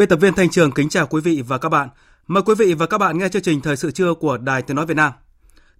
Biên 0.00 0.08
tập 0.08 0.16
viên 0.16 0.34
Thanh 0.34 0.50
Trường 0.50 0.72
kính 0.72 0.88
chào 0.88 1.06
quý 1.06 1.20
vị 1.20 1.42
và 1.46 1.58
các 1.58 1.68
bạn. 1.68 1.88
Mời 2.26 2.42
quý 2.42 2.54
vị 2.58 2.74
và 2.74 2.86
các 2.86 2.98
bạn 2.98 3.18
nghe 3.18 3.28
chương 3.28 3.42
trình 3.42 3.60
Thời 3.60 3.76
sự 3.76 3.90
trưa 3.90 4.14
của 4.14 4.38
Đài 4.38 4.62
Tiếng 4.62 4.76
Nói 4.76 4.86
Việt 4.86 4.96
Nam. 4.96 5.12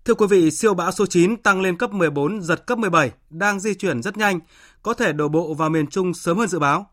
Thưa 0.04 0.14
quý 0.14 0.26
vị, 0.30 0.50
siêu 0.50 0.74
bão 0.74 0.92
số 0.92 1.06
9 1.06 1.36
tăng 1.36 1.60
lên 1.60 1.76
cấp 1.76 1.92
14, 1.92 2.42
giật 2.42 2.66
cấp 2.66 2.78
17, 2.78 3.12
đang 3.30 3.60
di 3.60 3.74
chuyển 3.74 4.02
rất 4.02 4.16
nhanh, 4.16 4.40
có 4.82 4.94
thể 4.94 5.12
đổ 5.12 5.28
bộ 5.28 5.54
vào 5.54 5.70
miền 5.70 5.86
Trung 5.86 6.14
sớm 6.14 6.38
hơn 6.38 6.48
dự 6.48 6.58
báo. 6.58 6.90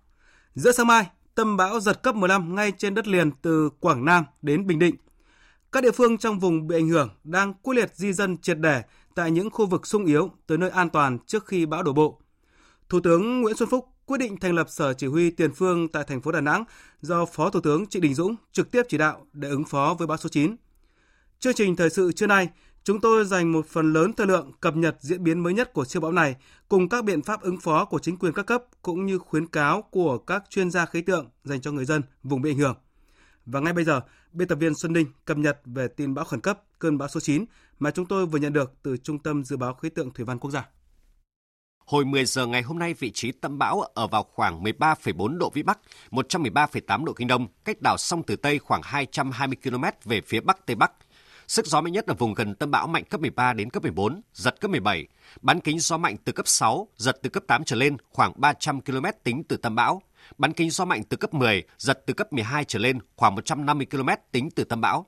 Giữa 0.55 0.71
sáng 0.71 0.87
mai, 0.87 1.05
tâm 1.35 1.57
bão 1.57 1.79
giật 1.79 2.03
cấp 2.03 2.15
15 2.15 2.55
ngay 2.55 2.71
trên 2.77 2.93
đất 2.93 3.07
liền 3.07 3.31
từ 3.41 3.69
Quảng 3.79 4.05
Nam 4.05 4.25
đến 4.41 4.67
Bình 4.67 4.79
Định. 4.79 4.95
Các 5.71 5.83
địa 5.83 5.91
phương 5.91 6.17
trong 6.17 6.39
vùng 6.39 6.67
bị 6.67 6.75
ảnh 6.75 6.89
hưởng 6.89 7.09
đang 7.23 7.53
quyết 7.53 7.75
liệt 7.75 7.95
di 7.95 8.13
dân 8.13 8.37
triệt 8.37 8.59
để 8.59 8.83
tại 9.15 9.31
những 9.31 9.49
khu 9.49 9.65
vực 9.65 9.87
sung 9.87 10.05
yếu 10.05 10.31
tới 10.47 10.57
nơi 10.57 10.69
an 10.69 10.89
toàn 10.89 11.17
trước 11.25 11.45
khi 11.45 11.65
bão 11.65 11.83
đổ 11.83 11.93
bộ. 11.93 12.21
Thủ 12.89 12.99
tướng 12.99 13.41
Nguyễn 13.41 13.55
Xuân 13.55 13.69
Phúc 13.69 13.85
quyết 14.07 14.17
định 14.17 14.37
thành 14.37 14.53
lập 14.53 14.67
Sở 14.69 14.93
Chỉ 14.93 15.07
huy 15.07 15.29
Tiền 15.29 15.53
phương 15.53 15.87
tại 15.87 16.03
thành 16.03 16.21
phố 16.21 16.31
Đà 16.31 16.41
Nẵng 16.41 16.63
do 17.01 17.25
Phó 17.25 17.49
Thủ 17.49 17.59
tướng 17.61 17.87
Trịnh 17.87 18.01
Đình 18.01 18.13
Dũng 18.13 18.35
trực 18.51 18.71
tiếp 18.71 18.83
chỉ 18.89 18.97
đạo 18.97 19.25
để 19.33 19.49
ứng 19.49 19.65
phó 19.65 19.95
với 19.99 20.07
bão 20.07 20.17
số 20.17 20.29
9. 20.29 20.55
Chương 21.39 21.53
trình 21.53 21.75
thời 21.75 21.89
sự 21.89 22.11
trưa 22.11 22.27
nay, 22.27 22.49
chúng 22.83 23.01
tôi 23.01 23.25
dành 23.25 23.51
một 23.51 23.67
phần 23.67 23.93
lớn 23.93 24.13
thời 24.13 24.27
lượng 24.27 24.51
cập 24.61 24.75
nhật 24.75 24.97
diễn 24.99 25.23
biến 25.23 25.39
mới 25.39 25.53
nhất 25.53 25.73
của 25.73 25.85
siêu 25.85 26.01
bão 26.01 26.11
này 26.11 26.35
cùng 26.69 26.89
các 26.89 27.03
biện 27.03 27.21
pháp 27.21 27.41
ứng 27.41 27.59
phó 27.59 27.85
của 27.85 27.99
chính 27.99 28.17
quyền 28.17 28.33
các 28.33 28.45
cấp 28.45 28.63
cũng 28.81 29.05
như 29.05 29.17
khuyến 29.17 29.47
cáo 29.47 29.81
của 29.81 30.17
các 30.17 30.43
chuyên 30.49 30.71
gia 30.71 30.85
khí 30.85 31.01
tượng 31.01 31.29
dành 31.43 31.61
cho 31.61 31.71
người 31.71 31.85
dân 31.85 32.01
vùng 32.23 32.41
bị 32.41 32.51
ảnh 32.51 32.57
hưởng. 32.57 32.75
Và 33.45 33.59
ngay 33.59 33.73
bây 33.73 33.83
giờ, 33.83 34.01
biên 34.31 34.47
tập 34.47 34.55
viên 34.55 34.75
Xuân 34.75 34.93
Ninh 34.93 35.07
cập 35.25 35.37
nhật 35.37 35.59
về 35.65 35.87
tin 35.87 36.13
bão 36.13 36.25
khẩn 36.25 36.41
cấp 36.41 36.63
cơn 36.79 36.97
bão 36.97 37.07
số 37.07 37.19
9 37.19 37.45
mà 37.79 37.91
chúng 37.91 38.05
tôi 38.05 38.25
vừa 38.25 38.39
nhận 38.39 38.53
được 38.53 38.73
từ 38.83 38.97
Trung 38.97 39.19
tâm 39.19 39.43
Dự 39.43 39.57
báo 39.57 39.73
Khí 39.73 39.89
tượng 39.89 40.11
Thủy 40.11 40.25
văn 40.25 40.39
Quốc 40.39 40.51
gia. 40.51 40.69
Hồi 41.87 42.05
10 42.05 42.25
giờ 42.25 42.45
ngày 42.45 42.61
hôm 42.61 42.79
nay, 42.79 42.93
vị 42.93 43.11
trí 43.11 43.31
tâm 43.31 43.57
bão 43.57 43.81
ở 43.81 44.07
vào 44.07 44.23
khoảng 44.23 44.63
13,4 44.63 45.37
độ 45.37 45.49
Vĩ 45.49 45.63
Bắc, 45.63 45.79
113,8 46.11 47.05
độ 47.05 47.13
Kinh 47.13 47.27
Đông, 47.27 47.47
cách 47.65 47.81
đảo 47.81 47.97
sông 47.97 48.23
Tử 48.23 48.35
Tây 48.35 48.59
khoảng 48.59 48.81
220 48.83 49.57
km 49.63 49.83
về 50.03 50.21
phía 50.21 50.39
Bắc 50.39 50.65
Tây 50.65 50.75
Bắc. 50.75 50.91
Sức 51.47 51.65
gió 51.65 51.81
mạnh 51.81 51.93
nhất 51.93 52.07
ở 52.07 52.13
vùng 52.13 52.33
gần 52.33 52.55
tâm 52.55 52.71
bão 52.71 52.87
mạnh 52.87 53.03
cấp 53.05 53.21
13 53.21 53.53
đến 53.53 53.69
cấp 53.69 53.83
14, 53.83 54.21
giật 54.33 54.61
cấp 54.61 54.71
17. 54.71 55.07
Bán 55.41 55.59
kính 55.59 55.79
gió 55.79 55.97
mạnh 55.97 56.15
từ 56.25 56.31
cấp 56.31 56.47
6, 56.47 56.87
giật 56.97 57.19
từ 57.21 57.29
cấp 57.29 57.43
8 57.47 57.63
trở 57.63 57.75
lên 57.75 57.97
khoảng 58.09 58.33
300 58.35 58.81
km 58.81 59.05
tính 59.23 59.43
từ 59.43 59.57
tâm 59.57 59.75
bão. 59.75 60.01
Bán 60.37 60.53
kính 60.53 60.69
gió 60.69 60.85
mạnh 60.85 61.03
từ 61.09 61.17
cấp 61.17 61.33
10, 61.33 61.63
giật 61.77 62.03
từ 62.05 62.13
cấp 62.13 62.33
12 62.33 62.65
trở 62.65 62.79
lên 62.79 62.99
khoảng 63.15 63.35
150 63.35 63.87
km 63.91 64.09
tính 64.31 64.49
từ 64.55 64.63
tâm 64.63 64.81
bão. 64.81 65.05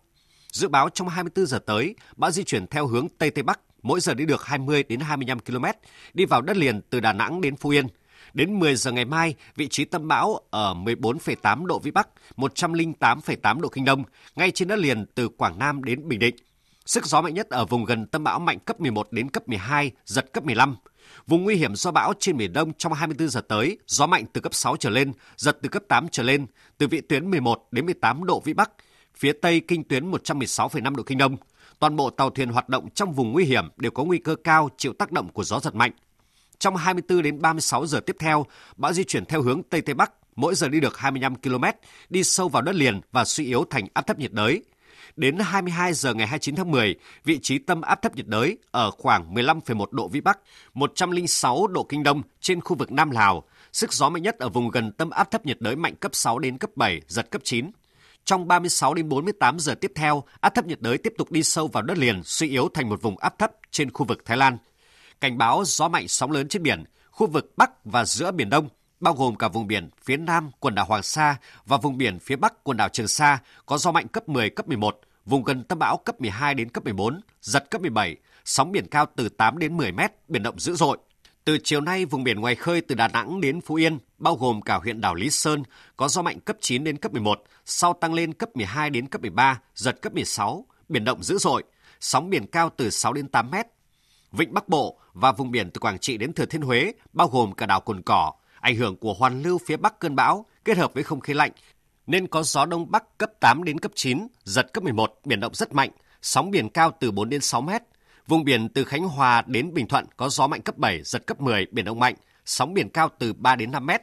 Dự 0.51 0.68
báo 0.68 0.89
trong 0.89 1.07
24 1.07 1.45
giờ 1.45 1.59
tới, 1.59 1.95
bão 2.16 2.31
di 2.31 2.44
chuyển 2.44 2.68
theo 2.68 2.88
hướng 2.88 3.07
Tây 3.18 3.31
Tây 3.31 3.44
Bắc, 3.44 3.59
mỗi 3.81 4.00
giờ 4.00 4.13
đi 4.13 4.25
được 4.25 4.45
20 4.45 4.84
đến 4.84 5.00
25 5.00 5.40
km, 5.40 5.66
đi 6.13 6.25
vào 6.25 6.41
đất 6.41 6.57
liền 6.57 6.81
từ 6.90 7.00
Đà 7.00 7.13
Nẵng 7.13 7.41
đến 7.41 7.56
Phú 7.56 7.69
Yên. 7.69 7.88
Đến 8.34 8.59
10 8.59 8.75
giờ 8.75 8.91
ngày 8.91 9.06
mai, 9.06 9.35
vị 9.56 9.67
trí 9.67 9.85
tâm 9.85 10.07
bão 10.07 10.40
ở 10.50 10.73
14,8 10.73 11.66
độ 11.66 11.79
Vĩ 11.79 11.91
Bắc, 11.91 12.07
108,8 12.38 13.62
độ 13.62 13.69
Kinh 13.69 13.85
Đông, 13.85 14.03
ngay 14.35 14.51
trên 14.51 14.68
đất 14.68 14.79
liền 14.79 15.06
từ 15.16 15.29
Quảng 15.29 15.59
Nam 15.59 15.84
đến 15.84 16.07
Bình 16.07 16.19
Định. 16.19 16.35
Sức 16.85 17.06
gió 17.06 17.22
mạnh 17.22 17.34
nhất 17.34 17.50
ở 17.50 17.66
vùng 17.66 17.85
gần 17.85 18.06
tâm 18.06 18.23
bão 18.23 18.39
mạnh 18.39 18.59
cấp 18.59 18.79
11 18.79 19.12
đến 19.12 19.29
cấp 19.29 19.47
12, 19.47 19.91
giật 20.06 20.34
cấp 20.34 20.45
15. 20.45 20.75
Vùng 21.28 21.44
nguy 21.44 21.56
hiểm 21.56 21.75
do 21.75 21.91
bão 21.91 22.13
trên 22.19 22.38
Biển 22.38 22.53
Đông 22.53 22.73
trong 22.73 22.94
24 22.94 23.29
giờ 23.29 23.41
tới, 23.41 23.78
gió 23.88 24.07
mạnh 24.07 24.25
từ 24.34 24.41
cấp 24.41 24.53
6 24.53 24.75
trở 24.78 24.89
lên, 24.89 25.12
giật 25.38 25.57
từ 25.62 25.69
cấp 25.69 25.84
8 25.88 26.07
trở 26.12 26.23
lên, 26.23 26.45
từ 26.78 26.88
vị 26.88 27.01
tuyến 27.01 27.29
11 27.29 27.68
đến 27.72 27.85
18 27.85 28.23
độ 28.23 28.41
Vĩ 28.45 28.53
Bắc, 28.53 28.72
phía 29.16 29.34
Tây 29.41 29.62
kinh 29.68 29.84
tuyến 29.84 30.12
116,5 30.12 30.95
độ 30.95 31.03
Kinh 31.03 31.18
Đông. 31.18 31.38
Toàn 31.79 31.95
bộ 31.95 32.09
tàu 32.09 32.29
thuyền 32.29 32.50
hoạt 32.50 32.69
động 32.69 32.90
trong 32.90 33.13
vùng 33.13 33.31
nguy 33.31 33.45
hiểm 33.45 33.69
đều 33.78 33.91
có 33.91 34.03
nguy 34.03 34.17
cơ 34.17 34.35
cao 34.44 34.69
chịu 34.78 34.94
tác 34.94 35.12
động 35.12 35.29
của 35.31 35.44
gió 35.44 35.59
giật 35.59 35.75
mạnh. 35.75 35.91
Trong 36.59 36.75
24 36.75 37.22
đến 37.22 37.41
36 37.41 37.85
giờ 37.85 38.00
tiếp 38.00 38.16
theo, 38.19 38.45
bão 38.78 38.94
di 38.94 39.03
chuyển 39.03 39.25
theo 39.25 39.41
hướng 39.41 39.63
Tây 39.63 39.81
Tây 39.81 39.95
Bắc, 39.95 40.12
mỗi 40.35 40.56
giờ 40.56 40.69
đi 40.69 40.79
được 40.79 40.97
25 40.97 41.35
km, 41.35 41.63
đi 42.09 42.23
sâu 42.23 42.50
vào 42.50 42.62
đất 42.62 42.75
liền 42.75 43.01
và 43.12 43.25
suy 43.25 43.45
yếu 43.45 43.66
thành 43.69 43.88
áp 43.94 44.07
thấp 44.07 44.19
nhiệt 44.19 44.31
đới. 44.31 44.63
Đến 45.16 45.39
22 45.39 45.94
giờ 45.94 46.13
ngày 46.13 46.28
29 46.28 46.56
tháng 46.56 46.72
10, 46.72 46.95
vị 47.23 47.39
trí 47.41 47.57
tâm 47.57 47.81
áp 47.81 48.01
thấp 48.01 48.16
nhiệt 48.16 48.28
đới 48.28 48.57
ở 48.72 48.91
khoảng 48.91 49.34
15,1 49.34 49.85
độ 49.91 50.07
Vĩ 50.07 50.22
Bắc, 50.22 50.39
106 50.73 51.68
độ 51.68 51.84
Kinh 51.84 52.03
Đông 52.03 52.22
trên 52.41 52.62
khu 52.62 52.75
vực 52.75 52.91
Nam 52.91 53.09
Lào. 53.09 53.44
Sức 53.72 53.94
gió 53.94 54.09
mạnh 54.09 54.23
nhất 54.23 54.39
ở 54.39 54.50
vùng 54.50 54.69
gần 54.69 54.91
tâm 54.91 55.09
áp 55.09 55.31
thấp 55.31 55.45
nhiệt 55.45 55.62
đới 55.62 55.75
mạnh 55.75 55.95
cấp 55.95 56.16
6 56.16 56.39
đến 56.39 56.57
cấp 56.57 56.69
7, 56.75 57.01
giật 57.07 57.31
cấp 57.31 57.41
9. 57.44 57.72
Trong 58.29 58.47
36 58.47 58.94
đến 58.94 59.09
48 59.09 59.59
giờ 59.59 59.75
tiếp 59.75 59.91
theo, 59.95 60.23
áp 60.41 60.50
thấp 60.50 60.66
nhiệt 60.66 60.81
đới 60.81 60.97
tiếp 60.97 61.13
tục 61.17 61.31
đi 61.31 61.44
sâu 61.44 61.67
vào 61.67 61.84
đất 61.84 61.97
liền, 61.97 62.23
suy 62.23 62.50
yếu 62.50 62.69
thành 62.73 62.90
một 62.90 63.01
vùng 63.01 63.17
áp 63.17 63.40
thấp 63.40 63.51
trên 63.72 63.91
khu 63.91 64.06
vực 64.06 64.25
Thái 64.25 64.38
Lan. 64.38 64.57
Cảnh 65.22 65.38
báo 65.38 65.63
gió 65.66 65.88
mạnh 65.88 66.07
sóng 66.07 66.31
lớn 66.31 66.47
trên 66.47 66.63
biển, 66.63 66.84
khu 67.12 67.28
vực 67.28 67.53
Bắc 67.57 67.85
và 67.85 68.06
giữa 68.06 68.31
Biển 68.31 68.50
Đông, 68.50 68.69
bao 69.00 69.13
gồm 69.13 69.35
cả 69.35 69.47
vùng 69.47 69.68
biển 69.68 69.89
phía 70.03 70.18
Nam 70.18 70.51
quần 70.59 70.75
đảo 70.75 70.85
Hoàng 70.85 71.03
Sa 71.03 71.38
và 71.66 71.78
vùng 71.78 71.97
biển 71.97 72.19
phía 72.19 72.35
Bắc 72.35 72.63
quần 72.63 72.78
đảo 72.78 72.89
Trường 72.89 73.07
Sa 73.07 73.39
có 73.66 73.78
gió 73.78 73.91
mạnh 73.91 74.07
cấp 74.07 74.29
10, 74.29 74.50
cấp 74.50 74.68
11, 74.68 75.00
vùng 75.25 75.44
gần 75.44 75.63
tâm 75.63 75.79
bão 75.79 75.97
cấp 75.97 76.22
12 76.22 76.53
đến 76.53 76.69
cấp 76.69 76.84
14, 76.85 77.22
giật 77.41 77.69
cấp 77.69 77.81
17, 77.81 78.16
sóng 78.45 78.72
biển 78.72 78.88
cao 78.88 79.06
từ 79.16 79.29
8 79.29 79.57
đến 79.57 79.78
10 79.78 79.91
mét, 79.91 80.12
biển 80.28 80.44
động 80.44 80.59
dữ 80.59 80.75
dội. 80.75 80.97
Từ 81.45 81.57
chiều 81.63 81.81
nay, 81.81 82.05
vùng 82.05 82.23
biển 82.23 82.39
ngoài 82.39 82.55
khơi 82.55 82.81
từ 82.81 82.95
Đà 82.95 83.07
Nẵng 83.07 83.41
đến 83.41 83.61
Phú 83.61 83.75
Yên, 83.75 83.97
bao 84.17 84.35
gồm 84.35 84.61
cả 84.61 84.75
huyện 84.75 85.01
đảo 85.01 85.16
Lý 85.16 85.29
Sơn, 85.29 85.63
có 85.97 86.07
gió 86.07 86.22
mạnh 86.22 86.39
cấp 86.39 86.57
9 86.61 86.83
đến 86.83 86.97
cấp 86.97 87.13
11, 87.13 87.44
sau 87.66 87.94
tăng 87.94 88.13
lên 88.13 88.33
cấp 88.33 88.50
12 88.55 88.89
đến 88.89 89.07
cấp 89.07 89.22
13, 89.22 89.61
giật 89.75 90.01
cấp 90.01 90.13
16, 90.13 90.66
biển 90.89 91.03
động 91.03 91.23
dữ 91.23 91.38
dội, 91.38 91.63
sóng 92.00 92.29
biển 92.29 92.47
cao 92.47 92.69
từ 92.77 92.89
6 92.89 93.13
đến 93.13 93.27
8 93.27 93.51
mét. 93.51 93.66
Vịnh 94.31 94.53
Bắc 94.53 94.69
Bộ 94.69 95.00
và 95.13 95.31
vùng 95.31 95.51
biển 95.51 95.72
từ 95.72 95.79
Quảng 95.79 96.00
Trị 96.00 96.17
đến 96.17 96.33
Thừa 96.33 96.45
Thiên 96.45 96.61
Huế, 96.61 96.94
bao 97.13 97.27
gồm 97.27 97.53
cả 97.53 97.66
đảo 97.66 97.81
Cồn 97.81 98.01
Cỏ, 98.01 98.31
ảnh 98.59 98.75
hưởng 98.75 98.97
của 98.97 99.13
hoàn 99.13 99.41
lưu 99.41 99.57
phía 99.66 99.77
Bắc 99.77 100.00
cơn 100.00 100.16
bão 100.16 100.45
kết 100.66 100.77
hợp 100.77 100.94
với 100.94 101.03
không 101.03 101.19
khí 101.19 101.33
lạnh, 101.33 101.51
nên 102.07 102.27
có 102.27 102.44
gió 102.44 102.66
Đông 102.66 102.91
Bắc 102.91 103.17
cấp 103.17 103.31
8 103.39 103.63
đến 103.63 103.79
cấp 103.79 103.91
9, 103.95 104.27
giật 104.44 104.73
cấp 104.73 104.83
11, 104.83 105.19
biển 105.25 105.39
động 105.39 105.53
rất 105.53 105.73
mạnh, 105.73 105.89
sóng 106.21 106.51
biển 106.51 106.69
cao 106.69 106.91
từ 107.00 107.11
4 107.11 107.29
đến 107.29 107.41
6 107.41 107.61
mét. 107.61 107.81
Vùng 108.29 108.44
biển 108.44 108.69
từ 108.69 108.84
Khánh 108.84 109.03
Hòa 109.03 109.44
đến 109.47 109.73
Bình 109.73 109.88
Thuận 109.88 110.06
có 110.17 110.29
gió 110.29 110.47
mạnh 110.47 110.62
cấp 110.62 110.78
7, 110.78 111.01
giật 111.03 111.28
cấp 111.28 111.41
10, 111.41 111.67
biển 111.72 111.85
động 111.85 112.00
mạnh, 112.00 112.16
sóng 112.45 112.73
biển 112.73 112.90
cao 112.90 113.09
từ 113.19 113.34
3 113.34 113.56
đến 113.56 113.72
5 113.72 113.85
mét. 113.85 114.01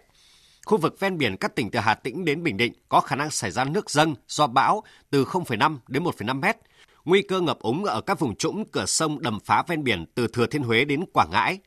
Khu 0.64 0.78
vực 0.78 1.00
ven 1.00 1.19
biển 1.19 1.37
các 1.37 1.54
tỉnh 1.54 1.70
từ 1.70 1.78
Hà 1.78 1.94
Tĩnh 1.94 2.25
đến 2.25 2.42
Bình 2.42 2.56
Định 2.56 2.72
có 2.88 3.00
khả 3.00 3.16
năng 3.16 3.31
xảy 3.31 3.50
ra 3.50 3.65
nước 3.65 3.91
dâng 3.91 4.15
do 4.28 4.47
bão 4.47 4.82
từ 5.10 5.25
0,5 5.25 5.78
đến 5.88 6.04
1,5 6.04 6.41
mét. 6.41 6.56
Nguy 7.04 7.22
cơ 7.22 7.41
ngập 7.41 7.59
úng 7.59 7.84
ở 7.84 8.00
các 8.00 8.20
vùng 8.20 8.36
trũng 8.36 8.65
cửa 8.72 8.86
sông 8.86 9.22
đầm 9.22 9.38
phá 9.41 9.62
ven 9.66 9.84
biển 9.84 10.04
từ 10.15 10.26
Thừa 10.28 10.47
Thiên 10.47 10.62
Huế 10.62 10.84
đến 10.84 11.04
Quảng 11.12 11.31
Ngãi. 11.31 11.59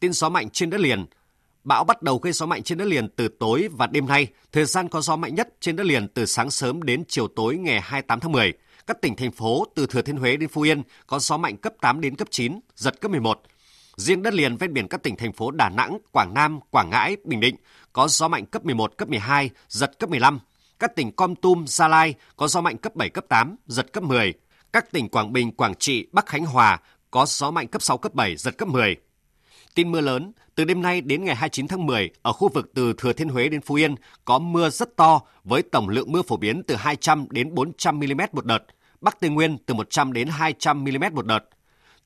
Tin 0.00 0.12
gió 0.12 0.28
mạnh 0.28 0.50
trên 0.50 0.70
đất 0.70 0.80
liền. 0.80 1.06
Bão 1.64 1.84
bắt 1.84 2.02
đầu 2.02 2.18
gây 2.18 2.32
gió 2.32 2.46
mạnh 2.46 2.62
trên 2.62 2.78
đất 2.78 2.88
liền 2.88 3.08
từ 3.08 3.28
tối 3.28 3.68
và 3.72 3.86
đêm 3.86 4.06
nay. 4.06 4.26
Thời 4.52 4.64
gian 4.64 4.88
có 4.88 5.00
gió 5.00 5.16
mạnh 5.16 5.34
nhất 5.34 5.48
trên 5.60 5.76
đất 5.76 5.86
liền 5.86 6.08
từ 6.08 6.26
sáng 6.26 6.50
sớm 6.50 6.82
đến 6.82 7.04
chiều 7.08 7.28
tối 7.28 7.56
ngày 7.56 7.80
28 7.80 8.20
tháng 8.20 8.32
10. 8.32 8.52
Các 8.86 9.00
tỉnh 9.00 9.16
thành 9.16 9.30
phố 9.30 9.64
từ 9.74 9.86
Thừa 9.86 10.02
Thiên 10.02 10.16
Huế 10.16 10.36
đến 10.36 10.48
Phú 10.48 10.62
Yên 10.62 10.82
có 11.06 11.18
gió 11.18 11.36
mạnh 11.36 11.56
cấp 11.56 11.72
8 11.80 12.00
đến 12.00 12.16
cấp 12.16 12.28
9, 12.30 12.60
giật 12.76 13.00
cấp 13.00 13.10
11. 13.10 13.42
Riêng 13.96 14.22
đất 14.22 14.34
liền 14.34 14.56
ven 14.56 14.72
biển 14.72 14.88
các 14.88 15.02
tỉnh 15.02 15.16
thành 15.16 15.32
phố 15.32 15.50
Đà 15.50 15.68
Nẵng, 15.68 15.98
Quảng 16.12 16.34
Nam, 16.34 16.60
Quảng 16.70 16.90
Ngãi, 16.90 17.16
Bình 17.24 17.40
Định 17.40 17.56
có 17.92 18.08
gió 18.08 18.28
mạnh 18.28 18.46
cấp 18.46 18.64
11, 18.64 18.96
cấp 18.96 19.08
12, 19.08 19.50
giật 19.68 19.98
cấp 19.98 20.10
15. 20.10 20.40
Các 20.78 20.96
tỉnh 20.96 21.12
Com 21.12 21.34
Tum, 21.34 21.64
Gia 21.66 21.88
Lai 21.88 22.14
có 22.36 22.48
gió 22.48 22.60
mạnh 22.60 22.76
cấp 22.76 22.96
7, 22.96 23.08
cấp 23.08 23.24
8, 23.28 23.56
giật 23.66 23.92
cấp 23.92 24.02
10. 24.02 24.34
Các 24.72 24.92
tỉnh 24.92 25.08
Quảng 25.08 25.32
Bình, 25.32 25.52
Quảng 25.52 25.74
Trị, 25.74 26.06
Bắc 26.12 26.26
Khánh 26.26 26.46
Hòa 26.46 26.80
có 27.10 27.26
gió 27.28 27.50
mạnh 27.50 27.68
cấp 27.68 27.82
6, 27.82 27.98
cấp 27.98 28.14
7, 28.14 28.36
giật 28.36 28.58
cấp 28.58 28.68
10. 28.68 28.96
Tin 29.74 29.92
mưa 29.92 30.00
lớn, 30.00 30.32
từ 30.54 30.64
đêm 30.64 30.82
nay 30.82 31.00
đến 31.00 31.24
ngày 31.24 31.34
29 31.34 31.68
tháng 31.68 31.86
10, 31.86 32.10
ở 32.22 32.32
khu 32.32 32.48
vực 32.48 32.70
từ 32.74 32.92
Thừa 32.98 33.12
Thiên 33.12 33.28
Huế 33.28 33.48
đến 33.48 33.60
Phú 33.60 33.74
Yên 33.74 33.94
có 34.24 34.38
mưa 34.38 34.70
rất 34.70 34.96
to 34.96 35.20
với 35.44 35.62
tổng 35.62 35.88
lượng 35.88 36.12
mưa 36.12 36.22
phổ 36.22 36.36
biến 36.36 36.62
từ 36.62 36.74
200 36.74 37.26
đến 37.30 37.54
400 37.54 37.98
mm 37.98 38.20
một 38.32 38.44
đợt, 38.44 38.64
Bắc 39.00 39.20
Tây 39.20 39.30
Nguyên 39.30 39.58
từ 39.58 39.74
100 39.74 40.12
đến 40.12 40.28
200 40.28 40.84
mm 40.84 41.04
một 41.14 41.26
đợt. 41.26 41.40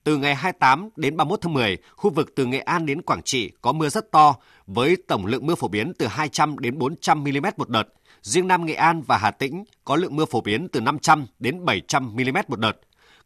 Từ 0.03 0.17
ngày 0.17 0.35
28 0.35 0.89
đến 0.95 1.17
31 1.17 1.41
tháng 1.41 1.53
10, 1.53 1.77
khu 1.95 2.09
vực 2.09 2.35
từ 2.35 2.45
Nghệ 2.45 2.59
An 2.59 2.85
đến 2.85 3.01
Quảng 3.01 3.21
Trị 3.21 3.51
có 3.61 3.71
mưa 3.71 3.89
rất 3.89 4.11
to 4.11 4.35
với 4.67 4.97
tổng 5.07 5.25
lượng 5.25 5.45
mưa 5.45 5.55
phổ 5.55 5.67
biến 5.67 5.93
từ 5.99 6.07
200 6.07 6.59
đến 6.59 6.77
400 6.77 7.23
mm 7.23 7.45
một 7.57 7.69
đợt. 7.69 7.83
Riêng 8.21 8.47
Nam 8.47 8.65
Nghệ 8.65 8.73
An 8.73 9.01
và 9.01 9.17
Hà 9.17 9.31
Tĩnh 9.31 9.63
có 9.85 9.95
lượng 9.95 10.15
mưa 10.15 10.25
phổ 10.25 10.41
biến 10.41 10.67
từ 10.71 10.81
500 10.81 11.25
đến 11.39 11.65
700 11.65 12.13
mm 12.13 12.37
một 12.47 12.59
đợt. 12.59 12.73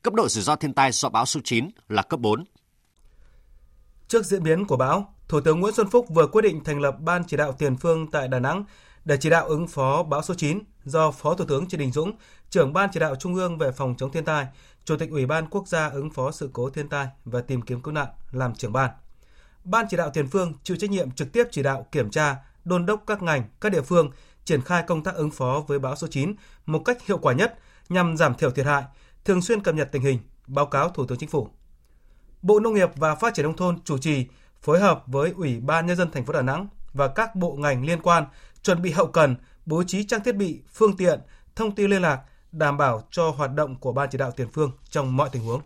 Cấp 0.02 0.14
độ 0.14 0.28
rủi 0.28 0.44
ro 0.44 0.56
thiên 0.56 0.74
tai 0.74 0.92
do 0.92 1.10
bão 1.10 1.26
số 1.26 1.40
9 1.44 1.70
là 1.90 2.02
cấp 2.02 2.20
4. 2.20 2.44
Trước 4.08 4.26
diễn 4.26 4.44
biến 4.44 4.66
của 4.66 4.78
bão, 4.78 5.14
Thủ 5.28 5.42
tướng 5.42 5.60
Nguyễn 5.60 5.74
Xuân 5.74 5.90
Phúc 5.90 6.06
vừa 6.10 6.28
quyết 6.28 6.42
định 6.42 6.64
thành 6.64 6.80
lập 6.80 6.96
Ban 7.00 7.24
chỉ 7.28 7.38
đạo 7.38 7.52
tiền 7.52 7.78
phương 7.78 8.12
tại 8.12 8.28
Đà 8.28 8.40
Nẵng 8.40 8.66
để 9.06 9.18
chỉ 9.18 9.30
đạo 9.30 9.48
ứng 9.48 9.68
phó 9.68 10.04
bão 10.04 10.22
số 10.22 10.34
9 10.34 10.60
do 10.86 11.12
Phó 11.12 11.36
Thủ 11.36 11.46
tướng 11.46 11.68
Trịnh 11.68 11.80
Đình 11.80 11.92
Dũng, 11.92 12.12
trưởng 12.50 12.74
Ban 12.74 12.90
chỉ 12.94 13.00
đạo 13.00 13.16
Trung 13.16 13.36
ương 13.36 13.58
về 13.58 13.72
phòng 13.72 13.96
chống 13.98 14.12
thiên 14.12 14.26
tai, 14.26 14.48
Chủ 14.86 14.98
tịch 14.98 15.10
Ủy 15.10 15.26
ban 15.26 15.48
Quốc 15.50 15.68
gia 15.68 15.88
ứng 15.88 16.10
phó 16.10 16.32
sự 16.32 16.50
cố 16.54 16.70
thiên 16.70 16.90
tai 16.90 17.08
và 17.26 17.42
tìm 17.42 17.62
kiếm 17.62 17.82
cứu 17.82 17.94
nạn 17.94 18.08
làm 18.32 18.56
trưởng 18.56 18.74
ban. 18.74 18.92
Ban 19.64 19.86
chỉ 19.90 19.98
đạo 19.98 20.10
tiền 20.14 20.28
phương 20.28 20.54
chịu 20.64 20.78
trách 20.78 20.90
nhiệm 20.90 21.12
trực 21.12 21.32
tiếp 21.32 21.48
chỉ 21.52 21.64
đạo 21.64 21.88
kiểm 21.92 22.10
tra, 22.10 22.36
đôn 22.66 22.86
đốc 22.86 23.04
các 23.08 23.22
ngành, 23.22 23.44
các 23.62 23.72
địa 23.72 23.82
phương 23.82 24.12
triển 24.46 24.62
khai 24.62 24.84
công 24.88 25.04
tác 25.04 25.16
ứng 25.16 25.32
phó 25.32 25.64
với 25.68 25.80
bão 25.80 25.96
số 25.96 26.08
9 26.08 26.36
một 26.66 26.80
cách 26.86 27.06
hiệu 27.06 27.18
quả 27.18 27.34
nhất 27.34 27.60
nhằm 27.90 28.18
giảm 28.18 28.36
thiểu 28.36 28.52
thiệt 28.52 28.66
hại, 28.66 28.84
thường 29.26 29.42
xuyên 29.42 29.62
cập 29.62 29.76
nhật 29.76 29.90
tình 29.92 30.02
hình, 30.02 30.20
báo 30.48 30.66
cáo 30.66 30.90
Thủ 30.90 31.06
tướng 31.06 31.18
Chính 31.18 31.30
phủ. 31.30 31.50
Bộ 32.42 32.60
Nông 32.60 32.74
nghiệp 32.74 32.90
và 32.96 33.16
Phát 33.16 33.34
triển 33.34 33.44
nông 33.44 33.58
thôn 33.58 33.82
chủ 33.84 33.98
trì 33.98 34.26
phối 34.62 34.80
hợp 34.80 35.04
với 35.08 35.34
Ủy 35.38 35.60
ban 35.60 35.86
nhân 35.86 35.98
dân 35.98 36.12
thành 36.12 36.26
phố 36.26 36.34
Đà 36.34 36.42
Nẵng 36.42 36.68
và 36.94 37.08
các 37.08 37.36
bộ 37.36 37.54
ngành 37.54 37.86
liên 37.86 38.02
quan 38.02 38.26
chuẩn 38.66 38.82
bị 38.82 38.92
hậu 38.92 39.08
cần, 39.08 39.36
bố 39.66 39.84
trí 39.84 40.04
trang 40.04 40.24
thiết 40.24 40.36
bị, 40.36 40.62
phương 40.74 40.98
tiện, 40.98 41.20
thông 41.56 41.76
tin 41.76 41.90
liên 41.90 42.02
lạc 42.02 42.22
đảm 42.52 42.78
bảo 42.78 43.08
cho 43.12 43.30
hoạt 43.30 43.54
động 43.54 43.76
của 43.76 43.92
ban 43.92 44.10
chỉ 44.12 44.18
đạo 44.18 44.32
tiền 44.32 44.48
phương 44.54 44.72
trong 44.90 45.18
mọi 45.18 45.30
tình 45.32 45.44
huống. 45.44 45.62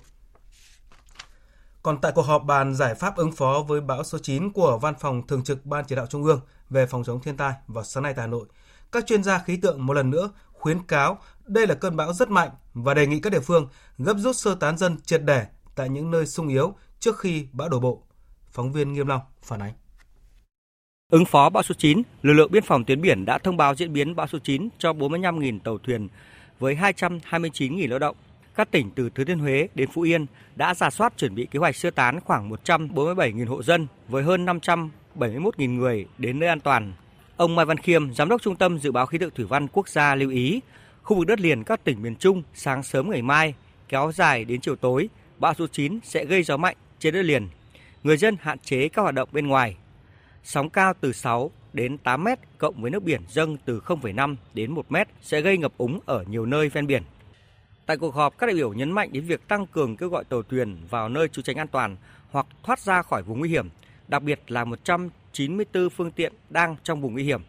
Còn 1.84 2.02
tại 2.02 2.12
cuộc 2.16 2.22
họp 2.22 2.44
bàn 2.44 2.76
giải 2.76 2.96
pháp 2.96 3.16
ứng 3.16 3.32
phó 3.32 3.64
với 3.68 3.82
bão 3.82 4.04
số 4.04 4.18
9 4.18 4.52
của 4.52 4.78
Văn 4.78 4.94
phòng 5.00 5.28
Thường 5.28 5.44
trực 5.44 5.66
Ban 5.66 5.86
Chỉ 5.86 5.96
đạo 5.96 6.06
Trung 6.08 6.24
ương 6.24 6.42
về 6.70 6.86
phòng 6.86 7.04
chống 7.04 7.22
thiên 7.22 7.38
tai 7.38 7.54
vào 7.68 7.84
sáng 7.84 8.04
nay 8.04 8.14
tại 8.14 8.24
Hà 8.24 8.28
Nội, 8.28 8.46
các 8.92 9.06
chuyên 9.06 9.24
gia 9.24 9.40
khí 9.40 9.58
tượng 9.58 9.86
một 9.86 9.94
lần 9.94 10.10
nữa 10.10 10.32
khuyến 10.54 10.84
cáo 10.84 11.20
đây 11.46 11.68
là 11.68 11.76
cơn 11.76 11.96
bão 11.96 12.14
rất 12.14 12.30
mạnh 12.30 12.50
và 12.74 12.94
đề 12.94 13.08
nghị 13.08 13.20
các 13.20 13.34
địa 13.34 13.40
phương 13.40 13.68
gấp 13.98 14.18
rút 14.18 14.36
sơ 14.36 14.56
tán 14.56 14.78
dân 14.78 14.98
triệt 15.02 15.22
để 15.24 15.46
tại 15.76 15.90
những 15.90 16.12
nơi 16.12 16.28
sung 16.28 16.48
yếu 16.48 16.74
trước 17.00 17.20
khi 17.20 17.48
bão 17.52 17.70
đổ 17.70 17.80
bộ. 17.80 18.04
Phóng 18.52 18.72
viên 18.72 18.94
Nghiêm 18.94 19.08
Long 19.08 19.22
phản 19.42 19.60
ánh. 19.60 19.74
Ứng 21.10 21.26
phó 21.26 21.50
bão 21.50 21.64
số 21.64 21.76
9, 21.78 22.02
lực 22.22 22.34
lượng 22.34 22.52
biên 22.52 22.64
phòng 22.64 22.84
tuyến 22.84 23.02
biển 23.02 23.26
đã 23.26 23.38
thông 23.38 23.58
báo 23.58 23.76
diễn 23.76 23.94
biến 23.94 24.16
bão 24.16 24.28
số 24.28 24.40
9 24.40 24.70
cho 24.78 24.94
45.000 24.94 25.60
tàu 25.60 25.78
thuyền 25.78 26.08
với 26.60 26.76
229.000 26.76 27.90
lao 27.90 28.00
động. 28.00 28.16
Các 28.56 28.72
tỉnh 28.72 28.92
từ 28.96 29.10
Thừa 29.10 29.24
Thiên 29.24 29.40
Huế 29.40 29.68
đến 29.76 29.90
Phú 29.94 30.02
Yên 30.02 30.26
đã 30.56 30.74
giả 30.74 30.90
soát 30.90 31.14
chuẩn 31.18 31.36
bị 31.36 31.48
kế 31.52 31.60
hoạch 31.60 31.76
sơ 31.76 31.92
tán 31.92 32.20
khoảng 32.20 32.50
147.000 32.50 33.48
hộ 33.48 33.64
dân 33.64 33.88
với 34.08 34.24
hơn 34.24 34.46
571.000 34.46 35.76
người 35.76 36.06
đến 36.18 36.40
nơi 36.40 36.50
an 36.50 36.60
toàn. 36.60 36.94
Ông 37.38 37.56
Mai 37.56 37.66
Văn 37.66 37.78
Khiêm, 37.78 38.14
Giám 38.14 38.30
đốc 38.30 38.42
Trung 38.42 38.56
tâm 38.56 38.80
Dự 38.80 38.92
báo 38.92 39.06
Khí 39.06 39.18
tượng 39.18 39.32
Thủy 39.36 39.46
văn 39.46 39.68
Quốc 39.68 39.90
gia 39.90 40.16
lưu 40.16 40.30
ý, 40.30 40.62
khu 41.04 41.18
vực 41.18 41.28
đất 41.28 41.40
liền 41.40 41.64
các 41.64 41.84
tỉnh 41.84 42.02
miền 42.02 42.16
Trung 42.16 42.44
sáng 42.54 42.84
sớm 42.84 43.10
ngày 43.12 43.22
mai 43.22 43.54
kéo 43.88 44.12
dài 44.16 44.46
đến 44.46 44.62
chiều 44.62 44.76
tối, 44.76 45.10
bão 45.40 45.54
số 45.54 45.68
9 45.68 46.00
sẽ 46.04 46.26
gây 46.26 46.44
gió 46.44 46.58
mạnh 46.58 46.76
trên 47.00 47.14
đất 47.14 47.22
liền. 47.22 47.48
Người 48.04 48.18
dân 48.18 48.36
hạn 48.42 48.60
chế 48.60 48.88
các 48.88 49.02
hoạt 49.02 49.16
động 49.16 49.30
bên 49.32 49.48
ngoài. 49.48 49.76
Sóng 50.44 50.70
cao 50.70 50.94
từ 51.02 51.14
6 51.14 51.52
đến 51.74 51.98
8 51.98 52.24
mét 52.24 52.40
cộng 52.58 52.82
với 52.82 52.92
nước 52.92 53.04
biển 53.04 53.22
dâng 53.30 53.58
từ 53.66 53.80
0,5 53.80 54.36
đến 54.54 54.72
1 54.72 54.92
mét 54.92 55.08
sẽ 55.22 55.42
gây 55.42 55.58
ngập 55.58 55.74
úng 55.78 56.00
ở 56.06 56.24
nhiều 56.28 56.46
nơi 56.46 56.70
ven 56.70 56.88
biển. 56.88 57.04
Tại 57.86 57.98
cuộc 57.98 58.16
họp, 58.16 58.38
các 58.38 58.48
đại 58.48 58.56
biểu 58.56 58.74
nhấn 58.74 58.92
mạnh 58.92 59.10
đến 59.12 59.24
việc 59.24 59.48
tăng 59.48 59.68
cường 59.68 59.98
kêu 59.98 60.10
gọi 60.10 60.24
tàu 60.24 60.44
thuyền 60.44 60.78
vào 60.90 61.10
nơi 61.10 61.28
trú 61.28 61.42
tránh 61.42 61.56
an 61.56 61.68
toàn 61.68 61.98
hoặc 62.32 62.46
thoát 62.64 62.80
ra 62.80 63.02
khỏi 63.02 63.24
vùng 63.24 63.40
nguy 63.40 63.50
hiểm, 63.50 63.70
đặc 64.08 64.24
biệt 64.24 64.40
là 64.48 64.66
194 64.66 65.90
phương 65.90 66.12
tiện 66.12 66.34
đang 66.50 66.76
trong 66.84 67.02
vùng 67.02 67.14
nguy 67.14 67.24
hiểm. 67.24 67.42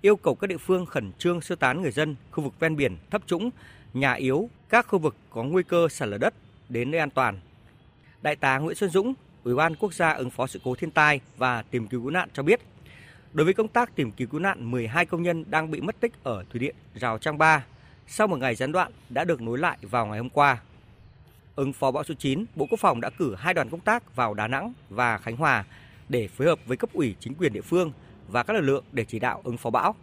Yêu 0.00 0.16
cầu 0.16 0.34
các 0.34 0.46
địa 0.46 0.56
phương 0.56 0.86
khẩn 0.86 1.12
trương 1.18 1.40
sơ 1.40 1.54
tán 1.54 1.82
người 1.82 1.90
dân 1.90 2.16
khu 2.30 2.44
vực 2.44 2.60
ven 2.60 2.76
biển 2.76 2.96
thấp 3.10 3.22
trũng, 3.26 3.50
nhà 3.94 4.12
yếu, 4.12 4.50
các 4.68 4.86
khu 4.88 4.98
vực 4.98 5.16
có 5.30 5.42
nguy 5.42 5.62
cơ 5.62 5.88
sạt 5.88 6.08
lở 6.08 6.18
đất 6.18 6.34
đến 6.68 6.90
nơi 6.90 7.00
an 7.00 7.10
toàn. 7.10 7.40
Đại 8.22 8.36
tá 8.36 8.58
Nguyễn 8.58 8.76
Xuân 8.76 8.90
Dũng, 8.90 9.14
Ủy 9.46 9.54
ban 9.54 9.74
Quốc 9.76 9.94
gia 9.94 10.12
ứng 10.12 10.30
phó 10.30 10.46
sự 10.46 10.60
cố 10.64 10.74
thiên 10.74 10.90
tai 10.90 11.20
và 11.36 11.62
tìm 11.62 11.86
kiếm 11.86 12.02
cứu 12.02 12.10
nạn 12.10 12.28
cho 12.32 12.42
biết, 12.42 12.60
đối 13.32 13.44
với 13.44 13.54
công 13.54 13.68
tác 13.68 13.96
tìm 13.96 14.12
kiếm 14.12 14.28
cứu 14.28 14.40
nạn, 14.40 14.70
12 14.70 15.06
công 15.06 15.22
nhân 15.22 15.44
đang 15.50 15.70
bị 15.70 15.80
mất 15.80 16.00
tích 16.00 16.12
ở 16.22 16.44
thủy 16.50 16.60
điện 16.60 16.74
Rào 16.94 17.18
Trang 17.18 17.38
3 17.38 17.64
sau 18.06 18.26
một 18.26 18.36
ngày 18.36 18.54
gián 18.54 18.72
đoạn 18.72 18.92
đã 19.08 19.24
được 19.24 19.42
nối 19.42 19.58
lại 19.58 19.78
vào 19.82 20.06
ngày 20.06 20.18
hôm 20.18 20.30
qua. 20.30 20.60
Ứng 21.56 21.72
phó 21.72 21.90
bão 21.90 22.04
số 22.04 22.14
9, 22.14 22.44
Bộ 22.54 22.66
Quốc 22.70 22.80
phòng 22.80 23.00
đã 23.00 23.10
cử 23.10 23.34
hai 23.34 23.54
đoàn 23.54 23.70
công 23.70 23.80
tác 23.80 24.16
vào 24.16 24.34
Đà 24.34 24.48
Nẵng 24.48 24.72
và 24.90 25.18
Khánh 25.18 25.36
Hòa 25.36 25.64
để 26.08 26.28
phối 26.28 26.46
hợp 26.46 26.58
với 26.66 26.76
cấp 26.76 26.90
ủy 26.92 27.14
chính 27.20 27.34
quyền 27.34 27.52
địa 27.52 27.60
phương 27.60 27.92
và 28.28 28.42
các 28.42 28.52
lực 28.54 28.60
lượng 28.60 28.84
để 28.92 29.04
chỉ 29.04 29.18
đạo 29.18 29.40
ứng 29.44 29.56
phó 29.56 29.70
bão. 29.70 29.94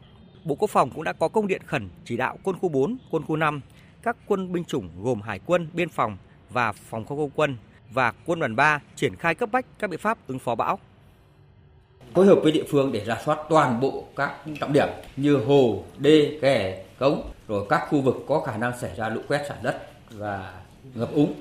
Bộ 0.43 0.55
Quốc 0.55 0.69
phòng 0.69 0.89
cũng 0.89 1.03
đã 1.03 1.13
có 1.13 1.27
công 1.27 1.47
điện 1.47 1.61
khẩn 1.65 1.89
chỉ 2.05 2.17
đạo 2.17 2.39
quân 2.43 2.57
khu 2.59 2.69
4, 2.69 2.97
quân 3.11 3.23
khu 3.23 3.35
5, 3.35 3.61
các 4.03 4.17
quân 4.27 4.51
binh 4.51 4.65
chủng 4.65 4.89
gồm 5.03 5.21
Hải 5.21 5.39
quân, 5.45 5.67
Biên 5.73 5.89
phòng 5.89 6.17
và 6.49 6.71
Phòng 6.71 7.05
không 7.05 7.17
không 7.17 7.31
quân 7.35 7.57
và 7.93 8.13
quân 8.25 8.39
đoàn 8.39 8.55
3 8.55 8.79
triển 8.95 9.15
khai 9.15 9.35
cấp 9.35 9.49
bách 9.51 9.65
các 9.79 9.89
biện 9.89 9.99
pháp 9.99 10.17
ứng 10.27 10.39
phó 10.39 10.55
bão. 10.55 10.79
Phối 12.13 12.25
hợp 12.25 12.39
với 12.43 12.51
địa 12.51 12.63
phương 12.69 12.91
để 12.91 13.05
ra 13.05 13.17
soát 13.25 13.39
toàn 13.49 13.79
bộ 13.79 14.05
các 14.15 14.31
trọng 14.59 14.73
điểm 14.73 14.87
như 15.15 15.35
hồ, 15.35 15.83
đê, 15.97 16.37
kè, 16.41 16.83
cống, 16.99 17.31
rồi 17.47 17.65
các 17.69 17.87
khu 17.89 18.01
vực 18.01 18.15
có 18.27 18.39
khả 18.39 18.57
năng 18.57 18.79
xảy 18.79 18.95
ra 18.95 19.09
lũ 19.09 19.21
quét 19.27 19.45
sạt 19.49 19.57
đất 19.63 19.81
và 20.11 20.53
ngập 20.93 21.13
úng 21.13 21.33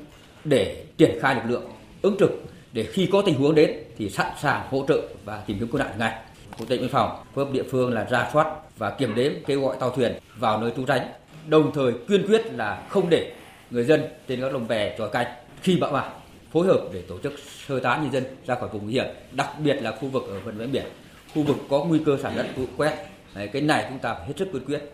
để 0.44 0.84
triển 0.96 1.18
khai 1.20 1.34
lực 1.34 1.42
lượng 1.46 1.70
ứng 2.02 2.16
trực 2.18 2.30
để 2.72 2.84
khi 2.92 3.08
có 3.12 3.22
tình 3.26 3.34
huống 3.34 3.54
đến 3.54 3.78
thì 3.98 4.10
sẵn 4.10 4.32
sàng 4.40 4.66
hỗ 4.70 4.84
trợ 4.88 5.02
và 5.24 5.42
tìm 5.46 5.58
kiếm 5.58 5.68
cứu 5.68 5.78
nạn 5.78 5.90
ngay. 5.98 6.22
Bộ 6.58 6.64
Tây 6.68 6.78
biên 6.78 6.88
phòng 6.88 7.24
phối 7.34 7.44
hợp 7.44 7.52
địa 7.52 7.64
phương 7.70 7.92
là 7.92 8.04
ra 8.04 8.30
soát 8.32 8.46
và 8.78 8.90
kiểm 8.90 9.14
đếm 9.14 9.32
kêu 9.46 9.60
gọi 9.60 9.76
tàu 9.80 9.90
thuyền 9.90 10.12
vào 10.38 10.60
nơi 10.60 10.72
trú 10.76 10.84
tránh, 10.84 11.08
đồng 11.46 11.72
thời 11.74 11.92
kiên 12.08 12.26
quyết 12.26 12.46
là 12.46 12.82
không 12.88 13.10
để 13.10 13.32
người 13.70 13.84
dân 13.84 14.02
trên 14.28 14.40
các 14.40 14.52
lồng 14.52 14.68
bè 14.68 14.98
tròi 14.98 15.10
canh 15.10 15.26
khi 15.62 15.76
bão 15.80 15.92
vào 15.92 16.12
phối 16.52 16.66
hợp 16.66 16.88
để 16.92 17.02
tổ 17.08 17.18
chức 17.18 17.32
sơ 17.68 17.80
tán 17.80 18.02
nhân 18.02 18.12
dân 18.12 18.24
ra 18.46 18.54
khỏi 18.54 18.68
vùng 18.68 18.84
nguy 18.84 18.92
hiểm, 18.92 19.06
đặc 19.32 19.48
biệt 19.64 19.74
là 19.74 19.96
khu 20.00 20.08
vực 20.08 20.22
ở 20.28 20.40
phần 20.44 20.58
ven 20.58 20.72
biển, 20.72 20.86
khu 21.34 21.42
vực 21.42 21.56
có 21.70 21.84
nguy 21.84 22.02
cơ 22.06 22.18
sạt 22.22 22.32
đất 22.36 22.46
lũ 22.56 22.64
quét. 22.76 23.06
Đấy, 23.34 23.50
cái 23.52 23.62
này 23.62 23.86
chúng 23.88 23.98
ta 23.98 24.14
phải 24.14 24.26
hết 24.26 24.34
sức 24.38 24.48
quyết 24.52 24.60
quyết. 24.66 24.92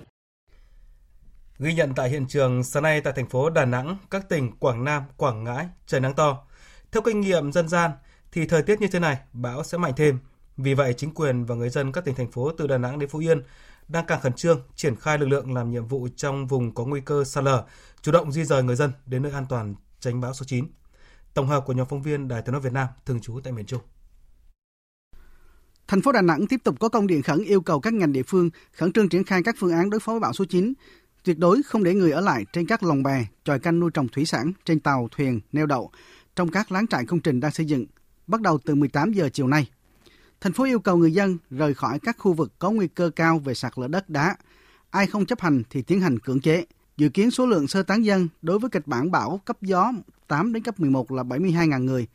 Ghi 1.59 1.75
nhận 1.75 1.95
tại 1.97 2.11
hiện 2.11 2.27
trường 2.27 2.65
sáng 2.65 2.83
nay 2.83 3.01
tại 3.01 3.13
thành 3.17 3.29
phố 3.29 3.51
Đà 3.51 3.65
Nẵng, 3.65 3.97
các 4.11 4.29
tỉnh 4.29 4.53
Quảng 4.59 4.85
Nam, 4.85 5.03
Quảng 5.17 5.45
Ngãi 5.45 5.67
trời 5.87 6.01
nắng 6.01 6.15
to. 6.15 6.45
Theo 6.93 7.03
kinh 7.03 7.21
nghiệm 7.21 7.53
dân 7.53 7.69
gian 7.69 7.91
thì 8.33 8.47
thời 8.47 8.63
tiết 8.63 8.81
như 8.81 8.89
thế 8.93 8.99
này 8.99 9.17
bão 9.33 9.65
sẽ 9.65 9.79
mạnh 9.79 9.93
thêm. 9.97 10.19
Vì 10.57 10.75
vậy 10.75 10.95
chính 10.97 11.15
quyền 11.15 11.45
và 11.45 11.55
người 11.55 11.69
dân 11.69 11.93
các 11.93 12.05
tỉnh 12.05 12.15
thành 12.15 12.31
phố 12.31 12.53
từ 12.59 12.67
Đà 12.67 12.79
Nẵng 12.79 12.99
đến 12.99 13.09
Phú 13.09 13.19
Yên 13.19 13.43
đang 13.89 14.07
càng 14.07 14.21
khẩn 14.21 14.33
trương 14.33 14.63
triển 14.75 14.97
khai 14.97 15.19
lực 15.19 15.27
lượng 15.27 15.55
làm 15.55 15.71
nhiệm 15.71 15.87
vụ 15.87 16.09
trong 16.17 16.47
vùng 16.47 16.75
có 16.75 16.85
nguy 16.85 17.01
cơ 17.01 17.25
sạt 17.25 17.45
lở, 17.45 17.65
chủ 18.03 18.13
động 18.13 18.33
di 18.33 18.45
rời 18.45 18.63
người 18.63 18.77
dân 18.77 18.93
đến 19.07 19.23
nơi 19.23 19.33
an 19.33 19.47
toàn 19.49 19.75
tránh 20.01 20.21
bão 20.21 20.35
số 20.35 20.45
9. 20.45 20.67
Tổng 21.35 21.47
hợp 21.47 21.65
của 21.67 21.73
nhóm 21.73 21.87
phóng 21.91 22.03
viên 22.03 22.29
Đài 22.29 22.43
Tiếng 22.43 22.53
nói 22.53 22.61
Việt 22.61 22.73
Nam 22.73 22.89
thường 23.07 23.21
trú 23.21 23.41
tại 23.45 23.53
miền 23.53 23.67
Trung. 23.67 23.81
Thành 25.89 26.03
phố 26.03 26.13
Đà 26.13 26.23
Nẵng 26.23 26.47
tiếp 26.47 26.61
tục 26.65 26.77
có 26.81 26.89
công 26.89 27.07
điện 27.07 27.23
khẩn 27.23 27.45
yêu 27.45 27.61
cầu 27.61 27.81
các 27.81 27.95
ngành 27.95 28.13
địa 28.13 28.23
phương 28.23 28.51
khẩn 28.73 28.93
trương 28.93 29.09
triển 29.09 29.25
khai 29.25 29.43
các 29.43 29.55
phương 29.59 29.73
án 29.73 29.91
đối 29.91 30.01
phó 30.01 30.13
với 30.13 30.21
bão 30.21 30.33
số 30.33 30.45
9, 30.45 30.73
tuyệt 31.25 31.39
đối 31.39 31.63
không 31.63 31.85
để 31.85 31.95
người 31.95 32.11
ở 32.11 32.21
lại 32.21 32.45
trên 32.53 32.67
các 32.67 32.83
lồng 32.83 33.03
bè, 33.03 33.27
tròi 33.45 33.59
canh 33.59 33.81
nuôi 33.81 33.91
trồng 33.95 34.09
thủy 34.09 34.25
sản, 34.27 34.53
trên 34.65 34.81
tàu, 34.81 35.09
thuyền, 35.11 35.41
neo 35.53 35.67
đậu, 35.67 35.91
trong 36.37 36.51
các 36.51 36.73
láng 36.73 36.87
trại 36.87 37.05
công 37.05 37.21
trình 37.21 37.41
đang 37.41 37.53
xây 37.53 37.67
dựng, 37.67 37.87
bắt 38.27 38.41
đầu 38.41 38.59
từ 38.59 38.75
18 38.75 39.13
giờ 39.13 39.29
chiều 39.33 39.47
nay. 39.47 39.71
Thành 40.41 40.53
phố 40.53 40.65
yêu 40.65 40.81
cầu 40.81 40.97
người 40.97 41.13
dân 41.13 41.39
rời 41.51 41.75
khỏi 41.75 41.99
các 41.99 42.17
khu 42.19 42.33
vực 42.33 42.53
có 42.59 42.71
nguy 42.71 42.89
cơ 42.89 43.11
cao 43.17 43.39
về 43.39 43.55
sạt 43.55 43.73
lở 43.77 43.89
đất 43.89 44.11
đá. 44.11 44.37
Ai 44.91 45.07
không 45.07 45.27
chấp 45.27 45.41
hành 45.41 45.63
thì 45.71 45.83
tiến 45.83 46.01
hành 46.01 46.19
cưỡng 46.19 46.41
chế. 46.41 46.65
Dự 46.97 47.09
kiến 47.09 47.31
số 47.31 47.47
lượng 47.47 47.69
sơ 47.69 47.83
tán 47.83 48.05
dân 48.05 48.29
đối 48.43 48.59
với 48.59 48.71
kịch 48.71 48.87
bản 48.87 49.11
bão 49.11 49.41
cấp 49.45 49.63
gió 49.63 49.93
8 50.29 50.53
đến 50.53 50.63
cấp 50.63 50.81
11 50.81 51.13
là 51.13 51.23
72.000 51.23 51.85
người, 51.85 52.07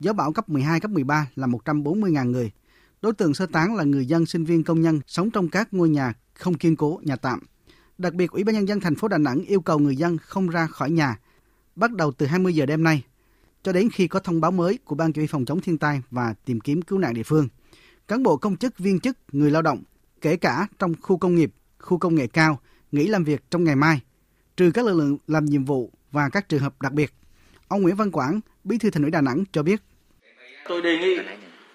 gió 0.00 0.12
bão 0.12 0.32
cấp 0.32 0.48
12, 0.48 0.80
cấp 0.80 0.90
13 0.90 1.28
là 1.36 1.46
140.000 1.46 2.30
người. 2.30 2.50
Đối 3.02 3.12
tượng 3.12 3.34
sơ 3.34 3.46
tán 3.46 3.74
là 3.74 3.84
người 3.84 4.06
dân, 4.06 4.26
sinh 4.26 4.44
viên, 4.44 4.64
công 4.64 4.80
nhân 4.80 5.00
sống 5.06 5.30
trong 5.30 5.48
các 5.48 5.74
ngôi 5.74 5.88
nhà 5.88 6.14
không 6.34 6.54
kiên 6.54 6.76
cố, 6.76 7.00
nhà 7.04 7.16
tạm. 7.16 7.40
Đặc 7.98 8.14
biệt, 8.14 8.30
Ủy 8.30 8.44
ban 8.44 8.54
nhân 8.54 8.68
dân 8.68 8.80
thành 8.80 8.94
phố 8.94 9.08
Đà 9.08 9.18
Nẵng 9.18 9.40
yêu 9.40 9.60
cầu 9.60 9.78
người 9.78 9.96
dân 9.96 10.18
không 10.18 10.48
ra 10.48 10.66
khỏi 10.66 10.90
nhà 10.90 11.18
bắt 11.76 11.92
đầu 11.92 12.12
từ 12.12 12.26
20 12.26 12.54
giờ 12.54 12.66
đêm 12.66 12.82
nay 12.82 13.04
cho 13.62 13.72
đến 13.72 13.88
khi 13.90 14.08
có 14.08 14.20
thông 14.20 14.40
báo 14.40 14.50
mới 14.50 14.78
của 14.84 14.94
Ban 14.94 15.12
Chỉ 15.12 15.20
huy 15.20 15.26
phòng 15.26 15.44
chống 15.44 15.60
thiên 15.60 15.78
tai 15.78 16.02
và 16.10 16.34
tìm 16.44 16.60
kiếm 16.60 16.82
cứu 16.82 16.98
nạn 16.98 17.14
địa 17.14 17.22
phương. 17.22 17.48
Cán 18.08 18.22
bộ 18.22 18.36
công 18.36 18.56
chức, 18.56 18.78
viên 18.78 19.00
chức, 19.00 19.18
người 19.32 19.50
lao 19.50 19.62
động, 19.62 19.82
kể 20.20 20.36
cả 20.36 20.66
trong 20.78 20.94
khu 21.00 21.18
công 21.18 21.34
nghiệp, 21.34 21.52
khu 21.78 21.98
công 21.98 22.14
nghệ 22.14 22.26
cao, 22.26 22.60
nghỉ 22.92 23.06
làm 23.06 23.24
việc 23.24 23.50
trong 23.50 23.64
ngày 23.64 23.76
mai, 23.76 24.00
trừ 24.56 24.70
các 24.74 24.84
lực 24.84 24.94
lượng 24.94 25.18
làm 25.26 25.44
nhiệm 25.44 25.64
vụ 25.64 25.92
và 26.12 26.28
các 26.28 26.48
trường 26.48 26.60
hợp 26.60 26.82
đặc 26.82 26.92
biệt. 26.92 27.12
Ông 27.68 27.82
Nguyễn 27.82 27.96
Văn 27.96 28.10
Quảng, 28.10 28.40
Bí 28.64 28.78
thư 28.78 28.90
Thành 28.90 29.02
ủy 29.02 29.10
Đà 29.10 29.20
Nẵng 29.20 29.44
cho 29.52 29.62
biết. 29.62 29.80
Tôi 30.68 30.82
đề 30.82 30.98
nghị 30.98 31.18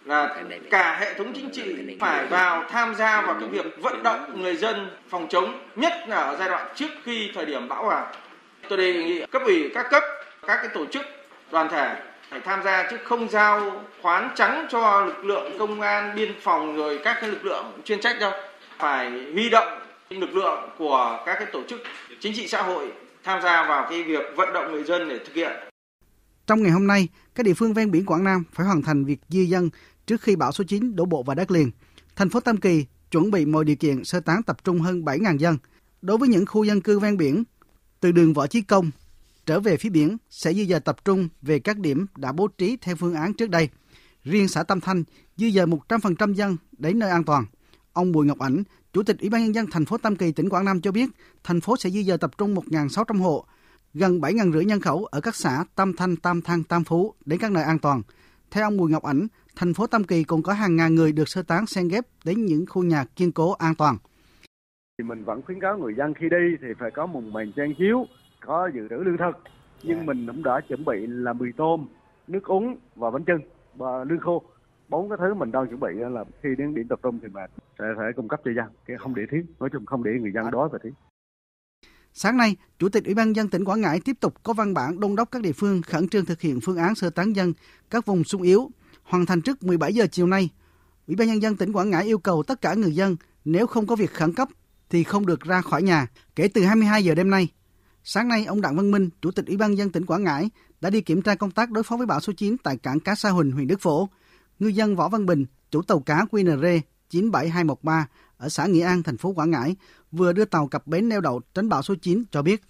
là 0.06 0.44
cả 0.70 0.98
hệ 1.00 1.14
thống 1.14 1.34
chính 1.36 1.50
trị 1.50 1.98
phải 2.00 2.26
vào 2.26 2.66
tham 2.70 2.96
gia 2.96 3.22
vào 3.22 3.38
cái 3.40 3.50
việc 3.50 3.66
vận 3.82 4.04
động 4.04 4.42
người 4.42 4.56
dân 4.56 4.90
phòng 5.10 5.28
chống, 5.30 5.60
nhất 5.76 5.94
là 6.08 6.18
ở 6.18 6.38
giai 6.40 6.50
đoạn 6.50 6.68
trước 6.76 6.90
khi 7.04 7.32
thời 7.36 7.46
điểm 7.46 7.68
bão 7.68 7.86
vào. 7.86 8.12
Tôi 8.70 8.78
đề 8.78 8.94
nghị 8.94 9.26
cấp 9.32 9.42
ủy 9.46 9.72
các 9.74 9.88
cấp, 9.92 10.04
các 10.48 10.56
cái 10.56 10.68
tổ 10.74 10.86
chức 10.86 11.06
đoàn 11.52 11.68
thể 11.72 11.96
phải 12.30 12.40
tham 12.40 12.64
gia 12.64 12.92
chứ 12.92 12.98
không 13.04 13.30
giao 13.30 13.84
khoán 14.02 14.30
trắng 14.36 14.68
cho 14.70 15.06
lực 15.06 15.26
lượng 15.26 15.58
công 15.60 15.82
an 15.82 16.16
biên 16.16 16.34
phòng 16.42 16.78
rồi 16.78 17.00
các 17.04 17.18
cái 17.22 17.30
lực 17.30 17.46
lượng 17.46 17.82
chuyên 17.86 18.00
trách 18.00 18.18
đâu 18.20 18.32
phải 18.78 19.10
huy 19.34 19.50
động 19.50 19.80
lực 20.10 20.36
lượng 20.36 20.70
của 20.78 21.24
các 21.26 21.36
cái 21.40 21.46
tổ 21.46 21.64
chức 21.68 21.84
chính 22.20 22.34
trị 22.34 22.48
xã 22.48 22.62
hội 22.62 22.92
tham 23.24 23.42
gia 23.42 23.68
vào 23.68 23.88
cái 23.90 24.04
việc 24.04 24.24
vận 24.36 24.54
động 24.54 24.72
người 24.72 24.84
dân 24.84 25.10
để 25.10 25.20
thực 25.20 25.34
hiện 25.34 25.52
trong 26.52 26.64
ngày 26.64 26.72
hôm 26.72 26.88
nay, 26.88 27.08
các 27.36 27.46
địa 27.46 27.54
phương 27.54 27.74
ven 27.74 27.92
biển 27.92 28.06
Quảng 28.06 28.24
Nam 28.24 28.44
phải 28.54 28.66
hoàn 28.66 28.82
thành 28.82 29.06
việc 29.06 29.20
di 29.30 29.46
dân 29.46 29.70
trước 30.06 30.22
khi 30.22 30.36
bão 30.36 30.52
số 30.52 30.64
9 30.64 30.96
đổ 30.96 31.06
bộ 31.06 31.24
vào 31.24 31.36
đất 31.36 31.52
liền. 31.52 31.72
Thành 32.16 32.30
phố 32.30 32.40
Tam 32.40 32.58
Kỳ 32.58 32.86
chuẩn 33.12 33.32
bị 33.32 33.46
mọi 33.46 33.66
điều 33.66 33.76
kiện 33.76 34.04
sơ 34.04 34.20
tán 34.20 34.44
tập 34.44 34.64
trung 34.64 34.80
hơn 34.80 35.02
7.000 35.02 35.38
dân. 35.38 35.58
Đối 36.02 36.18
với 36.18 36.30
những 36.30 36.46
khu 36.46 36.64
dân 36.64 36.82
cư 36.82 37.00
ven 37.00 37.18
biển, 37.18 37.44
từ 38.00 38.12
đường 38.12 38.34
Võ 38.34 38.48
Chí 38.48 38.62
Công 38.62 38.92
trở 39.46 39.60
về 39.60 39.78
phía 39.78 39.90
biển 39.90 40.18
sẽ 40.30 40.54
di 40.54 40.66
dời 40.66 40.80
tập 40.80 41.06
trung 41.06 41.30
về 41.42 41.60
các 41.60 41.78
điểm 41.80 42.06
đã 42.18 42.32
bố 42.32 42.48
trí 42.48 42.78
theo 42.82 42.96
phương 42.96 43.14
án 43.14 43.34
trước 43.34 43.50
đây. 43.50 43.70
Riêng 44.24 44.48
xã 44.48 44.64
Tam 44.64 44.82
Thanh 44.82 45.04
di 45.38 45.52
dời 45.52 45.66
100% 45.66 46.34
dân 46.34 46.58
đến 46.78 47.00
nơi 47.00 47.10
an 47.10 47.24
toàn. 47.24 47.46
Ông 47.94 48.12
Bùi 48.12 48.26
Ngọc 48.26 48.40
Ảnh, 48.40 48.64
Chủ 48.94 49.04
tịch 49.04 49.20
Ủy 49.20 49.30
ban 49.30 49.44
nhân 49.44 49.56
dân 49.56 49.66
thành 49.72 49.86
phố 49.86 49.98
Tam 49.98 50.16
Kỳ 50.16 50.32
tỉnh 50.32 50.50
Quảng 50.50 50.66
Nam 50.66 50.82
cho 50.82 50.92
biết, 50.92 51.10
thành 51.44 51.62
phố 51.62 51.78
sẽ 51.78 51.90
di 51.90 52.04
dời 52.04 52.18
tập 52.18 52.32
trung 52.38 52.56
1.600 52.56 53.22
hộ, 53.22 53.46
gần 53.94 54.20
7.000 54.20 54.54
rưỡi 54.54 54.66
nhân 54.66 54.80
khẩu 54.80 55.06
ở 55.06 55.22
các 55.22 55.36
xã 55.36 55.64
Tam 55.76 55.94
Thanh, 55.98 56.16
Tam 56.16 56.42
Thăng, 56.42 56.64
Tam 56.64 56.84
Phú 56.84 57.14
đến 57.26 57.40
các 57.40 57.52
nơi 57.52 57.64
an 57.64 57.80
toàn. 57.80 58.02
Theo 58.52 58.64
ông 58.64 58.78
Bùi 58.78 58.92
Ngọc 58.92 59.04
Ảnh, 59.04 59.28
thành 59.56 59.74
phố 59.74 59.88
Tam 59.88 60.04
Kỳ 60.04 60.24
cũng 60.24 60.44
có 60.44 60.54
hàng 60.54 60.76
ngàn 60.76 60.96
người 60.96 61.12
được 61.12 61.30
sơ 61.30 61.44
tán 61.44 61.66
xen 61.66 61.88
ghép 61.88 62.06
đến 62.26 62.46
những 62.46 62.66
khu 62.70 62.84
nhà 62.84 63.06
kiên 63.16 63.32
cố 63.32 63.54
an 63.54 63.76
toàn. 63.76 63.98
Thì 64.98 65.04
mình 65.04 65.24
vẫn 65.24 65.42
khuyến 65.42 65.60
cáo 65.60 65.78
người 65.78 65.94
dân 65.98 66.14
khi 66.14 66.30
đi 66.30 66.58
thì 66.62 66.68
phải 66.80 66.92
có 66.92 67.06
mùng 67.06 67.34
mền 67.34 67.52
trang 67.52 67.74
chiếu, 67.78 68.06
có 68.46 68.70
dự 68.74 68.88
trữ 68.90 68.96
lương 68.96 69.18
thực. 69.18 69.38
Nhưng 69.84 69.98
dạ. 69.98 70.04
mình 70.04 70.28
cũng 70.28 70.44
đã 70.44 70.62
chuẩn 70.70 70.86
bị 70.86 71.08
là 71.08 71.34
mì 71.34 71.46
tôm, 71.58 71.88
nước 72.28 72.44
uống 72.44 72.78
và 72.96 73.12
bánh 73.12 73.24
chưng 73.24 73.42
và 73.76 74.04
lương 74.04 74.20
khô. 74.20 74.44
Bốn 74.90 75.10
cái 75.10 75.18
thứ 75.22 75.34
mình 75.34 75.52
đang 75.52 75.68
chuẩn 75.68 75.80
bị 75.80 75.90
là 75.94 76.24
khi 76.42 76.50
đến 76.58 76.76
điểm 76.76 76.88
tập 76.88 77.00
trung 77.04 77.20
thì 77.22 77.28
mà 77.28 77.48
sẽ 77.80 77.86
phải 77.98 78.14
cung 78.16 78.28
cấp 78.28 78.42
cho 78.46 78.52
dân, 78.52 78.66
cái 78.86 78.98
không 78.98 79.16
để 79.16 79.22
thiếu, 79.32 79.42
nói 79.60 79.70
chung 79.74 79.86
không 79.86 80.04
để 80.04 80.12
người 80.20 80.32
dân 80.32 80.52
đói 80.52 80.70
và 80.72 80.80
thiếu. 80.84 80.94
Sáng 82.14 82.38
nay, 82.38 82.56
Chủ 82.80 82.90
tịch 82.90 83.06
Ủy 83.06 83.14
ban 83.14 83.36
dân 83.36 83.48
tỉnh 83.48 83.64
Quảng 83.64 83.82
Ngãi 83.82 84.00
tiếp 84.00 84.18
tục 84.20 84.44
có 84.44 84.54
văn 84.54 84.74
bản 84.74 85.00
đôn 85.00 85.16
đốc 85.16 85.32
các 85.32 85.42
địa 85.42 85.52
phương 85.52 85.82
khẩn 85.82 86.10
trương 86.10 86.26
thực 86.26 86.42
hiện 86.42 86.62
phương 86.62 86.78
án 86.78 86.96
sơ 86.96 87.10
tán 87.10 87.36
dân 87.36 87.54
các 87.90 88.06
vùng 88.06 88.24
sung 88.24 88.42
yếu, 88.42 88.72
hoàn 89.04 89.26
thành 89.26 89.42
trước 89.42 89.64
17 89.64 89.94
giờ 89.94 90.08
chiều 90.12 90.28
nay. 90.28 90.50
Ủy 91.08 91.16
ban 91.16 91.28
nhân 91.28 91.42
dân 91.42 91.56
tỉnh 91.56 91.74
Quảng 91.74 91.90
Ngãi 91.90 92.06
yêu 92.06 92.18
cầu 92.18 92.44
tất 92.44 92.62
cả 92.62 92.74
người 92.74 92.96
dân 92.96 93.16
nếu 93.46 93.68
không 93.68 93.88
có 93.88 93.96
việc 93.96 94.14
khẩn 94.14 94.34
cấp 94.34 94.50
thì 94.90 95.04
không 95.04 95.26
được 95.26 95.42
ra 95.42 95.62
khỏi 95.62 95.84
nhà 95.84 96.08
kể 96.36 96.48
từ 96.48 96.64
22 96.64 97.06
giờ 97.06 97.16
đêm 97.16 97.30
nay. 97.30 97.48
Sáng 98.04 98.28
nay, 98.28 98.46
ông 98.46 98.62
Đặng 98.62 98.76
Văn 98.76 98.92
Minh, 98.92 99.10
Chủ 99.22 99.32
tịch 99.32 99.46
Ủy 99.46 99.58
ban 99.58 99.78
dân 99.78 99.92
tỉnh 99.92 100.06
Quảng 100.06 100.24
Ngãi 100.24 100.50
đã 100.82 100.90
đi 100.90 101.02
kiểm 101.02 101.22
tra 101.22 101.36
công 101.36 101.52
tác 101.52 101.72
đối 101.72 101.84
phó 101.84 101.98
với 101.98 102.08
bão 102.08 102.20
số 102.20 102.34
9 102.34 102.58
tại 102.58 102.78
cảng 102.78 103.00
cá 103.00 103.16
Sa 103.16 103.30
Huỳnh, 103.30 103.52
huyện 103.52 103.68
Đức 103.68 103.82
Phổ. 103.82 104.10
Ngư 104.60 104.68
dân 104.68 104.96
Võ 104.96 105.10
Văn 105.10 105.26
Bình, 105.26 105.46
chủ 105.72 105.82
tàu 105.82 106.00
cá 106.00 106.26
QNR 106.32 106.82
97213 107.10 108.08
ở 108.38 108.50
xã 108.50 108.66
Nghĩa 108.66 108.86
An, 108.86 109.04
thành 109.04 109.18
phố 109.18 109.34
Quảng 109.34 109.52
Ngãi 109.52 109.76
vừa 110.12 110.34
đưa 110.34 110.46
tàu 110.46 110.68
cập 110.68 110.88
bến 110.88 111.10
neo 111.10 111.22
đậu 111.22 111.42
tránh 111.54 111.70
bão 111.70 111.82
số 111.82 111.94
9 112.02 112.24
cho 112.32 112.42
biết. 112.42 112.62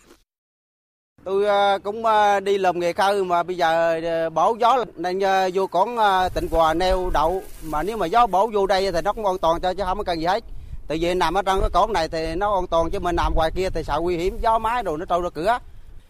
Tôi 1.23 1.45
ờ, 1.45 1.79
cũng 1.83 2.05
ờ, 2.05 2.39
đi 2.39 2.57
làm 2.57 2.79
nghề 2.79 2.93
khơi 2.93 3.23
mà 3.23 3.43
bây 3.43 3.57
giờ 3.57 3.99
ờ, 4.03 4.29
bão 4.29 4.55
gió 4.59 4.85
nên 4.95 5.19
vô 5.53 5.67
còn 5.67 5.97
tỉnh 6.33 6.47
quà 6.51 6.73
neo 6.73 7.09
đậu 7.13 7.43
mà 7.63 7.83
nếu 7.83 7.97
mà 7.97 8.05
gió 8.05 8.27
bão 8.27 8.47
vô 8.47 8.67
đây 8.67 8.91
thì 8.91 9.01
nó 9.01 9.13
cũng 9.13 9.25
an 9.25 9.37
toàn 9.37 9.61
cho, 9.61 9.73
chứ 9.73 9.83
không 9.85 9.97
có 9.97 10.03
cần 10.03 10.19
gì 10.19 10.25
hết. 10.25 10.43
Tại 10.87 10.97
vì 11.01 11.13
nằm 11.13 11.33
ở 11.33 11.41
trong 11.41 11.61
cái 11.61 11.69
cổng 11.69 11.93
này 11.93 12.07
thì 12.07 12.35
nó 12.35 12.55
an 12.55 12.67
toàn, 12.67 12.89
chứ 12.89 12.99
mình 12.99 13.15
nằm 13.15 13.33
ngoài 13.35 13.51
kia 13.55 13.69
thì 13.69 13.83
sợ 13.83 13.99
nguy 13.99 14.17
hiểm 14.17 14.37
gió 14.41 14.59
mái 14.59 14.83
rồi 14.83 14.97
nó 14.97 15.05
trôi 15.05 15.21
ra 15.21 15.29
cửa. 15.29 15.59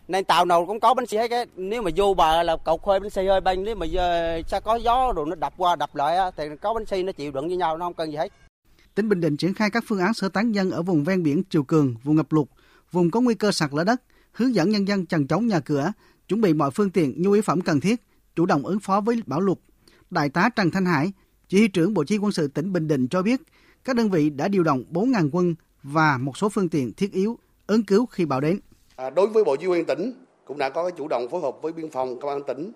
Nên 0.08 0.24
tàu 0.26 0.46
nào 0.46 0.66
cũng 0.66 0.80
có 0.80 0.94
bánh 0.94 1.06
xe 1.06 1.28
cái 1.28 1.46
nếu 1.56 1.82
mà 1.82 1.92
vô 1.96 2.14
bờ 2.14 2.44
là 2.44 2.58
cột 2.58 2.82
khơi 2.84 3.00
bánh 3.00 3.10
xe 3.10 3.24
hơi 3.24 3.42
bên 3.42 3.64
nếu 3.64 3.76
mà 3.76 3.86
sẽ 4.48 4.60
có 4.64 4.76
gió 4.76 5.14
rồi 5.16 5.26
nó 5.30 5.36
đập 5.36 5.54
qua 5.58 5.76
đập 5.76 5.96
lại 5.96 6.32
thì 6.38 6.44
có 6.62 6.74
bánh 6.74 6.86
xe 6.86 7.04
nó 7.04 7.12
chịu 7.12 7.32
đựng 7.32 7.48
với 7.48 7.58
nhau, 7.58 7.78
nó 7.78 7.86
không 7.86 7.94
cần 7.94 8.12
gì 8.12 8.18
hết 8.18 8.32
tỉnh 8.96 9.10
Bình 9.10 9.22
Định 9.22 9.38
triển 9.38 9.54
khai 9.54 9.70
các 9.70 9.84
phương 9.88 10.00
án 10.00 10.14
sơ 10.14 10.30
tán 10.30 10.52
dân 10.52 10.72
ở 10.72 10.82
vùng 10.82 11.04
ven 11.04 11.24
biển 11.24 11.44
triều 11.50 11.64
cường, 11.64 11.96
vùng 12.04 12.16
ngập 12.16 12.32
lụt, 12.32 12.48
vùng 12.92 13.12
có 13.12 13.22
nguy 13.22 13.36
cơ 13.36 13.52
sạt 13.52 13.74
lở 13.74 13.84
đất, 13.84 14.02
hướng 14.32 14.56
dẫn 14.56 14.70
nhân 14.70 14.88
dân 14.88 15.06
chằng 15.06 15.28
chống 15.28 15.48
nhà 15.48 15.60
cửa, 15.60 15.92
chuẩn 16.28 16.42
bị 16.42 16.54
mọi 16.54 16.72
phương 16.72 16.90
tiện 16.90 17.22
nhu 17.22 17.32
yếu 17.32 17.42
phẩm 17.42 17.62
cần 17.62 17.80
thiết, 17.80 18.02
chủ 18.36 18.46
động 18.46 18.66
ứng 18.66 18.80
phó 18.80 19.02
với 19.02 19.22
bão 19.26 19.40
lụt. 19.42 19.58
Đại 20.10 20.30
tá 20.30 20.50
Trần 20.56 20.72
Thanh 20.72 20.86
Hải, 20.86 21.12
chỉ 21.48 21.58
huy 21.58 21.68
trưởng 21.68 21.94
Bộ 21.94 22.04
Chỉ 22.04 22.18
quân 22.18 22.32
sự 22.32 22.48
tỉnh 22.48 22.74
Bình 22.74 22.88
Định 22.88 23.08
cho 23.08 23.22
biết, 23.22 23.42
các 23.84 23.96
đơn 23.96 24.10
vị 24.10 24.30
đã 24.30 24.48
điều 24.48 24.64
động 24.64 24.84
4.000 24.92 25.30
quân 25.32 25.56
và 25.84 26.18
một 26.18 26.38
số 26.38 26.50
phương 26.50 26.70
tiện 26.70 26.94
thiết 26.94 27.12
yếu 27.12 27.38
ứng 27.68 27.84
cứu 27.84 28.06
khi 28.06 28.26
bão 28.26 28.42
đến. 28.42 28.60
À, 28.96 29.10
đối 29.10 29.28
với 29.28 29.44
Bộ 29.44 29.56
Chỉ 29.56 29.66
huy 29.66 29.84
tỉnh 29.84 30.14
cũng 30.46 30.58
đã 30.58 30.70
có 30.70 30.84
cái 30.84 30.92
chủ 30.98 31.08
động 31.08 31.28
phối 31.32 31.42
hợp 31.42 31.56
với 31.62 31.74
biên 31.74 31.90
phòng 31.90 32.20
công 32.20 32.30
an 32.30 32.42
tỉnh 32.48 32.72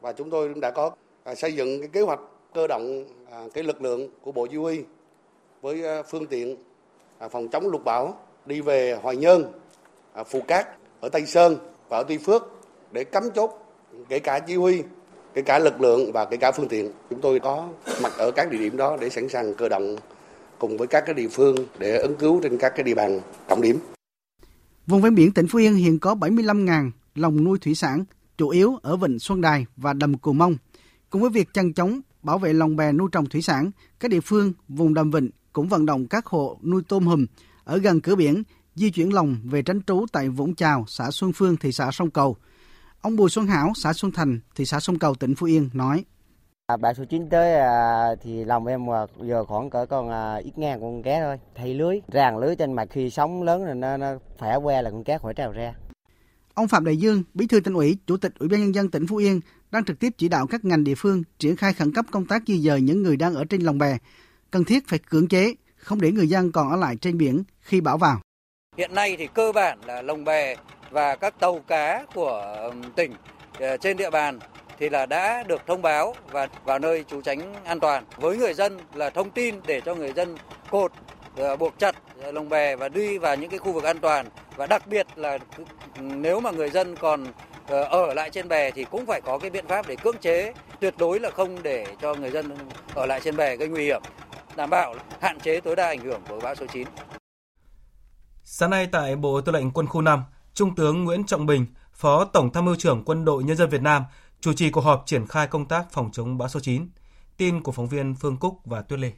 và 0.00 0.12
chúng 0.12 0.30
tôi 0.30 0.48
cũng 0.48 0.60
đã 0.60 0.70
có 0.70 0.90
à, 1.24 1.34
xây 1.34 1.52
dựng 1.52 1.80
cái 1.80 1.88
kế 1.88 2.00
hoạch 2.00 2.20
cơ 2.54 2.66
động 2.66 3.04
à, 3.30 3.38
cái 3.54 3.64
lực 3.64 3.82
lượng 3.82 4.08
của 4.22 4.32
Bộ 4.32 4.46
Chỉ 4.50 4.56
huy 4.56 4.82
với 5.64 5.84
à, 5.84 6.02
phương 6.10 6.26
tiện 6.26 6.56
à, 7.18 7.28
phòng 7.28 7.48
chống 7.48 7.70
lụt 7.70 7.84
bão 7.84 8.18
đi 8.46 8.60
về 8.60 8.98
Hoài 9.02 9.16
Nhơn, 9.16 9.52
à, 10.14 10.24
Phù 10.24 10.40
Cát 10.40 10.66
ở 11.00 11.08
Tây 11.08 11.26
Sơn 11.26 11.56
và 11.88 11.98
ở 11.98 12.04
Tuy 12.08 12.18
Phước 12.18 12.42
để 12.92 13.04
cắm 13.04 13.22
chốt 13.34 13.50
kể 14.08 14.18
cả 14.18 14.38
chỉ 14.38 14.54
huy, 14.54 14.82
kể 15.34 15.42
cả 15.42 15.58
lực 15.58 15.80
lượng 15.80 16.12
và 16.12 16.24
kể 16.24 16.36
cả 16.36 16.52
phương 16.52 16.68
tiện. 16.68 16.90
Chúng 17.10 17.20
tôi 17.20 17.40
có 17.40 17.68
mặt 18.02 18.12
ở 18.18 18.30
các 18.30 18.50
địa 18.50 18.58
điểm 18.58 18.76
đó 18.76 18.96
để 19.00 19.10
sẵn 19.10 19.28
sàng 19.28 19.54
cơ 19.54 19.68
động 19.68 19.96
cùng 20.58 20.76
với 20.76 20.86
các 20.86 21.02
cái 21.06 21.14
địa 21.14 21.28
phương 21.28 21.56
để 21.78 21.98
ứng 21.98 22.16
cứu 22.16 22.40
trên 22.42 22.58
các 22.58 22.72
cái 22.76 22.84
địa 22.84 22.94
bàn 22.94 23.20
trọng 23.48 23.60
điểm. 23.60 23.78
Vùng 24.86 25.02
ven 25.02 25.14
biển 25.14 25.32
tỉnh 25.32 25.46
Phú 25.48 25.58
Yên 25.58 25.74
hiện 25.74 25.98
có 25.98 26.14
75.000 26.14 26.90
lồng 27.14 27.44
nuôi 27.44 27.58
thủy 27.58 27.74
sản, 27.74 28.04
chủ 28.38 28.48
yếu 28.48 28.76
ở 28.82 28.96
vịnh 28.96 29.18
Xuân 29.18 29.40
Đài 29.40 29.66
và 29.76 29.92
đầm 29.92 30.18
Cù 30.18 30.32
Mông. 30.32 30.56
Cùng 31.10 31.20
với 31.20 31.30
việc 31.30 31.48
chăn 31.54 31.72
chống 31.72 32.00
bảo 32.22 32.38
vệ 32.38 32.52
lồng 32.52 32.76
bè 32.76 32.92
nuôi 32.92 33.08
trồng 33.12 33.26
thủy 33.26 33.42
sản, 33.42 33.70
các 34.00 34.10
địa 34.10 34.20
phương 34.20 34.52
vùng 34.68 34.94
đầm 34.94 35.10
vịnh 35.10 35.30
cũng 35.54 35.68
vận 35.68 35.86
động 35.86 36.06
các 36.06 36.26
hộ 36.26 36.58
nuôi 36.62 36.82
tôm 36.88 37.06
hùm 37.06 37.26
ở 37.64 37.78
gần 37.78 38.00
cửa 38.00 38.14
biển 38.14 38.42
di 38.74 38.90
chuyển 38.90 39.14
lồng 39.14 39.36
về 39.44 39.62
tránh 39.62 39.82
trú 39.82 40.06
tại 40.12 40.28
Vũng 40.28 40.54
Chào, 40.54 40.84
xã 40.88 41.10
Xuân 41.10 41.32
Phương, 41.32 41.56
thị 41.56 41.72
xã 41.72 41.90
Sông 41.92 42.10
Cầu. 42.10 42.36
Ông 43.00 43.16
Bùi 43.16 43.30
Xuân 43.30 43.46
Hảo, 43.46 43.72
xã 43.76 43.92
Xuân 43.92 44.12
Thành, 44.12 44.40
thị 44.54 44.64
xã 44.64 44.80
Sông 44.80 44.98
Cầu, 44.98 45.14
tỉnh 45.14 45.34
Phú 45.34 45.46
Yên 45.46 45.70
nói. 45.72 46.04
À, 46.66 46.76
bão 46.76 46.94
số 46.94 47.04
9 47.04 47.28
tới 47.28 47.54
à, 47.54 48.08
thì 48.22 48.44
lòng 48.44 48.66
em 48.66 48.86
giờ 49.22 49.44
khoảng 49.44 49.70
cỡ 49.70 49.86
còn 49.86 50.10
à, 50.10 50.34
ít 50.34 50.58
ngàn 50.58 50.80
con 50.80 51.02
cá 51.02 51.20
thôi. 51.20 51.38
Thay 51.54 51.74
lưới, 51.74 52.00
ràng 52.12 52.38
lưới 52.38 52.56
trên 52.56 52.72
mặt 52.72 52.88
khi 52.90 53.10
sóng 53.10 53.42
lớn 53.42 53.64
là 53.64 53.74
nó, 53.74 53.96
nó 53.96 54.14
phải 54.38 54.58
que 54.64 54.82
là 54.82 54.90
con 54.90 55.04
cá 55.04 55.18
khỏi 55.18 55.34
trào 55.34 55.52
ra. 55.52 55.74
Ông 56.54 56.68
Phạm 56.68 56.84
Đại 56.84 56.96
Dương, 56.96 57.22
Bí 57.34 57.46
thư 57.46 57.60
tỉnh 57.60 57.74
ủy, 57.74 57.98
Chủ 58.06 58.16
tịch 58.16 58.32
Ủy 58.38 58.48
ban 58.48 58.60
nhân 58.60 58.74
dân 58.74 58.90
tỉnh 58.90 59.06
Phú 59.06 59.16
Yên 59.16 59.40
đang 59.70 59.84
trực 59.84 59.98
tiếp 59.98 60.12
chỉ 60.18 60.28
đạo 60.28 60.46
các 60.46 60.64
ngành 60.64 60.84
địa 60.84 60.94
phương 60.94 61.22
triển 61.38 61.56
khai 61.56 61.72
khẩn 61.72 61.92
cấp 61.92 62.04
công 62.10 62.26
tác 62.26 62.42
di 62.46 62.60
dời 62.60 62.80
những 62.80 63.02
người 63.02 63.16
đang 63.16 63.34
ở 63.34 63.44
trên 63.44 63.60
lòng 63.60 63.78
bè, 63.78 63.98
cần 64.54 64.64
thiết 64.64 64.88
phải 64.88 64.98
cưỡng 64.98 65.28
chế, 65.28 65.54
không 65.76 66.00
để 66.00 66.12
người 66.12 66.28
dân 66.28 66.52
còn 66.52 66.70
ở 66.70 66.76
lại 66.76 66.96
trên 66.96 67.18
biển 67.18 67.44
khi 67.60 67.80
bão 67.80 67.98
vào. 67.98 68.20
Hiện 68.76 68.94
nay 68.94 69.16
thì 69.18 69.28
cơ 69.34 69.52
bản 69.52 69.78
là 69.86 70.02
lồng 70.02 70.24
bè 70.24 70.56
và 70.90 71.16
các 71.16 71.40
tàu 71.40 71.58
cá 71.58 72.04
của 72.14 72.70
tỉnh 72.96 73.12
ờ, 73.58 73.76
trên 73.76 73.96
địa 73.96 74.10
bàn 74.10 74.38
thì 74.78 74.88
là 74.88 75.06
đã 75.06 75.42
được 75.42 75.62
thông 75.66 75.82
báo 75.82 76.14
và 76.30 76.48
vào 76.64 76.78
nơi 76.78 77.04
trú 77.10 77.20
tránh 77.20 77.54
an 77.64 77.80
toàn. 77.80 78.04
Với 78.16 78.36
người 78.36 78.54
dân 78.54 78.78
là 78.94 79.10
thông 79.10 79.30
tin 79.30 79.54
để 79.66 79.80
cho 79.80 79.94
người 79.94 80.12
dân 80.12 80.36
cột 80.70 80.92
ờ, 81.36 81.56
buộc 81.56 81.78
chặt 81.78 81.96
ờ, 82.22 82.32
lồng 82.32 82.48
bè 82.48 82.76
và 82.76 82.88
đi 82.88 83.18
vào 83.18 83.36
những 83.36 83.50
cái 83.50 83.58
khu 83.58 83.72
vực 83.72 83.84
an 83.84 83.98
toàn 83.98 84.26
và 84.56 84.66
đặc 84.66 84.86
biệt 84.86 85.06
là 85.16 85.38
nếu 86.00 86.40
mà 86.40 86.50
người 86.50 86.70
dân 86.70 86.96
còn 86.96 87.26
ở 87.68 88.14
lại 88.14 88.30
trên 88.30 88.48
bè 88.48 88.70
thì 88.70 88.84
cũng 88.84 89.06
phải 89.06 89.20
có 89.20 89.38
cái 89.38 89.50
biện 89.50 89.66
pháp 89.68 89.88
để 89.88 89.96
cưỡng 89.96 90.18
chế 90.18 90.52
tuyệt 90.80 90.94
đối 90.98 91.20
là 91.20 91.30
không 91.30 91.62
để 91.62 91.86
cho 92.02 92.14
người 92.14 92.30
dân 92.30 92.56
ở 92.94 93.06
lại 93.06 93.20
trên 93.20 93.36
bè 93.36 93.56
gây 93.56 93.68
nguy 93.68 93.84
hiểm 93.84 94.02
đảm 94.56 94.70
bảo 94.70 94.94
hạn 95.20 95.40
chế 95.40 95.60
tối 95.60 95.76
đa 95.76 95.86
ảnh 95.86 96.00
hưởng 96.00 96.20
của 96.28 96.40
bão 96.42 96.54
số 96.54 96.66
9. 96.72 96.88
Sáng 98.44 98.70
nay 98.70 98.88
tại 98.92 99.16
Bộ 99.16 99.40
Tư 99.40 99.52
lệnh 99.52 99.70
Quân 99.70 99.86
khu 99.86 100.00
5, 100.00 100.22
Trung 100.54 100.74
tướng 100.74 101.04
Nguyễn 101.04 101.24
Trọng 101.24 101.46
Bình, 101.46 101.66
Phó 101.92 102.24
Tổng 102.24 102.52
Tham 102.52 102.64
mưu 102.64 102.76
trưởng 102.76 103.02
Quân 103.04 103.24
đội 103.24 103.44
Nhân 103.44 103.56
dân 103.56 103.70
Việt 103.70 103.82
Nam, 103.82 104.02
chủ 104.40 104.52
trì 104.52 104.70
cuộc 104.70 104.80
họp 104.80 105.02
triển 105.06 105.26
khai 105.26 105.46
công 105.46 105.68
tác 105.68 105.84
phòng 105.90 106.10
chống 106.12 106.38
bão 106.38 106.48
số 106.48 106.60
9. 106.60 106.88
Tin 107.36 107.62
của 107.62 107.72
phóng 107.72 107.88
viên 107.88 108.14
Phương 108.14 108.36
Cúc 108.36 108.58
và 108.64 108.82
Tuyết 108.82 109.00
Lê. 109.00 109.12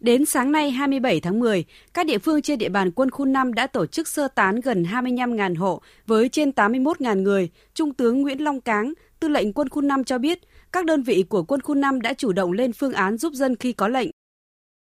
Đến 0.00 0.24
sáng 0.24 0.52
nay 0.52 0.70
27 0.70 1.20
tháng 1.20 1.40
10, 1.40 1.64
các 1.94 2.06
địa 2.06 2.18
phương 2.18 2.42
trên 2.42 2.58
địa 2.58 2.68
bàn 2.68 2.90
quân 2.90 3.10
khu 3.10 3.24
5 3.24 3.54
đã 3.54 3.66
tổ 3.66 3.86
chức 3.86 4.08
sơ 4.08 4.28
tán 4.28 4.60
gần 4.60 4.82
25.000 4.82 5.58
hộ 5.58 5.82
với 6.06 6.28
trên 6.28 6.50
81.000 6.50 7.22
người. 7.22 7.50
Trung 7.74 7.94
tướng 7.94 8.22
Nguyễn 8.22 8.44
Long 8.44 8.60
Cáng, 8.60 8.92
tư 9.20 9.28
lệnh 9.28 9.52
quân 9.52 9.68
khu 9.68 9.82
5 9.82 10.04
cho 10.04 10.18
biết, 10.18 10.38
các 10.72 10.84
đơn 10.84 11.02
vị 11.02 11.24
của 11.28 11.42
quân 11.42 11.60
khu 11.60 11.74
5 11.74 12.00
đã 12.00 12.14
chủ 12.14 12.32
động 12.32 12.52
lên 12.52 12.72
phương 12.72 12.92
án 12.92 13.16
giúp 13.16 13.32
dân 13.32 13.56
khi 13.56 13.72
có 13.72 13.88
lệnh. 13.88 14.10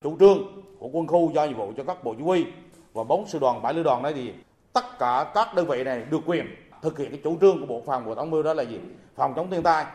Chủ 0.04 0.18
trương 0.20 0.64
của 0.80 0.88
quân 0.88 1.08
khu 1.08 1.32
giao 1.36 1.48
nhiệm 1.48 1.58
vụ 1.58 1.74
cho 1.78 1.84
các 1.84 2.04
bộ 2.04 2.14
chỉ 2.18 2.24
huy 2.24 2.46
và 2.94 3.04
bốn 3.04 3.28
sư 3.28 3.40
đoàn, 3.40 3.62
bảy 3.62 3.74
lữ 3.74 3.84
đoàn 3.84 4.04
đấy 4.04 4.14
thì 4.16 4.34
tất 4.74 5.00
cả 5.00 5.32
các 5.36 5.56
đơn 5.56 5.68
vị 5.68 5.84
này 5.84 6.06
được 6.12 6.20
quyền 6.26 6.46
thực 6.82 7.00
hiện 7.00 7.10
cái 7.12 7.20
chủ 7.24 7.38
trương 7.42 7.60
của 7.60 7.66
bộ 7.66 7.84
phòng 7.86 8.06
bộ 8.06 8.16
tổng 8.16 8.32
mưu 8.32 8.44
đó 8.44 8.54
là 8.54 8.64
gì? 8.64 8.80
Phòng 9.16 9.34
chống 9.36 9.52
thiên 9.52 9.64
tai 9.64 9.86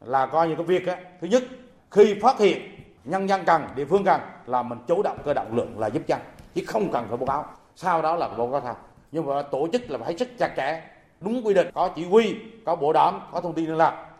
là 0.00 0.26
coi 0.26 0.48
như 0.48 0.54
cái 0.54 0.64
việc 0.64 0.86
á, 0.86 0.96
thứ 1.20 1.26
nhất 1.26 1.42
khi 1.90 2.14
phát 2.22 2.38
hiện 2.38 2.62
nhân 3.04 3.28
dân 3.28 3.44
cần, 3.46 3.62
địa 3.76 3.84
phương 3.84 4.04
cần 4.04 4.20
là 4.46 4.62
mình 4.62 4.78
chủ 4.86 5.02
động 5.02 5.18
cơ 5.24 5.34
động 5.34 5.56
lượng 5.56 5.78
là 5.78 5.86
giúp 5.86 6.02
dân 6.06 6.20
chứ 6.54 6.62
không 6.66 6.92
cần 6.92 7.06
phải 7.08 7.16
báo 7.16 7.26
cáo. 7.26 7.44
Sau 7.76 8.02
đó 8.02 8.16
là 8.16 8.28
báo 8.28 8.50
cáo 8.52 8.60
thao. 8.60 8.76
Nhưng 9.12 9.26
mà 9.26 9.42
tổ 9.42 9.68
chức 9.72 9.90
là 9.90 9.98
phải 9.98 10.18
sức 10.18 10.28
chặt 10.38 10.54
chẽ 10.56 10.82
đúng 11.20 11.46
quy 11.46 11.54
định, 11.54 11.70
có 11.74 11.90
chỉ 11.96 12.04
huy, 12.04 12.36
có 12.64 12.76
bộ 12.76 12.92
đàm, 12.92 13.20
có 13.32 13.40
thông 13.40 13.54
tin 13.54 13.66
liên 13.66 13.76
lạc. 13.76 14.11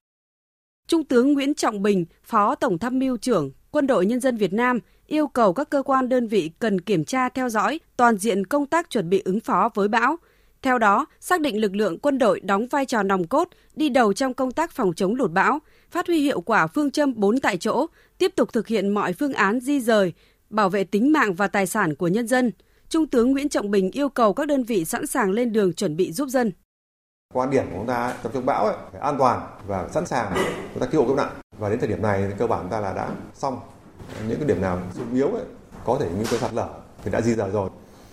Trung 0.87 1.05
tướng 1.05 1.33
Nguyễn 1.33 1.55
Trọng 1.55 1.83
Bình, 1.83 2.05
Phó 2.25 2.55
Tổng 2.55 2.79
tham 2.79 2.99
mưu 2.99 3.17
trưởng 3.17 3.51
Quân 3.71 3.87
đội 3.87 4.07
Nhân 4.07 4.21
dân 4.21 4.37
Việt 4.37 4.53
Nam 4.53 4.79
yêu 5.07 5.27
cầu 5.27 5.53
các 5.53 5.71
cơ 5.71 5.83
quan 5.83 6.09
đơn 6.09 6.29
vị 6.29 6.51
cần 6.59 6.81
kiểm 6.81 7.05
tra 7.05 7.29
theo 7.29 7.49
dõi 7.49 7.81
toàn 7.97 8.17
diện 8.17 8.47
công 8.47 8.67
tác 8.67 8.91
chuẩn 8.91 9.11
bị 9.11 9.23
ứng 9.25 9.41
phó 9.41 9.71
với 9.75 9.89
bão. 9.89 10.17
Theo 10.63 10.79
đó, 10.79 11.07
xác 11.21 11.41
định 11.41 11.61
lực 11.61 11.75
lượng 11.75 11.99
quân 11.99 12.19
đội 12.19 12.41
đóng 12.41 12.67
vai 12.71 12.87
trò 12.87 13.03
nòng 13.03 13.27
cốt, 13.27 13.49
đi 13.75 13.89
đầu 13.89 14.13
trong 14.13 14.35
công 14.35 14.53
tác 14.53 14.73
phòng 14.73 14.93
chống 14.95 15.15
lụt 15.15 15.31
bão, 15.31 15.59
phát 15.91 16.07
huy 16.07 16.21
hiệu 16.21 16.41
quả 16.41 16.67
phương 16.67 16.91
châm 16.91 17.13
4 17.17 17.41
tại 17.41 17.57
chỗ, 17.57 17.87
tiếp 18.19 18.33
tục 18.37 18.53
thực 18.53 18.67
hiện 18.67 18.89
mọi 18.89 19.13
phương 19.13 19.33
án 19.33 19.61
di 19.61 19.81
rời, 19.81 20.13
bảo 20.51 20.69
vệ 20.69 20.85
tính 20.85 21.13
mạng 21.13 21.35
và 21.35 21.49
tài 21.49 21.67
sản 21.67 21.95
của 21.95 22.09
nhân 22.09 22.27
dân. 22.27 22.53
Trung 22.89 23.07
tướng 23.07 23.33
Nguyễn 23.33 23.49
Trọng 23.49 23.71
Bình 23.71 23.91
yêu 23.91 24.09
cầu 24.09 24.35
các 24.35 24.49
đơn 24.49 24.65
vị 24.65 24.85
sẵn 24.85 25.07
sàng 25.07 25.31
lên 25.31 25.53
đường 25.53 25.73
chuẩn 25.73 25.97
bị 25.97 26.13
giúp 26.13 26.29
dân. 26.29 26.53
Quan 27.33 27.51
điểm 27.51 27.65
của 27.71 27.77
chúng 27.77 27.87
ta 27.87 28.15
trong 28.23 28.33
trung 28.33 28.47
bão 28.47 28.65
ấy, 28.65 28.75
phải 28.93 29.01
an 29.01 29.19
toàn 29.19 29.47
và 29.67 29.89
sẵn 29.89 30.07
sàng 30.07 30.33
chúng 30.73 30.81
ta 30.81 30.87
cứu 30.87 31.01
hộ 31.01 31.07
cứu 31.07 31.17
nạn. 31.17 31.33
Và 31.59 31.69
đến 31.69 31.79
thời 31.79 31.89
điểm 31.89 32.03
này 32.03 32.25
thì 32.29 32.35
cơ 32.39 32.47
bản 32.47 32.69
ta 32.69 32.81
là 32.81 32.93
đã 32.93 33.09
xong 33.35 33.61
những 34.29 34.39
cái 34.39 34.49
điểm 34.49 34.63
nào 34.63 34.79
sung 34.95 35.15
yếu 35.15 35.29
ấy, 35.29 35.45
có 35.85 35.97
thể 36.01 36.09
nguy 36.15 36.25
cơ 36.31 36.39
sạt 36.39 36.53
lở 36.53 36.69
thì 37.05 37.11
đã 37.11 37.21
di 37.21 37.35
rời 37.35 37.51
rồi. 37.51 37.71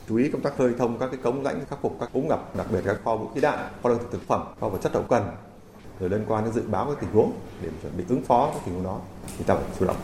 Chú 0.09 0.15
ý 0.15 0.29
công 0.29 0.41
tác 0.41 0.57
khơi 0.57 0.73
thông 0.77 0.99
các 0.99 1.07
cái 1.11 1.19
cống 1.23 1.43
rãnh 1.43 1.65
khắc 1.69 1.79
phục 1.81 1.97
các 1.99 2.09
úng 2.13 2.27
ngập 2.27 2.55
đặc 2.55 2.67
biệt 2.71 2.81
các 2.85 2.97
kho 3.05 3.15
vũ 3.15 3.27
khí 3.35 3.41
đạn 3.41 3.59
kho 3.83 3.89
lương 3.89 3.99
thực 3.99 4.11
thực 4.11 4.27
phẩm 4.27 4.43
kho 4.61 4.69
vật 4.69 4.79
chất 4.81 4.93
hậu 4.93 5.03
cần. 5.03 5.35
Rồi 5.99 6.09
liên 6.09 6.25
quan 6.27 6.43
đến 6.43 6.53
dự 6.53 6.63
báo 6.67 6.85
các 6.85 6.97
tình 7.01 7.11
huống 7.11 7.33
để 7.61 7.69
chuẩn 7.81 7.97
bị 7.97 8.03
ứng 8.09 8.23
phó 8.23 8.49
các 8.53 8.59
tình 8.65 8.75
huống 8.75 8.83
đó 8.83 8.99
thì 9.37 9.43
ta 9.43 9.55
phải 9.55 9.63
chủ 9.79 9.85
động. 9.85 9.97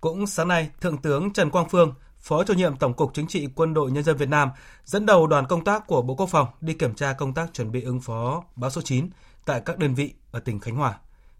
Cũng 0.00 0.26
sáng 0.26 0.48
nay 0.48 0.70
thượng 0.80 0.98
tướng 0.98 1.32
Trần 1.32 1.50
Quang 1.50 1.68
Phương 1.68 1.94
Phó 2.26 2.44
chủ 2.44 2.54
nhiệm 2.54 2.76
Tổng 2.76 2.94
cục 2.94 3.14
Chính 3.14 3.26
trị 3.26 3.48
Quân 3.54 3.74
đội 3.74 3.90
Nhân 3.90 4.04
dân 4.04 4.16
Việt 4.16 4.28
Nam 4.28 4.50
dẫn 4.84 5.06
đầu 5.06 5.26
đoàn 5.26 5.46
công 5.46 5.64
tác 5.64 5.86
của 5.86 6.02
Bộ 6.02 6.14
Quốc 6.14 6.26
phòng 6.26 6.48
đi 6.60 6.74
kiểm 6.74 6.94
tra 6.94 7.12
công 7.12 7.34
tác 7.34 7.54
chuẩn 7.54 7.72
bị 7.72 7.82
ứng 7.82 8.00
phó 8.00 8.44
bão 8.56 8.70
số 8.70 8.80
9 8.80 9.08
tại 9.44 9.60
các 9.64 9.78
đơn 9.78 9.94
vị 9.94 10.14
ở 10.30 10.40
tỉnh 10.40 10.60
Khánh 10.60 10.76
Hòa. 10.76 10.98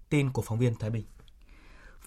Tin 0.09 0.31
của 0.31 0.43
phóng 0.43 0.59
viên 0.59 0.75
Thái 0.75 0.91
Bình. 0.91 1.05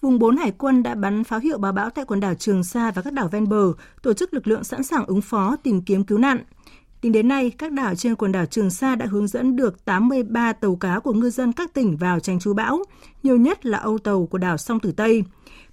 Vùng 0.00 0.18
4 0.18 0.36
Hải 0.36 0.50
quân 0.50 0.82
đã 0.82 0.94
bắn 0.94 1.24
pháo 1.24 1.40
hiệu 1.40 1.58
báo 1.58 1.72
bão 1.72 1.90
tại 1.90 2.04
quần 2.04 2.20
đảo 2.20 2.34
Trường 2.34 2.64
Sa 2.64 2.90
và 2.90 3.02
các 3.02 3.12
đảo 3.12 3.28
ven 3.28 3.48
bờ, 3.48 3.72
tổ 4.02 4.12
chức 4.12 4.34
lực 4.34 4.46
lượng 4.46 4.64
sẵn 4.64 4.82
sàng 4.82 5.06
ứng 5.06 5.20
phó 5.20 5.56
tìm 5.62 5.82
kiếm 5.82 6.04
cứu 6.04 6.18
nạn. 6.18 6.44
Tính 7.00 7.12
đến 7.12 7.28
nay, 7.28 7.52
các 7.58 7.72
đảo 7.72 7.94
trên 7.94 8.14
quần 8.14 8.32
đảo 8.32 8.46
Trường 8.46 8.70
Sa 8.70 8.94
đã 8.94 9.06
hướng 9.06 9.26
dẫn 9.26 9.56
được 9.56 9.84
83 9.84 10.52
tàu 10.52 10.76
cá 10.76 10.98
của 10.98 11.12
ngư 11.12 11.30
dân 11.30 11.52
các 11.52 11.74
tỉnh 11.74 11.96
vào 11.96 12.20
tránh 12.20 12.38
trú 12.38 12.54
bão, 12.54 12.78
nhiều 13.22 13.36
nhất 13.36 13.66
là 13.66 13.78
âu 13.78 13.98
tàu 13.98 14.26
của 14.26 14.38
đảo 14.38 14.56
Song 14.56 14.80
Tử 14.80 14.92
Tây. 14.92 15.24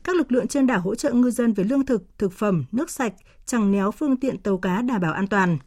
Các 0.03 0.15
lực 0.15 0.31
lượng 0.31 0.47
trên 0.47 0.67
đảo 0.67 0.81
hỗ 0.81 0.95
trợ 0.95 1.11
ngư 1.11 1.31
dân 1.31 1.53
về 1.53 1.63
lương 1.63 1.85
thực, 1.85 2.03
thực 2.17 2.31
phẩm, 2.31 2.65
nước 2.71 2.89
sạch, 2.89 3.13
chẳng 3.45 3.71
néo 3.71 3.91
phương 3.91 4.17
tiện 4.17 4.37
tàu 4.37 4.57
cá 4.57 4.81
đảm 4.81 5.01
bảo 5.01 5.13
an 5.13 5.27
toàn. 5.27 5.57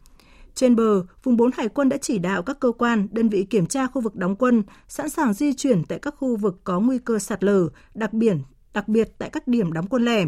Trên 0.55 0.75
bờ, 0.75 1.03
vùng 1.23 1.37
4 1.37 1.51
Hải 1.53 1.69
quân 1.69 1.89
đã 1.89 1.97
chỉ 1.97 2.17
đạo 2.17 2.43
các 2.43 2.59
cơ 2.59 2.71
quan, 2.71 3.07
đơn 3.11 3.29
vị 3.29 3.43
kiểm 3.49 3.65
tra 3.65 3.87
khu 3.87 4.01
vực 4.01 4.15
đóng 4.15 4.35
quân, 4.35 4.63
sẵn 4.87 5.09
sàng 5.09 5.33
di 5.33 5.53
chuyển 5.53 5.83
tại 5.83 5.99
các 5.99 6.15
khu 6.17 6.35
vực 6.35 6.61
có 6.63 6.79
nguy 6.79 6.97
cơ 6.97 7.19
sạt 7.19 7.43
lở, 7.43 7.69
đặc 7.93 8.13
biển, 8.13 8.41
đặc 8.73 8.87
biệt 8.87 9.09
tại 9.17 9.29
các 9.29 9.47
điểm 9.47 9.73
đóng 9.73 9.87
quân 9.87 10.05
lẻ, 10.05 10.25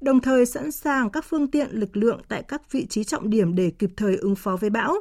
đồng 0.00 0.20
thời 0.20 0.46
sẵn 0.46 0.72
sàng 0.72 1.10
các 1.10 1.24
phương 1.28 1.50
tiện 1.50 1.68
lực 1.70 1.96
lượng 1.96 2.20
tại 2.28 2.42
các 2.48 2.72
vị 2.72 2.86
trí 2.86 3.04
trọng 3.04 3.30
điểm 3.30 3.54
để 3.54 3.72
kịp 3.78 3.90
thời 3.96 4.16
ứng 4.16 4.36
phó 4.36 4.56
với 4.56 4.70
bão. 4.70 4.94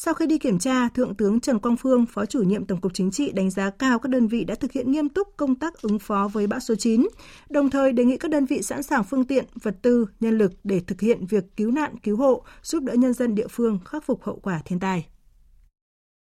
Sau 0.00 0.14
khi 0.14 0.26
đi 0.26 0.38
kiểm 0.38 0.58
tra, 0.58 0.88
Thượng 0.88 1.14
tướng 1.14 1.40
Trần 1.40 1.58
Quang 1.58 1.76
Phương, 1.76 2.06
Phó 2.06 2.26
chủ 2.26 2.42
nhiệm 2.42 2.64
Tổng 2.64 2.80
cục 2.80 2.94
Chính 2.94 3.10
trị 3.10 3.32
đánh 3.32 3.50
giá 3.50 3.70
cao 3.70 3.98
các 3.98 4.08
đơn 4.10 4.28
vị 4.28 4.44
đã 4.44 4.54
thực 4.54 4.72
hiện 4.72 4.90
nghiêm 4.90 5.08
túc 5.08 5.36
công 5.36 5.54
tác 5.54 5.82
ứng 5.82 5.98
phó 5.98 6.28
với 6.32 6.46
bão 6.46 6.60
số 6.60 6.74
9, 6.74 7.08
đồng 7.48 7.70
thời 7.70 7.92
đề 7.92 8.04
nghị 8.04 8.16
các 8.16 8.30
đơn 8.30 8.44
vị 8.44 8.62
sẵn 8.62 8.82
sàng 8.82 9.04
phương 9.04 9.24
tiện, 9.24 9.44
vật 9.62 9.74
tư, 9.82 10.06
nhân 10.20 10.38
lực 10.38 10.52
để 10.64 10.80
thực 10.86 11.00
hiện 11.00 11.26
việc 11.26 11.44
cứu 11.56 11.70
nạn, 11.70 11.96
cứu 12.02 12.16
hộ, 12.16 12.44
giúp 12.62 12.82
đỡ 12.82 12.94
nhân 12.94 13.12
dân 13.12 13.34
địa 13.34 13.46
phương 13.50 13.78
khắc 13.84 14.04
phục 14.04 14.24
hậu 14.24 14.40
quả 14.42 14.60
thiên 14.64 14.80
tai. 14.80 15.06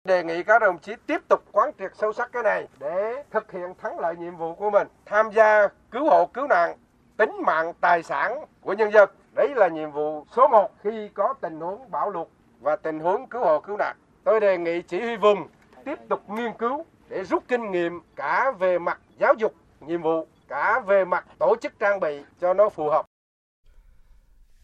Đề 0.08 0.24
nghị 0.24 0.44
các 0.44 0.60
đồng 0.60 0.80
chí 0.80 0.92
tiếp 1.08 1.22
tục 1.28 1.44
quán 1.52 1.72
triệt 1.80 1.92
sâu 2.02 2.14
sắc 2.14 2.30
cái 2.34 2.44
này 2.44 2.68
để 2.80 3.24
thực 3.32 3.52
hiện 3.52 3.74
thắng 3.82 4.00
lợi 4.00 4.16
nhiệm 4.20 4.38
vụ 4.38 4.56
của 4.56 4.70
mình, 4.70 4.88
tham 5.06 5.26
gia 5.36 5.68
cứu 5.92 6.06
hộ 6.06 6.26
cứu 6.34 6.48
nạn, 6.48 6.78
tính 7.18 7.32
mạng 7.46 7.74
tài 7.82 8.04
sản 8.04 8.46
của 8.62 8.74
nhân 8.74 8.92
dân. 8.92 9.10
Đấy 9.36 9.54
là 9.56 9.68
nhiệm 9.68 9.92
vụ 9.92 10.26
số 10.36 10.48
1 10.48 10.72
khi 10.84 11.10
có 11.14 11.34
tình 11.42 11.60
huống 11.60 11.92
bão 11.92 12.10
lụt 12.10 12.28
và 12.62 12.76
tình 12.76 13.00
huống 13.00 13.28
cứu 13.30 13.42
hộ 13.42 13.60
cứu 13.60 13.78
nạn. 13.78 13.96
Tôi 14.24 14.40
đề 14.40 14.58
nghị 14.58 14.82
chỉ 14.82 15.00
huy 15.00 15.16
vùng 15.16 15.48
tiếp 15.86 16.00
tục 16.10 16.30
nghiên 16.30 16.52
cứu 16.60 16.86
để 17.10 17.24
rút 17.24 17.44
kinh 17.48 17.72
nghiệm 17.72 18.02
cả 18.16 18.52
về 18.60 18.80
mặt 18.80 19.00
giáo 19.20 19.34
dục 19.38 19.54
nhiệm 19.80 20.02
vụ, 20.02 20.28
cả 20.48 20.80
về 20.80 21.06
mặt 21.06 21.26
tổ 21.40 21.56
chức 21.62 21.74
trang 21.80 22.00
bị 22.00 22.22
cho 22.42 22.54
nó 22.54 22.70
phù 22.70 22.90
hợp. 22.90 23.06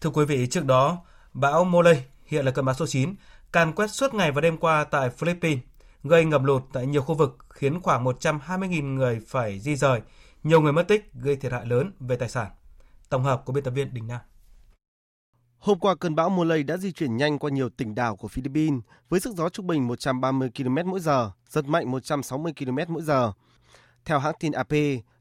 Thưa 0.02 0.10
quý 0.10 0.26
vị, 0.26 0.48
trước 0.48 0.66
đó, 0.66 0.98
bão 1.34 1.64
Molay 1.64 2.06
hiện 2.26 2.46
là 2.46 2.52
cơn 2.52 2.66
bão 2.66 2.76
số 2.76 2.86
9 2.88 3.16
càn 3.52 3.74
quét 3.74 3.88
suốt 3.88 4.14
ngày 4.14 4.32
và 4.32 4.42
đêm 4.42 4.58
qua 4.58 4.84
tại 4.84 5.10
Philippines, 5.10 5.64
gây 6.04 6.26
ngập 6.26 6.44
lụt 6.44 6.62
tại 6.74 6.86
nhiều 6.86 7.02
khu 7.02 7.16
vực 7.16 7.38
khiến 7.50 7.82
khoảng 7.82 8.06
120.000 8.06 8.96
người 8.96 9.22
phải 9.28 9.60
di 9.60 9.76
rời, 9.76 10.02
nhiều 10.43 10.62
người 10.62 10.73
mất 10.73 10.88
tích 10.88 11.13
gây 11.13 11.36
thiệt 11.36 11.52
hại 11.52 11.65
lớn 11.65 11.91
về 11.99 12.15
tài 12.15 12.30
sản. 12.30 12.47
Tổng 13.10 13.23
hợp 13.23 13.41
của 13.45 13.54
biên 13.54 13.63
tập 13.63 13.71
viên 13.71 13.93
Đình 13.93 14.08
Nam. 14.08 14.19
Hôm 15.60 15.80
qua, 15.80 15.95
cơn 15.95 16.15
bão 16.15 16.30
Molay 16.30 16.63
đã 16.63 16.78
di 16.78 16.91
chuyển 16.91 17.17
nhanh 17.17 17.39
qua 17.39 17.52
nhiều 17.52 17.69
tỉnh 17.69 17.95
đảo 17.95 18.15
của 18.15 18.28
Philippines 18.28 18.82
với 19.10 19.19
sức 19.19 19.36
gió 19.36 19.49
trung 19.49 19.67
bình 19.67 19.88
130 19.88 20.49
km 20.58 20.75
mỗi 20.86 20.99
giờ, 20.99 21.32
giật 21.49 21.65
mạnh 21.65 21.91
160 21.91 22.54
km 22.60 22.78
mỗi 22.88 23.04
giờ. 23.04 23.32
Theo 24.06 24.19
hãng 24.19 24.36
tin 24.39 24.52
AP, 24.52 24.73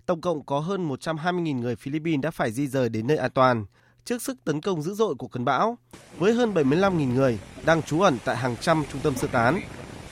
tổng 0.07 0.21
cộng 0.21 0.47
có 0.47 0.61
hơn 0.61 0.89
120.000 0.89 1.61
người 1.61 1.77
Philippines 1.77 2.23
đã 2.23 2.31
phải 2.31 2.53
di 2.53 2.67
rời 2.67 2.89
đến 2.89 3.07
nơi 3.07 3.17
an 3.17 3.31
toàn 3.31 3.67
trước 4.09 4.23
sức 4.23 4.45
tấn 4.45 4.61
công 4.61 4.83
dữ 4.83 4.95
dội 4.95 5.15
của 5.15 5.29
cơn 5.29 5.45
bão, 5.45 5.79
với 6.19 6.33
hơn 6.35 6.55
75.000 6.55 7.15
người 7.15 7.39
đang 7.65 7.83
trú 7.83 8.01
ẩn 8.01 8.19
tại 8.25 8.37
hàng 8.37 8.57
trăm 8.61 8.85
trung 8.93 9.01
tâm 9.01 9.15
sơ 9.17 9.29
tán. 9.29 9.61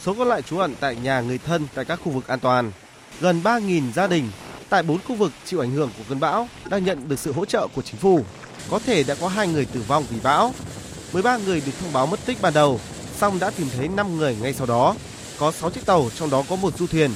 Số 0.01 0.15
còn 0.19 0.29
lại 0.29 0.43
trú 0.43 0.59
ẩn 0.59 0.75
tại 0.81 0.97
nhà 0.97 1.21
người 1.21 1.39
thân 1.39 1.67
tại 1.75 1.85
các 1.85 2.01
khu 2.05 2.13
vực 2.13 2.27
an 2.27 2.41
toàn. 2.41 2.73
Gần 3.21 3.41
3.000 3.43 3.93
gia 3.93 4.07
đình 4.07 4.31
tại 4.69 4.83
4 4.83 4.99
khu 5.09 5.15
vực 5.15 5.33
chịu 5.47 5.61
ảnh 5.61 5.71
hưởng 5.71 5.91
của 5.99 6.05
cơn 6.09 6.21
bão 6.21 6.49
đang 6.69 6.85
nhận 6.85 7.09
được 7.09 7.19
sự 7.19 7.33
hỗ 7.33 7.45
trợ 7.45 7.67
của 7.75 7.83
chính 7.83 7.97
phủ. 7.97 8.25
Có 8.71 8.79
thể 8.87 9.03
đã 9.03 9.15
có 9.15 9.29
2 9.29 9.49
người 9.49 9.65
tử 9.65 9.81
vong 9.89 10.05
vì 10.11 10.17
bão. 10.23 10.55
13 11.13 11.37
người 11.37 11.63
được 11.67 11.73
thông 11.81 11.93
báo 11.93 12.07
mất 12.07 12.21
tích 12.27 12.43
ban 12.43 12.55
đầu, 12.55 12.81
song 13.19 13.39
đã 13.39 13.51
tìm 13.51 13.69
thấy 13.77 13.89
5 13.89 14.17
người 14.17 14.37
ngay 14.41 14.55
sau 14.55 14.67
đó. 14.67 14.95
Có 15.39 15.53
6 15.53 15.71
chiếc 15.71 15.87
tàu, 15.87 16.11
trong 16.19 16.31
đó 16.31 16.45
có 16.49 16.57
một 16.57 16.79
du 16.79 16.87
thuyền, 16.87 17.11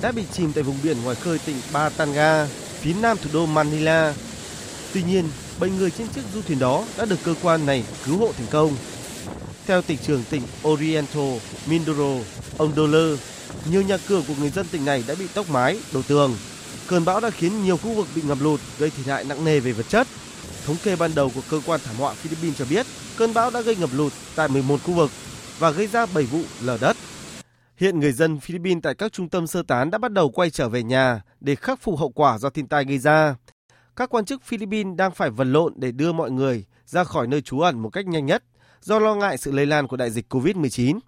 đã 0.00 0.12
bị 0.12 0.22
chìm 0.32 0.52
tại 0.52 0.62
vùng 0.62 0.78
biển 0.82 1.02
ngoài 1.02 1.16
khơi 1.16 1.38
tỉnh 1.38 1.56
Batanga, 1.72 2.48
phía 2.80 2.94
nam 3.00 3.16
thủ 3.22 3.30
đô 3.32 3.46
Manila. 3.46 4.14
Tuy 4.94 5.02
nhiên, 5.02 5.28
bảy 5.60 5.70
người 5.70 5.90
trên 5.90 6.08
chiếc 6.08 6.22
du 6.34 6.42
thuyền 6.42 6.58
đó 6.58 6.84
đã 6.96 7.04
được 7.04 7.18
cơ 7.24 7.34
quan 7.42 7.66
này 7.66 7.84
cứu 8.06 8.18
hộ 8.18 8.32
thành 8.38 8.46
công. 8.50 8.76
Theo 9.66 9.82
tỉnh 9.82 9.98
trưởng 10.06 10.24
tỉnh 10.30 10.42
Oriental 10.68 11.38
Mindoro, 11.66 12.24
ông 12.58 12.72
Dollar, 12.76 13.18
nhiều 13.70 13.82
nhà 13.82 13.98
cửa 14.08 14.22
của 14.28 14.34
người 14.40 14.50
dân 14.50 14.66
tỉnh 14.66 14.84
này 14.84 15.04
đã 15.06 15.14
bị 15.14 15.26
tốc 15.34 15.50
mái, 15.50 15.78
đổ 15.92 16.02
tường. 16.08 16.36
Cơn 16.88 17.04
bão 17.04 17.20
đã 17.20 17.30
khiến 17.30 17.64
nhiều 17.64 17.76
khu 17.76 17.94
vực 17.94 18.06
bị 18.16 18.22
ngập 18.22 18.38
lụt, 18.40 18.60
gây 18.78 18.90
thiệt 18.90 19.06
hại 19.06 19.24
nặng 19.24 19.44
nề 19.44 19.60
về 19.60 19.72
vật 19.72 19.88
chất. 19.88 20.06
Thống 20.66 20.76
kê 20.84 20.96
ban 20.96 21.14
đầu 21.14 21.30
của 21.34 21.40
cơ 21.50 21.60
quan 21.66 21.80
thảm 21.84 21.96
họa 21.96 22.14
Philippines 22.14 22.58
cho 22.58 22.64
biết, 22.70 22.86
cơn 23.16 23.34
bão 23.34 23.50
đã 23.50 23.60
gây 23.60 23.76
ngập 23.76 23.90
lụt 23.92 24.12
tại 24.36 24.48
11 24.48 24.82
khu 24.82 24.94
vực 24.94 25.10
và 25.58 25.70
gây 25.70 25.86
ra 25.86 26.06
7 26.14 26.24
vụ 26.24 26.40
lở 26.62 26.78
đất. 26.80 26.96
Hiện 27.76 28.00
người 28.00 28.12
dân 28.12 28.40
Philippines 28.40 28.82
tại 28.82 28.94
các 28.94 29.12
trung 29.12 29.28
tâm 29.28 29.46
sơ 29.46 29.62
tán 29.62 29.90
đã 29.90 29.98
bắt 29.98 30.12
đầu 30.12 30.30
quay 30.30 30.50
trở 30.50 30.68
về 30.68 30.82
nhà 30.82 31.22
để 31.40 31.54
khắc 31.54 31.82
phục 31.82 31.98
hậu 31.98 32.10
quả 32.10 32.38
do 32.38 32.50
thiên 32.50 32.68
tai 32.68 32.84
gây 32.84 32.98
ra 32.98 33.34
các 33.96 34.10
quan 34.10 34.24
chức 34.24 34.42
Philippines 34.42 34.96
đang 34.96 35.10
phải 35.10 35.30
vật 35.30 35.44
lộn 35.44 35.72
để 35.76 35.92
đưa 35.92 36.12
mọi 36.12 36.30
người 36.30 36.64
ra 36.86 37.04
khỏi 37.04 37.26
nơi 37.26 37.40
trú 37.42 37.60
ẩn 37.60 37.78
một 37.78 37.90
cách 37.90 38.06
nhanh 38.06 38.26
nhất 38.26 38.44
do 38.80 38.98
lo 38.98 39.14
ngại 39.14 39.38
sự 39.38 39.52
lây 39.52 39.66
lan 39.66 39.86
của 39.86 39.96
đại 39.96 40.10
dịch 40.10 40.34
COVID-19. 40.34 40.98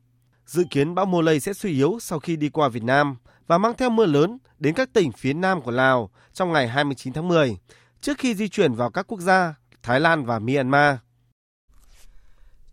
Dự 0.47 0.65
kiến 0.71 0.95
bão 0.95 1.07
Molay 1.07 1.41
sẽ 1.41 1.53
suy 1.53 1.73
yếu 1.73 1.99
sau 2.01 2.19
khi 2.19 2.37
đi 2.37 2.49
qua 2.49 2.69
Việt 2.69 2.83
Nam 2.83 3.17
và 3.47 3.59
mang 3.59 3.77
theo 3.79 3.91
mưa 3.91 4.07
lớn 4.07 4.39
đến 4.59 4.75
các 4.75 4.93
tỉnh 4.93 5.13
phía 5.13 5.33
nam 5.33 5.61
của 5.63 5.71
Lào 5.71 6.11
trong 6.33 6.53
ngày 6.53 6.69
29 6.69 7.13
tháng 7.13 7.29
10, 7.29 7.57
trước 8.01 8.19
khi 8.19 8.35
di 8.35 8.49
chuyển 8.49 8.75
vào 8.75 8.91
các 8.91 9.07
quốc 9.07 9.21
gia 9.21 9.55
Thái 9.83 10.01
Lan 10.01 10.25
và 10.25 10.39
Myanmar. 10.39 10.97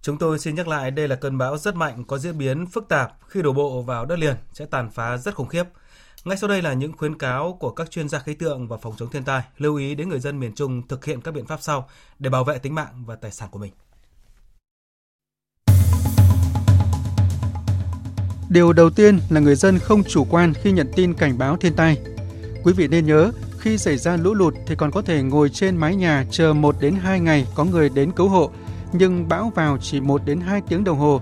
Chúng 0.01 0.17
tôi 0.17 0.39
xin 0.39 0.55
nhắc 0.55 0.67
lại 0.67 0.91
đây 0.91 1.07
là 1.07 1.15
cơn 1.15 1.37
bão 1.37 1.57
rất 1.57 1.75
mạnh 1.75 2.03
có 2.07 2.17
diễn 2.17 2.37
biến 2.37 2.65
phức 2.65 2.87
tạp 2.89 3.13
khi 3.27 3.41
đổ 3.41 3.53
bộ 3.53 3.81
vào 3.81 4.05
đất 4.05 4.19
liền 4.19 4.35
sẽ 4.53 4.65
tàn 4.65 4.89
phá 4.89 5.17
rất 5.17 5.35
khủng 5.35 5.47
khiếp– 5.47 5.63
ngay 6.25 6.37
sau 6.37 6.49
đây 6.49 6.61
là 6.61 6.73
những 6.73 6.93
khuyến 6.97 7.17
cáo 7.17 7.57
của 7.59 7.71
các 7.71 7.91
chuyên 7.91 8.09
gia 8.09 8.19
khí 8.19 8.33
tượng 8.33 8.67
và 8.67 8.77
phòng 8.77 8.93
chống 8.97 9.09
thiên 9.09 9.23
tai, 9.23 9.41
lưu 9.57 9.75
ý 9.75 9.95
đến 9.95 10.09
người 10.09 10.19
dân 10.19 10.39
miền 10.39 10.55
Trung 10.55 10.87
thực 10.87 11.05
hiện 11.05 11.21
các 11.21 11.33
biện 11.33 11.45
pháp 11.45 11.61
sau 11.61 11.89
để 12.19 12.29
bảo 12.29 12.43
vệ 12.43 12.57
tính 12.57 12.75
mạng 12.75 13.03
và 13.05 13.15
tài 13.15 13.31
sản 13.31 13.49
của 13.51 13.59
mình. 13.59 13.71
Điều 18.53 18.73
đầu 18.73 18.89
tiên 18.89 19.19
là 19.29 19.39
người 19.39 19.55
dân 19.55 19.79
không 19.79 20.03
chủ 20.03 20.23
quan 20.29 20.53
khi 20.53 20.71
nhận 20.71 20.91
tin 20.95 21.13
cảnh 21.13 21.37
báo 21.37 21.57
thiên 21.57 21.73
tai. 21.73 21.97
Quý 22.63 22.73
vị 22.73 22.87
nên 22.87 23.05
nhớ, 23.05 23.31
khi 23.59 23.77
xảy 23.77 23.97
ra 23.97 24.17
lũ 24.17 24.33
lụt 24.33 24.53
thì 24.67 24.75
còn 24.75 24.91
có 24.91 25.01
thể 25.01 25.23
ngồi 25.23 25.49
trên 25.49 25.77
mái 25.77 25.95
nhà 25.95 26.25
chờ 26.31 26.53
1 26.53 26.75
đến 26.79 26.95
2 26.95 27.19
ngày 27.19 27.47
có 27.55 27.63
người 27.63 27.89
đến 27.89 28.11
cứu 28.11 28.29
hộ, 28.29 28.51
nhưng 28.93 29.29
bão 29.29 29.51
vào 29.55 29.77
chỉ 29.81 30.01
1 30.01 30.21
đến 30.25 30.39
2 30.39 30.61
tiếng 30.69 30.83
đồng 30.83 30.97
hồ. 30.97 31.21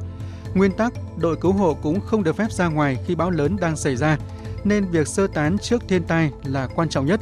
Nguyên 0.54 0.72
tắc, 0.72 0.94
đội 1.17 1.36
cứu 1.36 1.52
hộ 1.52 1.74
cũng 1.74 2.02
không 2.02 2.24
được 2.24 2.36
phép 2.36 2.52
ra 2.52 2.67
ngoài 2.67 2.98
khi 3.08 3.15
bão 3.15 3.30
lớn 3.30 3.58
đang 3.62 3.76
xảy 3.76 3.96
ra, 3.96 4.17
nên 4.63 4.86
việc 4.86 5.08
sơ 5.08 5.28
tán 5.28 5.58
trước 5.58 5.84
thiên 5.88 6.04
tai 6.04 6.32
là 6.44 6.67
quan 6.67 6.89
trọng 6.89 7.06
nhất. 7.06 7.20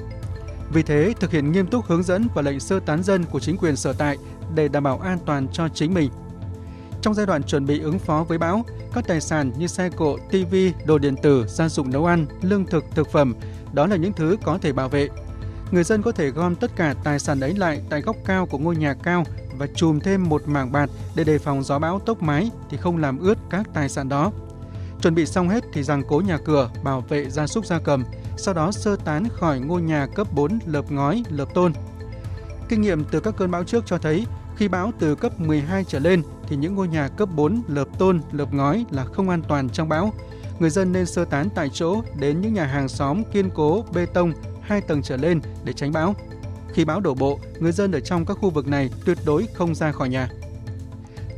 Vì 0.74 0.84
thế, 0.84 1.14
thực 1.20 1.32
hiện 1.32 1.52
nghiêm 1.52 1.68
túc 1.68 1.86
hướng 1.86 2.04
dẫn 2.04 2.28
và 2.36 2.42
lệnh 2.42 2.60
sơ 2.60 2.80
tán 2.80 3.04
dân 3.04 3.24
của 3.24 3.40
chính 3.40 3.58
quyền 3.58 3.76
sở 3.76 3.94
tại 3.94 4.18
để 4.56 4.68
đảm 4.68 4.84
bảo 4.84 5.00
an 5.00 5.18
toàn 5.26 5.48
cho 5.54 5.70
chính 5.70 5.94
mình. 5.94 6.10
Trong 7.02 7.14
giai 7.14 7.26
đoạn 7.26 7.44
chuẩn 7.44 7.66
bị 7.66 7.80
ứng 7.80 8.00
phó 8.00 8.24
với 8.24 8.38
bão, 8.38 8.66
các 8.94 9.08
tài 9.08 9.22
sản 9.22 9.52
như 9.58 9.68
xe 9.68 9.90
cộ, 9.90 10.18
TV, 10.30 10.56
đồ 10.86 10.98
điện 10.98 11.16
tử, 11.24 11.46
gia 11.48 11.70
dụng 11.70 11.92
nấu 11.92 12.06
ăn, 12.06 12.26
lương 12.42 12.66
thực, 12.66 12.86
thực 12.96 13.12
phẩm, 13.12 13.36
đó 13.74 13.88
là 13.88 13.96
những 13.96 14.14
thứ 14.14 14.38
có 14.44 14.58
thể 14.62 14.74
bảo 14.74 14.90
vệ. 14.90 15.10
Người 15.72 15.84
dân 15.84 16.02
có 16.02 16.12
thể 16.12 16.30
gom 16.30 16.56
tất 16.56 16.72
cả 16.76 16.96
tài 17.04 17.20
sản 17.20 17.40
ấy 17.40 17.54
lại 17.54 17.82
tại 17.90 18.02
góc 18.02 18.16
cao 18.26 18.46
của 18.46 18.58
ngôi 18.58 18.76
nhà 18.76 18.94
cao 18.94 19.24
và 19.58 19.68
chùm 19.76 20.00
thêm 20.00 20.30
một 20.30 20.48
mảng 20.48 20.72
bạt 20.72 20.90
để 21.16 21.24
đề 21.24 21.38
phòng 21.38 21.64
gió 21.64 21.80
bão 21.80 22.00
tốc 22.00 22.22
mái 22.22 22.52
thì 22.70 22.78
không 22.78 22.98
làm 22.98 23.20
ướt 23.20 23.38
các 23.50 23.70
tài 23.74 23.90
sản 23.90 24.10
đó. 24.10 24.32
Chuẩn 25.02 25.16
bị 25.16 25.26
xong 25.26 25.50
hết 25.50 25.64
thì 25.74 25.84
rằng 25.84 26.04
cố 26.08 26.22
nhà 26.28 26.38
cửa, 26.46 26.70
bảo 26.84 27.02
vệ 27.02 27.30
gia 27.30 27.48
súc 27.48 27.66
gia 27.66 27.80
cầm, 27.80 28.04
sau 28.38 28.54
đó 28.54 28.72
sơ 28.72 28.96
tán 28.96 29.28
khỏi 29.30 29.60
ngôi 29.60 29.82
nhà 29.82 30.08
cấp 30.16 30.28
4 30.34 30.60
lợp 30.66 30.92
ngói, 30.92 31.24
lợp 31.30 31.54
tôn. 31.54 31.74
Kinh 32.70 32.82
nghiệm 32.82 33.04
từ 33.04 33.20
các 33.20 33.34
cơn 33.38 33.52
bão 33.52 33.64
trước 33.64 33.84
cho 33.86 33.98
thấy 33.98 34.26
khi 34.56 34.68
bão 34.68 34.92
từ 35.00 35.16
cấp 35.16 35.40
12 35.40 35.84
trở 35.84 36.00
lên 36.00 36.22
thì 36.50 36.56
những 36.56 36.76
ngôi 36.76 36.88
nhà 36.88 37.08
cấp 37.08 37.30
4 37.36 37.62
lợp 37.68 37.88
tôn, 38.00 38.22
lợp 38.32 38.54
ngói 38.54 38.86
là 38.92 39.06
không 39.06 39.30
an 39.30 39.42
toàn 39.48 39.70
trong 39.70 39.90
bão. 39.90 40.14
Người 40.60 40.70
dân 40.70 40.92
nên 40.92 41.06
sơ 41.06 41.26
tán 41.26 41.50
tại 41.56 41.70
chỗ 41.74 42.02
đến 42.20 42.42
những 42.42 42.54
nhà 42.54 42.66
hàng 42.66 42.88
xóm 42.88 43.24
kiên 43.34 43.50
cố 43.56 43.86
bê 43.94 44.06
tông 44.06 44.34
hai 44.62 44.82
tầng 44.82 45.02
trở 45.02 45.18
lên 45.18 45.42
để 45.64 45.74
tránh 45.74 45.92
bão. 45.92 46.16
Khi 46.74 46.86
bão 46.86 47.00
đổ 47.00 47.14
bộ, 47.14 47.40
người 47.60 47.72
dân 47.72 47.92
ở 47.92 48.00
trong 48.00 48.26
các 48.26 48.38
khu 48.42 48.50
vực 48.50 48.68
này 48.68 48.90
tuyệt 49.06 49.18
đối 49.26 49.48
không 49.54 49.76
ra 49.76 49.92
khỏi 49.92 50.10
nhà. 50.10 50.30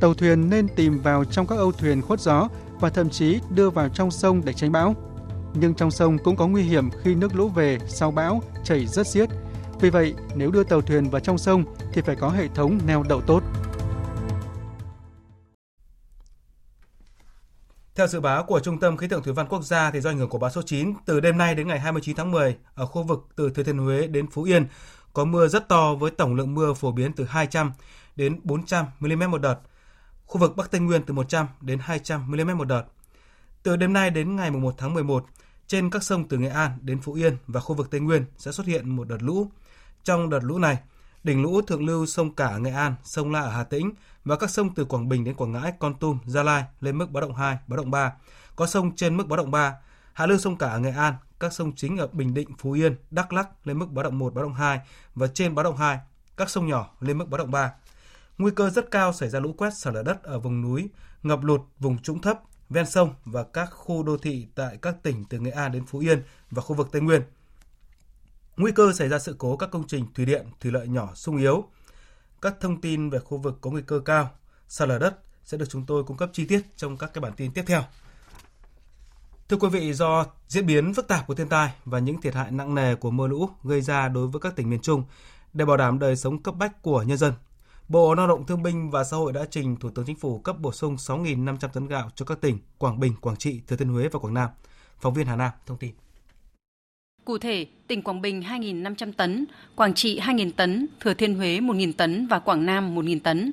Tàu 0.00 0.14
thuyền 0.14 0.50
nên 0.50 0.68
tìm 0.76 1.00
vào 1.00 1.24
trong 1.24 1.46
các 1.46 1.56
âu 1.56 1.72
thuyền 1.72 2.02
khuất 2.02 2.20
gió 2.20 2.48
và 2.80 2.90
thậm 2.90 3.10
chí 3.10 3.40
đưa 3.50 3.70
vào 3.70 3.88
trong 3.88 4.10
sông 4.10 4.42
để 4.44 4.52
tránh 4.52 4.72
bão. 4.72 4.94
Nhưng 5.54 5.74
trong 5.74 5.90
sông 5.90 6.18
cũng 6.18 6.36
có 6.36 6.46
nguy 6.46 6.62
hiểm 6.62 6.90
khi 7.02 7.14
nước 7.14 7.34
lũ 7.34 7.48
về 7.48 7.78
sau 7.88 8.10
bão 8.10 8.42
chảy 8.64 8.86
rất 8.86 9.06
xiết. 9.06 9.28
Vì 9.80 9.90
vậy, 9.90 10.14
nếu 10.34 10.50
đưa 10.50 10.64
tàu 10.64 10.80
thuyền 10.80 11.10
vào 11.10 11.20
trong 11.20 11.38
sông 11.38 11.64
thì 11.92 12.02
phải 12.02 12.16
có 12.16 12.28
hệ 12.28 12.48
thống 12.54 12.78
neo 12.86 13.02
đậu 13.08 13.20
tốt. 13.20 13.42
Theo 17.94 18.06
dự 18.06 18.20
báo 18.20 18.44
của 18.44 18.60
Trung 18.60 18.80
tâm 18.80 18.96
Khí 18.96 19.08
tượng 19.08 19.22
Thủy 19.22 19.34
văn 19.34 19.46
Quốc 19.48 19.62
gia 19.62 19.90
thì 19.90 20.00
do 20.00 20.10
ảnh 20.10 20.18
hưởng 20.18 20.28
của 20.28 20.38
bão 20.38 20.50
số 20.50 20.62
9, 20.62 20.94
từ 21.06 21.20
đêm 21.20 21.38
nay 21.38 21.54
đến 21.54 21.68
ngày 21.68 21.80
29 21.80 22.16
tháng 22.16 22.30
10 22.30 22.56
ở 22.74 22.86
khu 22.86 23.02
vực 23.02 23.28
từ 23.36 23.50
Thừa 23.50 23.62
Thiên 23.62 23.78
Huế 23.78 24.06
đến 24.06 24.26
Phú 24.30 24.42
Yên 24.42 24.66
có 25.12 25.24
mưa 25.24 25.48
rất 25.48 25.68
to 25.68 25.94
với 25.94 26.10
tổng 26.10 26.34
lượng 26.34 26.54
mưa 26.54 26.74
phổ 26.74 26.92
biến 26.92 27.12
từ 27.12 27.24
200 27.24 27.72
đến 28.16 28.40
400 28.44 28.86
mm 29.00 29.30
một 29.30 29.38
đợt. 29.38 29.56
Khu 30.26 30.40
vực 30.40 30.56
Bắc 30.56 30.70
Tây 30.70 30.80
Nguyên 30.80 31.02
từ 31.02 31.14
100 31.14 31.46
đến 31.60 31.78
200 31.82 32.30
mm 32.30 32.58
một 32.58 32.64
đợt. 32.64 32.84
Từ 33.62 33.76
đêm 33.76 33.92
nay 33.92 34.10
đến 34.10 34.36
ngày 34.36 34.50
1 34.50 34.74
tháng 34.78 34.94
11, 34.94 35.26
trên 35.66 35.90
các 35.90 36.02
sông 36.02 36.28
từ 36.28 36.38
Nghệ 36.38 36.48
An 36.48 36.78
đến 36.80 37.00
Phú 37.00 37.12
Yên 37.12 37.36
và 37.46 37.60
khu 37.60 37.74
vực 37.74 37.90
Tây 37.90 38.00
Nguyên 38.00 38.24
sẽ 38.38 38.52
xuất 38.52 38.66
hiện 38.66 38.96
một 38.96 39.08
đợt 39.08 39.22
lũ. 39.22 39.50
Trong 40.04 40.30
đợt 40.30 40.44
lũ 40.44 40.58
này, 40.58 40.78
đỉnh 41.24 41.42
lũ 41.42 41.62
thượng 41.62 41.86
lưu 41.86 42.06
sông 42.06 42.34
Cả 42.34 42.58
Nghệ 42.58 42.70
An, 42.70 42.94
sông 43.04 43.32
La 43.32 43.40
ở 43.40 43.50
Hà 43.50 43.64
Tĩnh 43.64 43.90
và 44.24 44.36
các 44.36 44.50
sông 44.50 44.74
từ 44.74 44.84
Quảng 44.84 45.08
Bình 45.08 45.24
đến 45.24 45.34
Quảng 45.34 45.52
Ngãi, 45.52 45.72
Con 45.78 45.94
Tum, 45.94 46.18
Gia 46.26 46.42
Lai 46.42 46.64
lên 46.80 46.98
mức 46.98 47.10
báo 47.10 47.20
động 47.20 47.34
2, 47.34 47.58
báo 47.66 47.76
động 47.76 47.90
3. 47.90 48.12
Có 48.56 48.66
sông 48.66 48.96
trên 48.96 49.16
mức 49.16 49.28
báo 49.28 49.36
động 49.36 49.50
3. 49.50 49.74
Hạ 50.12 50.26
lưu 50.26 50.38
sông 50.38 50.56
Cả 50.56 50.66
ở 50.66 50.78
Nghệ 50.78 50.90
An, 50.90 51.14
các 51.40 51.52
sông 51.52 51.72
chính 51.76 51.96
ở 51.96 52.06
Bình 52.06 52.34
Định, 52.34 52.48
Phú 52.58 52.72
Yên, 52.72 52.96
Đắk 53.10 53.32
Lắk 53.32 53.66
lên 53.66 53.78
mức 53.78 53.86
báo 53.90 54.02
động 54.02 54.18
1, 54.18 54.34
báo 54.34 54.44
động 54.44 54.54
2 54.54 54.80
và 55.14 55.26
trên 55.26 55.54
báo 55.54 55.64
động 55.64 55.76
2. 55.76 55.98
Các 56.36 56.50
sông 56.50 56.66
nhỏ 56.66 56.90
lên 57.00 57.18
mức 57.18 57.28
báo 57.28 57.38
động 57.38 57.50
3. 57.50 57.72
Nguy 58.38 58.50
cơ 58.56 58.70
rất 58.70 58.90
cao 58.90 59.12
xảy 59.12 59.28
ra 59.28 59.40
lũ 59.40 59.52
quét 59.52 59.74
sạt 59.74 59.94
lở 59.94 60.02
đất 60.02 60.22
ở 60.22 60.38
vùng 60.38 60.62
núi, 60.62 60.88
ngập 61.22 61.44
lụt 61.44 61.60
vùng 61.78 61.98
trũng 61.98 62.20
thấp 62.20 62.40
ven 62.70 62.86
sông 62.86 63.14
và 63.24 63.42
các 63.42 63.68
khu 63.72 64.02
đô 64.02 64.16
thị 64.16 64.46
tại 64.54 64.78
các 64.82 65.02
tỉnh 65.02 65.24
từ 65.24 65.38
Nghệ 65.38 65.50
An 65.50 65.72
đến 65.72 65.86
Phú 65.86 65.98
Yên 65.98 66.22
và 66.50 66.62
khu 66.62 66.76
vực 66.76 66.88
Tây 66.92 67.02
Nguyên. 67.02 67.22
Nguy 68.56 68.72
cơ 68.72 68.92
xảy 68.92 69.08
ra 69.08 69.18
sự 69.18 69.36
cố 69.38 69.56
các 69.56 69.70
công 69.70 69.86
trình 69.86 70.06
thủy 70.14 70.26
điện, 70.26 70.46
thủy 70.60 70.72
lợi 70.72 70.88
nhỏ 70.88 71.10
sung 71.14 71.36
yếu. 71.36 71.64
Các 72.42 72.54
thông 72.60 72.80
tin 72.80 73.10
về 73.10 73.18
khu 73.18 73.38
vực 73.38 73.58
có 73.60 73.70
nguy 73.70 73.82
cơ 73.82 74.00
cao, 74.00 74.30
sạt 74.68 74.88
lở 74.88 74.98
đất 74.98 75.18
sẽ 75.44 75.58
được 75.58 75.66
chúng 75.68 75.86
tôi 75.86 76.04
cung 76.04 76.16
cấp 76.16 76.30
chi 76.32 76.46
tiết 76.46 76.60
trong 76.76 76.96
các 76.96 77.14
cái 77.14 77.22
bản 77.22 77.32
tin 77.36 77.52
tiếp 77.52 77.64
theo. 77.66 77.82
Thưa 79.48 79.56
quý 79.56 79.68
vị, 79.68 79.92
do 79.92 80.26
diễn 80.48 80.66
biến 80.66 80.94
phức 80.94 81.08
tạp 81.08 81.26
của 81.26 81.34
thiên 81.34 81.48
tai 81.48 81.72
và 81.84 81.98
những 81.98 82.20
thiệt 82.20 82.34
hại 82.34 82.50
nặng 82.50 82.74
nề 82.74 82.94
của 82.94 83.10
mưa 83.10 83.26
lũ 83.26 83.48
gây 83.64 83.80
ra 83.80 84.08
đối 84.08 84.26
với 84.26 84.40
các 84.40 84.56
tỉnh 84.56 84.70
miền 84.70 84.80
Trung, 84.80 85.04
để 85.52 85.64
bảo 85.64 85.76
đảm 85.76 85.98
đời 85.98 86.16
sống 86.16 86.42
cấp 86.42 86.54
bách 86.58 86.82
của 86.82 87.02
nhân 87.02 87.18
dân, 87.18 87.32
Bộ 87.88 88.14
Lao 88.14 88.26
động 88.26 88.46
Thương 88.46 88.62
binh 88.62 88.90
và 88.90 89.04
Xã 89.04 89.16
hội 89.16 89.32
đã 89.32 89.44
trình 89.50 89.76
Thủ 89.76 89.90
tướng 89.90 90.06
Chính 90.06 90.16
phủ 90.16 90.38
cấp 90.38 90.56
bổ 90.58 90.72
sung 90.72 90.96
6.500 90.96 91.68
tấn 91.68 91.86
gạo 91.86 92.10
cho 92.14 92.24
các 92.24 92.40
tỉnh 92.40 92.58
Quảng 92.78 93.00
Bình, 93.00 93.14
Quảng 93.20 93.36
Trị, 93.36 93.60
Thừa 93.66 93.76
Thiên 93.76 93.88
Huế 93.88 94.08
và 94.08 94.18
Quảng 94.18 94.34
Nam. 94.34 94.50
Phóng 95.00 95.14
viên 95.14 95.26
Hà 95.26 95.36
Nam 95.36 95.50
thông 95.66 95.78
tin. 95.78 95.94
Cụ 97.24 97.38
thể, 97.38 97.66
tỉnh 97.88 98.02
Quảng 98.02 98.22
Bình 98.22 98.40
2.500 98.40 99.12
tấn, 99.16 99.44
Quảng 99.76 99.94
Trị 99.94 100.20
2.000 100.20 100.50
tấn, 100.56 100.86
Thừa 101.00 101.14
Thiên 101.14 101.34
Huế 101.34 101.58
1.000 101.58 101.92
tấn 101.98 102.26
và 102.30 102.38
Quảng 102.38 102.66
Nam 102.66 102.94
1.000 102.94 103.18
tấn. 103.24 103.52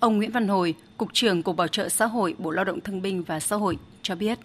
Ông 0.00 0.16
Nguyễn 0.16 0.30
Văn 0.30 0.48
Hồi, 0.48 0.74
Cục 0.98 1.08
trưởng 1.12 1.42
Cục 1.42 1.56
Bảo 1.56 1.68
trợ 1.68 1.88
Xã 1.88 2.06
hội 2.06 2.34
Bộ 2.38 2.50
Lao 2.50 2.64
động 2.64 2.80
Thương 2.80 3.02
binh 3.02 3.22
và 3.26 3.40
Xã 3.40 3.56
hội 3.56 3.78
cho 4.02 4.14
biết. 4.16 4.38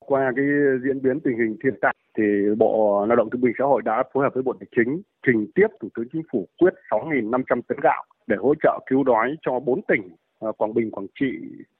Qua 0.00 0.32
cái 0.36 0.44
diễn 0.84 1.02
biến 1.02 1.20
tình 1.20 1.38
hình 1.38 1.56
thiên 1.62 1.74
tai 1.80 1.94
thì 2.18 2.24
Bộ 2.58 3.04
Lao 3.08 3.16
động 3.16 3.30
Thương 3.30 3.40
binh 3.40 3.52
Xã 3.58 3.64
hội 3.64 3.82
đã 3.84 4.02
phối 4.14 4.24
hợp 4.24 4.34
với 4.34 4.42
Bộ 4.42 4.52
Tài 4.60 4.66
chính 4.76 5.02
trình 5.26 5.46
tiếp 5.54 5.66
Thủ 5.80 5.88
tướng 5.94 6.08
Chính 6.12 6.22
phủ 6.32 6.48
quyết 6.58 6.74
6.500 6.90 7.60
tấn 7.68 7.78
gạo 7.82 8.04
để 8.26 8.36
hỗ 8.40 8.54
trợ 8.62 8.78
cứu 8.90 9.04
đói 9.04 9.36
cho 9.46 9.60
4 9.60 9.80
tỉnh 9.88 10.02
à, 10.40 10.48
Quảng 10.58 10.74
Bình, 10.74 10.90
Quảng 10.90 11.06
Trị, 11.20 11.26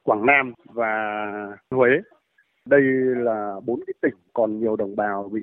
Quảng 0.02 0.26
Nam 0.26 0.52
và 0.64 1.22
Huế. 1.70 1.88
Đây 2.66 2.82
là 3.16 3.54
bốn 3.66 3.80
cái 3.86 3.94
tỉnh 4.02 4.14
còn 4.32 4.60
nhiều 4.60 4.76
đồng 4.76 4.96
bào 4.96 5.30
bị 5.32 5.40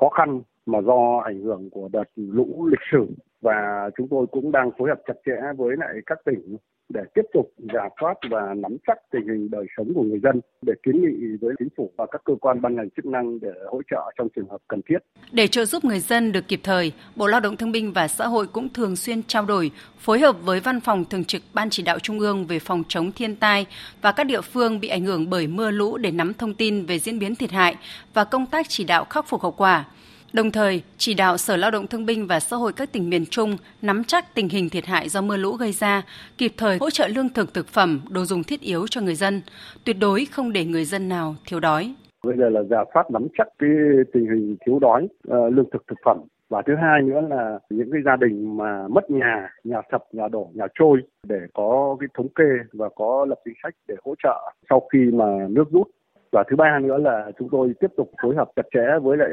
khó 0.00 0.08
khăn 0.08 0.42
mà 0.66 0.80
do 0.80 1.22
ảnh 1.24 1.40
hưởng 1.40 1.70
của 1.70 1.88
đợt 1.92 2.04
lũ 2.16 2.66
lịch 2.70 2.80
sử. 2.92 3.06
Và 3.40 3.90
chúng 3.96 4.08
tôi 4.08 4.26
cũng 4.26 4.52
đang 4.52 4.70
phối 4.78 4.88
hợp 4.88 5.00
chặt 5.06 5.14
chẽ 5.26 5.36
với 5.56 5.76
lại 5.76 5.94
các 6.06 6.18
tỉnh 6.24 6.56
để 6.88 7.00
tiếp 7.14 7.22
tục 7.34 7.52
giả 7.74 7.88
soát 8.00 8.14
và 8.30 8.54
nắm 8.56 8.76
chắc 8.86 8.98
tình 9.12 9.28
hình 9.28 9.50
đời 9.50 9.66
sống 9.76 9.94
của 9.94 10.02
người 10.02 10.18
dân 10.22 10.40
để 10.62 10.72
kiến 10.82 11.02
nghị 11.02 11.36
với 11.40 11.54
chính 11.58 11.68
phủ 11.76 11.92
và 11.96 12.06
các 12.10 12.20
cơ 12.24 12.34
quan 12.40 12.62
ban 12.62 12.76
ngành 12.76 12.88
chức 12.96 13.06
năng 13.06 13.40
để 13.40 13.48
hỗ 13.70 13.80
trợ 13.90 14.12
trong 14.18 14.28
trường 14.36 14.48
hợp 14.50 14.58
cần 14.68 14.80
thiết. 14.88 14.98
Để 15.32 15.46
trợ 15.46 15.64
giúp 15.64 15.84
người 15.84 16.00
dân 16.00 16.32
được 16.32 16.48
kịp 16.48 16.60
thời, 16.62 16.92
Bộ 17.16 17.26
Lao 17.26 17.40
động 17.40 17.56
Thương 17.56 17.72
binh 17.72 17.92
và 17.92 18.08
Xã 18.08 18.26
hội 18.26 18.46
cũng 18.46 18.68
thường 18.68 18.96
xuyên 18.96 19.22
trao 19.22 19.44
đổi, 19.44 19.70
phối 19.98 20.18
hợp 20.18 20.36
với 20.42 20.60
Văn 20.60 20.80
phòng 20.80 21.04
Thường 21.04 21.24
trực 21.24 21.42
Ban 21.54 21.70
Chỉ 21.70 21.82
đạo 21.82 21.98
Trung 21.98 22.18
ương 22.18 22.46
về 22.46 22.58
phòng 22.58 22.82
chống 22.88 23.12
thiên 23.12 23.36
tai 23.36 23.66
và 24.02 24.12
các 24.12 24.24
địa 24.24 24.40
phương 24.40 24.80
bị 24.80 24.88
ảnh 24.88 25.04
hưởng 25.04 25.30
bởi 25.30 25.46
mưa 25.46 25.70
lũ 25.70 25.96
để 25.98 26.10
nắm 26.10 26.34
thông 26.34 26.54
tin 26.54 26.86
về 26.86 26.98
diễn 26.98 27.18
biến 27.18 27.34
thiệt 27.34 27.50
hại 27.50 27.76
và 28.14 28.24
công 28.24 28.46
tác 28.46 28.68
chỉ 28.68 28.84
đạo 28.84 29.04
khắc 29.04 29.28
phục 29.28 29.42
hậu 29.42 29.52
quả. 29.52 29.84
Đồng 30.32 30.50
thời, 30.50 30.82
chỉ 30.96 31.14
đạo 31.14 31.36
Sở 31.36 31.56
Lao 31.56 31.70
động 31.70 31.86
Thương 31.86 32.06
binh 32.06 32.26
và 32.26 32.40
Xã 32.40 32.56
hội 32.56 32.72
các 32.76 32.92
tỉnh 32.92 33.10
miền 33.10 33.26
Trung 33.26 33.56
nắm 33.82 34.04
chắc 34.04 34.34
tình 34.34 34.48
hình 34.48 34.68
thiệt 34.68 34.86
hại 34.86 35.08
do 35.08 35.20
mưa 35.20 35.36
lũ 35.36 35.52
gây 35.52 35.72
ra, 35.72 36.02
kịp 36.38 36.52
thời 36.56 36.78
hỗ 36.78 36.90
trợ 36.90 37.08
lương 37.08 37.28
thực 37.28 37.54
thực 37.54 37.68
phẩm, 37.68 38.00
đồ 38.08 38.24
dùng 38.24 38.42
thiết 38.44 38.60
yếu 38.60 38.86
cho 38.90 39.00
người 39.00 39.14
dân, 39.14 39.42
tuyệt 39.84 39.96
đối 40.00 40.24
không 40.24 40.52
để 40.52 40.64
người 40.64 40.84
dân 40.84 41.08
nào 41.08 41.34
thiếu 41.46 41.60
đói. 41.60 41.94
Bây 42.24 42.36
giờ 42.36 42.48
là 42.48 42.62
giả 42.62 42.84
soát 42.94 43.10
nắm 43.10 43.26
chắc 43.38 43.46
cái 43.58 43.70
tình 44.12 44.26
hình 44.26 44.56
thiếu 44.66 44.78
đói, 44.78 45.08
ờ, 45.28 45.50
lương 45.50 45.70
thực 45.72 45.82
thực 45.88 45.98
phẩm. 46.04 46.18
Và 46.48 46.62
thứ 46.66 46.72
hai 46.82 47.02
nữa 47.02 47.20
là 47.28 47.58
những 47.70 47.90
cái 47.92 48.00
gia 48.04 48.16
đình 48.16 48.56
mà 48.56 48.88
mất 48.88 49.10
nhà, 49.10 49.48
nhà 49.64 49.82
sập, 49.92 50.02
nhà 50.12 50.28
đổ, 50.28 50.50
nhà 50.54 50.66
trôi 50.78 51.02
để 51.28 51.40
có 51.54 51.96
cái 52.00 52.08
thống 52.14 52.28
kê 52.28 52.44
và 52.72 52.88
có 52.96 53.26
lập 53.28 53.38
chính 53.44 53.54
sách 53.62 53.74
để 53.88 53.94
hỗ 54.04 54.14
trợ 54.22 54.52
sau 54.70 54.88
khi 54.92 54.98
mà 55.12 55.24
nước 55.48 55.64
rút 55.70 55.90
và 56.36 56.44
thứ 56.50 56.56
ba 56.56 56.78
nữa 56.82 56.98
là 56.98 57.30
chúng 57.38 57.48
tôi 57.52 57.72
tiếp 57.80 57.90
tục 57.96 58.10
phối 58.22 58.34
hợp 58.36 58.48
chặt 58.56 58.62
chẽ 58.74 58.86
với 59.02 59.16
lại 59.16 59.28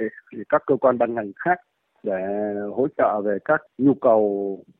các 0.49 0.61
cơ 0.67 0.75
quan 0.81 0.97
ban 0.97 1.15
ngành 1.15 1.31
khác 1.45 1.57
để 2.03 2.19
hỗ 2.75 2.87
trợ 2.97 3.21
về 3.21 3.37
các 3.45 3.61
nhu 3.77 3.93
cầu 3.93 4.23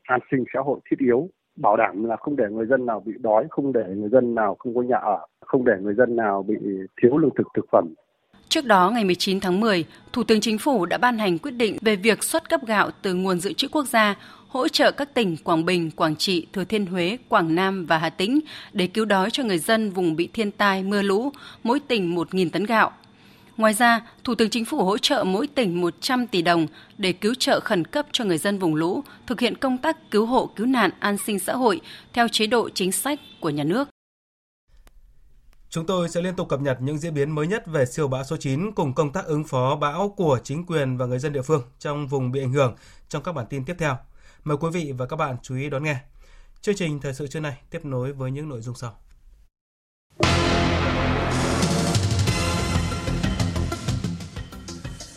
an 0.03 0.19
sinh 0.31 0.43
xã 0.53 0.59
hội 0.59 0.79
thiết 0.89 0.99
yếu. 0.99 1.29
Bảo 1.55 1.77
đảm 1.77 2.03
là 2.03 2.15
không 2.15 2.35
để 2.35 2.45
người 2.51 2.65
dân 2.65 2.85
nào 2.85 3.03
bị 3.05 3.13
đói 3.19 3.45
không 3.49 3.73
để 3.73 3.83
người 3.95 4.09
dân 4.09 4.35
nào 4.35 4.55
không 4.59 4.75
có 4.75 4.81
nhà 4.81 4.97
ở 4.97 5.19
không 5.45 5.65
để 5.65 5.73
người 5.81 5.93
dân 5.93 6.15
nào 6.15 6.43
bị 6.43 6.55
thiếu 7.01 7.17
lương 7.17 7.35
thực 7.37 7.47
thực 7.55 7.65
phẩm. 7.71 7.93
Trước 8.49 8.65
đó, 8.65 8.91
ngày 8.93 9.05
19 9.05 9.39
tháng 9.39 9.59
10, 9.59 9.85
Thủ 10.13 10.23
tướng 10.23 10.41
Chính 10.41 10.57
phủ 10.57 10.85
đã 10.85 10.97
ban 10.97 11.17
hành 11.17 11.37
quyết 11.37 11.51
định 11.51 11.77
về 11.81 11.95
việc 11.95 12.23
xuất 12.23 12.49
cấp 12.49 12.61
gạo 12.67 12.89
từ 13.01 13.13
nguồn 13.13 13.39
dự 13.39 13.53
trữ 13.53 13.67
quốc 13.71 13.85
gia 13.85 14.15
hỗ 14.53 14.67
trợ 14.67 14.91
các 14.91 15.13
tỉnh 15.13 15.37
Quảng 15.37 15.65
Bình, 15.65 15.91
Quảng 15.91 16.15
Trị, 16.15 16.47
Thừa 16.53 16.63
Thiên 16.63 16.85
Huế, 16.85 17.17
Quảng 17.29 17.55
Nam 17.55 17.85
và 17.85 17.97
Hà 17.97 18.09
Tĩnh 18.09 18.39
để 18.73 18.87
cứu 18.87 19.05
đói 19.05 19.29
cho 19.31 19.43
người 19.43 19.57
dân 19.57 19.91
vùng 19.91 20.15
bị 20.15 20.29
thiên 20.33 20.51
tai 20.51 20.83
mưa 20.83 21.01
lũ, 21.01 21.31
mỗi 21.63 21.79
tỉnh 21.79 22.15
1.000 22.15 22.49
tấn 22.49 22.65
gạo. 22.65 22.91
Ngoài 23.57 23.73
ra, 23.73 24.01
Thủ 24.23 24.35
tướng 24.35 24.49
Chính 24.49 24.65
phủ 24.65 24.83
hỗ 24.85 24.97
trợ 24.97 25.23
mỗi 25.23 25.47
tỉnh 25.47 25.81
100 25.81 26.27
tỷ 26.27 26.41
đồng 26.41 26.67
để 26.97 27.13
cứu 27.13 27.33
trợ 27.39 27.59
khẩn 27.59 27.85
cấp 27.85 28.05
cho 28.11 28.25
người 28.25 28.37
dân 28.37 28.59
vùng 28.59 28.75
lũ, 28.75 29.03
thực 29.27 29.39
hiện 29.39 29.57
công 29.57 29.77
tác 29.77 30.11
cứu 30.11 30.25
hộ 30.25 30.49
cứu 30.55 30.67
nạn 30.67 30.91
an 30.99 31.17
sinh 31.17 31.39
xã 31.39 31.53
hội 31.53 31.81
theo 32.13 32.27
chế 32.27 32.47
độ 32.47 32.69
chính 32.69 32.91
sách 32.91 33.19
của 33.41 33.49
nhà 33.49 33.63
nước. 33.63 33.87
Chúng 35.69 35.85
tôi 35.85 36.09
sẽ 36.09 36.21
liên 36.21 36.35
tục 36.35 36.49
cập 36.49 36.61
nhật 36.61 36.77
những 36.81 36.97
diễn 36.97 37.13
biến 37.13 37.31
mới 37.31 37.47
nhất 37.47 37.67
về 37.67 37.85
siêu 37.85 38.07
bão 38.07 38.23
số 38.23 38.37
9 38.37 38.71
cùng 38.71 38.93
công 38.93 39.13
tác 39.13 39.25
ứng 39.25 39.43
phó 39.43 39.75
bão 39.75 40.13
của 40.17 40.39
chính 40.43 40.65
quyền 40.65 40.97
và 40.97 41.05
người 41.05 41.19
dân 41.19 41.33
địa 41.33 41.41
phương 41.41 41.61
trong 41.79 42.07
vùng 42.07 42.31
bị 42.31 42.41
ảnh 42.41 42.53
hưởng 42.53 42.75
trong 43.09 43.23
các 43.23 43.31
bản 43.31 43.45
tin 43.49 43.65
tiếp 43.65 43.75
theo. 43.79 43.97
Mời 44.43 44.57
quý 44.57 44.69
vị 44.73 44.93
và 44.97 45.05
các 45.05 45.15
bạn 45.15 45.35
chú 45.41 45.55
ý 45.55 45.69
đón 45.69 45.83
nghe. 45.83 45.97
Chương 46.61 46.75
trình 46.75 46.99
thời 46.99 47.13
sự 47.13 47.27
trưa 47.27 47.39
nay 47.39 47.57
tiếp 47.69 47.85
nối 47.85 48.13
với 48.13 48.31
những 48.31 48.49
nội 48.49 48.61
dung 48.61 48.75
sau. 48.75 48.99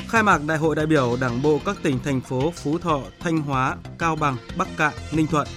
Khai 0.09 0.23
mạc 0.23 0.39
Đại 0.47 0.59
hội 0.59 0.77
đại 0.77 0.87
biểu 0.87 1.17
Đảng 1.21 1.43
bộ 1.43 1.61
các 1.65 1.77
tỉnh 1.83 1.99
thành 2.05 2.21
phố 2.21 2.51
Phú 2.51 2.79
Thọ, 2.79 3.03
Thanh 3.21 3.39
Hóa, 3.39 3.77
Cao 3.99 4.17
Bằng, 4.17 4.37
Bắc 4.57 4.69
Cạn, 4.77 4.95
Ninh 5.13 5.27
Thuận. 5.27 5.49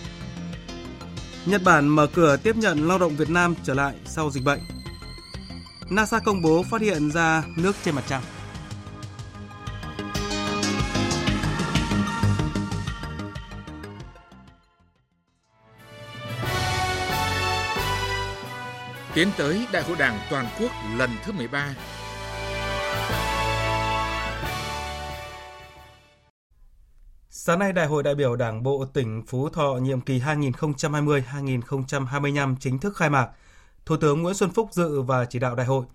Nhật 1.45 1.61
Bản 1.65 1.87
mở 1.87 2.07
cửa 2.13 2.37
tiếp 2.37 2.55
nhận 2.55 2.87
lao 2.87 2.97
động 2.99 3.15
Việt 3.15 3.29
Nam 3.29 3.55
trở 3.63 3.73
lại 3.73 3.95
sau 4.05 4.31
dịch 4.31 4.43
bệnh. 4.43 4.59
NASA 5.89 6.19
công 6.19 6.41
bố 6.41 6.63
phát 6.71 6.81
hiện 6.81 7.11
ra 7.11 7.43
nước 7.55 7.75
trên 7.83 7.95
mặt 7.95 8.03
trăng. 8.07 8.23
Tiến 19.13 19.29
tới 19.37 19.67
Đại 19.73 19.83
hội 19.83 19.97
Đảng 19.99 20.19
toàn 20.29 20.45
quốc 20.59 20.71
lần 20.97 21.09
thứ 21.23 21.31
13 21.31 21.75
Sáng 27.29 27.59
nay, 27.59 27.73
Đại 27.73 27.87
hội 27.87 28.03
đại 28.03 28.15
biểu 28.15 28.35
Đảng 28.35 28.63
bộ 28.63 28.85
tỉnh 28.93 29.23
Phú 29.27 29.49
Thọ 29.49 29.79
nhiệm 29.81 30.01
kỳ 30.01 30.19
2020-2025 30.19 32.55
chính 32.59 32.79
thức 32.79 32.97
khai 32.97 33.09
mạc. 33.09 33.29
Thủ 33.85 33.97
tướng 33.97 34.21
Nguyễn 34.21 34.35
Xuân 34.35 34.51
Phúc 34.51 34.69
dự 34.71 35.01
và 35.01 35.25
chỉ 35.25 35.39
đạo 35.39 35.55
đại 35.55 35.65
hội. 35.65 35.85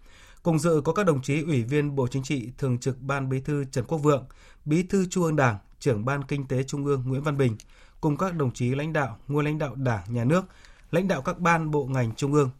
Cùng 0.42 0.59
dự 0.59 0.81
có 0.85 0.92
các 0.92 1.07
đồng 1.07 1.22
chí 1.22 1.42
Ủy 1.42 1.62
viên 1.62 1.96
Bộ 1.96 2.07
Chính 2.07 2.22
trị, 2.22 2.50
Thường 2.59 2.79
trực 2.79 3.00
Ban 3.00 3.29
Bí 3.29 3.40
thư 3.40 3.64
Trần 3.64 3.85
Quốc 3.85 3.98
Vượng, 3.98 4.27
Bí 4.64 4.83
thư 4.83 5.07
Trung 5.11 5.24
ương 5.24 5.37
Đảng, 5.37 5.59
Trưởng 5.79 6.05
Ban 6.05 6.24
Kinh 6.24 6.48
tế 6.48 6.62
Trung 6.62 6.85
ương 6.85 7.03
Nguyễn 7.07 7.22
Văn 7.22 7.38
Bình, 7.38 7.57
cùng 8.00 8.16
các 8.16 8.35
đồng 8.35 8.53
chí 8.53 8.74
lãnh 8.74 8.92
đạo, 8.92 9.18
nguyên 9.29 9.46
lãnh 9.46 9.59
đạo 9.59 9.74
Đảng, 9.74 10.03
Nhà 10.09 10.24
nước, 10.24 10.44
lãnh 10.90 11.09
đạo 11.09 11.22
các 11.22 11.38
ban 11.38 11.70
bộ 11.70 11.85
ngành 11.85 12.14
Trung 12.14 12.33
ương. 12.33 12.50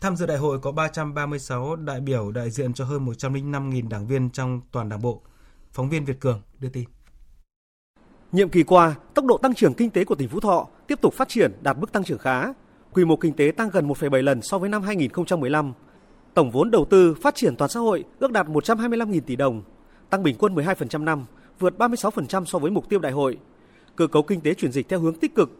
Tham 0.00 0.16
dự 0.16 0.26
đại 0.26 0.38
hội 0.38 0.58
có 0.58 0.72
336 0.72 1.76
đại 1.76 2.00
biểu 2.00 2.30
đại 2.30 2.50
diện 2.50 2.74
cho 2.74 2.84
hơn 2.84 3.06
105.000 3.06 3.88
đảng 3.88 4.06
viên 4.06 4.30
trong 4.30 4.60
toàn 4.72 4.88
đảng 4.88 5.02
bộ. 5.02 5.22
Phóng 5.72 5.88
viên 5.88 6.04
Việt 6.04 6.20
Cường 6.20 6.42
đưa 6.58 6.68
tin. 6.68 6.84
Nhiệm 8.32 8.48
kỳ 8.48 8.62
qua, 8.62 8.94
tốc 9.14 9.24
độ 9.24 9.38
tăng 9.38 9.54
trưởng 9.54 9.74
kinh 9.74 9.90
tế 9.90 10.04
của 10.04 10.14
tỉnh 10.14 10.28
Phú 10.28 10.40
Thọ 10.40 10.68
tiếp 10.86 11.00
tục 11.00 11.14
phát 11.14 11.28
triển 11.28 11.52
đạt 11.60 11.78
mức 11.78 11.92
tăng 11.92 12.04
trưởng 12.04 12.18
khá. 12.18 12.44
Quy 12.92 13.04
mô 13.04 13.16
kinh 13.16 13.32
tế 13.32 13.52
tăng 13.56 13.70
gần 13.70 13.88
1,7 13.88 14.22
lần 14.22 14.42
so 14.42 14.58
với 14.58 14.68
năm 14.68 14.82
2015. 14.82 15.72
Tổng 16.34 16.50
vốn 16.50 16.70
đầu 16.70 16.84
tư 16.84 17.14
phát 17.22 17.34
triển 17.34 17.56
toàn 17.56 17.70
xã 17.70 17.80
hội 17.80 18.04
ước 18.18 18.32
đạt 18.32 18.46
125.000 18.46 19.20
tỷ 19.20 19.36
đồng, 19.36 19.62
tăng 20.10 20.22
bình 20.22 20.36
quân 20.38 20.54
12% 20.54 21.04
năm, 21.04 21.24
vượt 21.58 21.74
36% 21.78 22.44
so 22.44 22.58
với 22.58 22.70
mục 22.70 22.88
tiêu 22.88 22.98
đại 22.98 23.12
hội. 23.12 23.38
Cơ 23.96 24.06
cấu 24.06 24.22
kinh 24.22 24.40
tế 24.40 24.54
chuyển 24.54 24.72
dịch 24.72 24.88
theo 24.88 25.00
hướng 25.00 25.14
tích 25.14 25.34
cực. 25.34 25.50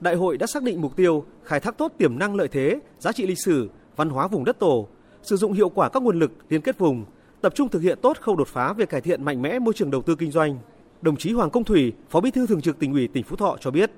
Đại 0.00 0.14
hội 0.14 0.38
đã 0.38 0.46
xác 0.46 0.62
định 0.62 0.80
mục 0.80 0.96
tiêu 0.96 1.24
khai 1.44 1.60
thác 1.60 1.78
tốt 1.78 1.92
tiềm 1.98 2.18
năng 2.18 2.34
lợi 2.34 2.48
thế, 2.48 2.80
giá 2.98 3.12
trị 3.12 3.26
lịch 3.26 3.38
sử, 3.44 3.68
văn 3.96 4.08
hóa 4.08 4.28
vùng 4.28 4.44
đất 4.44 4.58
tổ, 4.58 4.88
sử 5.22 5.36
dụng 5.36 5.52
hiệu 5.52 5.68
quả 5.68 5.88
các 5.88 6.02
nguồn 6.02 6.18
lực 6.18 6.32
liên 6.48 6.60
kết 6.60 6.78
vùng, 6.78 7.04
tập 7.40 7.54
trung 7.54 7.68
thực 7.68 7.80
hiện 7.80 7.98
tốt 8.02 8.16
khâu 8.20 8.36
đột 8.36 8.48
phá 8.48 8.72
về 8.72 8.86
cải 8.86 9.00
thiện 9.00 9.24
mạnh 9.24 9.42
mẽ 9.42 9.58
môi 9.58 9.74
trường 9.74 9.90
đầu 9.90 10.02
tư 10.02 10.14
kinh 10.14 10.30
doanh. 10.30 10.58
Đồng 11.02 11.16
chí 11.16 11.32
Hoàng 11.32 11.50
Công 11.50 11.64
Thủy, 11.64 11.92
Phó 12.10 12.20
Bí 12.20 12.30
thư 12.30 12.46
Thường 12.46 12.60
trực 12.60 12.78
tỉnh 12.78 12.92
ủy 12.92 13.08
tỉnh 13.08 13.24
Phú 13.24 13.36
Thọ 13.36 13.56
cho 13.60 13.70
biết. 13.70 13.90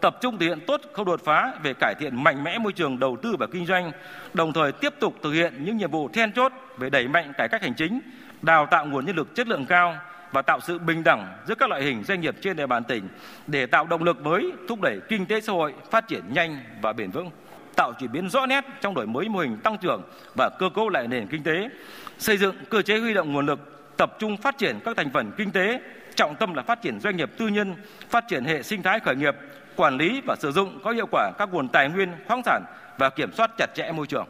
Tập 0.00 0.16
trung 0.20 0.38
thực 0.38 0.46
hiện 0.46 0.58
tốt 0.66 0.80
khâu 0.94 1.04
đột 1.04 1.20
phá 1.24 1.54
về 1.62 1.74
cải 1.74 1.94
thiện 2.00 2.24
mạnh 2.24 2.44
mẽ 2.44 2.58
môi 2.58 2.72
trường 2.72 2.98
đầu 2.98 3.16
tư 3.22 3.36
và 3.38 3.46
kinh 3.46 3.66
doanh, 3.66 3.92
đồng 4.34 4.52
thời 4.52 4.72
tiếp 4.72 4.94
tục 5.00 5.14
thực 5.22 5.32
hiện 5.32 5.64
những 5.64 5.76
nhiệm 5.76 5.90
vụ 5.90 6.08
then 6.08 6.32
chốt 6.32 6.52
về 6.78 6.90
đẩy 6.90 7.08
mạnh 7.08 7.32
cải 7.38 7.48
cách 7.48 7.62
hành 7.62 7.74
chính, 7.74 8.00
đào 8.42 8.66
tạo 8.70 8.86
nguồn 8.86 9.06
nhân 9.06 9.16
lực 9.16 9.34
chất 9.34 9.48
lượng 9.48 9.66
cao 9.66 9.94
và 10.32 10.42
tạo 10.42 10.60
sự 10.60 10.78
bình 10.78 11.02
đẳng 11.04 11.38
giữa 11.48 11.54
các 11.54 11.68
loại 11.68 11.82
hình 11.82 12.04
doanh 12.04 12.20
nghiệp 12.20 12.36
trên 12.40 12.56
địa 12.56 12.66
bàn 12.66 12.84
tỉnh 12.84 13.08
để 13.46 13.66
tạo 13.66 13.86
động 13.86 14.02
lực 14.02 14.20
mới 14.20 14.52
thúc 14.68 14.80
đẩy 14.80 15.00
kinh 15.08 15.26
tế 15.26 15.40
xã 15.40 15.52
hội 15.52 15.74
phát 15.90 16.08
triển 16.08 16.24
nhanh 16.32 16.58
và 16.82 16.92
bền 16.92 17.10
vững 17.10 17.30
tạo 17.76 17.92
chuyển 18.00 18.12
biến 18.12 18.28
rõ 18.28 18.46
nét 18.46 18.64
trong 18.80 18.94
đổi 18.94 19.06
mới 19.06 19.28
mô 19.28 19.38
hình 19.38 19.56
tăng 19.56 19.78
trưởng 19.78 20.02
và 20.36 20.50
cơ 20.58 20.68
cấu 20.74 20.88
lại 20.88 21.08
nền 21.08 21.26
kinh 21.30 21.42
tế, 21.42 21.68
xây 22.18 22.36
dựng 22.36 22.54
cơ 22.70 22.82
chế 22.82 22.98
huy 22.98 23.14
động 23.14 23.32
nguồn 23.32 23.46
lực, 23.46 23.58
tập 23.96 24.16
trung 24.18 24.36
phát 24.36 24.58
triển 24.58 24.78
các 24.84 24.96
thành 24.96 25.10
phần 25.14 25.32
kinh 25.36 25.50
tế 25.50 25.80
trọng 26.14 26.36
tâm 26.36 26.54
là 26.54 26.62
phát 26.62 26.82
triển 26.82 27.00
doanh 27.00 27.16
nghiệp 27.16 27.30
tư 27.38 27.48
nhân, 27.48 27.74
phát 28.10 28.24
triển 28.28 28.44
hệ 28.44 28.62
sinh 28.62 28.82
thái 28.82 29.00
khởi 29.00 29.16
nghiệp, 29.16 29.34
quản 29.76 29.96
lý 29.96 30.20
và 30.26 30.36
sử 30.40 30.52
dụng 30.52 30.78
có 30.84 30.90
hiệu 30.90 31.06
quả 31.10 31.32
các 31.38 31.48
nguồn 31.52 31.68
tài 31.68 31.88
nguyên 31.88 32.08
khoáng 32.26 32.42
sản 32.44 32.62
và 32.98 33.10
kiểm 33.10 33.32
soát 33.32 33.50
chặt 33.58 33.66
chẽ 33.74 33.92
môi 33.92 34.06
trường. 34.06 34.26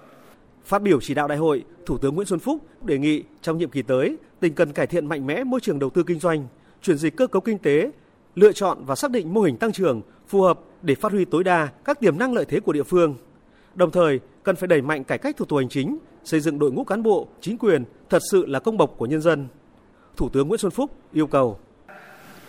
Phát 0.65 0.83
biểu 0.83 1.01
chỉ 1.01 1.15
đạo 1.15 1.29
đại 1.29 1.39
hội, 1.39 1.65
Thủ 1.87 1.99
tướng 1.99 2.15
Nguyễn 2.15 2.27
Xuân 2.27 2.41
Phúc 2.41 2.85
đề 2.85 2.99
nghị 2.99 3.23
trong 3.43 3.59
nhiệm 3.59 3.71
kỳ 3.71 3.83
tới, 3.83 4.17
tỉnh 4.41 4.55
cần 4.55 4.73
cải 4.73 4.87
thiện 4.87 5.07
mạnh 5.07 5.27
mẽ 5.27 5.45
môi 5.45 5.61
trường 5.61 5.79
đầu 5.79 5.91
tư 5.91 6.03
kinh 6.03 6.19
doanh, 6.19 6.47
chuyển 6.83 6.97
dịch 6.97 7.17
cơ 7.17 7.27
cấu 7.27 7.43
kinh 7.43 7.59
tế, 7.59 7.91
lựa 8.35 8.53
chọn 8.53 8.85
và 8.85 8.95
xác 8.95 9.11
định 9.11 9.35
mô 9.35 9.41
hình 9.41 9.57
tăng 9.57 9.73
trưởng 9.73 10.03
phù 10.29 10.43
hợp 10.43 10.61
để 10.83 10.95
phát 10.95 11.13
huy 11.13 11.25
tối 11.25 11.45
đa 11.45 11.69
các 11.85 12.01
tiềm 12.01 12.19
năng 12.19 12.33
lợi 12.33 12.45
thế 12.45 12.61
của 12.61 12.73
địa 12.73 12.83
phương. 12.83 13.15
Đồng 13.81 13.91
thời, 13.91 14.21
cần 14.43 14.57
phải 14.57 14.69
đẩy 14.69 14.83
mạnh 14.83 15.05
cải 15.05 15.19
cách 15.19 15.37
thủ 15.37 15.45
tục 15.45 15.59
hành 15.59 15.69
chính, 15.69 15.99
xây 16.25 16.41
dựng 16.41 16.59
đội 16.59 16.73
ngũ 16.73 16.85
cán 16.85 17.03
bộ, 17.03 17.29
chính 17.41 17.59
quyền 17.59 17.85
thật 18.11 18.19
sự 18.31 18.47
là 18.47 18.61
công 18.61 18.77
bộc 18.77 18.95
của 18.97 19.07
nhân 19.07 19.21
dân. 19.21 19.49
Thủ 20.17 20.29
tướng 20.29 20.49
Nguyễn 20.49 20.59
Xuân 20.59 20.71
Phúc 20.71 20.91
yêu 21.13 21.27
cầu 21.27 21.61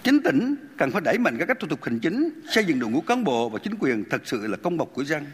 Chính 0.04 0.24
tỉnh 0.24 0.56
cần 0.78 0.92
phải 0.92 1.02
đẩy 1.02 1.18
mạnh 1.18 1.36
các 1.40 1.46
cách 1.46 1.60
thủ 1.60 1.68
tục 1.68 1.84
hành 1.84 2.00
chính, 2.00 2.30
xây 2.52 2.66
dựng 2.66 2.80
đội 2.80 2.90
ngũ 2.90 3.02
cán 3.02 3.24
bộ 3.24 3.50
và 3.50 3.60
chính 3.64 3.76
quyền 3.80 4.04
thật 4.10 4.22
sự 4.26 4.48
là 4.48 4.58
công 4.58 4.78
bộc 4.78 4.90
của 4.94 5.04
dân. 5.04 5.26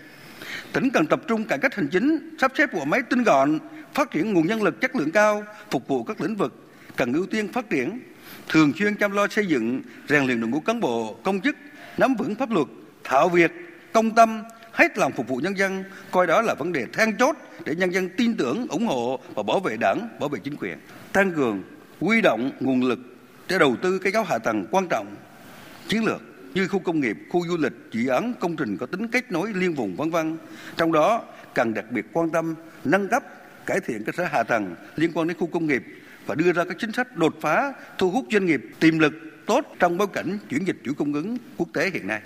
Tỉnh 0.74 0.90
cần 0.94 1.06
tập 1.08 1.22
trung 1.28 1.46
cải 1.46 1.58
cách 1.58 1.76
hành 1.76 1.88
chính, 1.92 2.36
sắp 2.42 2.52
xếp 2.56 2.74
bộ 2.74 2.86
máy 2.86 3.02
tinh 3.10 3.24
gọn, 3.24 3.60
phát 3.94 4.12
triển 4.12 4.34
nguồn 4.34 4.48
nhân 4.48 4.64
lực 4.64 4.82
chất 4.82 4.96
lượng 4.96 5.12
cao, 5.12 5.44
phục 5.72 5.88
vụ 5.88 6.04
các 6.04 6.22
lĩnh 6.22 6.36
vực 6.36 6.54
cần 6.96 7.14
ưu 7.14 7.26
tiên 7.26 7.48
phát 7.54 7.70
triển, 7.70 8.00
thường 8.50 8.72
xuyên 8.80 8.96
chăm 8.96 9.12
lo 9.12 9.28
xây 9.28 9.46
dựng, 9.46 9.82
rèn 10.10 10.26
luyện 10.26 10.42
đội 10.42 10.50
ngũ 10.50 10.60
cán 10.60 10.80
bộ, 10.80 11.16
công 11.24 11.42
chức, 11.42 11.56
nắm 11.98 12.16
vững 12.16 12.36
pháp 12.36 12.52
luật, 12.52 12.68
thạo 13.04 13.30
việc, 13.30 13.52
công 13.94 14.16
tâm, 14.16 14.44
hết 14.78 14.98
lòng 14.98 15.12
phục 15.12 15.28
vụ 15.28 15.38
nhân 15.38 15.58
dân, 15.58 15.84
coi 16.12 16.28
đó 16.28 16.42
là 16.42 16.54
vấn 16.54 16.74
đề 16.74 16.86
then 16.94 17.18
chốt 17.18 17.36
để 17.66 17.76
nhân 17.76 17.94
dân 17.94 18.10
tin 18.10 18.38
tưởng, 18.38 18.68
ủng 18.70 18.88
hộ 18.88 19.20
và 19.36 19.44
bảo 19.44 19.60
vệ 19.60 19.78
đảng, 19.78 20.10
bảo 20.20 20.30
vệ 20.30 20.40
chính 20.44 20.56
quyền. 20.56 20.78
Tăng 21.14 21.32
cường, 21.32 21.64
huy 22.00 22.22
động 22.22 22.52
nguồn 22.60 22.84
lực 22.84 23.00
để 23.50 23.60
đầu 23.60 23.76
tư 23.82 24.00
cái 24.00 24.12
giáo 24.12 24.24
hạ 24.24 24.38
tầng 24.38 24.66
quan 24.72 24.88
trọng 24.90 25.16
chiến 25.88 26.06
lược 26.06 26.22
như 26.54 26.68
khu 26.68 26.80
công 26.80 27.00
nghiệp, 27.00 27.18
khu 27.30 27.48
du 27.48 27.58
lịch, 27.58 27.74
dự 27.92 28.08
án 28.08 28.34
công 28.40 28.56
trình 28.56 28.78
có 28.78 28.86
tính 28.86 29.08
kết 29.08 29.32
nối 29.32 29.52
liên 29.54 29.74
vùng 29.74 29.96
vân 29.96 30.10
vân. 30.10 30.38
Trong 30.78 30.92
đó 30.92 31.24
cần 31.56 31.74
đặc 31.74 31.86
biệt 31.92 32.06
quan 32.14 32.30
tâm 32.30 32.56
nâng 32.84 33.08
cấp, 33.08 33.24
cải 33.66 33.80
thiện 33.80 34.04
cơ 34.04 34.12
sở 34.18 34.24
hạ 34.24 34.44
tầng 34.44 34.76
liên 34.96 35.12
quan 35.14 35.28
đến 35.28 35.38
khu 35.38 35.48
công 35.48 35.68
nghiệp 35.68 35.84
và 36.26 36.36
đưa 36.36 36.52
ra 36.52 36.64
các 36.64 36.78
chính 36.80 36.92
sách 36.92 37.18
đột 37.18 37.36
phá 37.42 37.74
thu 37.98 38.12
hút 38.12 38.26
doanh 38.32 38.46
nghiệp 38.46 38.62
tiềm 38.80 39.00
lực 39.00 39.14
tốt 39.46 39.76
trong 39.80 39.98
bối 39.98 40.08
cảnh 40.14 40.38
chuyển 40.50 40.68
dịch 40.68 40.78
chuỗi 40.86 40.94
cung 40.94 41.14
ứng 41.14 41.38
quốc 41.58 41.68
tế 41.74 41.90
hiện 41.94 42.08
nay. 42.08 42.22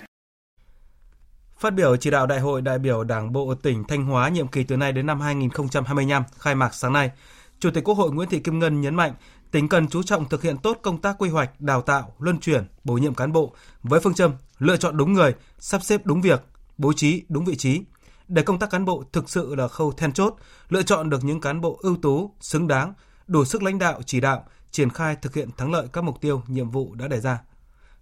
Phát 1.62 1.74
biểu 1.74 1.96
chỉ 1.96 2.10
đạo 2.10 2.26
Đại 2.26 2.40
hội 2.40 2.62
đại 2.62 2.78
biểu 2.78 3.04
Đảng 3.04 3.32
bộ 3.32 3.54
tỉnh 3.54 3.84
Thanh 3.84 4.04
Hóa 4.04 4.28
nhiệm 4.28 4.48
kỳ 4.48 4.64
từ 4.64 4.76
nay 4.76 4.92
đến 4.92 5.06
năm 5.06 5.20
2025 5.20 6.22
khai 6.38 6.54
mạc 6.54 6.74
sáng 6.74 6.92
nay, 6.92 7.10
Chủ 7.58 7.70
tịch 7.70 7.84
Quốc 7.84 7.94
hội 7.94 8.12
Nguyễn 8.12 8.28
Thị 8.28 8.40
Kim 8.40 8.58
Ngân 8.58 8.80
nhấn 8.80 8.94
mạnh 8.94 9.14
tỉnh 9.50 9.68
cần 9.68 9.88
chú 9.88 10.02
trọng 10.02 10.28
thực 10.28 10.42
hiện 10.42 10.58
tốt 10.58 10.78
công 10.82 11.00
tác 11.00 11.16
quy 11.18 11.28
hoạch, 11.28 11.60
đào 11.60 11.82
tạo, 11.82 12.14
luân 12.18 12.40
chuyển, 12.40 12.64
bổ 12.84 12.94
nhiệm 12.94 13.14
cán 13.14 13.32
bộ 13.32 13.54
với 13.82 14.00
phương 14.00 14.14
châm 14.14 14.32
lựa 14.58 14.76
chọn 14.76 14.96
đúng 14.96 15.12
người, 15.12 15.34
sắp 15.58 15.82
xếp 15.82 16.00
đúng 16.04 16.20
việc, 16.20 16.44
bố 16.78 16.92
trí 16.92 17.22
đúng 17.28 17.44
vị 17.44 17.56
trí. 17.56 17.80
Để 18.28 18.42
công 18.42 18.58
tác 18.58 18.70
cán 18.70 18.84
bộ 18.84 19.04
thực 19.12 19.30
sự 19.30 19.54
là 19.54 19.68
khâu 19.68 19.92
then 19.92 20.12
chốt, 20.12 20.34
lựa 20.68 20.82
chọn 20.82 21.10
được 21.10 21.24
những 21.24 21.40
cán 21.40 21.60
bộ 21.60 21.78
ưu 21.82 21.96
tú, 21.96 22.34
xứng 22.40 22.68
đáng, 22.68 22.94
đủ 23.26 23.44
sức 23.44 23.62
lãnh 23.62 23.78
đạo, 23.78 24.00
chỉ 24.06 24.20
đạo, 24.20 24.44
triển 24.70 24.90
khai 24.90 25.16
thực 25.16 25.34
hiện 25.34 25.50
thắng 25.56 25.72
lợi 25.72 25.86
các 25.92 26.04
mục 26.04 26.20
tiêu, 26.20 26.42
nhiệm 26.46 26.70
vụ 26.70 26.94
đã 26.94 27.08
đề 27.08 27.20
ra. 27.20 27.38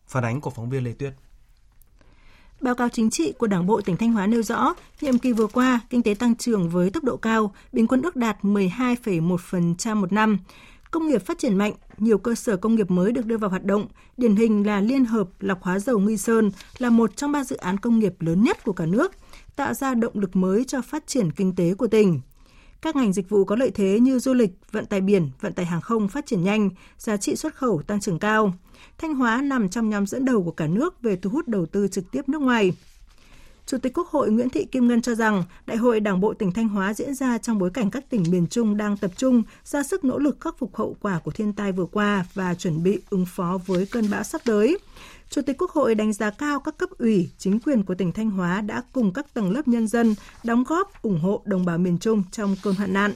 Phản 0.06 0.24
ánh 0.24 0.40
của 0.40 0.50
phóng 0.50 0.70
viên 0.70 0.84
Lê 0.84 0.92
Tuyết. 0.92 1.14
Báo 2.60 2.74
cáo 2.74 2.88
chính 2.88 3.10
trị 3.10 3.32
của 3.32 3.46
Đảng 3.46 3.66
bộ 3.66 3.80
tỉnh 3.80 3.96
Thanh 3.96 4.12
Hóa 4.12 4.26
nêu 4.26 4.42
rõ, 4.42 4.74
nhiệm 5.00 5.18
kỳ 5.18 5.32
vừa 5.32 5.46
qua, 5.46 5.80
kinh 5.90 6.02
tế 6.02 6.14
tăng 6.14 6.36
trưởng 6.36 6.70
với 6.70 6.90
tốc 6.90 7.04
độ 7.04 7.16
cao, 7.16 7.54
bình 7.72 7.86
quân 7.86 8.02
ước 8.02 8.16
đạt 8.16 8.36
12,1% 8.42 9.96
một 9.96 10.12
năm. 10.12 10.38
Công 10.90 11.06
nghiệp 11.06 11.26
phát 11.26 11.38
triển 11.38 11.58
mạnh, 11.58 11.72
nhiều 11.96 12.18
cơ 12.18 12.34
sở 12.34 12.56
công 12.56 12.74
nghiệp 12.74 12.90
mới 12.90 13.12
được 13.12 13.26
đưa 13.26 13.36
vào 13.36 13.50
hoạt 13.50 13.64
động, 13.64 13.86
điển 14.16 14.36
hình 14.36 14.66
là 14.66 14.80
Liên 14.80 15.04
hợp 15.04 15.28
lọc 15.40 15.62
hóa 15.62 15.78
dầu 15.78 15.98
Nghi 15.98 16.16
Sơn 16.16 16.50
là 16.78 16.90
một 16.90 17.16
trong 17.16 17.32
ba 17.32 17.44
dự 17.44 17.56
án 17.56 17.78
công 17.78 17.98
nghiệp 17.98 18.14
lớn 18.20 18.42
nhất 18.42 18.64
của 18.64 18.72
cả 18.72 18.86
nước, 18.86 19.12
tạo 19.56 19.74
ra 19.74 19.94
động 19.94 20.12
lực 20.14 20.36
mới 20.36 20.64
cho 20.64 20.82
phát 20.82 21.06
triển 21.06 21.32
kinh 21.32 21.54
tế 21.54 21.74
của 21.74 21.86
tỉnh. 21.86 22.20
Các 22.82 22.96
ngành 22.96 23.12
dịch 23.12 23.28
vụ 23.28 23.44
có 23.44 23.56
lợi 23.56 23.70
thế 23.70 24.00
như 24.00 24.18
du 24.18 24.34
lịch, 24.34 24.50
vận 24.72 24.86
tải 24.86 25.00
biển, 25.00 25.30
vận 25.40 25.52
tải 25.52 25.66
hàng 25.66 25.80
không 25.80 26.08
phát 26.08 26.26
triển 26.26 26.42
nhanh, 26.42 26.70
giá 26.98 27.16
trị 27.16 27.36
xuất 27.36 27.54
khẩu 27.54 27.82
tăng 27.82 28.00
trưởng 28.00 28.18
cao. 28.18 28.52
Thanh 28.98 29.14
Hóa 29.14 29.42
nằm 29.42 29.68
trong 29.68 29.90
nhóm 29.90 30.06
dẫn 30.06 30.24
đầu 30.24 30.42
của 30.42 30.50
cả 30.50 30.66
nước 30.66 31.02
về 31.02 31.16
thu 31.16 31.30
hút 31.30 31.48
đầu 31.48 31.66
tư 31.66 31.88
trực 31.88 32.10
tiếp 32.10 32.28
nước 32.28 32.40
ngoài. 32.40 32.72
Chủ 33.66 33.78
tịch 33.78 33.98
Quốc 33.98 34.08
hội 34.08 34.30
Nguyễn 34.30 34.50
Thị 34.50 34.64
Kim 34.64 34.88
Ngân 34.88 35.02
cho 35.02 35.14
rằng 35.14 35.44
Đại 35.66 35.76
hội 35.76 36.00
Đảng 36.00 36.20
bộ 36.20 36.34
tỉnh 36.34 36.52
Thanh 36.52 36.68
Hóa 36.68 36.94
diễn 36.94 37.14
ra 37.14 37.38
trong 37.38 37.58
bối 37.58 37.70
cảnh 37.70 37.90
các 37.90 38.10
tỉnh 38.10 38.24
miền 38.30 38.46
Trung 38.46 38.76
đang 38.76 38.96
tập 38.96 39.10
trung 39.16 39.42
ra 39.64 39.82
sức 39.82 40.04
nỗ 40.04 40.18
lực 40.18 40.40
khắc 40.40 40.58
phục 40.58 40.76
hậu 40.76 40.96
quả 41.00 41.20
của 41.24 41.30
thiên 41.30 41.52
tai 41.52 41.72
vừa 41.72 41.86
qua 41.86 42.26
và 42.34 42.54
chuẩn 42.54 42.82
bị 42.82 42.98
ứng 43.10 43.26
phó 43.26 43.58
với 43.66 43.86
cơn 43.86 44.10
bão 44.10 44.22
sắp 44.22 44.40
tới. 44.44 44.78
Chủ 45.30 45.42
tịch 45.42 45.56
Quốc 45.58 45.70
hội 45.70 45.94
đánh 45.94 46.12
giá 46.12 46.30
cao 46.30 46.60
các 46.60 46.78
cấp 46.78 46.90
ủy, 46.98 47.30
chính 47.38 47.60
quyền 47.60 47.82
của 47.82 47.94
tỉnh 47.94 48.12
Thanh 48.12 48.30
Hóa 48.30 48.60
đã 48.60 48.82
cùng 48.92 49.12
các 49.12 49.34
tầng 49.34 49.50
lớp 49.50 49.68
nhân 49.68 49.86
dân 49.86 50.14
đóng 50.44 50.64
góp 50.64 51.02
ủng 51.02 51.20
hộ 51.20 51.42
đồng 51.44 51.64
bào 51.64 51.78
miền 51.78 51.98
Trung 51.98 52.22
trong 52.30 52.56
cơn 52.62 52.74
hạn 52.74 52.92
nạn. 52.92 53.12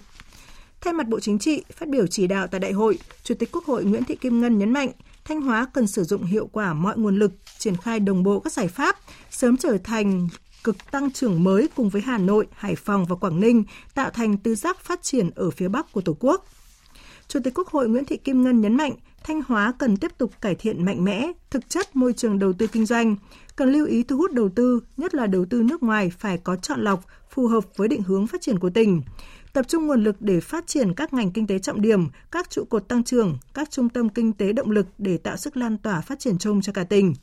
Thay 0.81 0.93
mặt 0.93 1.09
Bộ 1.09 1.21
Chính 1.21 1.39
trị, 1.39 1.63
phát 1.77 1.89
biểu 1.89 2.07
chỉ 2.07 2.27
đạo 2.27 2.47
tại 2.47 2.61
đại 2.61 2.73
hội, 2.73 2.99
Chủ 3.25 3.35
tịch 3.35 3.53
Quốc 3.53 3.65
hội 3.65 3.85
Nguyễn 3.85 4.05
Thị 4.05 4.17
Kim 4.17 4.41
Ngân 4.41 4.59
nhấn 4.59 4.71
mạnh, 4.71 4.91
Thanh 5.25 5.41
Hóa 5.41 5.67
cần 5.75 5.87
sử 5.87 6.05
dụng 6.05 6.25
hiệu 6.25 6.49
quả 6.53 6.75
mọi 6.75 6.99
nguồn 6.99 7.19
lực, 7.19 7.33
triển 7.59 7.77
khai 7.77 8.01
đồng 8.01 8.23
bộ 8.23 8.41
các 8.41 8.53
giải 8.53 8.69
pháp, 8.69 8.97
sớm 9.31 9.57
trở 9.57 9.79
thành 9.85 10.29
cực 10.65 10.77
tăng 10.91 11.13
trưởng 11.13 11.45
mới 11.45 11.69
cùng 11.77 11.89
với 11.89 12.03
Hà 12.03 12.19
Nội, 12.19 12.47
Hải 12.53 12.75
Phòng 12.77 13.05
và 13.05 13.17
Quảng 13.17 13.41
Ninh, 13.41 13.65
tạo 13.95 14.11
thành 14.11 14.37
tứ 14.37 14.55
giác 14.55 14.81
phát 14.81 15.03
triển 15.03 15.31
ở 15.35 15.51
phía 15.51 15.69
Bắc 15.69 15.93
của 15.93 16.01
Tổ 16.01 16.17
quốc. 16.21 16.47
Chủ 17.29 17.41
tịch 17.45 17.55
Quốc 17.59 17.69
hội 17.69 17.89
Nguyễn 17.89 18.05
Thị 18.05 18.17
Kim 18.17 18.43
Ngân 18.43 18.61
nhấn 18.61 18.77
mạnh, 18.77 18.93
Thanh 19.25 19.41
Hóa 19.47 19.73
cần 19.79 19.97
tiếp 19.97 20.19
tục 20.19 20.31
cải 20.41 20.55
thiện 20.55 20.85
mạnh 20.85 21.05
mẽ 21.05 21.33
thực 21.51 21.69
chất 21.69 21.97
môi 21.97 22.13
trường 22.13 22.39
đầu 22.39 22.53
tư 22.53 22.67
kinh 22.67 22.87
doanh, 22.87 23.17
cần 23.57 23.73
lưu 23.73 23.87
ý 23.87 24.03
thu 24.03 24.17
hút 24.17 24.33
đầu 24.33 24.49
tư, 24.49 24.81
nhất 24.97 25.15
là 25.15 25.27
đầu 25.27 25.45
tư 25.45 25.63
nước 25.63 25.83
ngoài 25.83 26.11
phải 26.19 26.39
có 26.39 26.57
chọn 26.57 26.81
lọc, 26.81 27.05
phù 27.31 27.47
hợp 27.47 27.65
với 27.77 27.89
định 27.89 28.03
hướng 28.03 28.27
phát 28.27 28.41
triển 28.41 28.59
của 28.59 28.71
tỉnh 28.71 29.03
tập 29.55 29.69
trung 29.69 29.87
nguồn 29.87 30.05
lực 30.05 30.17
để 30.21 30.41
phát 30.41 30.67
triển 30.67 30.95
các 30.95 31.13
ngành 31.13 31.31
kinh 31.31 31.47
tế 31.47 31.59
trọng 31.59 31.81
điểm, 31.81 32.09
các 32.31 32.51
trụ 32.51 32.65
cột 32.65 32.89
tăng 32.89 33.05
trưởng, 33.05 33.39
các 33.55 33.71
trung 33.71 33.89
tâm 33.89 34.09
kinh 34.09 34.33
tế 34.33 34.53
động 34.53 34.71
lực 34.71 34.87
để 34.99 35.17
tạo 35.17 35.37
sức 35.37 35.57
lan 35.57 35.79
tỏa 35.79 36.01
phát 36.01 36.19
triển 36.19 36.39
chung 36.39 36.63
cho 36.63 36.73
cả 36.73 36.85
tỉnh. 36.85 37.15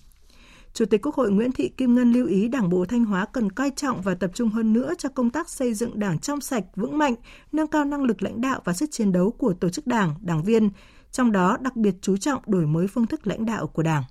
Chủ 0.73 0.85
tịch 0.85 1.01
Quốc 1.01 1.15
hội 1.15 1.31
Nguyễn 1.31 1.51
Thị 1.51 1.69
Kim 1.69 1.95
Ngân 1.95 2.11
lưu 2.11 2.27
ý 2.27 2.47
Đảng 2.47 2.69
bộ 2.69 2.85
Thanh 2.85 3.05
Hóa 3.05 3.25
cần 3.25 3.51
coi 3.51 3.71
trọng 3.75 4.01
và 4.01 4.15
tập 4.15 4.31
trung 4.33 4.49
hơn 4.49 4.73
nữa 4.73 4.93
cho 4.97 5.09
công 5.09 5.29
tác 5.29 5.49
xây 5.49 5.73
dựng 5.73 5.99
Đảng 5.99 6.19
trong 6.19 6.41
sạch, 6.41 6.63
vững 6.75 6.97
mạnh, 6.97 7.15
nâng 7.51 7.67
cao 7.67 7.85
năng 7.85 8.03
lực 8.03 8.23
lãnh 8.23 8.41
đạo 8.41 8.61
và 8.65 8.73
sức 8.73 8.91
chiến 8.91 9.11
đấu 9.11 9.31
của 9.31 9.53
tổ 9.53 9.69
chức 9.69 9.87
Đảng, 9.87 10.15
đảng 10.21 10.43
viên, 10.43 10.69
trong 11.11 11.31
đó 11.31 11.57
đặc 11.61 11.75
biệt 11.75 11.95
chú 12.01 12.17
trọng 12.17 12.41
đổi 12.45 12.65
mới 12.65 12.87
phương 12.87 13.07
thức 13.07 13.27
lãnh 13.27 13.45
đạo 13.45 13.67
của 13.67 13.83
Đảng. 13.83 14.03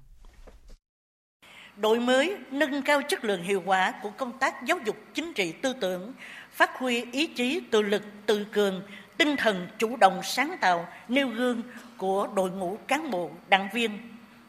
Đổi 1.77 2.01
mới, 2.01 2.37
nâng 2.51 2.83
cao 2.83 3.01
chất 3.09 3.25
lượng 3.25 3.43
hiệu 3.43 3.63
quả 3.67 3.95
của 4.03 4.11
công 4.11 4.39
tác 4.39 4.65
giáo 4.67 4.79
dục 4.87 4.97
chính 5.15 5.33
trị 5.33 5.53
tư 5.53 5.73
tưởng, 5.81 6.13
phát 6.51 6.79
huy 6.79 7.05
ý 7.13 7.27
chí 7.27 7.61
tự 7.71 7.83
lực 7.83 8.03
tự 8.27 8.45
cường, 8.45 8.83
tinh 9.19 9.37
thần 9.37 9.69
chủ 9.79 9.97
động 9.97 10.21
sáng 10.23 10.57
tạo, 10.61 10.87
nêu 11.09 11.29
gương 11.29 11.63
của 11.97 12.29
đội 12.35 12.51
ngũ 12.51 12.79
cán 12.89 13.11
bộ, 13.11 13.31
đảng 13.49 13.69
viên, 13.73 13.99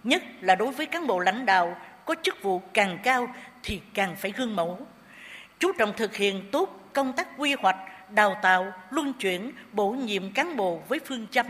nhất 0.04 0.24
là 0.42 0.56
đối 0.56 0.72
với 0.72 0.86
cán 0.86 1.08
bộ 1.08 1.20
lãnh 1.20 1.46
đạo 1.46 1.76
có 2.06 2.16
chức 2.24 2.44
vụ 2.44 2.62
càng 2.74 3.00
cao 3.04 3.28
thì 3.64 3.82
càng 3.94 4.16
phải 4.16 4.34
gương 4.38 4.56
mẫu. 4.56 4.80
Chú 5.60 5.72
trọng 5.78 5.94
thực 5.98 6.16
hiện 6.16 6.50
tốt 6.52 6.90
công 6.94 7.14
tác 7.14 7.28
quy 7.38 7.56
hoạch, 7.60 7.78
đào 8.14 8.36
tạo, 8.42 8.74
luân 8.90 9.14
chuyển, 9.14 9.52
bổ 9.72 9.90
nhiệm 9.90 10.32
cán 10.34 10.58
bộ 10.58 10.82
với 10.88 11.00
phương 11.06 11.28
châm 11.32 11.46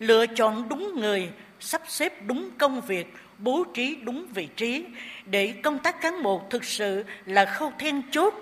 lựa 0.00 0.26
chọn 0.26 0.68
đúng 0.68 1.00
người, 1.00 1.28
sắp 1.60 1.82
xếp 1.88 2.26
đúng 2.26 2.50
công 2.58 2.80
việc, 2.80 3.14
bố 3.38 3.64
trí 3.74 3.96
đúng 4.02 4.26
vị 4.34 4.48
trí 4.56 4.84
để 5.26 5.54
công 5.62 5.78
tác 5.78 6.00
cán 6.00 6.22
bộ 6.22 6.42
thực 6.50 6.64
sự 6.64 7.04
là 7.26 7.44
khâu 7.44 7.72
then 7.78 8.02
chốt 8.10 8.34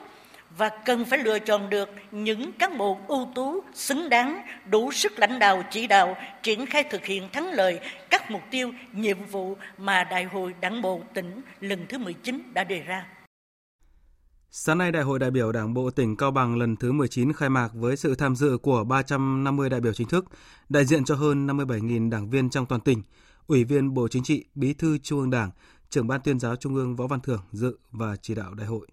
và 0.57 0.69
cần 0.69 1.05
phải 1.05 1.19
lựa 1.19 1.39
chọn 1.39 1.71
được 1.71 1.91
những 2.11 2.53
cán 2.53 2.79
bộ 2.79 2.99
ưu 3.09 3.33
tú, 3.35 3.63
xứng 3.75 4.09
đáng, 4.09 4.43
đủ 4.71 4.93
sức 4.93 5.19
lãnh 5.19 5.39
đạo 5.39 5.65
chỉ 5.71 5.87
đạo, 5.87 6.17
triển 6.43 6.67
khai 6.67 6.85
thực 6.85 7.05
hiện 7.05 7.29
thắng 7.33 7.53
lợi 7.53 7.81
các 8.11 8.31
mục 8.31 8.43
tiêu, 8.51 8.73
nhiệm 8.93 9.25
vụ 9.25 9.57
mà 9.79 10.05
Đại 10.05 10.25
hội 10.25 10.55
Đảng 10.61 10.83
bộ 10.83 11.01
tỉnh 11.15 11.41
lần 11.61 11.87
thứ 11.89 11.99
19 11.99 12.43
đã 12.55 12.65
đề 12.65 12.81
ra. 12.81 13.07
Sáng 14.61 14.79
nay, 14.79 14.93
Đại 14.93 15.03
hội 15.03 15.19
đại 15.19 15.31
biểu 15.31 15.53
Đảng 15.53 15.75
bộ 15.75 15.91
tỉnh 15.91 16.17
Cao 16.17 16.31
Bằng 16.31 16.59
lần 16.59 16.77
thứ 16.77 16.93
19 16.93 17.33
khai 17.33 17.51
mạc 17.51 17.71
với 17.75 17.97
sự 17.97 18.15
tham 18.15 18.37
dự 18.37 18.59
của 18.63 18.85
350 18.85 19.71
đại 19.71 19.81
biểu 19.81 19.93
chính 19.93 20.09
thức, 20.09 20.25
đại 20.69 20.85
diện 20.85 21.05
cho 21.05 21.15
hơn 21.15 21.47
57.000 21.47 22.11
đảng 22.11 22.31
viên 22.31 22.51
trong 22.51 22.67
toàn 22.67 22.81
tỉnh, 22.81 23.03
Ủy 23.47 23.65
viên 23.65 23.95
Bộ 23.95 24.09
Chính 24.09 24.23
trị, 24.23 24.45
Bí 24.55 24.75
thư 24.75 24.99
Trung 24.99 25.21
ương 25.21 25.31
Đảng, 25.31 25.51
trưởng 25.91 26.07
ban 26.07 26.21
tuyên 26.21 26.41
giáo 26.41 26.57
Trung 26.57 26.75
ương 26.75 26.97
Võ 26.97 27.07
Văn 27.07 27.21
Thưởng 27.21 27.41
dự 27.53 27.79
và 27.91 28.17
chỉ 28.23 28.35
đạo 28.35 28.55
đại 28.55 28.67
hội. 28.67 28.87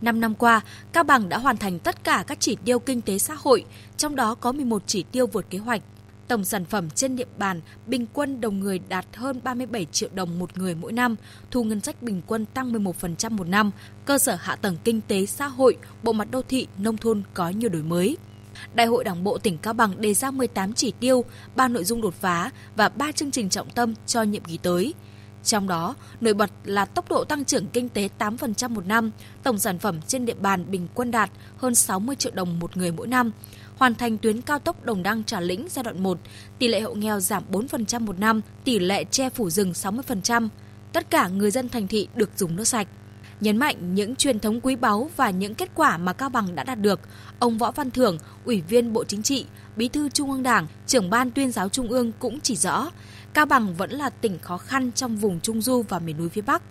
5 0.00 0.20
năm 0.20 0.34
qua, 0.34 0.60
Cao 0.92 1.04
Bằng 1.04 1.28
đã 1.28 1.38
hoàn 1.38 1.56
thành 1.56 1.78
tất 1.78 2.04
cả 2.04 2.24
các 2.26 2.40
chỉ 2.40 2.56
tiêu 2.64 2.78
kinh 2.78 3.02
tế 3.02 3.18
xã 3.18 3.34
hội, 3.38 3.64
trong 3.96 4.16
đó 4.16 4.34
có 4.34 4.52
11 4.52 4.82
chỉ 4.86 5.02
tiêu 5.02 5.26
vượt 5.26 5.50
kế 5.50 5.58
hoạch. 5.58 5.82
Tổng 6.28 6.44
sản 6.44 6.64
phẩm 6.64 6.90
trên 6.90 7.16
địa 7.16 7.26
bàn 7.38 7.60
bình 7.86 8.06
quân 8.12 8.40
đầu 8.40 8.50
người 8.50 8.80
đạt 8.88 9.06
hơn 9.14 9.40
37 9.44 9.84
triệu 9.84 10.08
đồng 10.14 10.38
một 10.38 10.58
người 10.58 10.74
mỗi 10.74 10.92
năm, 10.92 11.16
thu 11.50 11.64
ngân 11.64 11.80
sách 11.80 12.02
bình 12.02 12.22
quân 12.26 12.46
tăng 12.46 12.72
11% 12.72 13.30
một 13.30 13.48
năm, 13.48 13.70
cơ 14.04 14.18
sở 14.18 14.34
hạ 14.40 14.56
tầng 14.56 14.76
kinh 14.84 15.00
tế 15.00 15.26
xã 15.26 15.46
hội, 15.46 15.76
bộ 16.02 16.12
mặt 16.12 16.28
đô 16.30 16.42
thị, 16.42 16.66
nông 16.78 16.96
thôn 16.96 17.22
có 17.34 17.48
nhiều 17.48 17.68
đổi 17.68 17.82
mới. 17.82 18.16
Đại 18.74 18.86
hội 18.86 19.04
Đảng 19.04 19.24
bộ 19.24 19.38
tỉnh 19.38 19.58
Cao 19.58 19.72
Bằng 19.72 20.00
đề 20.00 20.14
ra 20.14 20.30
18 20.30 20.72
chỉ 20.72 20.92
tiêu, 21.00 21.24
3 21.56 21.68
nội 21.68 21.84
dung 21.84 22.00
đột 22.00 22.14
phá 22.14 22.50
và 22.76 22.88
3 22.88 23.12
chương 23.12 23.30
trình 23.30 23.48
trọng 23.48 23.70
tâm 23.70 23.94
cho 24.06 24.22
nhiệm 24.22 24.44
kỳ 24.44 24.56
tới– 24.56 24.94
trong 25.46 25.68
đó, 25.68 25.94
nổi 26.20 26.34
bật 26.34 26.50
là 26.64 26.84
tốc 26.84 27.08
độ 27.08 27.24
tăng 27.24 27.44
trưởng 27.44 27.66
kinh 27.66 27.88
tế 27.88 28.08
8% 28.18 28.68
một 28.68 28.86
năm, 28.86 29.10
tổng 29.42 29.58
sản 29.58 29.78
phẩm 29.78 30.00
trên 30.06 30.26
địa 30.26 30.34
bàn 30.34 30.70
bình 30.70 30.88
quân 30.94 31.10
đạt 31.10 31.30
hơn 31.56 31.74
60 31.74 32.16
triệu 32.16 32.32
đồng 32.34 32.58
một 32.58 32.76
người 32.76 32.92
mỗi 32.92 33.06
năm, 33.06 33.32
hoàn 33.76 33.94
thành 33.94 34.18
tuyến 34.18 34.40
cao 34.40 34.58
tốc 34.58 34.84
Đồng 34.84 35.02
Đăng 35.02 35.24
Trà 35.24 35.40
Lĩnh 35.40 35.66
giai 35.70 35.82
đoạn 35.82 36.02
1, 36.02 36.18
tỷ 36.58 36.68
lệ 36.68 36.80
hộ 36.80 36.94
nghèo 36.94 37.20
giảm 37.20 37.42
4% 37.52 38.00
một 38.00 38.18
năm, 38.18 38.40
tỷ 38.64 38.78
lệ 38.78 39.04
che 39.04 39.30
phủ 39.30 39.50
rừng 39.50 39.72
60%. 39.72 40.48
Tất 40.92 41.10
cả 41.10 41.28
người 41.28 41.50
dân 41.50 41.68
thành 41.68 41.88
thị 41.88 42.08
được 42.14 42.30
dùng 42.36 42.56
nước 42.56 42.64
sạch. 42.64 42.88
Nhấn 43.40 43.56
mạnh 43.56 43.94
những 43.94 44.16
truyền 44.16 44.40
thống 44.40 44.60
quý 44.60 44.76
báu 44.76 45.10
và 45.16 45.30
những 45.30 45.54
kết 45.54 45.70
quả 45.74 45.98
mà 45.98 46.12
Cao 46.12 46.28
Bằng 46.28 46.54
đã 46.54 46.64
đạt 46.64 46.80
được, 46.80 47.00
ông 47.38 47.58
Võ 47.58 47.70
Văn 47.70 47.90
Thưởng, 47.90 48.18
Ủy 48.44 48.60
viên 48.60 48.92
Bộ 48.92 49.04
Chính 49.04 49.22
trị, 49.22 49.46
Bí 49.76 49.88
thư 49.88 50.08
Trung 50.08 50.30
ương 50.30 50.42
Đảng, 50.42 50.66
trưởng 50.86 51.10
ban 51.10 51.30
tuyên 51.30 51.52
giáo 51.52 51.68
Trung 51.68 51.88
ương 51.88 52.12
cũng 52.18 52.40
chỉ 52.40 52.56
rõ, 52.56 52.90
Cao 53.34 53.46
Bằng 53.46 53.74
vẫn 53.74 53.90
là 53.90 54.10
tỉnh 54.10 54.38
khó 54.38 54.58
khăn 54.58 54.92
trong 54.92 55.16
vùng 55.16 55.40
Trung 55.40 55.62
Du 55.62 55.82
và 55.88 55.98
miền 55.98 56.16
núi 56.18 56.28
phía 56.28 56.40
Bắc. 56.40 56.62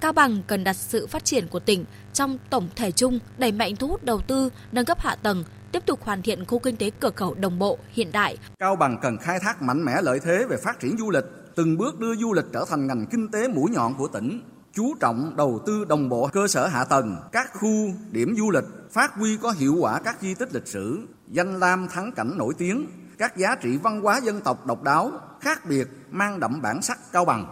Cao 0.00 0.12
Bằng 0.12 0.42
cần 0.46 0.64
đặt 0.64 0.76
sự 0.76 1.06
phát 1.06 1.24
triển 1.24 1.48
của 1.48 1.60
tỉnh 1.60 1.84
trong 2.12 2.38
tổng 2.50 2.68
thể 2.76 2.90
chung, 2.90 3.18
đẩy 3.38 3.52
mạnh 3.52 3.76
thu 3.76 3.88
hút 3.88 4.04
đầu 4.04 4.20
tư, 4.20 4.50
nâng 4.72 4.84
cấp 4.84 5.00
hạ 5.00 5.14
tầng, 5.14 5.44
tiếp 5.72 5.86
tục 5.86 6.00
hoàn 6.02 6.22
thiện 6.22 6.44
khu 6.44 6.58
kinh 6.58 6.76
tế 6.76 6.90
cửa 7.00 7.10
khẩu 7.16 7.34
đồng 7.34 7.58
bộ, 7.58 7.78
hiện 7.92 8.12
đại. 8.12 8.38
Cao 8.58 8.76
Bằng 8.76 8.98
cần 9.02 9.18
khai 9.18 9.38
thác 9.38 9.62
mạnh 9.62 9.84
mẽ 9.84 10.02
lợi 10.02 10.20
thế 10.20 10.44
về 10.48 10.56
phát 10.56 10.80
triển 10.80 10.96
du 10.98 11.10
lịch, 11.10 11.24
từng 11.54 11.78
bước 11.78 12.00
đưa 12.00 12.14
du 12.16 12.32
lịch 12.32 12.44
trở 12.52 12.64
thành 12.68 12.86
ngành 12.86 13.06
kinh 13.06 13.28
tế 13.28 13.48
mũi 13.48 13.70
nhọn 13.70 13.94
của 13.94 14.08
tỉnh, 14.08 14.42
chú 14.74 14.94
trọng 15.00 15.36
đầu 15.36 15.60
tư 15.66 15.84
đồng 15.84 16.08
bộ 16.08 16.28
cơ 16.32 16.48
sở 16.48 16.66
hạ 16.66 16.84
tầng, 16.84 17.16
các 17.32 17.50
khu 17.54 17.90
điểm 18.10 18.34
du 18.38 18.50
lịch, 18.50 18.64
phát 18.92 19.14
huy 19.14 19.36
có 19.36 19.50
hiệu 19.50 19.76
quả 19.80 20.00
các 20.04 20.16
di 20.20 20.34
tích 20.34 20.54
lịch 20.54 20.66
sử, 20.66 21.00
danh 21.28 21.60
lam 21.60 21.88
thắng 21.88 22.12
cảnh 22.12 22.38
nổi 22.38 22.54
tiếng, 22.58 22.86
các 23.18 23.36
giá 23.36 23.54
trị 23.54 23.78
văn 23.82 24.00
hóa 24.00 24.20
dân 24.22 24.40
tộc 24.40 24.66
độc 24.66 24.82
đáo, 24.82 25.12
khác 25.40 25.66
biệt, 25.68 25.88
mang 26.10 26.40
đậm 26.40 26.62
bản 26.62 26.82
sắc 26.82 26.98
cao 27.12 27.24
bằng, 27.24 27.46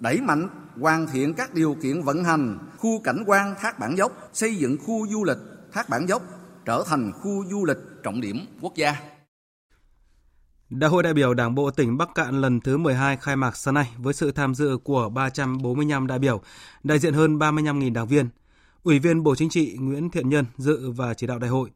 đẩy 0.00 0.20
mạnh 0.20 0.48
hoàn 0.80 1.06
thiện 1.06 1.34
các 1.34 1.54
điều 1.54 1.76
kiện 1.82 2.02
vận 2.02 2.24
hành 2.24 2.58
khu 2.78 3.00
cảnh 3.04 3.24
quan 3.26 3.54
Thác 3.60 3.78
Bản 3.78 3.96
Dốc, 3.98 4.12
xây 4.32 4.56
dựng 4.56 4.76
khu 4.86 5.06
du 5.08 5.24
lịch 5.24 5.38
Thác 5.72 5.88
Bản 5.88 6.08
Dốc 6.08 6.22
trở 6.66 6.84
thành 6.86 7.12
khu 7.12 7.44
du 7.50 7.64
lịch 7.64 7.76
trọng 8.02 8.20
điểm 8.20 8.46
quốc 8.60 8.74
gia. 8.74 8.96
Đại 10.70 10.90
hội 10.90 11.02
đại 11.02 11.14
biểu 11.14 11.34
Đảng 11.34 11.54
bộ 11.54 11.70
tỉnh 11.70 11.98
Bắc 11.98 12.14
Cạn 12.14 12.40
lần 12.40 12.60
thứ 12.60 12.78
12 12.78 13.16
khai 13.16 13.36
mạc 13.36 13.56
sáng 13.56 13.74
nay 13.74 13.86
với 13.98 14.14
sự 14.14 14.32
tham 14.32 14.54
dự 14.54 14.78
của 14.84 15.08
345 15.08 16.06
đại 16.06 16.18
biểu, 16.18 16.42
đại 16.82 16.98
diện 16.98 17.14
hơn 17.14 17.38
35.000 17.38 17.92
đảng 17.92 18.06
viên. 18.06 18.28
Ủy 18.82 18.98
viên 18.98 19.22
Bộ 19.22 19.34
Chính 19.34 19.48
trị 19.48 19.76
Nguyễn 19.80 20.10
Thiện 20.10 20.28
Nhân 20.28 20.44
dự 20.56 20.90
và 20.90 21.14
chỉ 21.14 21.26
đạo 21.26 21.38
đại 21.38 21.50
hội. 21.50 21.70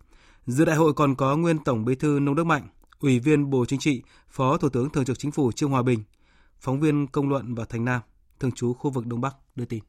Dự 0.47 0.65
đại 0.65 0.77
hội 0.77 0.93
còn 0.93 1.15
có 1.15 1.37
nguyên 1.37 1.59
Tổng 1.59 1.85
Bí 1.85 1.95
thư 1.95 2.19
Nông 2.21 2.35
Đức 2.35 2.45
Mạnh, 2.45 2.69
Ủy 3.01 3.19
viên 3.19 3.51
Bộ 3.51 3.65
Chính 3.65 3.81
trị, 3.81 4.03
Phó 4.29 4.57
Thủ 4.57 4.69
tướng 4.69 4.91
Thường 4.91 5.05
trực 5.05 5.19
Chính 5.19 5.31
phủ 5.31 5.53
Trương 5.53 5.71
Hòa 5.71 5.83
Bình, 5.83 6.03
phóng 6.61 6.81
viên 6.81 7.07
Công 7.07 7.29
luận 7.29 7.55
và 7.55 7.65
Thành 7.65 7.85
Nam, 7.85 8.01
thường 8.41 8.53
trú 8.53 8.73
khu 8.73 8.91
vực 8.91 9.07
Đông 9.07 9.21
Bắc 9.21 9.37
đưa 9.57 9.65
tin. 9.65 9.81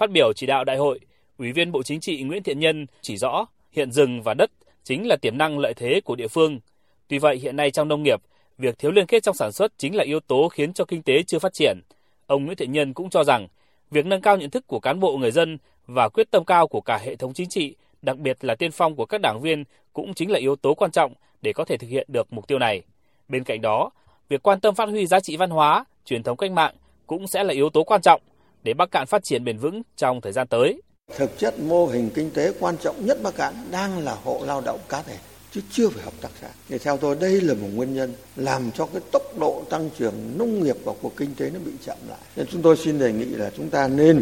Phát 0.00 0.10
biểu 0.10 0.32
chỉ 0.36 0.46
đạo 0.46 0.64
đại 0.64 0.76
hội, 0.76 1.00
Ủy 1.38 1.52
viên 1.52 1.72
Bộ 1.72 1.82
Chính 1.82 2.00
trị 2.00 2.22
Nguyễn 2.22 2.42
Thiện 2.42 2.60
Nhân 2.60 2.86
chỉ 3.00 3.16
rõ 3.16 3.46
hiện 3.72 3.92
rừng 3.92 4.22
và 4.22 4.34
đất 4.34 4.50
chính 4.84 5.06
là 5.06 5.16
tiềm 5.16 5.38
năng 5.38 5.58
lợi 5.58 5.74
thế 5.74 6.00
của 6.04 6.16
địa 6.16 6.28
phương. 6.28 6.60
Tuy 7.08 7.18
vậy 7.18 7.36
hiện 7.36 7.56
nay 7.56 7.70
trong 7.70 7.88
nông 7.88 8.02
nghiệp, 8.02 8.20
việc 8.58 8.78
thiếu 8.78 8.90
liên 8.90 9.06
kết 9.06 9.22
trong 9.22 9.34
sản 9.34 9.52
xuất 9.52 9.72
chính 9.78 9.96
là 9.96 10.04
yếu 10.04 10.20
tố 10.20 10.48
khiến 10.48 10.72
cho 10.72 10.84
kinh 10.84 11.02
tế 11.02 11.22
chưa 11.22 11.38
phát 11.38 11.52
triển. 11.52 11.80
Ông 12.26 12.44
Nguyễn 12.44 12.56
Thiện 12.56 12.72
Nhân 12.72 12.94
cũng 12.94 13.10
cho 13.10 13.24
rằng 13.24 13.48
việc 13.90 14.06
nâng 14.06 14.20
cao 14.20 14.36
nhận 14.36 14.50
thức 14.50 14.66
của 14.66 14.80
cán 14.80 15.00
bộ 15.00 15.16
người 15.16 15.30
dân 15.30 15.58
và 15.86 16.08
quyết 16.08 16.30
tâm 16.30 16.44
cao 16.44 16.68
của 16.68 16.80
cả 16.80 16.98
hệ 16.98 17.16
thống 17.16 17.34
chính 17.34 17.48
trị, 17.48 17.74
đặc 18.02 18.18
biệt 18.18 18.44
là 18.44 18.54
tiên 18.54 18.70
phong 18.70 18.96
của 18.96 19.06
các 19.06 19.20
đảng 19.20 19.40
viên 19.40 19.64
cũng 19.92 20.14
chính 20.14 20.30
là 20.30 20.38
yếu 20.38 20.56
tố 20.56 20.74
quan 20.74 20.90
trọng 20.90 21.12
để 21.42 21.52
có 21.52 21.64
thể 21.64 21.76
thực 21.76 21.90
hiện 21.90 22.06
được 22.12 22.32
mục 22.32 22.48
tiêu 22.48 22.58
này. 22.58 22.82
Bên 23.28 23.44
cạnh 23.44 23.60
đó, 23.60 23.90
việc 24.28 24.42
quan 24.42 24.60
tâm 24.60 24.74
phát 24.74 24.88
huy 24.88 25.06
giá 25.06 25.20
trị 25.20 25.36
văn 25.36 25.50
hóa, 25.50 25.84
truyền 26.04 26.22
thống 26.22 26.36
cách 26.36 26.52
mạng 26.52 26.74
cũng 27.06 27.26
sẽ 27.26 27.44
là 27.44 27.54
yếu 27.54 27.70
tố 27.70 27.84
quan 27.84 28.02
trọng 28.02 28.22
để 28.62 28.74
Bắc 28.74 28.90
Cạn 28.90 29.06
phát 29.06 29.24
triển 29.24 29.44
bền 29.44 29.58
vững 29.58 29.82
trong 29.96 30.20
thời 30.20 30.32
gian 30.32 30.46
tới. 30.46 30.80
Thực 31.16 31.38
chất 31.38 31.58
mô 31.58 31.86
hình 31.86 32.10
kinh 32.14 32.30
tế 32.30 32.52
quan 32.60 32.76
trọng 32.76 33.06
nhất 33.06 33.22
Bắc 33.22 33.36
Cạn 33.36 33.54
đang 33.70 34.04
là 34.04 34.16
hộ 34.24 34.42
lao 34.46 34.60
động 34.60 34.80
cá 34.88 35.02
thể, 35.02 35.16
chứ 35.54 35.60
chưa 35.72 35.88
phải 35.88 36.04
hợp 36.04 36.12
tác 36.20 36.28
xã. 36.40 36.48
Thì 36.68 36.78
theo 36.78 36.96
tôi, 36.96 37.16
đây 37.20 37.40
là 37.40 37.54
một 37.54 37.68
nguyên 37.74 37.94
nhân 37.94 38.12
làm 38.36 38.70
cho 38.74 38.86
cái 38.86 39.02
tốc 39.12 39.38
độ 39.38 39.62
tăng 39.70 39.90
trưởng 39.98 40.14
nông 40.38 40.64
nghiệp 40.64 40.76
và 40.84 40.92
cuộc 41.02 41.16
kinh 41.16 41.34
tế 41.34 41.50
nó 41.50 41.60
bị 41.64 41.72
chậm 41.86 41.96
lại. 42.08 42.18
Nên 42.36 42.46
chúng 42.52 42.62
tôi 42.62 42.76
xin 42.76 42.98
đề 42.98 43.12
nghị 43.12 43.24
là 43.24 43.50
chúng 43.56 43.70
ta 43.70 43.88
nên 43.88 44.20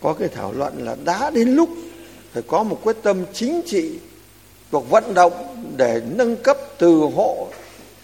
có 0.00 0.14
cái 0.14 0.28
thảo 0.28 0.52
luận 0.52 0.84
là 0.84 0.96
đã 1.04 1.30
đến 1.30 1.48
lúc 1.48 1.68
phải 2.32 2.42
có 2.42 2.62
một 2.62 2.80
quyết 2.82 2.96
tâm 3.02 3.24
chính 3.32 3.60
trị 3.66 3.98
cuộc 4.70 4.90
vận 4.90 5.14
động 5.14 5.32
để 5.76 6.02
nâng 6.10 6.36
cấp 6.36 6.58
từ 6.78 6.90
hộ 6.90 7.48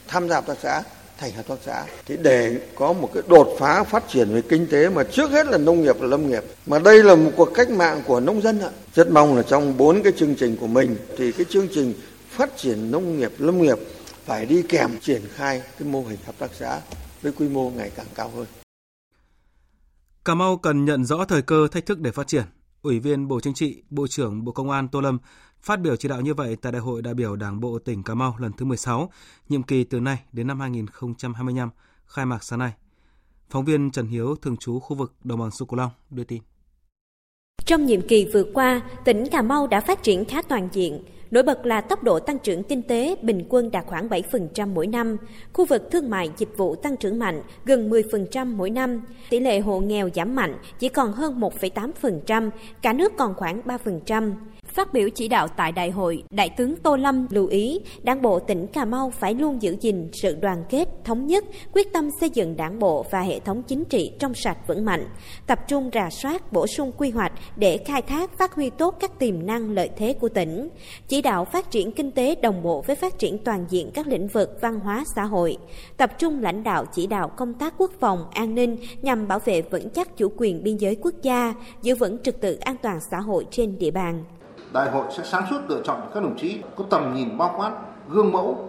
tham 0.09 0.29
gia 0.29 0.35
hợp 0.35 0.47
tác 0.47 0.57
xã 0.63 0.83
thành 1.19 1.33
hợp 1.33 1.47
tác 1.49 1.59
xã. 1.65 1.87
Thì 2.07 2.17
để 2.17 2.61
có 2.75 2.93
một 2.93 3.11
cái 3.15 3.23
đột 3.29 3.57
phá 3.59 3.85
phát 3.85 4.05
triển 4.09 4.35
về 4.35 4.43
kinh 4.43 4.67
tế 4.71 4.89
mà 4.89 5.05
trước 5.05 5.31
hết 5.31 5.47
là 5.47 5.59
nông 5.59 5.83
nghiệp 5.83 5.97
và 5.99 6.07
lâm 6.07 6.29
nghiệp 6.29 6.43
mà 6.67 6.79
đây 6.79 7.05
là 7.05 7.15
một 7.15 7.31
cuộc 7.37 7.51
cách 7.55 7.71
mạng 7.71 8.03
của 8.07 8.21
nông 8.21 8.43
dân 8.43 8.61
ạ. 8.61 8.71
Rất 8.95 9.11
mong 9.11 9.37
là 9.37 9.43
trong 9.43 9.77
bốn 9.77 10.03
cái 10.03 10.13
chương 10.17 10.35
trình 10.35 10.57
của 10.57 10.67
mình 10.67 10.97
thì 11.19 11.33
cái 11.33 11.47
chương 11.51 11.69
trình 11.75 11.95
phát 12.29 12.57
triển 12.57 12.91
nông 12.91 13.19
nghiệp 13.19 13.33
lâm 13.39 13.63
nghiệp 13.63 13.79
phải 14.25 14.47
đi 14.47 14.63
kèm 14.63 14.91
triển 15.01 15.23
khai 15.35 15.63
cái 15.79 15.89
mô 15.89 16.03
hình 16.03 16.19
hợp 16.27 16.35
tác 16.39 16.51
xã 16.59 16.81
với 17.23 17.33
quy 17.33 17.49
mô 17.49 17.71
ngày 17.71 17.91
càng 17.97 18.07
cao 18.15 18.31
hơn. 18.37 18.47
Cà 20.25 20.35
Mau 20.35 20.57
cần 20.57 20.85
nhận 20.85 21.05
rõ 21.05 21.25
thời 21.25 21.43
cơ 21.43 21.69
thách 21.71 21.87
thức 21.87 21.99
để 21.99 22.11
phát 22.11 22.27
triển. 22.27 22.45
Ủy 22.83 23.01
viên 23.01 23.29
Bộ 23.29 23.41
Chính 23.41 23.55
trị, 23.55 23.83
Bộ 23.91 24.07
trưởng 24.07 24.45
Bộ 24.45 24.53
Công 24.53 24.71
an 24.71 24.89
Tô 24.89 25.01
Lâm 25.01 25.19
phát 25.63 25.81
biểu 25.81 25.97
chỉ 25.97 26.09
đạo 26.09 26.21
như 26.21 26.35
vậy 26.35 26.57
tại 26.63 26.73
Đại 26.73 26.81
hội 26.81 27.03
đại 27.03 27.15
biểu 27.15 27.37
Đảng 27.37 27.61
bộ 27.61 27.79
tỉnh 27.79 28.03
Cà 28.03 28.15
Mau 28.15 28.37
lần 28.39 28.53
thứ 28.53 28.65
16, 28.67 29.11
nhiệm 29.49 29.63
kỳ 29.63 29.85
từ 29.85 30.01
nay 30.01 30.19
đến 30.33 30.47
năm 30.47 30.61
2025, 30.61 31.71
khai 32.07 32.27
mạc 32.27 32.45
sáng 32.45 32.59
nay. 32.59 32.73
Phóng 33.51 33.65
viên 33.65 33.91
Trần 33.91 34.07
Hiếu, 34.07 34.37
thường 34.43 34.57
trú 34.57 34.81
khu 34.81 34.97
vực 34.97 35.15
Đồng 35.25 35.41
bằng 35.41 35.51
sông 35.51 35.69
Cửu 35.69 35.79
Long 35.79 35.91
đưa 36.11 36.25
tin. 36.25 36.43
Trong 37.65 37.87
nhiệm 37.87 38.09
kỳ 38.09 38.31
vừa 38.33 38.45
qua, 38.55 38.81
tỉnh 39.05 39.25
Cà 39.33 39.43
Mau 39.43 39.67
đã 39.67 39.81
phát 39.81 40.03
triển 40.03 40.25
khá 40.25 40.43
toàn 40.43 40.69
diện, 40.73 41.05
Nổi 41.31 41.43
bật 41.43 41.67
là 41.67 41.81
tốc 41.81 42.03
độ 42.03 42.21
tăng 42.21 42.39
trưởng 42.39 42.63
kinh 42.63 42.83
tế 42.83 43.17
bình 43.23 43.47
quân 43.49 43.71
đạt 43.71 43.87
khoảng 43.87 44.09
7% 44.09 44.75
mỗi 44.75 44.87
năm, 44.87 45.17
khu 45.53 45.65
vực 45.65 45.89
thương 45.91 46.11
mại 46.11 46.31
dịch 46.37 46.57
vụ 46.57 46.75
tăng 46.75 46.97
trưởng 46.97 47.19
mạnh 47.19 47.43
gần 47.65 47.91
10% 47.91 48.57
mỗi 48.57 48.71
năm, 48.71 49.01
tỷ 49.31 49.41
lệ 49.41 49.61
hộ 49.61 49.81
nghèo 49.81 50.09
giảm 50.15 50.35
mạnh 50.35 50.59
chỉ 50.79 50.89
còn 50.89 51.13
hơn 51.13 51.41
1,8%, 51.41 52.51
cả 52.83 52.93
nước 52.93 53.13
còn 53.19 53.35
khoảng 53.35 53.61
3%. 53.61 54.33
Phát 54.77 54.93
biểu 54.93 55.09
chỉ 55.11 55.29
đạo 55.29 55.49
tại 55.49 55.73
đại 55.73 55.91
hội, 55.91 56.25
Đại 56.31 56.51
tướng 56.51 56.77
Tô 56.77 56.97
Lâm 56.97 57.27
lưu 57.31 57.47
ý 57.47 57.81
Đảng 58.03 58.23
bộ 58.23 58.39
tỉnh 58.39 58.67
Cà 58.67 58.85
Mau 58.85 59.11
phải 59.11 59.35
luôn 59.35 59.63
giữ 59.63 59.77
gìn 59.81 60.09
sự 60.13 60.35
đoàn 60.35 60.65
kết, 60.69 60.89
thống 61.05 61.27
nhất, 61.27 61.45
quyết 61.73 61.93
tâm 61.93 62.09
xây 62.21 62.31
dựng 62.31 62.57
đảng 62.57 62.79
bộ 62.79 63.05
và 63.11 63.21
hệ 63.21 63.41
thống 63.41 63.63
chính 63.63 63.85
trị 63.85 64.13
trong 64.19 64.35
sạch 64.35 64.59
vững 64.67 64.85
mạnh, 64.85 65.07
tập 65.47 65.59
trung 65.69 65.91
rà 65.93 66.11
soát, 66.11 66.53
bổ 66.53 66.67
sung 66.67 66.93
quy 66.97 67.11
hoạch 67.11 67.33
để 67.57 67.79
khai 67.87 68.03
thác 68.03 68.39
phát 68.39 68.55
huy 68.55 68.71
tốt 68.71 68.97
các 69.01 69.19
tiềm 69.19 69.47
năng 69.47 69.71
lợi 69.71 69.91
thế 69.97 70.13
của 70.13 70.29
tỉnh, 70.29 70.69
chỉ 71.09 71.23
đạo 71.23 71.45
phát 71.45 71.71
triển 71.71 71.93
kinh 71.93 72.11
tế 72.11 72.35
đồng 72.35 72.63
bộ 72.63 72.85
với 72.87 72.97
phát 72.97 73.19
triển 73.19 73.39
toàn 73.39 73.67
diện 73.69 73.91
các 73.95 74.07
lĩnh 74.07 74.29
vực 74.29 74.59
văn 74.61 74.81
hóa 74.81 75.05
xã 75.17 75.25
hội, 75.25 75.57
tập 75.97 76.11
trung 76.19 76.43
lãnh 76.43 76.63
đạo 76.63 76.85
chỉ 76.93 77.07
đạo 77.07 77.29
công 77.29 77.55
tác 77.55 77.75
quốc 77.79 77.91
phòng, 78.01 78.25
an 78.33 78.55
ninh 78.55 78.77
nhằm 79.03 79.29
bảo 79.29 79.39
vệ 79.39 79.63
vững 79.63 79.91
chắc 79.91 80.17
chủ 80.17 80.33
quyền 80.37 80.63
biên 80.63 80.77
giới 80.77 80.97
quốc 81.03 81.15
gia, 81.23 81.55
giữ 81.83 81.95
vững 81.95 82.19
trật 82.23 82.41
tự 82.41 82.55
an 82.55 82.77
toàn 82.83 82.99
xã 83.11 83.21
hội 83.21 83.47
trên 83.51 83.79
địa 83.79 83.91
bàn 83.91 84.25
đại 84.73 84.91
hội 84.91 85.05
sẽ 85.17 85.23
sáng 85.25 85.45
suốt 85.51 85.61
lựa 85.69 85.81
chọn 85.85 86.01
các 86.15 86.23
đồng 86.23 86.39
chí 86.39 86.63
có 86.77 86.85
tầm 86.91 87.15
nhìn 87.15 87.39
bao 87.39 87.55
quát, 87.57 87.73
gương 88.09 88.33
mẫu, 88.33 88.69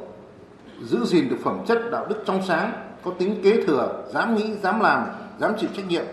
giữ 0.84 1.06
gìn 1.06 1.30
được 1.30 1.38
phẩm 1.44 1.60
chất 1.68 1.78
đạo 1.92 2.06
đức 2.10 2.24
trong 2.26 2.44
sáng, 2.44 2.72
có 3.04 3.12
tính 3.20 3.42
kế 3.44 3.66
thừa, 3.66 4.04
dám 4.14 4.36
nghĩ, 4.36 4.54
dám 4.54 4.80
làm, 4.80 5.08
dám 5.40 5.54
chịu 5.58 5.70
trách 5.78 5.88
nhiệm, 5.88 6.06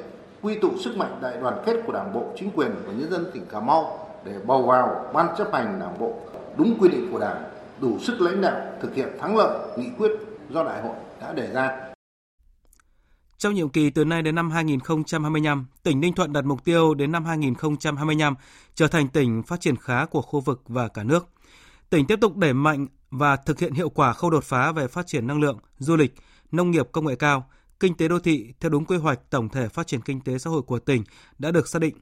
quy 0.42 0.58
tụ 0.58 0.68
sức 0.78 0.96
mạnh 0.96 1.18
đại 1.22 1.36
đoàn 1.40 1.62
kết 1.66 1.76
của 1.86 1.92
Đảng 1.92 2.12
bộ, 2.12 2.24
chính 2.36 2.50
quyền 2.50 2.70
và 2.86 2.92
nhân 2.92 3.10
dân 3.10 3.30
tỉnh 3.34 3.46
Cà 3.46 3.60
Mau 3.60 4.08
để 4.24 4.32
bầu 4.46 4.62
vào 4.62 5.04
ban 5.12 5.26
chấp 5.38 5.52
hành 5.52 5.76
Đảng 5.80 5.98
bộ 5.98 6.12
đúng 6.56 6.74
quy 6.80 6.88
định 6.88 7.08
của 7.12 7.18
Đảng, 7.18 7.44
đủ 7.80 7.98
sức 7.98 8.20
lãnh 8.20 8.40
đạo 8.40 8.60
thực 8.80 8.94
hiện 8.94 9.08
thắng 9.20 9.36
lợi 9.36 9.58
nghị 9.76 9.86
quyết 9.98 10.10
do 10.50 10.64
đại 10.64 10.82
hội 10.82 10.94
đã 11.20 11.32
đề 11.32 11.46
ra. 11.52 11.83
Trong 13.44 13.54
nhiệm 13.54 13.68
kỳ 13.68 13.90
từ 13.90 14.04
nay 14.04 14.22
đến 14.22 14.34
năm 14.34 14.50
2025, 14.50 15.66
tỉnh 15.82 16.00
Ninh 16.00 16.14
Thuận 16.14 16.32
đặt 16.32 16.44
mục 16.44 16.64
tiêu 16.64 16.94
đến 16.94 17.12
năm 17.12 17.24
2025 17.24 18.34
trở 18.74 18.88
thành 18.88 19.08
tỉnh 19.08 19.42
phát 19.42 19.60
triển 19.60 19.76
khá 19.76 20.06
của 20.06 20.22
khu 20.22 20.40
vực 20.40 20.62
và 20.66 20.88
cả 20.88 21.04
nước. 21.04 21.28
Tỉnh 21.90 22.06
tiếp 22.06 22.18
tục 22.20 22.36
đẩy 22.36 22.52
mạnh 22.52 22.86
và 23.10 23.36
thực 23.36 23.58
hiện 23.60 23.72
hiệu 23.72 23.88
quả 23.88 24.12
khâu 24.12 24.30
đột 24.30 24.44
phá 24.44 24.72
về 24.72 24.88
phát 24.88 25.06
triển 25.06 25.26
năng 25.26 25.40
lượng, 25.40 25.58
du 25.78 25.96
lịch, 25.96 26.14
nông 26.52 26.70
nghiệp 26.70 26.88
công 26.92 27.06
nghệ 27.06 27.16
cao, 27.16 27.48
kinh 27.80 27.94
tế 27.94 28.08
đô 28.08 28.18
thị 28.18 28.52
theo 28.60 28.70
đúng 28.70 28.84
quy 28.84 28.96
hoạch 28.96 29.30
tổng 29.30 29.48
thể 29.48 29.68
phát 29.68 29.86
triển 29.86 30.00
kinh 30.00 30.20
tế 30.20 30.38
xã 30.38 30.50
hội 30.50 30.62
của 30.62 30.78
tỉnh 30.78 31.04
đã 31.38 31.50
được 31.50 31.68
xác 31.68 31.78
định. 31.78 31.94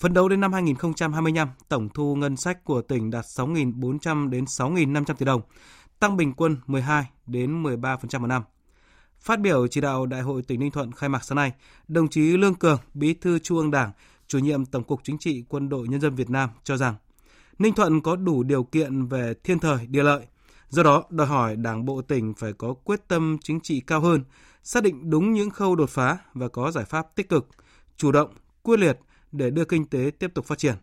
Phấn 0.00 0.14
đấu 0.14 0.28
đến 0.28 0.40
năm 0.40 0.52
2025, 0.52 1.48
tổng 1.68 1.88
thu 1.94 2.14
ngân 2.14 2.36
sách 2.36 2.64
của 2.64 2.82
tỉnh 2.82 3.10
đạt 3.10 3.24
6.400 3.24 4.28
đến 4.28 4.44
6.500 4.44 5.14
tỷ 5.14 5.26
đồng, 5.26 5.42
tăng 6.00 6.16
bình 6.16 6.32
quân 6.32 6.56
12 6.66 7.04
đến 7.26 7.62
13% 7.62 8.20
một 8.20 8.26
năm. 8.26 8.42
Phát 9.20 9.40
biểu 9.40 9.66
chỉ 9.66 9.80
đạo 9.80 10.06
Đại 10.06 10.22
hội 10.22 10.42
tỉnh 10.42 10.60
Ninh 10.60 10.70
Thuận 10.70 10.92
khai 10.92 11.08
mạc 11.08 11.24
sáng 11.24 11.36
nay, 11.36 11.52
đồng 11.88 12.08
chí 12.08 12.20
Lương 12.20 12.54
Cường, 12.54 12.78
Bí 12.94 13.14
thư 13.14 13.38
Trung 13.38 13.58
ương 13.58 13.70
Đảng, 13.70 13.92
chủ 14.26 14.38
nhiệm 14.38 14.66
Tổng 14.66 14.84
cục 14.84 15.00
Chính 15.04 15.18
trị 15.18 15.44
Quân 15.48 15.68
đội 15.68 15.88
Nhân 15.88 16.00
dân 16.00 16.14
Việt 16.14 16.30
Nam 16.30 16.50
cho 16.64 16.76
rằng 16.76 16.94
Ninh 17.58 17.74
Thuận 17.74 18.00
có 18.00 18.16
đủ 18.16 18.42
điều 18.42 18.64
kiện 18.64 19.06
về 19.06 19.34
thiên 19.44 19.58
thời, 19.58 19.86
địa 19.86 20.02
lợi. 20.02 20.26
Do 20.68 20.82
đó, 20.82 21.04
đòi 21.10 21.26
hỏi 21.26 21.56
Đảng 21.56 21.84
bộ 21.84 22.02
tỉnh 22.02 22.34
phải 22.34 22.52
có 22.52 22.74
quyết 22.74 23.08
tâm 23.08 23.38
chính 23.42 23.60
trị 23.60 23.80
cao 23.80 24.00
hơn, 24.00 24.24
xác 24.62 24.82
định 24.82 25.10
đúng 25.10 25.32
những 25.32 25.50
khâu 25.50 25.76
đột 25.76 25.90
phá 25.90 26.18
và 26.34 26.48
có 26.48 26.70
giải 26.70 26.84
pháp 26.84 27.06
tích 27.14 27.28
cực, 27.28 27.48
chủ 27.96 28.12
động, 28.12 28.30
quyết 28.62 28.78
liệt 28.78 28.98
để 29.32 29.50
đưa 29.50 29.64
kinh 29.64 29.86
tế 29.86 30.10
tiếp 30.18 30.30
tục 30.34 30.46
phát 30.46 30.58
triển. 30.58 30.74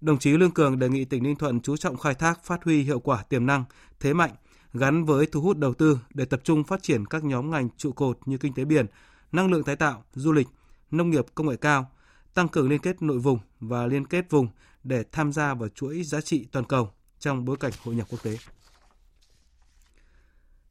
Đồng 0.00 0.18
chí 0.18 0.30
Lương 0.30 0.50
Cường 0.50 0.78
đề 0.78 0.88
nghị 0.88 1.04
tỉnh 1.04 1.22
Ninh 1.22 1.36
Thuận 1.36 1.60
chú 1.60 1.76
trọng 1.76 1.96
khai 1.96 2.14
thác 2.14 2.44
phát 2.44 2.64
huy 2.64 2.82
hiệu 2.82 3.00
quả 3.00 3.22
tiềm 3.22 3.46
năng, 3.46 3.64
thế 4.00 4.14
mạnh 4.14 4.30
gắn 4.76 5.04
với 5.04 5.26
thu 5.26 5.40
hút 5.40 5.58
đầu 5.58 5.74
tư 5.74 5.98
để 6.14 6.24
tập 6.24 6.40
trung 6.44 6.64
phát 6.64 6.82
triển 6.82 7.06
các 7.06 7.24
nhóm 7.24 7.50
ngành 7.50 7.68
trụ 7.76 7.92
cột 7.92 8.18
như 8.26 8.38
kinh 8.38 8.54
tế 8.54 8.64
biển, 8.64 8.86
năng 9.32 9.50
lượng 9.50 9.64
tái 9.64 9.76
tạo, 9.76 10.04
du 10.14 10.32
lịch, 10.32 10.48
nông 10.90 11.10
nghiệp 11.10 11.26
công 11.34 11.48
nghệ 11.48 11.56
cao, 11.56 11.90
tăng 12.34 12.48
cường 12.48 12.68
liên 12.68 12.80
kết 12.80 13.02
nội 13.02 13.18
vùng 13.18 13.38
và 13.60 13.86
liên 13.86 14.06
kết 14.06 14.30
vùng 14.30 14.48
để 14.84 15.04
tham 15.12 15.32
gia 15.32 15.54
vào 15.54 15.68
chuỗi 15.68 16.02
giá 16.02 16.20
trị 16.20 16.46
toàn 16.52 16.64
cầu 16.64 16.90
trong 17.18 17.44
bối 17.44 17.56
cảnh 17.56 17.72
hội 17.84 17.94
nhập 17.94 18.06
quốc 18.10 18.22
tế. 18.22 18.38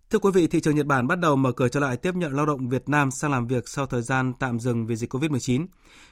Thưa 0.10 0.20
quý 0.20 0.32
vị, 0.34 0.48
thị 0.48 0.60
trường 0.60 0.76
Nhật 0.76 0.86
Bản 0.86 1.08
bắt 1.08 1.20
đầu 1.20 1.36
mở 1.36 1.52
cửa 1.52 1.68
trở 1.68 1.80
lại 1.80 1.98
tiếp 1.98 2.16
nhận 2.16 2.34
lao 2.34 2.46
động 2.46 2.70
Việt 2.70 2.90
Nam 2.90 3.12
sang 3.12 3.32
làm 3.32 3.48
việc 3.48 3.70
sau 3.70 3.86
thời 3.86 4.02
gian 4.02 4.34
tạm 4.40 4.60
dừng 4.60 4.88
vì 4.88 4.96
dịch 4.96 5.14
COVID-19. 5.14 5.66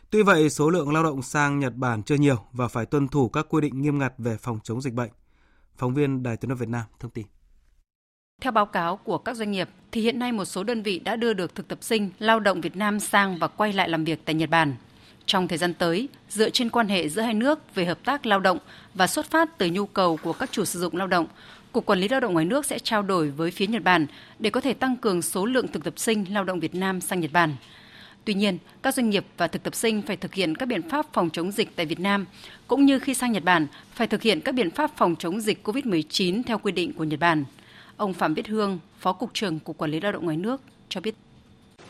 Tuy 0.10 0.24
vậy, 0.24 0.50
số 0.50 0.70
lượng 0.70 0.94
lao 0.94 1.04
động 1.04 1.22
sang 1.22 1.60
Nhật 1.60 1.76
Bản 1.76 2.04
chưa 2.04 2.16
nhiều 2.16 2.38
và 2.52 2.68
phải 2.68 2.86
tuân 2.86 3.08
thủ 3.08 3.30
các 3.30 3.46
quy 3.50 3.62
định 3.62 3.82
nghiêm 3.82 4.00
ngặt 4.00 4.14
về 4.18 4.38
phòng 4.38 4.60
chống 4.64 4.82
dịch 4.82 4.94
bệnh. 4.94 5.12
Phóng 5.78 5.94
viên 5.94 6.24
Đài 6.24 6.38
Tiếng 6.38 6.50
nói 6.50 6.58
Việt 6.58 6.70
Nam 6.70 6.84
thông 7.00 7.12
tin. 7.12 7.26
Theo 8.44 8.52
báo 8.52 8.66
cáo 8.66 8.96
của 8.96 9.18
các 9.18 9.36
doanh 9.36 9.52
nghiệp, 9.52 9.70
thì 9.92 10.02
hiện 10.02 10.20
nay 10.20 10.32
một 10.32 10.46
số 10.46 10.64
đơn 10.64 10.82
vị 10.82 11.00
đã 11.00 11.16
đưa 11.16 11.34
được 11.34 11.56
thực 11.56 11.68
tập 11.68 11.78
sinh 11.82 12.10
lao 12.20 12.40
động 12.40 12.62
Việt 12.62 12.76
Nam 12.76 13.00
sang 13.00 13.38
và 13.38 13.48
quay 13.48 13.74
lại 13.74 13.90
làm 13.90 14.04
việc 14.04 14.20
tại 14.26 14.36
Nhật 14.36 14.50
Bản. 14.50 14.76
Trong 15.26 15.48
thời 15.48 15.58
gian 15.58 15.74
tới, 15.74 16.10
dựa 16.30 16.50
trên 16.50 16.70
quan 16.70 16.88
hệ 16.88 17.10
giữa 17.10 17.22
hai 17.22 17.34
nước 17.34 17.76
về 17.76 17.86
hợp 17.86 18.00
tác 18.06 18.26
lao 18.26 18.40
động 18.40 18.58
và 18.94 19.08
xuất 19.08 19.32
phát 19.32 19.58
từ 19.58 19.68
nhu 19.68 19.86
cầu 19.86 20.18
của 20.24 20.34
các 20.34 20.52
chủ 20.52 20.66
sử 20.66 20.80
dụng 20.80 20.96
lao 20.96 21.08
động, 21.08 21.28
Cục 21.72 21.86
Quản 21.86 22.00
lý 22.00 22.08
Lao 22.08 22.20
động 22.20 22.34
ngoài 22.34 22.46
nước 22.46 22.66
sẽ 22.66 22.80
trao 22.80 23.02
đổi 23.02 23.30
với 23.30 23.52
phía 23.52 23.68
Nhật 23.68 23.84
Bản 23.84 24.08
để 24.40 24.50
có 24.50 24.62
thể 24.62 24.74
tăng 24.74 24.98
cường 24.98 25.22
số 25.22 25.46
lượng 25.46 25.68
thực 25.68 25.84
tập 25.84 25.94
sinh 25.98 26.26
lao 26.34 26.44
động 26.44 26.60
Việt 26.60 26.76
Nam 26.76 27.02
sang 27.02 27.20
Nhật 27.20 27.32
Bản. 27.34 27.56
Tuy 28.26 28.34
nhiên, 28.34 28.58
các 28.82 28.94
doanh 28.94 29.10
nghiệp 29.10 29.26
và 29.38 29.48
thực 29.48 29.64
tập 29.64 29.76
sinh 29.76 30.02
phải 30.02 30.18
thực 30.18 30.34
hiện 30.34 30.56
các 30.56 30.66
biện 30.66 30.90
pháp 30.90 31.06
phòng 31.14 31.30
chống 31.30 31.52
dịch 31.52 31.76
tại 31.76 31.86
Việt 31.86 32.00
Nam, 32.00 32.26
cũng 32.68 32.86
như 32.86 33.00
khi 33.00 33.14
sang 33.14 33.32
Nhật 33.32 33.44
Bản 33.44 33.68
phải 33.94 34.08
thực 34.08 34.22
hiện 34.22 34.42
các 34.42 34.56
biện 34.56 34.72
pháp 34.72 34.92
phòng 34.98 35.16
chống 35.20 35.42
dịch 35.42 35.68
COVID-19 35.68 36.44
theo 36.44 36.58
quy 36.58 36.72
định 36.72 36.94
của 36.94 37.04
Nhật 37.04 37.20
Bản. 37.20 37.44
Ông 37.98 38.14
Phạm 38.14 38.34
Viết 38.34 38.48
Hương, 38.48 38.80
Phó 39.00 39.14
Cục 39.14 39.30
trưởng 39.34 39.60
Cục 39.60 39.78
Quản 39.78 39.92
lý 39.92 40.00
Lao 40.00 40.12
động 40.12 40.26
ngoài 40.26 40.38
nước 40.38 40.62
cho 40.90 41.02
biết. 41.02 41.16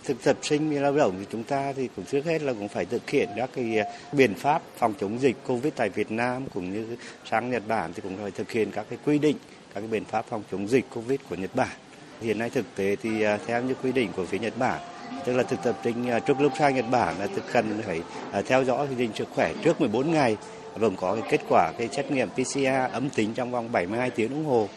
Thực 0.03 0.23
tập 0.23 0.37
sinh 0.41 0.81
lao 0.81 0.95
động 0.95 1.15
thì 1.19 1.25
chúng 1.31 1.43
ta 1.43 1.73
thì 1.73 1.89
cũng 1.95 2.05
trước 2.05 2.25
hết 2.25 2.41
là 2.41 2.53
cũng 2.53 2.67
phải 2.67 2.85
thực 2.85 3.09
hiện 3.09 3.29
các 3.35 3.49
cái 3.55 3.79
à, 3.79 3.85
biện 4.11 4.33
pháp 4.33 4.61
phòng 4.77 4.93
chống 4.99 5.19
dịch 5.19 5.35
covid 5.47 5.73
tại 5.75 5.89
Việt 5.89 6.11
Nam 6.11 6.45
cũng 6.53 6.73
như 6.73 6.97
sang 7.29 7.51
Nhật 7.51 7.63
Bản 7.67 7.93
thì 7.93 8.01
cũng 8.01 8.17
phải 8.21 8.31
thực 8.31 8.51
hiện 8.51 8.71
các 8.71 8.85
cái 8.89 8.99
quy 9.05 9.19
định 9.19 9.37
các 9.73 9.79
cái 9.81 9.87
biện 9.87 10.05
pháp 10.05 10.25
phòng 10.29 10.43
chống 10.51 10.67
dịch 10.67 10.85
covid 10.93 11.19
của 11.29 11.35
Nhật 11.35 11.55
Bản. 11.55 11.77
Hiện 12.21 12.39
nay 12.39 12.49
thực 12.49 12.65
tế 12.75 12.95
thì 12.95 13.21
à, 13.21 13.39
theo 13.45 13.63
như 13.63 13.73
quy 13.83 13.91
định 13.91 14.09
của 14.15 14.25
phía 14.25 14.39
Nhật 14.39 14.57
Bản 14.57 14.81
tức 15.25 15.33
là 15.33 15.43
thực 15.43 15.63
tập 15.63 15.77
sinh 15.83 16.09
à, 16.09 16.19
trước 16.19 16.41
lúc 16.41 16.51
sang 16.59 16.75
Nhật 16.75 16.85
Bản 16.91 17.15
là 17.19 17.27
thực 17.27 17.43
cần 17.53 17.81
phải 17.85 18.01
theo 18.45 18.63
dõi 18.63 18.87
tình 18.87 18.97
hình 18.97 19.11
sức 19.15 19.27
khỏe 19.35 19.53
trước 19.63 19.81
14 19.81 20.11
ngày 20.11 20.37
và 20.75 20.89
có 20.97 21.15
cái 21.15 21.23
kết 21.29 21.41
quả 21.49 21.71
cái 21.77 21.89
xét 21.91 22.11
nghiệm 22.11 22.29
PCR 22.29 22.91
âm 22.91 23.09
tính 23.09 23.33
trong 23.33 23.51
vòng 23.51 23.71
72 23.71 24.09
tiếng 24.09 24.29
đồng 24.29 24.45
hồ. 24.45 24.69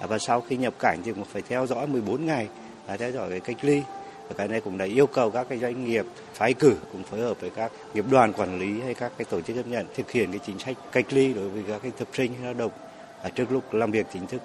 À, 0.00 0.06
và 0.06 0.18
sau 0.18 0.40
khi 0.40 0.56
nhập 0.56 0.74
cảnh 0.78 1.00
thì 1.04 1.12
cũng 1.12 1.24
phải 1.24 1.42
theo 1.42 1.66
dõi 1.66 1.86
14 1.86 2.26
ngày 2.26 2.48
và 2.86 2.96
theo 2.96 3.12
dõi 3.12 3.30
cái 3.30 3.40
cách 3.40 3.56
ly 3.62 3.82
và 4.28 4.34
cái 4.36 4.48
này 4.48 4.60
cũng 4.60 4.78
đã 4.78 4.84
yêu 4.84 5.06
cầu 5.06 5.30
các 5.30 5.46
cái 5.48 5.58
doanh 5.58 5.84
nghiệp 5.84 6.04
phái 6.34 6.54
cử 6.54 6.76
cùng 6.92 7.02
phối 7.02 7.20
hợp 7.20 7.40
với 7.40 7.50
các 7.50 7.72
nghiệp 7.94 8.04
đoàn 8.10 8.32
quản 8.32 8.58
lý 8.58 8.80
hay 8.80 8.94
các 8.94 9.12
cái 9.18 9.24
tổ 9.24 9.40
chức 9.40 9.56
tiếp 9.56 9.66
nhận 9.66 9.86
thực 9.94 10.10
hiện 10.10 10.30
cái 10.30 10.40
chính 10.46 10.58
sách 10.58 10.76
cách 10.92 11.06
ly 11.10 11.34
đối 11.34 11.48
với 11.48 11.62
các 11.68 11.82
cái 11.82 11.92
thực 11.98 12.16
sinh 12.16 12.32
lao 12.42 12.54
động 12.54 12.72
trước 13.34 13.52
lúc 13.52 13.74
làm 13.74 13.90
việc 13.90 14.06
chính 14.12 14.26
thức. 14.26 14.42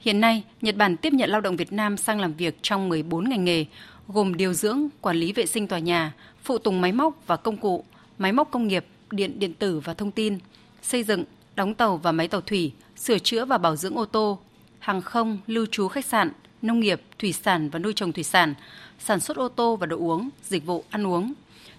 Hiện 0.00 0.20
nay, 0.20 0.42
Nhật 0.60 0.76
Bản 0.76 0.96
tiếp 0.96 1.12
nhận 1.12 1.30
lao 1.30 1.40
động 1.40 1.56
Việt 1.56 1.72
Nam 1.72 1.96
sang 1.96 2.20
làm 2.20 2.34
việc 2.34 2.56
trong 2.62 2.88
14 2.88 3.28
ngành 3.28 3.44
nghề, 3.44 3.64
gồm 4.08 4.34
điều 4.34 4.52
dưỡng, 4.52 4.88
quản 5.00 5.16
lý 5.16 5.32
vệ 5.32 5.46
sinh 5.46 5.66
tòa 5.66 5.78
nhà, 5.78 6.12
phụ 6.42 6.58
tùng 6.58 6.80
máy 6.80 6.92
móc 6.92 7.14
và 7.26 7.36
công 7.36 7.56
cụ, 7.56 7.84
máy 8.18 8.32
móc 8.32 8.50
công 8.50 8.68
nghiệp, 8.68 8.86
điện 9.10 9.38
điện 9.38 9.54
tử 9.54 9.80
và 9.80 9.94
thông 9.94 10.10
tin, 10.10 10.38
xây 10.82 11.02
dựng, 11.02 11.24
đóng 11.56 11.74
tàu 11.74 11.96
và 11.96 12.12
máy 12.12 12.28
tàu 12.28 12.40
thủy, 12.40 12.72
sửa 12.96 13.18
chữa 13.18 13.44
và 13.44 13.58
bảo 13.58 13.76
dưỡng 13.76 13.98
ô 13.98 14.04
tô, 14.04 14.38
hàng 14.84 15.02
không, 15.02 15.38
lưu 15.46 15.66
trú 15.66 15.88
khách 15.88 16.04
sạn, 16.04 16.32
nông 16.62 16.80
nghiệp, 16.80 17.00
thủy 17.18 17.32
sản 17.32 17.70
và 17.70 17.78
nuôi 17.78 17.92
trồng 17.92 18.12
thủy 18.12 18.24
sản, 18.24 18.54
sản 18.98 19.20
xuất 19.20 19.36
ô 19.36 19.48
tô 19.48 19.76
và 19.76 19.86
đồ 19.86 19.96
uống, 19.96 20.28
dịch 20.42 20.66
vụ 20.66 20.84
ăn 20.90 21.06
uống. 21.06 21.32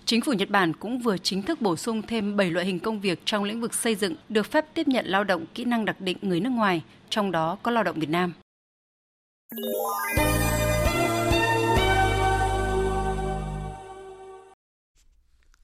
Chính 0.05 0.21
phủ 0.21 0.33
Nhật 0.33 0.49
Bản 0.49 0.73
cũng 0.73 0.99
vừa 0.99 1.17
chính 1.17 1.41
thức 1.41 1.61
bổ 1.61 1.75
sung 1.75 2.01
thêm 2.01 2.37
7 2.37 2.51
loại 2.51 2.65
hình 2.65 2.79
công 2.79 2.99
việc 2.99 3.19
trong 3.25 3.43
lĩnh 3.43 3.61
vực 3.61 3.73
xây 3.73 3.95
dựng 3.95 4.15
được 4.29 4.51
phép 4.51 4.65
tiếp 4.73 4.87
nhận 4.87 5.05
lao 5.05 5.23
động 5.23 5.45
kỹ 5.53 5.65
năng 5.65 5.85
đặc 5.85 6.01
định 6.01 6.17
người 6.21 6.39
nước 6.39 6.49
ngoài, 6.49 6.83
trong 7.09 7.31
đó 7.31 7.57
có 7.63 7.71
lao 7.71 7.83
động 7.83 7.99
Việt 7.99 8.09
Nam. 8.09 8.33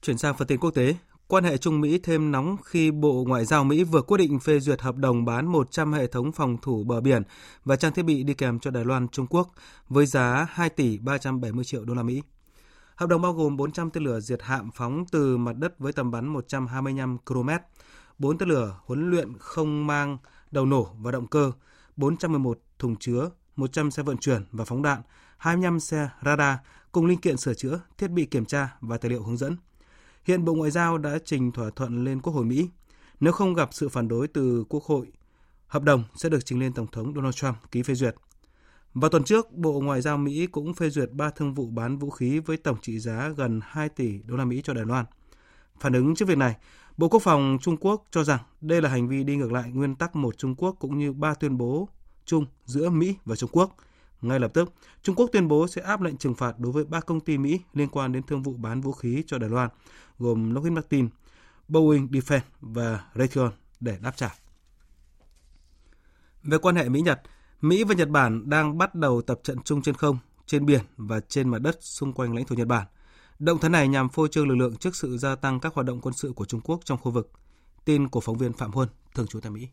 Chuyển 0.02 0.18
sang 0.18 0.34
phần 0.38 0.48
tin 0.48 0.58
quốc 0.58 0.70
tế, 0.70 0.94
Quan 1.32 1.44
hệ 1.44 1.58
Trung 1.58 1.80
Mỹ 1.80 1.98
thêm 2.02 2.32
nóng 2.32 2.56
khi 2.64 2.90
Bộ 2.90 3.24
Ngoại 3.28 3.44
giao 3.44 3.64
Mỹ 3.64 3.84
vừa 3.84 4.02
quyết 4.02 4.18
định 4.18 4.40
phê 4.40 4.60
duyệt 4.60 4.80
hợp 4.80 4.96
đồng 4.96 5.24
bán 5.24 5.46
100 5.46 5.92
hệ 5.92 6.06
thống 6.06 6.32
phòng 6.32 6.56
thủ 6.62 6.84
bờ 6.84 7.00
biển 7.00 7.22
và 7.64 7.76
trang 7.76 7.92
thiết 7.92 8.02
bị 8.02 8.22
đi 8.22 8.34
kèm 8.34 8.58
cho 8.58 8.70
Đài 8.70 8.84
Loan, 8.84 9.08
Trung 9.08 9.26
Quốc 9.26 9.48
với 9.88 10.06
giá 10.06 10.46
2 10.50 10.68
tỷ 10.68 10.98
370 10.98 11.64
triệu 11.64 11.84
đô 11.84 11.94
la 11.94 12.02
Mỹ. 12.02 12.22
Hợp 12.94 13.08
đồng 13.08 13.22
bao 13.22 13.32
gồm 13.32 13.56
400 13.56 13.90
tên 13.90 14.04
lửa 14.04 14.20
diệt 14.20 14.42
hạm 14.42 14.70
phóng 14.74 15.04
từ 15.12 15.36
mặt 15.36 15.52
đất 15.56 15.78
với 15.78 15.92
tầm 15.92 16.10
bắn 16.10 16.26
125 16.26 17.18
km, 17.18 17.50
4 18.18 18.38
tên 18.38 18.48
lửa 18.48 18.76
huấn 18.84 19.10
luyện 19.10 19.38
không 19.38 19.86
mang 19.86 20.18
đầu 20.50 20.66
nổ 20.66 20.88
và 20.98 21.10
động 21.12 21.26
cơ, 21.26 21.52
411 21.96 22.58
thùng 22.78 22.96
chứa, 22.96 23.30
100 23.56 23.90
xe 23.90 24.02
vận 24.02 24.16
chuyển 24.16 24.44
và 24.52 24.64
phóng 24.64 24.82
đạn, 24.82 25.02
25 25.36 25.80
xe 25.80 26.08
radar 26.24 26.56
cùng 26.92 27.06
linh 27.06 27.20
kiện 27.20 27.36
sửa 27.36 27.54
chữa, 27.54 27.80
thiết 27.98 28.08
bị 28.08 28.26
kiểm 28.26 28.44
tra 28.44 28.76
và 28.80 28.98
tài 28.98 29.10
liệu 29.10 29.22
hướng 29.22 29.36
dẫn. 29.36 29.56
Hiện 30.24 30.44
Bộ 30.44 30.54
Ngoại 30.54 30.70
giao 30.70 30.98
đã 30.98 31.18
trình 31.24 31.52
thỏa 31.52 31.70
thuận 31.70 32.04
lên 32.04 32.20
Quốc 32.20 32.32
hội 32.32 32.44
Mỹ. 32.44 32.68
Nếu 33.20 33.32
không 33.32 33.54
gặp 33.54 33.68
sự 33.72 33.88
phản 33.88 34.08
đối 34.08 34.28
từ 34.28 34.64
Quốc 34.68 34.84
hội, 34.84 35.06
hợp 35.66 35.82
đồng 35.82 36.04
sẽ 36.14 36.28
được 36.28 36.44
trình 36.44 36.60
lên 36.60 36.72
Tổng 36.72 36.86
thống 36.86 37.14
Donald 37.14 37.34
Trump 37.34 37.56
ký 37.70 37.82
phê 37.82 37.94
duyệt. 37.94 38.14
Vào 38.94 39.10
tuần 39.10 39.24
trước, 39.24 39.52
Bộ 39.52 39.80
Ngoại 39.80 40.00
giao 40.00 40.18
Mỹ 40.18 40.46
cũng 40.46 40.74
phê 40.74 40.90
duyệt 40.90 41.10
3 41.12 41.30
thương 41.30 41.54
vụ 41.54 41.66
bán 41.66 41.98
vũ 41.98 42.10
khí 42.10 42.38
với 42.38 42.56
tổng 42.56 42.76
trị 42.82 42.98
giá 42.98 43.28
gần 43.36 43.60
2 43.64 43.88
tỷ 43.88 44.20
đô 44.24 44.36
la 44.36 44.44
Mỹ 44.44 44.60
cho 44.64 44.74
Đài 44.74 44.84
Loan. 44.84 45.04
Phản 45.80 45.92
ứng 45.92 46.14
trước 46.14 46.28
việc 46.28 46.38
này, 46.38 46.56
Bộ 46.96 47.08
Quốc 47.08 47.22
phòng 47.22 47.58
Trung 47.60 47.76
Quốc 47.76 48.06
cho 48.10 48.24
rằng 48.24 48.40
đây 48.60 48.82
là 48.82 48.88
hành 48.88 49.08
vi 49.08 49.24
đi 49.24 49.36
ngược 49.36 49.52
lại 49.52 49.70
nguyên 49.70 49.94
tắc 49.94 50.16
một 50.16 50.38
Trung 50.38 50.54
Quốc 50.54 50.76
cũng 50.78 50.98
như 50.98 51.12
ba 51.12 51.34
tuyên 51.34 51.58
bố 51.58 51.88
chung 52.24 52.46
giữa 52.64 52.90
Mỹ 52.90 53.16
và 53.24 53.36
Trung 53.36 53.50
Quốc. 53.52 53.76
Ngay 54.22 54.40
lập 54.40 54.50
tức, 54.54 54.72
Trung 55.02 55.16
Quốc 55.16 55.30
tuyên 55.32 55.48
bố 55.48 55.68
sẽ 55.68 55.82
áp 55.82 56.00
lệnh 56.00 56.16
trừng 56.16 56.34
phạt 56.34 56.58
đối 56.58 56.72
với 56.72 56.84
ba 56.84 57.00
công 57.00 57.20
ty 57.20 57.38
Mỹ 57.38 57.60
liên 57.74 57.88
quan 57.88 58.12
đến 58.12 58.22
thương 58.22 58.42
vụ 58.42 58.52
bán 58.52 58.80
vũ 58.80 58.92
khí 58.92 59.24
cho 59.26 59.38
Đài 59.38 59.50
Loan, 59.50 59.68
gồm 60.18 60.54
Lockheed 60.54 60.72
Martin, 60.72 61.08
Boeing 61.68 62.06
Defense 62.06 62.40
và 62.60 63.04
Raytheon 63.14 63.50
để 63.80 63.98
đáp 64.02 64.16
trả. 64.16 64.34
Về 66.42 66.58
quan 66.58 66.76
hệ 66.76 66.88
Mỹ-Nhật, 66.88 67.22
Mỹ 67.60 67.84
và 67.84 67.94
Nhật 67.94 68.08
Bản 68.08 68.50
đang 68.50 68.78
bắt 68.78 68.94
đầu 68.94 69.22
tập 69.22 69.40
trận 69.42 69.58
chung 69.64 69.82
trên 69.82 69.94
không, 69.94 70.18
trên 70.46 70.66
biển 70.66 70.80
và 70.96 71.20
trên 71.20 71.48
mặt 71.48 71.58
đất 71.58 71.76
xung 71.80 72.12
quanh 72.12 72.34
lãnh 72.34 72.44
thổ 72.44 72.54
Nhật 72.54 72.68
Bản. 72.68 72.86
Động 73.38 73.58
thái 73.58 73.70
này 73.70 73.88
nhằm 73.88 74.08
phô 74.08 74.28
trương 74.28 74.48
lực 74.48 74.54
lượng 74.54 74.76
trước 74.76 74.96
sự 74.96 75.18
gia 75.18 75.34
tăng 75.34 75.60
các 75.60 75.74
hoạt 75.74 75.86
động 75.86 76.00
quân 76.00 76.14
sự 76.14 76.32
của 76.36 76.44
Trung 76.44 76.60
Quốc 76.60 76.80
trong 76.84 76.98
khu 76.98 77.12
vực. 77.12 77.30
Tin 77.84 78.08
của 78.08 78.20
phóng 78.20 78.38
viên 78.38 78.52
Phạm 78.52 78.72
Huân, 78.72 78.88
thường 79.14 79.26
trú 79.26 79.40
tại 79.40 79.50
Mỹ. 79.50 79.68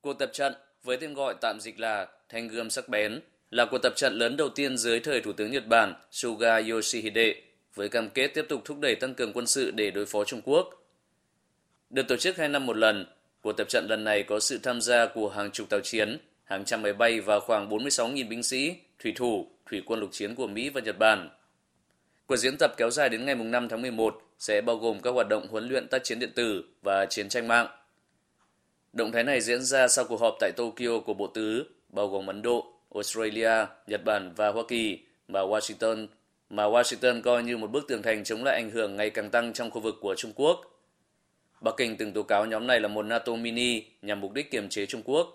Cuộc 0.00 0.12
tập 0.18 0.30
trận 0.32 0.52
với 0.86 0.96
tên 0.96 1.14
gọi 1.14 1.34
tạm 1.40 1.60
dịch 1.60 1.80
là 1.80 2.06
Thanh 2.28 2.48
gươm 2.48 2.70
sắc 2.70 2.88
bén 2.88 3.20
là 3.50 3.66
cuộc 3.70 3.78
tập 3.82 3.92
trận 3.96 4.14
lớn 4.14 4.36
đầu 4.36 4.48
tiên 4.48 4.78
dưới 4.78 5.00
thời 5.00 5.20
Thủ 5.20 5.32
tướng 5.32 5.50
Nhật 5.50 5.66
Bản 5.66 5.94
Suga 6.10 6.60
Yoshihide 6.70 7.34
với 7.74 7.88
cam 7.88 8.10
kết 8.10 8.28
tiếp 8.34 8.46
tục 8.48 8.62
thúc 8.64 8.80
đẩy 8.80 8.94
tăng 8.94 9.14
cường 9.14 9.32
quân 9.32 9.46
sự 9.46 9.70
để 9.70 9.90
đối 9.90 10.06
phó 10.06 10.24
Trung 10.24 10.40
Quốc. 10.44 10.70
Được 11.90 12.08
tổ 12.08 12.16
chức 12.16 12.36
hai 12.36 12.48
năm 12.48 12.66
một 12.66 12.76
lần, 12.76 13.06
cuộc 13.42 13.52
tập 13.52 13.68
trận 13.68 13.86
lần 13.88 14.04
này 14.04 14.22
có 14.22 14.40
sự 14.40 14.58
tham 14.62 14.80
gia 14.80 15.06
của 15.06 15.28
hàng 15.28 15.50
chục 15.50 15.68
tàu 15.68 15.80
chiến, 15.80 16.18
hàng 16.44 16.64
trăm 16.64 16.82
máy 16.82 16.92
bay 16.92 17.20
và 17.20 17.40
khoảng 17.40 17.68
46.000 17.68 18.28
binh 18.28 18.42
sĩ, 18.42 18.76
thủy 19.02 19.12
thủ, 19.16 19.50
thủy 19.70 19.82
quân 19.86 20.00
lục 20.00 20.10
chiến 20.12 20.34
của 20.34 20.46
Mỹ 20.46 20.68
và 20.68 20.80
Nhật 20.80 20.98
Bản. 20.98 21.30
Cuộc 22.26 22.36
diễn 22.36 22.56
tập 22.56 22.74
kéo 22.76 22.90
dài 22.90 23.08
đến 23.08 23.24
ngày 23.24 23.34
5 23.34 23.68
tháng 23.68 23.82
11 23.82 24.22
sẽ 24.38 24.60
bao 24.60 24.76
gồm 24.76 25.00
các 25.00 25.10
hoạt 25.10 25.28
động 25.28 25.48
huấn 25.48 25.68
luyện 25.68 25.88
tác 25.88 26.04
chiến 26.04 26.18
điện 26.18 26.32
tử 26.34 26.64
và 26.82 27.06
chiến 27.06 27.28
tranh 27.28 27.48
mạng. 27.48 27.66
Động 28.96 29.12
thái 29.12 29.24
này 29.24 29.40
diễn 29.40 29.62
ra 29.62 29.88
sau 29.88 30.04
cuộc 30.04 30.20
họp 30.20 30.34
tại 30.40 30.52
Tokyo 30.56 31.00
của 31.06 31.14
Bộ 31.14 31.26
Tứ, 31.26 31.64
bao 31.92 32.08
gồm 32.08 32.26
Ấn 32.26 32.42
Độ, 32.42 32.66
Australia, 32.94 33.66
Nhật 33.86 34.04
Bản 34.04 34.32
và 34.36 34.52
Hoa 34.52 34.62
Kỳ, 34.68 34.98
mà 35.28 35.40
Washington 35.40 36.06
mà 36.50 36.62
Washington 36.62 37.22
coi 37.22 37.42
như 37.42 37.56
một 37.56 37.70
bức 37.70 37.84
tường 37.88 38.02
thành 38.02 38.24
chống 38.24 38.44
lại 38.44 38.54
ảnh 38.54 38.70
hưởng 38.70 38.96
ngày 38.96 39.10
càng 39.10 39.30
tăng 39.30 39.52
trong 39.52 39.70
khu 39.70 39.80
vực 39.80 39.94
của 40.00 40.14
Trung 40.18 40.32
Quốc. 40.34 40.60
Bắc 41.60 41.74
Kinh 41.76 41.96
từng 41.96 42.12
tố 42.12 42.22
cáo 42.22 42.46
nhóm 42.46 42.66
này 42.66 42.80
là 42.80 42.88
một 42.88 43.02
NATO 43.02 43.34
mini 43.34 43.82
nhằm 44.02 44.20
mục 44.20 44.32
đích 44.32 44.50
kiềm 44.50 44.68
chế 44.68 44.86
Trung 44.86 45.02
Quốc. 45.04 45.26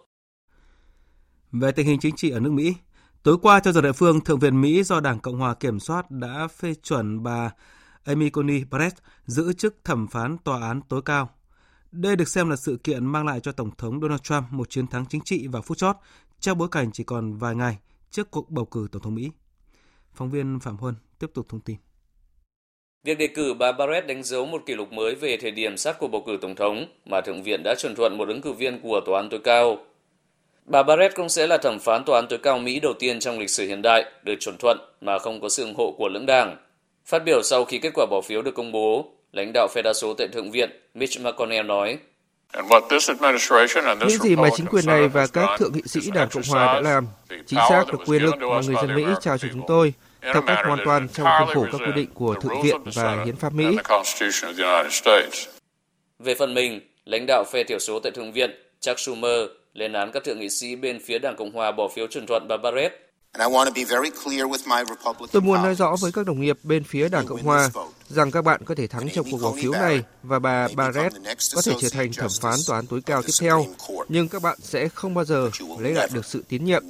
Về 1.51 1.71
tình 1.71 1.87
hình 1.87 1.99
chính 1.99 2.15
trị 2.15 2.31
ở 2.31 2.39
nước 2.39 2.51
Mỹ, 2.51 2.73
tối 3.23 3.37
qua 3.41 3.59
theo 3.59 3.73
giờ 3.73 3.81
địa 3.81 3.91
phương, 3.91 4.21
Thượng 4.21 4.39
viện 4.39 4.61
Mỹ 4.61 4.83
do 4.83 4.99
Đảng 4.99 5.19
Cộng 5.19 5.37
hòa 5.37 5.53
kiểm 5.53 5.79
soát 5.79 6.11
đã 6.11 6.47
phê 6.47 6.73
chuẩn 6.83 7.23
bà 7.23 7.51
Amy 8.03 8.29
Coney 8.29 8.63
Barrett 8.63 8.97
giữ 9.25 9.53
chức 9.53 9.75
thẩm 9.83 10.07
phán 10.07 10.37
tòa 10.37 10.67
án 10.67 10.81
tối 10.89 11.01
cao. 11.05 11.29
Đây 11.91 12.15
được 12.15 12.27
xem 12.27 12.49
là 12.49 12.55
sự 12.55 12.77
kiện 12.83 13.05
mang 13.05 13.25
lại 13.25 13.39
cho 13.39 13.51
Tổng 13.51 13.71
thống 13.77 14.01
Donald 14.01 14.21
Trump 14.21 14.43
một 14.51 14.69
chiến 14.69 14.87
thắng 14.87 15.05
chính 15.09 15.21
trị 15.21 15.47
vào 15.47 15.61
phút 15.61 15.77
chót 15.77 15.95
trong 16.39 16.57
bối 16.57 16.67
cảnh 16.71 16.91
chỉ 16.93 17.03
còn 17.03 17.37
vài 17.37 17.55
ngày 17.55 17.77
trước 18.11 18.31
cuộc 18.31 18.49
bầu 18.49 18.65
cử 18.65 18.87
Tổng 18.91 19.01
thống 19.01 19.15
Mỹ. 19.15 19.31
Phóng 20.13 20.29
viên 20.29 20.59
Phạm 20.59 20.77
Huân 20.77 20.95
tiếp 21.19 21.27
tục 21.33 21.45
thông 21.49 21.59
tin. 21.59 21.77
Việc 23.03 23.17
đề 23.17 23.27
cử 23.27 23.53
bà 23.53 23.71
Barrett 23.71 24.07
đánh 24.07 24.23
dấu 24.23 24.45
một 24.45 24.63
kỷ 24.65 24.73
lục 24.73 24.91
mới 24.91 25.15
về 25.15 25.37
thời 25.41 25.51
điểm 25.51 25.77
sát 25.77 25.95
cuộc 25.99 26.07
bầu 26.07 26.23
cử 26.27 26.37
tổng 26.41 26.55
thống 26.55 26.85
mà 27.05 27.21
Thượng 27.21 27.43
viện 27.43 27.61
đã 27.63 27.75
chuẩn 27.79 27.95
thuận 27.95 28.17
một 28.17 28.27
ứng 28.27 28.41
cử 28.41 28.53
viên 28.53 28.81
của 28.81 29.01
Tòa 29.05 29.19
án 29.19 29.29
tối 29.29 29.39
cao. 29.43 29.77
Bà 30.65 30.83
Barrett 30.83 31.15
cũng 31.15 31.29
sẽ 31.29 31.47
là 31.47 31.57
thẩm 31.57 31.79
phán 31.79 32.03
Tòa 32.05 32.15
án 32.15 32.27
tối 32.29 32.39
cao 32.43 32.59
Mỹ 32.59 32.79
đầu 32.79 32.93
tiên 32.99 33.19
trong 33.19 33.39
lịch 33.39 33.49
sử 33.49 33.67
hiện 33.67 33.81
đại 33.81 34.11
được 34.23 34.35
chuẩn 34.39 34.55
thuận 34.59 34.77
mà 35.01 35.19
không 35.19 35.41
có 35.41 35.49
sự 35.49 35.63
ủng 35.63 35.75
hộ 35.77 35.95
của 35.97 36.09
lưỡng 36.09 36.25
đảng. 36.25 36.57
Phát 37.05 37.19
biểu 37.25 37.43
sau 37.43 37.65
khi 37.65 37.79
kết 37.79 37.91
quả 37.93 38.05
bỏ 38.09 38.21
phiếu 38.21 38.41
được 38.41 38.55
công 38.55 38.71
bố, 38.71 39.11
lãnh 39.31 39.53
đạo 39.53 39.67
phe 39.67 39.81
đa 39.81 39.93
số 39.93 40.13
tại 40.13 40.27
Thượng 40.27 40.51
viện 40.51 40.69
Mitch 40.93 41.21
McConnell 41.21 41.67
nói, 41.67 41.97
những 43.99 44.09
gì 44.09 44.35
mà 44.35 44.49
chính 44.55 44.65
quyền 44.65 44.85
này 44.85 45.07
và 45.07 45.27
các 45.27 45.49
thượng 45.59 45.73
nghị 45.73 45.81
sĩ 45.85 46.11
Đảng 46.13 46.29
Cộng 46.29 46.43
Hòa 46.49 46.73
đã 46.73 46.81
làm 46.81 47.07
chính 47.29 47.59
xác 47.69 47.83
là 47.93 48.05
quyền 48.05 48.23
lực 48.23 48.35
mà 48.37 48.61
người 48.65 48.75
dân 48.81 48.95
Mỹ 48.95 49.03
trao 49.21 49.37
cho 49.37 49.47
chúng 49.53 49.63
tôi 49.67 49.93
theo 50.21 50.41
cách 50.47 50.57
hoàn 50.65 50.79
toàn 50.85 51.07
trong 51.13 51.27
khuôn 51.39 51.55
khổ 51.55 51.65
các 51.71 51.85
quy 51.87 51.91
định 51.95 52.09
của 52.13 52.33
Thượng 52.33 52.61
viện 52.61 52.81
và 52.95 53.23
Hiến 53.25 53.35
pháp 53.35 53.53
Mỹ. 53.53 53.77
Về 56.19 56.35
phần 56.35 56.53
mình, 56.53 56.81
lãnh 57.05 57.25
đạo 57.27 57.43
phe 57.51 57.63
thiểu 57.63 57.79
số 57.79 57.99
tại 57.99 58.11
Thượng 58.11 58.31
viện 58.31 58.51
Chuck 58.79 58.99
Schumer 58.99 59.39
lên 59.73 59.93
án 59.93 60.11
các 60.11 60.23
thượng 60.23 60.39
nghị 60.39 60.49
sĩ 60.49 60.75
bên 60.75 60.99
phía 60.99 61.19
Đảng 61.19 61.35
Cộng 61.35 61.51
Hòa 61.51 61.71
bỏ 61.71 61.87
phiếu 61.87 62.07
chuẩn 62.07 62.25
thuận 62.27 62.47
bà 62.49 62.57
Barrett 62.57 63.10
Tôi 65.31 65.41
muốn 65.41 65.61
nói 65.63 65.75
rõ 65.75 65.95
với 66.01 66.11
các 66.11 66.25
đồng 66.25 66.41
nghiệp 66.41 66.57
bên 66.63 66.83
phía 66.83 67.09
Đảng 67.09 67.27
Cộng 67.27 67.43
Hòa 67.43 67.69
rằng 68.07 68.31
các 68.31 68.41
bạn 68.41 68.61
có 68.65 68.75
thể 68.75 68.87
thắng 68.87 69.09
trong 69.09 69.25
cuộc 69.31 69.37
bỏ 69.41 69.53
phiếu 69.61 69.71
này 69.71 70.03
và 70.23 70.39
bà 70.39 70.67
Barrett 70.75 71.15
có 71.55 71.61
thể 71.65 71.73
trở 71.81 71.89
thành 71.89 72.13
thẩm 72.13 72.31
phán 72.41 72.59
tòa 72.67 72.77
án 72.77 72.85
tối 72.87 73.01
cao 73.05 73.21
tiếp 73.21 73.33
theo, 73.41 73.65
nhưng 74.09 74.27
các 74.27 74.41
bạn 74.41 74.57
sẽ 74.61 74.87
không 74.87 75.13
bao 75.13 75.25
giờ 75.25 75.49
lấy 75.79 75.93
lại 75.93 76.09
được 76.13 76.25
sự 76.25 76.43
tín 76.47 76.65
nhiệm. 76.65 76.83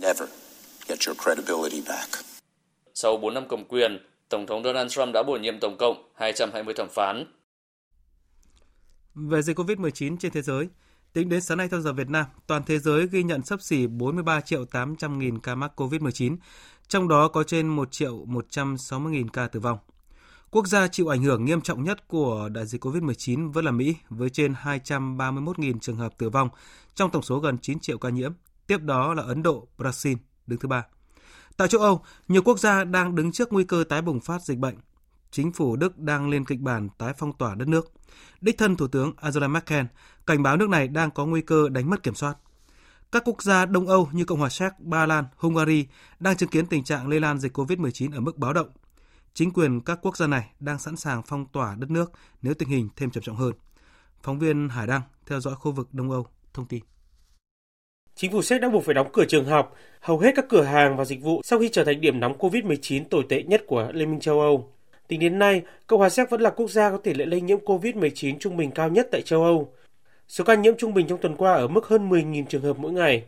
Sau 2.94 3.18
4 3.18 3.34
năm 3.34 3.44
cầm 3.50 3.66
quyền, 3.66 4.00
Tổng 4.30 4.48
thống 4.48 4.64
Donald 4.64 4.92
Trump 4.92 5.14
đã 5.14 5.24
bổ 5.24 5.34
nhiệm 5.34 5.60
tổng 5.60 5.78
cộng 5.80 6.12
220 6.16 6.74
thẩm 6.78 6.88
phán. 6.90 7.26
Về 9.16 9.42
dịch 9.42 9.60
COVID-19 9.60 10.18
trên 10.18 10.32
thế 10.32 10.42
giới, 10.42 10.68
Tính 11.14 11.30
đến 11.30 11.42
sáng 11.42 11.58
nay 11.58 11.68
theo 11.70 11.82
giờ 11.82 11.94
Việt 11.94 12.10
Nam, 12.10 12.26
toàn 12.48 12.64
thế 12.66 12.80
giới 12.80 13.08
ghi 13.08 13.24
nhận 13.24 13.46
sấp 13.46 13.62
xỉ 13.62 13.88
43 13.88 14.42
triệu 14.42 14.66
800 14.66 15.20
nghìn 15.20 15.40
ca 15.40 15.56
mắc 15.56 15.72
COVID-19, 15.76 16.38
trong 16.88 17.08
đó 17.08 17.28
có 17.28 17.44
trên 17.44 17.68
1 17.68 17.92
triệu 17.92 18.26
160 18.26 19.12
nghìn 19.12 19.30
ca 19.30 19.48
tử 19.48 19.60
vong. 19.60 19.78
Quốc 20.52 20.68
gia 20.68 20.88
chịu 20.88 21.08
ảnh 21.08 21.24
hưởng 21.24 21.46
nghiêm 21.46 21.62
trọng 21.62 21.84
nhất 21.84 22.08
của 22.08 22.50
đại 22.50 22.66
dịch 22.66 22.86
COVID-19 22.86 23.52
vẫn 23.52 23.66
là 23.66 23.72
Mỹ 23.72 23.96
với 24.10 24.30
trên 24.30 24.54
231.000 24.64 25.80
trường 25.80 25.98
hợp 25.98 26.18
tử 26.18 26.30
vong 26.30 26.50
trong 26.96 27.12
tổng 27.12 27.24
số 27.24 27.40
gần 27.40 27.58
9 27.58 27.80
triệu 27.80 27.98
ca 27.98 28.10
nhiễm. 28.10 28.34
Tiếp 28.68 28.82
đó 28.82 29.14
là 29.14 29.24
Ấn 29.24 29.44
Độ, 29.44 29.68
Brazil 29.78 30.16
đứng 30.48 30.60
thứ 30.60 30.68
ba. 30.68 30.86
Tại 31.58 31.68
châu 31.68 31.82
Âu, 31.82 32.04
nhiều 32.28 32.42
quốc 32.42 32.60
gia 32.60 32.84
đang 32.84 33.16
đứng 33.16 33.32
trước 33.32 33.54
nguy 33.54 33.64
cơ 33.64 33.84
tái 33.90 34.02
bùng 34.02 34.20
phát 34.20 34.42
dịch 34.42 34.58
bệnh. 34.58 34.76
Chính 35.32 35.52
phủ 35.52 35.76
Đức 35.76 35.98
đang 35.98 36.30
lên 36.30 36.46
kịch 36.46 36.60
bản 36.60 36.90
tái 36.98 37.14
phong 37.18 37.34
tỏa 37.34 37.56
đất 37.56 37.68
nước. 37.68 37.92
Đích 38.42 38.58
thân 38.58 38.76
Thủ 38.76 38.88
tướng 38.88 39.14
Angela 39.18 39.48
Merkel 39.48 39.86
cảnh 40.28 40.44
báo 40.44 40.58
nước 40.58 40.70
này 40.70 40.88
đang 40.88 41.12
có 41.12 41.26
nguy 41.26 41.42
cơ 41.42 41.70
đánh 41.70 41.90
mất 41.90 42.04
kiểm 42.04 42.16
soát. 42.16 42.38
Các 43.12 43.24
quốc 43.26 43.44
gia 43.44 43.66
Đông 43.66 43.88
Âu 43.88 44.10
như 44.12 44.26
Cộng 44.26 44.40
hòa 44.40 44.50
Séc, 44.50 44.72
Ba 44.80 45.06
Lan, 45.06 45.26
Hungary 45.36 45.86
đang 46.20 46.38
chứng 46.38 46.50
kiến 46.50 46.66
tình 46.66 46.84
trạng 46.84 47.08
lây 47.08 47.20
lan 47.20 47.40
dịch 47.40 47.58
COVID-19 47.58 48.14
ở 48.14 48.20
mức 48.20 48.38
báo 48.38 48.54
động. 48.54 48.70
Chính 49.34 49.52
quyền 49.52 49.82
các 49.82 50.00
quốc 50.02 50.18
gia 50.18 50.28
này 50.28 50.50
đang 50.60 50.80
sẵn 50.80 50.96
sàng 50.96 51.22
phong 51.26 51.46
tỏa 51.46 51.76
đất 51.76 51.90
nước 51.90 52.12
nếu 52.42 52.54
tình 52.54 52.70
hình 52.70 52.90
thêm 52.96 53.12
trầm 53.12 53.24
trọng 53.24 53.36
hơn. 53.36 53.54
Phóng 54.24 54.40
viên 54.40 54.70
Hải 54.70 54.88
Đăng 54.88 55.02
theo 55.26 55.40
dõi 55.40 55.56
khu 55.56 55.72
vực 55.72 55.94
Đông 55.94 56.12
Âu 56.12 56.28
thông 56.54 56.66
tin. 56.66 56.84
Chính 58.16 58.32
phủ 58.32 58.42
Séc 58.42 58.62
đã 58.62 58.70
buộc 58.70 58.86
phải 58.86 58.94
đóng 58.94 59.10
cửa 59.14 59.26
trường 59.26 59.46
học, 59.46 59.76
hầu 60.00 60.20
hết 60.20 60.32
các 60.36 60.46
cửa 60.50 60.64
hàng 60.64 60.98
và 60.98 61.06
dịch 61.06 61.22
vụ 61.22 61.42
sau 61.44 61.60
khi 61.60 61.70
trở 61.70 61.84
thành 61.84 62.02
điểm 62.02 62.20
nóng 62.20 62.38
COVID-19 62.38 63.04
tồi 63.10 63.26
tệ 63.30 63.44
nhất 63.44 63.64
của 63.68 63.92
Liên 63.94 64.12
minh 64.12 64.20
châu 64.20 64.42
Âu. 64.42 64.74
Tính 65.12 65.20
đến 65.20 65.40
nay, 65.40 65.62
Cộng 65.88 66.00
hòa 66.00 66.10
Séc 66.10 66.30
vẫn 66.30 66.42
là 66.42 66.50
quốc 66.50 66.70
gia 66.70 66.90
có 66.90 66.98
tỷ 66.98 67.14
lệ 67.14 67.26
lây 67.26 67.42
nhiễm 67.42 67.60
COVID-19 67.60 68.38
trung 68.40 68.58
bình 68.58 68.72
cao 68.72 68.90
nhất 68.90 69.08
tại 69.12 69.22
châu 69.22 69.44
Âu. 69.44 69.74
Số 70.28 70.44
ca 70.44 70.56
nhiễm 70.56 70.78
trung 70.78 70.94
bình 70.94 71.08
trong 71.08 71.18
tuần 71.22 71.36
qua 71.36 71.54
ở 71.54 71.68
mức 71.68 71.88
hơn 71.88 72.10
10.000 72.10 72.46
trường 72.46 72.62
hợp 72.62 72.80
mỗi 72.80 72.92
ngày. 72.92 73.24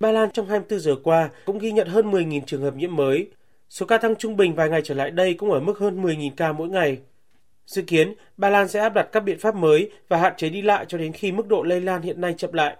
Ba 0.00 0.12
Lan 0.12 0.30
trong 0.30 0.46
24 0.46 0.80
giờ 0.80 0.94
qua 1.02 1.30
cũng 1.44 1.58
ghi 1.58 1.72
nhận 1.72 1.88
hơn 1.88 2.10
10.000 2.10 2.40
trường 2.46 2.62
hợp 2.62 2.74
nhiễm 2.76 2.96
mới. 2.96 3.30
Số 3.68 3.86
ca 3.86 3.98
tăng 3.98 4.16
trung 4.16 4.36
bình 4.36 4.54
vài 4.54 4.68
ngày 4.68 4.80
trở 4.84 4.94
lại 4.94 5.10
đây 5.10 5.34
cũng 5.34 5.50
ở 5.50 5.60
mức 5.60 5.78
hơn 5.78 6.02
10.000 6.02 6.30
ca 6.36 6.52
mỗi 6.52 6.68
ngày. 6.68 6.98
Dự 7.66 7.82
kiến, 7.82 8.14
Ba 8.36 8.50
Lan 8.50 8.68
sẽ 8.68 8.80
áp 8.80 8.94
đặt 8.94 9.08
các 9.12 9.20
biện 9.20 9.38
pháp 9.38 9.54
mới 9.54 9.90
và 10.08 10.16
hạn 10.16 10.32
chế 10.36 10.48
đi 10.48 10.62
lại 10.62 10.84
cho 10.88 10.98
đến 10.98 11.12
khi 11.12 11.32
mức 11.32 11.46
độ 11.48 11.62
lây 11.62 11.80
lan 11.80 12.02
hiện 12.02 12.20
nay 12.20 12.34
chậm 12.36 12.52
lại. 12.52 12.76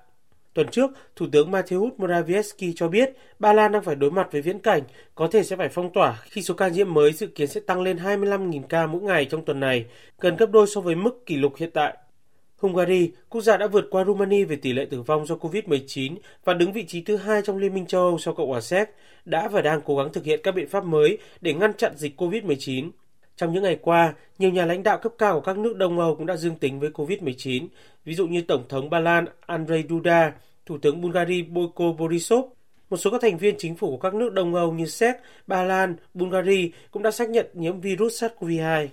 Tuần 0.55 0.69
trước, 0.71 0.91
Thủ 1.17 1.27
tướng 1.33 1.51
Mateusz 1.51 1.91
Morawiecki 1.99 2.73
cho 2.77 2.89
biết 2.89 3.11
Ba 3.39 3.53
Lan 3.53 3.73
đang 3.73 3.83
phải 3.83 3.95
đối 3.95 4.11
mặt 4.11 4.29
với 4.33 4.43
viễn 4.43 4.59
cảnh 4.59 4.83
có 5.15 5.29
thể 5.33 5.43
sẽ 5.43 5.57
phải 5.57 5.69
phong 5.69 5.93
tỏa 5.93 6.19
khi 6.23 6.43
số 6.43 6.55
ca 6.55 6.69
nhiễm 6.69 6.95
mới 6.95 7.13
dự 7.13 7.27
kiến 7.27 7.49
sẽ 7.49 7.61
tăng 7.61 7.83
lên 7.83 7.97
25.000 7.97 8.63
ca 8.63 8.87
mỗi 8.87 9.03
ngày 9.03 9.25
trong 9.25 9.45
tuần 9.45 9.61
này, 9.61 9.85
gần 10.21 10.37
gấp 10.37 10.51
đôi 10.51 10.67
so 10.67 10.81
với 10.81 10.95
mức 10.95 11.27
kỷ 11.27 11.37
lục 11.37 11.57
hiện 11.57 11.71
tại. 11.75 11.97
Hungary, 12.57 13.11
quốc 13.29 13.41
gia 13.41 13.57
đã 13.57 13.67
vượt 13.67 13.85
qua 13.91 14.05
Rumani 14.05 14.45
về 14.45 14.57
tỷ 14.57 14.73
lệ 14.73 14.87
tử 14.91 15.03
vong 15.03 15.27
do 15.27 15.35
COVID-19 15.35 16.17
và 16.45 16.55
đứng 16.55 16.73
vị 16.73 16.85
trí 16.85 17.01
thứ 17.01 17.17
hai 17.17 17.43
trong 17.45 17.59
Liên 17.59 17.75
minh 17.75 17.87
châu 17.87 18.03
Âu 18.03 18.19
sau 18.19 18.35
Cộng 18.35 18.49
hòa 18.49 18.61
Séc, 18.61 18.89
đã 19.25 19.49
và 19.49 19.63
đang 19.63 19.81
cố 19.85 19.97
gắng 19.97 20.13
thực 20.13 20.25
hiện 20.25 20.41
các 20.43 20.55
biện 20.55 20.69
pháp 20.69 20.85
mới 20.85 21.19
để 21.41 21.55
ngăn 21.55 21.75
chặn 21.75 21.93
dịch 21.97 22.21
COVID-19. 22.21 22.91
Trong 23.37 23.53
những 23.53 23.63
ngày 23.63 23.79
qua, 23.83 24.15
nhiều 24.39 24.51
nhà 24.51 24.67
lãnh 24.67 24.83
đạo 24.83 24.99
cấp 24.99 25.13
cao 25.19 25.35
của 25.35 25.41
các 25.41 25.59
nước 25.59 25.77
Đông 25.77 25.99
Âu 25.99 26.17
cũng 26.17 26.27
đã 26.27 26.37
dương 26.37 26.57
tính 26.57 26.81
với 26.81 26.91
COVID-19, 26.91 27.69
ví 28.05 28.15
dụ 28.15 28.27
như 28.27 28.43
Tổng 28.43 28.65
thống 28.69 28.91
Ba 28.91 29.01
Lan 29.01 29.25
Andrzej 29.47 29.89
Duda, 29.89 30.33
Thủ 30.67 30.79
tướng 30.79 31.01
Bulgaria 31.01 31.43
Boyko 31.43 31.93
Borisov. 31.99 32.45
Một 32.91 32.97
số 32.97 33.11
các 33.11 33.21
thành 33.23 33.39
viên 33.39 33.55
chính 33.59 33.77
phủ 33.77 33.91
của 33.91 33.97
các 33.97 34.15
nước 34.15 34.33
Đông 34.33 34.55
Âu 34.55 34.73
như 34.73 34.87
Séc, 34.87 35.17
Ba 35.47 35.63
Lan, 35.63 35.97
Bulgaria 36.15 36.69
cũng 36.91 37.03
đã 37.03 37.11
xác 37.11 37.31
nhận 37.31 37.47
nhiễm 37.55 37.81
virus 37.81 38.25
SARS-CoV-2. 38.25 38.89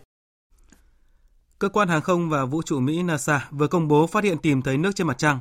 Cơ 1.59 1.69
quan 1.69 1.87
hàng 1.87 2.01
không 2.01 2.29
và 2.29 2.45
vũ 2.45 2.61
trụ 2.61 2.79
Mỹ 2.79 3.03
NASA 3.03 3.47
vừa 3.51 3.67
công 3.67 3.87
bố 3.87 4.07
phát 4.07 4.23
hiện 4.23 4.37
tìm 4.37 4.61
thấy 4.61 4.77
nước 4.77 4.91
trên 4.95 5.07
mặt 5.07 5.17
trăng. 5.17 5.39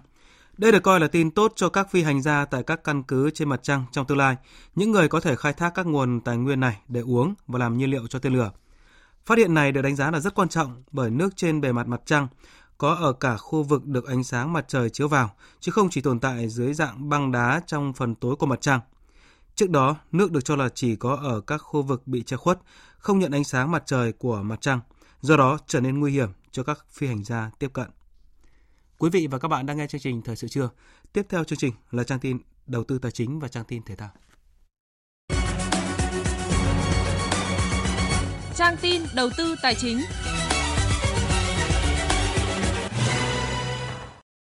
Đây 0.58 0.72
được 0.72 0.82
coi 0.82 1.00
là 1.00 1.08
tin 1.08 1.30
tốt 1.30 1.52
cho 1.56 1.68
các 1.68 1.90
phi 1.90 2.02
hành 2.02 2.22
gia 2.22 2.44
tại 2.44 2.62
các 2.62 2.84
căn 2.84 3.02
cứ 3.02 3.30
trên 3.30 3.48
mặt 3.48 3.60
trăng 3.62 3.84
trong 3.92 4.06
tương 4.06 4.18
lai, 4.18 4.36
những 4.74 4.90
người 4.90 5.08
có 5.08 5.20
thể 5.20 5.36
khai 5.36 5.52
thác 5.52 5.74
các 5.74 5.86
nguồn 5.86 6.20
tài 6.20 6.36
nguyên 6.36 6.60
này 6.60 6.76
để 6.88 7.00
uống 7.00 7.34
và 7.46 7.58
làm 7.58 7.78
nhiên 7.78 7.90
liệu 7.90 8.06
cho 8.06 8.18
tên 8.18 8.34
lửa. 8.34 8.50
Phát 9.28 9.38
hiện 9.38 9.54
này 9.54 9.72
được 9.72 9.82
đánh 9.82 9.96
giá 9.96 10.10
là 10.10 10.20
rất 10.20 10.34
quan 10.34 10.48
trọng 10.48 10.82
bởi 10.90 11.10
nước 11.10 11.36
trên 11.36 11.60
bề 11.60 11.72
mặt 11.72 11.88
mặt 11.88 12.00
trăng 12.06 12.28
có 12.78 12.94
ở 12.94 13.12
cả 13.12 13.36
khu 13.36 13.62
vực 13.62 13.86
được 13.86 14.06
ánh 14.06 14.24
sáng 14.24 14.52
mặt 14.52 14.64
trời 14.68 14.90
chiếu 14.90 15.08
vào, 15.08 15.30
chứ 15.60 15.72
không 15.72 15.90
chỉ 15.90 16.00
tồn 16.00 16.20
tại 16.20 16.48
dưới 16.48 16.74
dạng 16.74 17.08
băng 17.08 17.32
đá 17.32 17.60
trong 17.66 17.92
phần 17.92 18.14
tối 18.14 18.36
của 18.36 18.46
mặt 18.46 18.60
trăng. 18.60 18.80
Trước 19.54 19.70
đó, 19.70 19.96
nước 20.12 20.32
được 20.32 20.44
cho 20.44 20.56
là 20.56 20.68
chỉ 20.74 20.96
có 20.96 21.16
ở 21.16 21.40
các 21.40 21.58
khu 21.58 21.82
vực 21.82 22.06
bị 22.06 22.22
che 22.22 22.36
khuất, 22.36 22.58
không 22.98 23.18
nhận 23.18 23.32
ánh 23.32 23.44
sáng 23.44 23.70
mặt 23.70 23.82
trời 23.86 24.12
của 24.12 24.42
mặt 24.42 24.60
trăng, 24.60 24.80
do 25.20 25.36
đó 25.36 25.58
trở 25.66 25.80
nên 25.80 26.00
nguy 26.00 26.12
hiểm 26.12 26.28
cho 26.50 26.62
các 26.62 26.84
phi 26.90 27.06
hành 27.06 27.24
gia 27.24 27.50
tiếp 27.58 27.70
cận. 27.72 27.90
Quý 28.98 29.10
vị 29.10 29.26
và 29.30 29.38
các 29.38 29.48
bạn 29.48 29.66
đang 29.66 29.76
nghe 29.76 29.86
chương 29.86 30.00
trình 30.00 30.22
Thời 30.22 30.36
sự 30.36 30.48
trưa. 30.48 30.70
Tiếp 31.12 31.26
theo 31.28 31.44
chương 31.44 31.58
trình 31.58 31.74
là 31.90 32.04
trang 32.04 32.20
tin 32.20 32.38
đầu 32.66 32.84
tư 32.84 32.98
tài 32.98 33.12
chính 33.12 33.40
và 33.40 33.48
trang 33.48 33.64
tin 33.64 33.82
thể 33.82 33.96
thao. 33.96 34.10
Trang 38.58 38.76
tin 38.76 39.02
đầu 39.14 39.30
tư 39.36 39.54
tài 39.62 39.74
chính. 39.74 40.00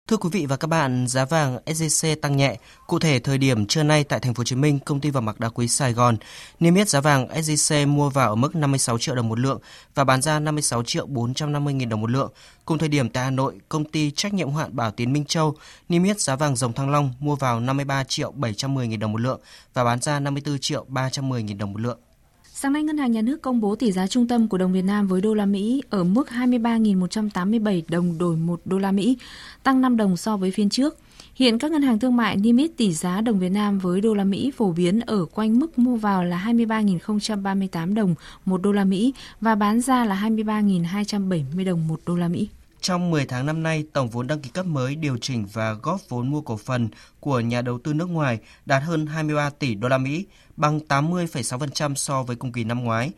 Thưa 0.07 0.17
quý 0.17 0.29
vị 0.31 0.45
và 0.45 0.57
các 0.57 0.67
bạn, 0.67 1.07
giá 1.07 1.25
vàng 1.25 1.57
SJC 1.65 2.15
tăng 2.15 2.37
nhẹ. 2.37 2.57
Cụ 2.87 2.99
thể 2.99 3.19
thời 3.19 3.37
điểm 3.37 3.65
trưa 3.65 3.83
nay 3.83 4.03
tại 4.03 4.19
thành 4.19 4.33
phố 4.33 4.39
Hồ 4.39 4.43
Chí 4.43 4.55
Minh, 4.55 4.79
công 4.79 4.99
ty 4.99 5.09
vàng 5.09 5.25
bạc 5.25 5.39
đá 5.39 5.49
quý 5.49 5.67
Sài 5.67 5.93
Gòn 5.93 6.17
niêm 6.59 6.75
yết 6.75 6.89
giá 6.89 7.01
vàng 7.01 7.27
SJC 7.27 7.87
mua 7.87 8.09
vào 8.09 8.29
ở 8.29 8.35
mức 8.35 8.55
56 8.55 8.97
triệu 8.97 9.15
đồng 9.15 9.29
một 9.29 9.39
lượng 9.39 9.59
và 9.95 10.03
bán 10.03 10.21
ra 10.21 10.39
56 10.39 10.83
triệu 10.83 11.05
450 11.05 11.73
nghìn 11.73 11.89
đồng 11.89 12.01
một 12.01 12.11
lượng. 12.11 12.31
Cùng 12.65 12.77
thời 12.77 12.89
điểm 12.89 13.09
tại 13.09 13.23
Hà 13.23 13.31
Nội, 13.31 13.59
công 13.69 13.85
ty 13.85 14.11
trách 14.11 14.33
nhiệm 14.33 14.53
hạn 14.53 14.75
Bảo 14.75 14.91
Tiến 14.91 15.13
Minh 15.13 15.25
Châu 15.25 15.55
niêm 15.89 16.03
yết 16.03 16.21
giá 16.21 16.35
vàng 16.35 16.55
dòng 16.55 16.73
Thăng 16.73 16.89
Long 16.89 17.13
mua 17.19 17.35
vào 17.35 17.59
53 17.59 18.03
triệu 18.03 18.31
710 18.31 18.87
nghìn 18.87 18.99
đồng 18.99 19.11
một 19.11 19.21
lượng 19.21 19.39
và 19.73 19.83
bán 19.83 20.01
ra 20.01 20.19
54 20.19 20.59
triệu 20.59 20.85
310 20.87 21.43
nghìn 21.43 21.57
đồng 21.57 21.73
một 21.73 21.81
lượng. 21.81 21.99
Sáng 22.59 22.73
nay, 22.73 22.83
Ngân 22.83 22.97
hàng 22.97 23.11
Nhà 23.11 23.21
nước 23.21 23.41
công 23.41 23.61
bố 23.61 23.75
tỷ 23.75 23.91
giá 23.91 24.07
trung 24.07 24.27
tâm 24.27 24.47
của 24.47 24.57
đồng 24.57 24.73
Việt 24.73 24.81
Nam 24.81 25.07
với 25.07 25.21
đô 25.21 25.33
la 25.33 25.45
Mỹ 25.45 25.81
ở 25.89 26.03
mức 26.03 26.27
23.187 26.29 27.81
đồng 27.87 28.17
đổi 28.17 28.35
1 28.35 28.61
đô 28.65 28.77
la 28.77 28.91
Mỹ, 28.91 29.17
tăng 29.63 29.81
5 29.81 29.97
đồng 29.97 30.17
so 30.17 30.37
với 30.37 30.51
phiên 30.51 30.69
trước. 30.69 30.97
Hiện 31.35 31.59
các 31.59 31.71
ngân 31.71 31.81
hàng 31.81 31.99
thương 31.99 32.15
mại 32.15 32.35
niêm 32.35 32.57
yết 32.57 32.77
tỷ 32.77 32.93
giá 32.93 33.21
đồng 33.21 33.39
Việt 33.39 33.49
Nam 33.49 33.79
với 33.79 34.01
đô 34.01 34.13
la 34.13 34.23
Mỹ 34.23 34.51
phổ 34.57 34.71
biến 34.71 34.99
ở 34.99 35.25
quanh 35.25 35.59
mức 35.59 35.79
mua 35.79 35.95
vào 35.95 36.23
là 36.23 36.43
23.038 36.45 37.93
đồng 37.93 38.15
1 38.45 38.61
đô 38.61 38.71
la 38.71 38.83
Mỹ 38.83 39.13
và 39.41 39.55
bán 39.55 39.81
ra 39.81 40.05
là 40.05 40.15
23.270 40.15 41.65
đồng 41.65 41.87
1 41.87 41.99
đô 42.05 42.15
la 42.15 42.27
Mỹ. 42.27 42.47
Trong 42.81 43.11
10 43.11 43.25
tháng 43.25 43.45
năm 43.45 43.63
nay, 43.63 43.85
tổng 43.93 44.09
vốn 44.09 44.27
đăng 44.27 44.39
ký 44.41 44.49
cấp 44.49 44.65
mới 44.65 44.95
điều 44.95 45.17
chỉnh 45.17 45.45
và 45.53 45.73
góp 45.73 46.09
vốn 46.09 46.31
mua 46.31 46.41
cổ 46.41 46.57
phần 46.57 46.89
của 47.19 47.39
nhà 47.39 47.61
đầu 47.61 47.79
tư 47.79 47.93
nước 47.93 48.09
ngoài 48.09 48.39
đạt 48.65 48.83
hơn 48.83 49.05
23 49.05 49.49
tỷ 49.49 49.75
đô 49.75 49.87
la 49.87 49.97
Mỹ, 49.97 50.25
bằng 50.57 50.79
80,6% 50.89 51.95
so 51.95 52.23
với 52.23 52.35
cùng 52.35 52.51
kỳ 52.51 52.63
năm 52.63 52.83
ngoái. 52.83 53.11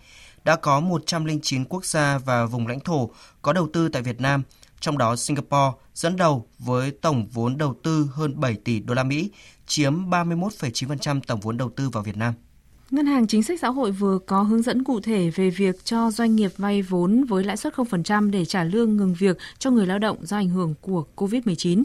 Đã 0.43 0.55
có 0.55 0.79
109 0.79 1.65
quốc 1.65 1.85
gia 1.85 2.17
và 2.17 2.45
vùng 2.45 2.67
lãnh 2.67 2.79
thổ 2.79 3.09
có 3.41 3.53
đầu 3.53 3.69
tư 3.73 3.89
tại 3.89 4.01
Việt 4.01 4.21
Nam, 4.21 4.43
trong 4.79 4.97
đó 4.97 5.15
Singapore 5.15 5.77
dẫn 5.93 6.15
đầu 6.15 6.47
với 6.59 6.91
tổng 6.91 7.27
vốn 7.31 7.57
đầu 7.57 7.75
tư 7.83 8.09
hơn 8.13 8.39
7 8.39 8.55
tỷ 8.65 8.79
đô 8.79 8.93
la 8.93 9.03
Mỹ, 9.03 9.31
chiếm 9.67 10.09
31,9% 10.09 11.21
tổng 11.27 11.39
vốn 11.39 11.57
đầu 11.57 11.69
tư 11.75 11.89
vào 11.89 12.03
Việt 12.03 12.17
Nam. 12.17 12.33
Ngân 12.91 13.05
hàng 13.05 13.27
Chính 13.27 13.43
sách 13.43 13.59
Xã 13.59 13.67
hội 13.67 13.91
vừa 13.91 14.19
có 14.25 14.41
hướng 14.43 14.61
dẫn 14.61 14.83
cụ 14.83 14.99
thể 14.99 15.29
về 15.29 15.49
việc 15.49 15.85
cho 15.85 16.11
doanh 16.11 16.35
nghiệp 16.35 16.51
vay 16.57 16.81
vốn 16.81 17.23
với 17.23 17.43
lãi 17.43 17.57
suất 17.57 17.73
0% 17.73 18.31
để 18.31 18.45
trả 18.45 18.63
lương 18.63 18.97
ngừng 18.97 19.13
việc 19.13 19.37
cho 19.59 19.71
người 19.71 19.87
lao 19.87 19.99
động 19.99 20.25
do 20.25 20.37
ảnh 20.37 20.49
hưởng 20.49 20.73
của 20.81 21.05
COVID-19. 21.15 21.83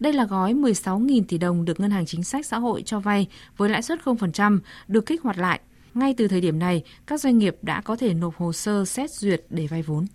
Đây 0.00 0.12
là 0.12 0.24
gói 0.24 0.54
16.000 0.54 1.22
tỷ 1.28 1.38
đồng 1.38 1.64
được 1.64 1.80
Ngân 1.80 1.90
hàng 1.90 2.06
Chính 2.06 2.24
sách 2.24 2.46
Xã 2.46 2.58
hội 2.58 2.82
cho 2.86 3.00
vay 3.00 3.26
với 3.56 3.68
lãi 3.68 3.82
suất 3.82 3.98
0% 4.04 4.58
được 4.88 5.06
kích 5.06 5.22
hoạt 5.22 5.38
lại. 5.38 5.60
Ngay 5.94 6.14
từ 6.16 6.28
thời 6.28 6.40
điểm 6.40 6.58
này, 6.58 6.82
các 7.06 7.20
doanh 7.20 7.38
nghiệp 7.38 7.56
đã 7.62 7.80
có 7.80 7.96
thể 7.96 8.14
nộp 8.14 8.36
hồ 8.36 8.52
sơ 8.52 8.84
xét 8.84 9.10
duyệt 9.10 9.44
để 9.50 9.66
vay 9.66 9.82
vốn. 9.82 10.06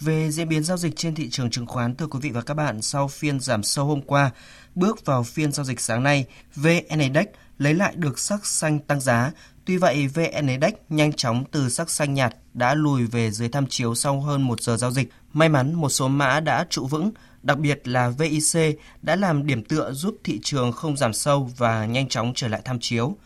Về 0.00 0.30
diễn 0.30 0.48
biến 0.48 0.64
giao 0.64 0.76
dịch 0.76 0.96
trên 0.96 1.14
thị 1.14 1.30
trường 1.30 1.50
chứng 1.50 1.66
khoán, 1.66 1.94
thưa 1.94 2.06
quý 2.06 2.18
vị 2.22 2.30
và 2.30 2.42
các 2.42 2.54
bạn, 2.54 2.82
sau 2.82 3.08
phiên 3.08 3.40
giảm 3.40 3.62
sâu 3.62 3.84
hôm 3.84 4.02
qua, 4.02 4.30
bước 4.74 5.04
vào 5.04 5.22
phiên 5.22 5.52
giao 5.52 5.64
dịch 5.64 5.80
sáng 5.80 6.02
nay, 6.02 6.26
VN 6.54 6.98
Index 6.98 7.26
lấy 7.58 7.74
lại 7.74 7.94
được 7.96 8.18
sắc 8.18 8.46
xanh 8.46 8.78
tăng 8.78 9.00
giá 9.00 9.32
Tuy 9.70 9.76
vậy, 9.76 10.06
VN 10.06 10.46
Index 10.46 10.72
nhanh 10.88 11.12
chóng 11.12 11.44
từ 11.50 11.68
sắc 11.68 11.90
xanh 11.90 12.14
nhạt 12.14 12.34
đã 12.54 12.74
lùi 12.74 13.06
về 13.06 13.30
dưới 13.30 13.48
tham 13.48 13.66
chiếu 13.66 13.94
sau 13.94 14.20
hơn 14.20 14.42
một 14.42 14.62
giờ 14.62 14.76
giao 14.76 14.90
dịch. 14.90 15.08
May 15.32 15.48
mắn 15.48 15.74
một 15.74 15.88
số 15.88 16.08
mã 16.08 16.40
đã 16.40 16.66
trụ 16.70 16.86
vững, 16.86 17.10
đặc 17.42 17.58
biệt 17.58 17.88
là 17.88 18.08
VIC 18.08 18.78
đã 19.02 19.16
làm 19.16 19.46
điểm 19.46 19.64
tựa 19.64 19.92
giúp 19.92 20.16
thị 20.24 20.40
trường 20.42 20.72
không 20.72 20.96
giảm 20.96 21.12
sâu 21.12 21.50
và 21.56 21.86
nhanh 21.86 22.08
chóng 22.08 22.32
trở 22.34 22.48
lại 22.48 22.60
tham 22.64 22.78
chiếu. 22.80 23.16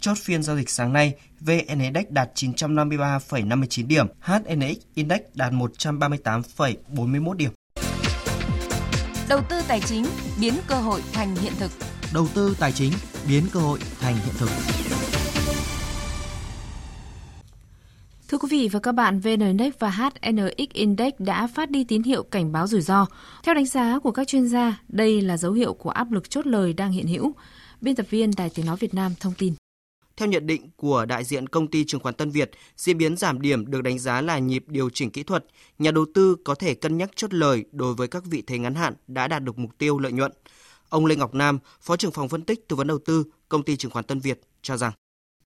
Chốt 0.00 0.18
phiên 0.18 0.42
giao 0.42 0.56
dịch 0.56 0.70
sáng 0.70 0.92
nay, 0.92 1.14
VN 1.40 1.80
Index 1.80 2.04
đạt 2.08 2.30
953,59 2.34 3.86
điểm, 3.86 4.06
HNX 4.20 4.76
Index 4.94 5.20
đạt 5.34 5.52
138,41 5.52 7.32
điểm. 7.32 7.50
Đầu 9.28 9.40
tư 9.48 9.62
tài 9.68 9.80
chính 9.80 10.06
biến 10.40 10.54
cơ 10.66 10.74
hội 10.74 11.02
thành 11.12 11.36
hiện 11.36 11.52
thực. 11.58 11.70
Đầu 12.14 12.28
tư 12.34 12.56
tài 12.60 12.72
chính 12.72 12.92
biến 13.28 13.44
cơ 13.52 13.60
hội 13.60 13.78
thành 14.00 14.14
hiện 14.14 14.34
thực. 14.38 14.81
Thưa 18.32 18.38
quý 18.38 18.48
vị 18.50 18.68
và 18.72 18.80
các 18.80 18.92
bạn, 18.92 19.20
VN 19.20 19.40
Index 19.40 19.74
và 19.78 19.90
HNX 19.90 20.68
Index 20.72 21.12
đã 21.18 21.46
phát 21.46 21.70
đi 21.70 21.84
tín 21.84 22.02
hiệu 22.02 22.22
cảnh 22.22 22.52
báo 22.52 22.66
rủi 22.66 22.80
ro. 22.80 23.06
Theo 23.42 23.54
đánh 23.54 23.66
giá 23.66 23.98
của 23.98 24.10
các 24.10 24.28
chuyên 24.28 24.48
gia, 24.48 24.80
đây 24.88 25.20
là 25.20 25.36
dấu 25.36 25.52
hiệu 25.52 25.74
của 25.74 25.90
áp 25.90 26.12
lực 26.12 26.30
chốt 26.30 26.46
lời 26.46 26.72
đang 26.72 26.92
hiện 26.92 27.06
hữu. 27.06 27.32
Biên 27.80 27.94
tập 27.94 28.06
viên 28.10 28.30
Đài 28.36 28.50
Tiếng 28.54 28.66
Nói 28.66 28.76
Việt 28.76 28.94
Nam 28.94 29.12
thông 29.20 29.32
tin. 29.38 29.54
Theo 30.16 30.28
nhận 30.28 30.46
định 30.46 30.70
của 30.76 31.04
đại 31.04 31.24
diện 31.24 31.46
công 31.46 31.66
ty 31.66 31.84
chứng 31.84 32.00
khoán 32.00 32.14
Tân 32.14 32.30
Việt, 32.30 32.50
diễn 32.76 32.98
biến 32.98 33.16
giảm 33.16 33.40
điểm 33.40 33.70
được 33.70 33.82
đánh 33.82 33.98
giá 33.98 34.20
là 34.20 34.38
nhịp 34.38 34.64
điều 34.66 34.90
chỉnh 34.90 35.10
kỹ 35.10 35.22
thuật. 35.22 35.44
Nhà 35.78 35.90
đầu 35.90 36.06
tư 36.14 36.36
có 36.44 36.54
thể 36.54 36.74
cân 36.74 36.98
nhắc 36.98 37.10
chốt 37.16 37.34
lời 37.34 37.64
đối 37.72 37.94
với 37.94 38.08
các 38.08 38.24
vị 38.24 38.42
thế 38.46 38.58
ngắn 38.58 38.74
hạn 38.74 38.94
đã 39.06 39.28
đạt 39.28 39.42
được 39.42 39.58
mục 39.58 39.78
tiêu 39.78 39.98
lợi 39.98 40.12
nhuận. 40.12 40.32
Ông 40.88 41.06
Lê 41.06 41.16
Ngọc 41.16 41.34
Nam, 41.34 41.58
Phó 41.80 41.96
trưởng 41.96 42.12
phòng 42.12 42.28
phân 42.28 42.42
tích 42.42 42.68
tư 42.68 42.76
vấn 42.76 42.86
đầu 42.86 42.98
tư, 42.98 43.24
công 43.48 43.62
ty 43.62 43.76
chứng 43.76 43.90
khoán 43.90 44.04
Tân 44.04 44.20
Việt 44.20 44.40
cho 44.62 44.76
rằng 44.76 44.92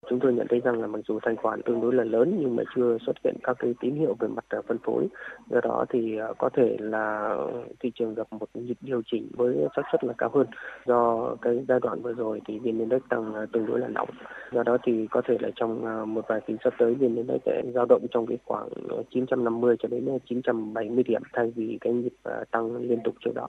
Chúng 0.08 0.20
tôi 0.20 0.32
nhận 0.32 0.46
thấy 0.50 0.60
rằng 0.60 0.80
là 0.80 0.86
mặc 0.86 0.98
dù 1.08 1.18
thanh 1.22 1.36
khoản 1.36 1.62
tương 1.62 1.80
đối 1.80 1.94
là 1.94 2.04
lớn 2.04 2.36
nhưng 2.40 2.56
mà 2.56 2.62
chưa 2.76 2.98
xuất 3.06 3.16
hiện 3.24 3.36
các 3.42 3.56
cái 3.58 3.74
tín 3.80 3.94
hiệu 3.94 4.16
về 4.18 4.28
mặt 4.28 4.44
à, 4.48 4.58
phân 4.68 4.78
phối. 4.78 5.06
Do 5.50 5.60
đó 5.60 5.84
thì 5.88 6.18
à, 6.18 6.28
có 6.38 6.48
thể 6.54 6.76
là 6.80 7.36
thị 7.80 7.92
trường 7.94 8.14
gặp 8.14 8.26
một 8.30 8.48
nhịp 8.54 8.76
điều 8.80 9.02
chỉnh 9.06 9.28
với 9.36 9.56
xác 9.76 9.82
suất 9.92 10.04
là 10.04 10.12
cao 10.18 10.30
hơn. 10.34 10.46
Do 10.86 11.30
cái 11.42 11.64
giai 11.68 11.80
đoạn 11.82 12.02
vừa 12.02 12.12
rồi 12.12 12.40
thì 12.46 12.58
vn 12.58 12.78
index 12.78 13.02
tăng 13.08 13.34
à, 13.34 13.46
tương 13.52 13.66
đối 13.66 13.80
là 13.80 13.88
nóng. 13.88 14.08
Do 14.52 14.62
đó 14.62 14.78
thì 14.82 15.06
có 15.10 15.22
thể 15.28 15.36
là 15.40 15.50
trong 15.56 15.84
một 16.14 16.24
vài 16.28 16.40
phiên 16.46 16.56
sắp 16.64 16.74
tới 16.78 16.94
vn 16.94 17.16
index 17.16 17.40
sẽ 17.46 17.62
dao 17.74 17.86
động 17.88 18.06
trong 18.10 18.26
cái 18.26 18.38
khoảng 18.44 18.68
950 19.10 19.76
cho 19.78 19.88
đến 19.88 20.08
970 20.28 21.04
điểm 21.04 21.22
thay 21.32 21.52
vì 21.56 21.78
cái 21.80 21.92
nhịp 21.92 22.12
tăng 22.50 22.76
liên 22.76 22.98
tục 23.04 23.14
trước 23.24 23.32
đó. 23.34 23.48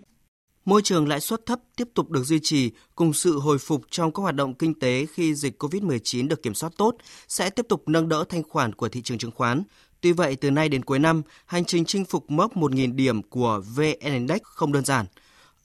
Môi 0.68 0.82
trường 0.82 1.07
lãi 1.07 1.20
suất 1.20 1.45
thấp 1.45 1.59
tiếp 1.76 1.88
tục 1.93 2.09
được 2.09 2.24
duy 2.24 2.39
trì 2.39 2.72
cùng 2.95 3.13
sự 3.13 3.39
hồi 3.39 3.57
phục 3.57 3.82
trong 3.89 4.13
các 4.13 4.22
hoạt 4.22 4.36
động 4.36 4.53
kinh 4.53 4.80
tế 4.80 5.05
khi 5.05 5.36
dịch 5.36 5.63
COVID-19 5.63 6.28
được 6.28 6.43
kiểm 6.43 6.53
soát 6.53 6.74
tốt 6.78 6.95
sẽ 7.28 7.49
tiếp 7.49 7.65
tục 7.70 7.84
nâng 7.88 8.09
đỡ 8.09 8.26
thanh 8.30 8.43
khoản 8.43 8.74
của 8.74 8.89
thị 8.89 9.01
trường 9.01 9.18
chứng 9.18 9.32
khoán. 9.32 9.63
Tuy 10.01 10.11
vậy, 10.11 10.36
từ 10.36 10.51
nay 10.51 10.70
đến 10.70 10.86
cuối 10.86 10.99
năm, 10.99 11.22
hành 11.45 11.65
trình 11.65 11.86
chinh 11.86 12.05
phục 12.05 12.32
mốc 12.32 12.53
1.000 12.53 12.95
điểm 12.95 13.24
của 13.24 13.61
VN 13.76 13.99
Index 13.99 14.39
không 14.43 14.72
đơn 14.72 14.86
giản. 14.86 15.05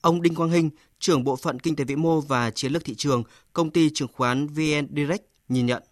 Ông 0.00 0.22
Đinh 0.22 0.34
Quang 0.34 0.50
Hinh, 0.50 0.70
trưởng 0.98 1.24
bộ 1.24 1.36
phận 1.36 1.60
kinh 1.60 1.76
tế 1.76 1.84
vĩ 1.84 1.96
mô 1.96 2.20
và 2.20 2.50
chiến 2.50 2.72
lược 2.72 2.84
thị 2.84 2.94
trường, 2.94 3.22
công 3.52 3.70
ty 3.70 3.90
chứng 3.90 4.08
khoán 4.12 4.46
VN 4.46 4.94
Direct 4.96 5.24
nhìn 5.48 5.66
nhận. 5.66 5.82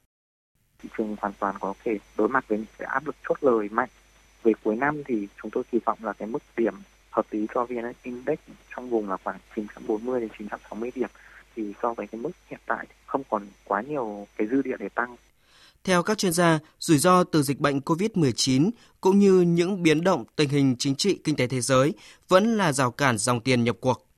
Thị 0.83 0.89
trường 0.99 1.17
hoàn 1.21 1.33
toàn 1.41 1.55
có 1.61 1.75
thể 1.85 1.99
đối 2.17 2.29
mặt 2.29 2.45
với 2.49 2.59
những 2.59 2.67
cái 2.79 2.89
áp 2.89 3.07
lực 3.07 3.17
chốt 3.29 3.39
lời 3.41 3.69
mạnh. 3.71 3.89
Về 4.43 4.53
cuối 4.65 4.77
năm 4.77 5.03
thì 5.07 5.29
chúng 5.43 5.51
tôi 5.51 5.65
kỳ 5.73 5.79
vọng 5.85 5.99
là 6.03 6.13
cái 6.13 6.29
mức 6.29 6.43
điểm 6.57 6.75
hợp 7.11 7.27
lý 7.31 7.47
cho 7.55 7.65
VN 7.65 7.93
Index 8.03 8.39
trong 8.77 8.91
vùng 8.91 9.09
là 9.09 9.17
khoảng 9.25 9.39
940 9.57 10.21
đến 10.21 10.31
960 10.39 10.91
điểm 10.95 11.11
thì 11.57 11.73
so 11.83 11.95
với 11.95 12.07
cái 12.07 12.21
mức 12.21 12.31
hiện 12.51 12.61
tại 12.67 12.87
không 13.07 13.23
còn 13.31 13.47
quá 13.65 13.83
nhiều 13.89 14.27
cái 14.37 14.49
dư 14.51 14.63
địa 14.63 14.77
để 14.79 14.89
tăng. 14.89 15.17
Theo 15.85 16.03
các 16.03 16.19
chuyên 16.19 16.33
gia, 16.33 16.59
rủi 16.79 16.99
ro 16.99 17.25
từ 17.25 17.43
dịch 17.43 17.61
bệnh 17.61 17.79
COVID-19 17.79 18.71
cũng 19.01 19.19
như 19.19 19.41
những 19.41 19.83
biến 19.83 20.05
động 20.05 20.25
tình 20.37 20.49
hình 20.49 20.77
chính 20.79 20.95
trị 20.95 21.21
kinh 21.25 21.37
tế 21.37 21.47
thế 21.47 21.61
giới 21.61 21.95
vẫn 22.29 22.57
là 22.57 22.73
rào 22.73 22.91
cản 22.91 23.19
dòng 23.19 23.41
tiền 23.41 23.65
nhập 23.65 23.77
cuộc. 23.81 24.10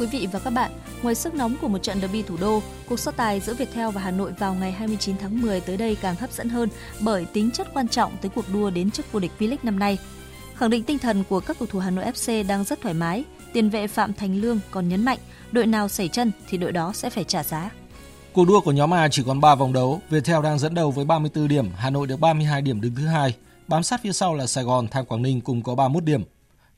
Quý 0.00 0.06
vị 0.06 0.28
và 0.32 0.38
các 0.38 0.50
bạn, 0.50 0.70
ngoài 1.02 1.14
sức 1.14 1.34
nóng 1.34 1.56
của 1.60 1.68
một 1.68 1.82
trận 1.82 2.00
derby 2.00 2.22
thủ 2.22 2.36
đô, 2.40 2.62
cuộc 2.88 2.98
so 2.98 3.10
tài 3.10 3.40
giữa 3.40 3.54
Viettel 3.54 3.90
và 3.90 4.00
Hà 4.00 4.10
Nội 4.10 4.32
vào 4.38 4.54
ngày 4.54 4.72
29 4.72 5.16
tháng 5.20 5.40
10 5.40 5.60
tới 5.60 5.76
đây 5.76 5.96
càng 6.00 6.14
hấp 6.14 6.32
dẫn 6.32 6.48
hơn 6.48 6.68
bởi 7.00 7.24
tính 7.24 7.50
chất 7.50 7.68
quan 7.74 7.88
trọng 7.88 8.12
tới 8.20 8.30
cuộc 8.34 8.44
đua 8.52 8.70
đến 8.70 8.90
chức 8.90 9.12
vô 9.12 9.20
địch 9.20 9.30
V-League 9.38 9.56
năm 9.62 9.78
nay. 9.78 9.98
Khẳng 10.54 10.70
định 10.70 10.82
tinh 10.82 10.98
thần 10.98 11.24
của 11.28 11.40
các 11.40 11.58
cầu 11.58 11.68
thủ 11.70 11.78
Hà 11.78 11.90
Nội 11.90 12.04
FC 12.04 12.46
đang 12.46 12.64
rất 12.64 12.80
thoải 12.80 12.94
mái, 12.94 13.24
tiền 13.52 13.70
vệ 13.70 13.86
Phạm 13.86 14.14
Thành 14.14 14.40
Lương 14.40 14.60
còn 14.70 14.88
nhấn 14.88 15.04
mạnh 15.04 15.18
đội 15.52 15.66
nào 15.66 15.88
xảy 15.88 16.08
chân 16.08 16.32
thì 16.48 16.58
đội 16.58 16.72
đó 16.72 16.92
sẽ 16.94 17.10
phải 17.10 17.24
trả 17.24 17.42
giá. 17.42 17.70
Cuộc 18.32 18.44
đua 18.48 18.60
của 18.60 18.72
nhóm 18.72 18.94
A 18.94 19.08
chỉ 19.08 19.22
còn 19.26 19.40
3 19.40 19.54
vòng 19.54 19.72
đấu, 19.72 20.00
Viettel 20.10 20.42
đang 20.42 20.58
dẫn 20.58 20.74
đầu 20.74 20.90
với 20.90 21.04
34 21.04 21.48
điểm, 21.48 21.70
Hà 21.76 21.90
Nội 21.90 22.06
được 22.06 22.20
32 22.20 22.62
điểm 22.62 22.80
đứng 22.80 22.94
thứ 22.94 23.06
hai, 23.06 23.34
bám 23.68 23.82
sát 23.82 24.00
phía 24.02 24.12
sau 24.12 24.34
là 24.34 24.46
Sài 24.46 24.64
Gòn, 24.64 24.88
Thanh 24.88 25.04
Quảng 25.04 25.22
Ninh 25.22 25.40
cùng 25.40 25.62
có 25.62 25.74
31 25.74 26.04
điểm. 26.04 26.22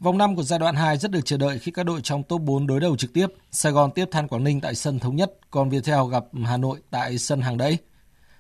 Vòng 0.03 0.19
5 0.19 0.37
của 0.37 0.43
giai 0.43 0.59
đoạn 0.59 0.75
2 0.75 0.97
rất 0.97 1.11
được 1.11 1.21
chờ 1.25 1.37
đợi 1.37 1.59
khi 1.59 1.73
các 1.73 1.83
đội 1.87 2.01
trong 2.03 2.23
top 2.23 2.41
4 2.41 2.67
đối 2.67 2.81
đầu 2.81 2.97
trực 2.97 3.13
tiếp. 3.13 3.27
Sài 3.51 3.73
Gòn 3.73 3.91
tiếp 3.91 4.05
Than 4.11 4.29
Quảng 4.29 4.45
Ninh 4.45 4.61
tại 4.61 4.75
sân 4.75 4.99
Thống 4.99 5.17
Nhất, 5.17 5.33
còn 5.51 5.71
Viettel 5.71 6.01
gặp 6.11 6.25
Hà 6.45 6.57
Nội 6.57 6.79
tại 6.91 7.19
sân 7.19 7.41
Hàng 7.41 7.57
Đẫy. 7.57 7.79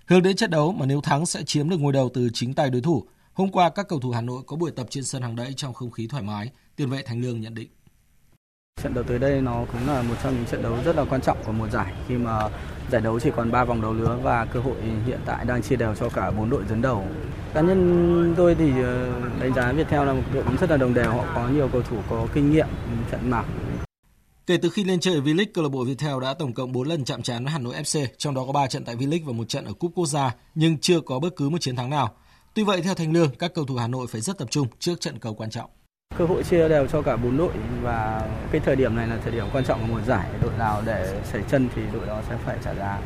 Hướng 0.06 0.22
đến 0.22 0.36
trận 0.36 0.50
đấu 0.50 0.72
mà 0.72 0.86
nếu 0.86 1.00
thắng 1.00 1.26
sẽ 1.26 1.42
chiếm 1.42 1.68
được 1.68 1.80
ngôi 1.80 1.92
đầu 1.92 2.10
từ 2.14 2.28
chính 2.34 2.54
tay 2.54 2.70
đối 2.70 2.82
thủ. 2.82 3.04
Hôm 3.32 3.52
qua 3.52 3.70
các 3.70 3.88
cầu 3.88 4.00
thủ 4.00 4.10
Hà 4.10 4.20
Nội 4.20 4.42
có 4.46 4.56
buổi 4.56 4.70
tập 4.70 4.86
trên 4.90 5.04
sân 5.04 5.22
Hàng 5.22 5.36
Đẫy 5.36 5.52
trong 5.56 5.74
không 5.74 5.90
khí 5.90 6.06
thoải 6.06 6.22
mái, 6.22 6.50
tiền 6.76 6.90
vệ 6.90 7.02
Thành 7.02 7.20
Lương 7.20 7.40
nhận 7.40 7.54
định. 7.54 7.68
Trận 8.82 8.94
đấu 8.94 9.04
tới 9.04 9.18
đây 9.18 9.40
nó 9.40 9.64
cũng 9.72 9.86
là 9.86 10.02
một 10.02 10.14
trong 10.22 10.34
những 10.34 10.46
trận 10.46 10.62
đấu 10.62 10.76
rất 10.84 10.96
là 10.96 11.04
quan 11.04 11.20
trọng 11.20 11.38
của 11.46 11.52
một 11.52 11.70
giải 11.72 11.92
khi 12.08 12.14
mà 12.14 12.48
giải 12.90 13.00
đấu 13.00 13.20
chỉ 13.20 13.30
còn 13.36 13.50
3 13.50 13.64
vòng 13.64 13.82
đấu 13.82 13.92
nữa 13.92 14.18
và 14.22 14.44
cơ 14.44 14.60
hội 14.60 14.76
hiện 15.06 15.20
tại 15.26 15.44
đang 15.44 15.62
chia 15.62 15.76
đều 15.76 15.94
cho 15.94 16.08
cả 16.08 16.30
4 16.30 16.50
đội 16.50 16.62
dẫn 16.68 16.82
đầu. 16.82 17.06
Cá 17.54 17.60
nhân 17.60 18.34
tôi 18.36 18.54
thì 18.54 18.70
ờ, 18.82 19.20
đánh 19.40 19.54
giá 19.54 19.72
Viettel 19.72 20.06
là 20.06 20.12
một 20.12 20.22
đội 20.34 20.42
bóng 20.42 20.56
rất 20.56 20.70
là 20.70 20.76
đồng 20.76 20.94
đều, 20.94 21.10
họ 21.10 21.24
có 21.34 21.48
nhiều 21.48 21.68
cầu 21.72 21.82
thủ 21.82 21.96
có 22.10 22.26
kinh 22.34 22.52
nghiệm 22.52 22.66
trận 23.10 23.30
mạc. 23.30 23.44
Kể 24.46 24.56
từ 24.56 24.70
khi 24.70 24.84
lên 24.84 25.00
chơi 25.00 25.20
V-League, 25.20 25.46
câu 25.54 25.64
lạc 25.64 25.70
bộ 25.70 25.84
Viettel 25.84 26.20
đã 26.22 26.34
tổng 26.34 26.52
cộng 26.52 26.72
4 26.72 26.88
lần 26.88 27.04
chạm 27.04 27.22
trán 27.22 27.44
với 27.44 27.52
Hà 27.52 27.58
Nội 27.58 27.74
FC, 27.74 28.06
trong 28.18 28.34
đó 28.34 28.44
có 28.46 28.52
3 28.52 28.66
trận 28.66 28.84
tại 28.84 28.96
V-League 28.96 29.24
và 29.24 29.32
một 29.32 29.48
trận 29.48 29.64
ở 29.64 29.72
Cúp 29.72 29.92
Quốc 29.94 30.06
gia, 30.06 30.34
nhưng 30.54 30.78
chưa 30.78 31.00
có 31.00 31.18
bất 31.18 31.36
cứ 31.36 31.48
một 31.48 31.60
chiến 31.60 31.76
thắng 31.76 31.90
nào. 31.90 32.14
Tuy 32.54 32.64
vậy, 32.64 32.82
theo 32.82 32.94
Thành 32.94 33.12
Lương, 33.12 33.30
các 33.38 33.54
cầu 33.54 33.64
thủ 33.64 33.76
Hà 33.76 33.88
Nội 33.88 34.06
phải 34.06 34.20
rất 34.20 34.38
tập 34.38 34.48
trung 34.50 34.66
trước 34.78 35.00
trận 35.00 35.18
cầu 35.18 35.34
quan 35.34 35.50
trọng. 35.50 35.70
Cơ 36.18 36.24
hội 36.24 36.42
chia 36.44 36.68
đều 36.68 36.86
cho 36.86 37.02
cả 37.02 37.16
bốn 37.16 37.36
đội 37.36 37.52
và 37.82 38.28
cái 38.52 38.60
thời 38.64 38.76
điểm 38.76 38.96
này 38.96 39.06
là 39.06 39.18
thời 39.22 39.32
điểm 39.32 39.46
quan 39.52 39.64
trọng 39.64 39.80
của 39.80 39.86
một 39.94 40.00
giải. 40.06 40.30
Đội 40.42 40.52
nào 40.58 40.82
để 40.86 41.20
xảy 41.32 41.42
chân 41.50 41.68
thì 41.74 41.82
đội 41.92 42.06
đó 42.06 42.22
sẽ 42.28 42.36
phải 42.44 42.58
trả 42.64 42.74
giá. 42.74 43.00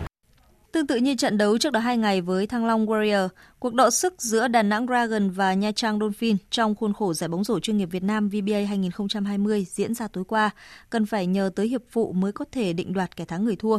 Tương 0.76 0.86
tự 0.86 0.96
như 0.96 1.14
trận 1.14 1.38
đấu 1.38 1.58
trước 1.58 1.72
đó 1.72 1.80
2 1.80 1.96
ngày 1.96 2.20
với 2.20 2.46
Thăng 2.46 2.66
Long 2.66 2.86
Warrior, 2.86 3.28
cuộc 3.58 3.74
đọ 3.74 3.90
sức 3.90 4.22
giữa 4.22 4.48
Đà 4.48 4.62
Nẵng 4.62 4.86
Dragon 4.86 5.30
và 5.30 5.54
Nha 5.54 5.72
Trang 5.72 5.98
Dolphin 5.98 6.36
trong 6.50 6.74
khuôn 6.74 6.92
khổ 6.92 7.14
giải 7.14 7.28
bóng 7.28 7.44
rổ 7.44 7.60
chuyên 7.60 7.76
nghiệp 7.76 7.88
Việt 7.90 8.02
Nam 8.02 8.28
VBA 8.28 8.58
2020 8.68 9.66
diễn 9.68 9.94
ra 9.94 10.08
tối 10.08 10.24
qua, 10.24 10.50
cần 10.90 11.06
phải 11.06 11.26
nhờ 11.26 11.50
tới 11.56 11.68
hiệp 11.68 11.82
phụ 11.90 12.12
mới 12.12 12.32
có 12.32 12.44
thể 12.52 12.72
định 12.72 12.92
đoạt 12.92 13.16
kẻ 13.16 13.24
thắng 13.24 13.44
người 13.44 13.56
thua. 13.56 13.78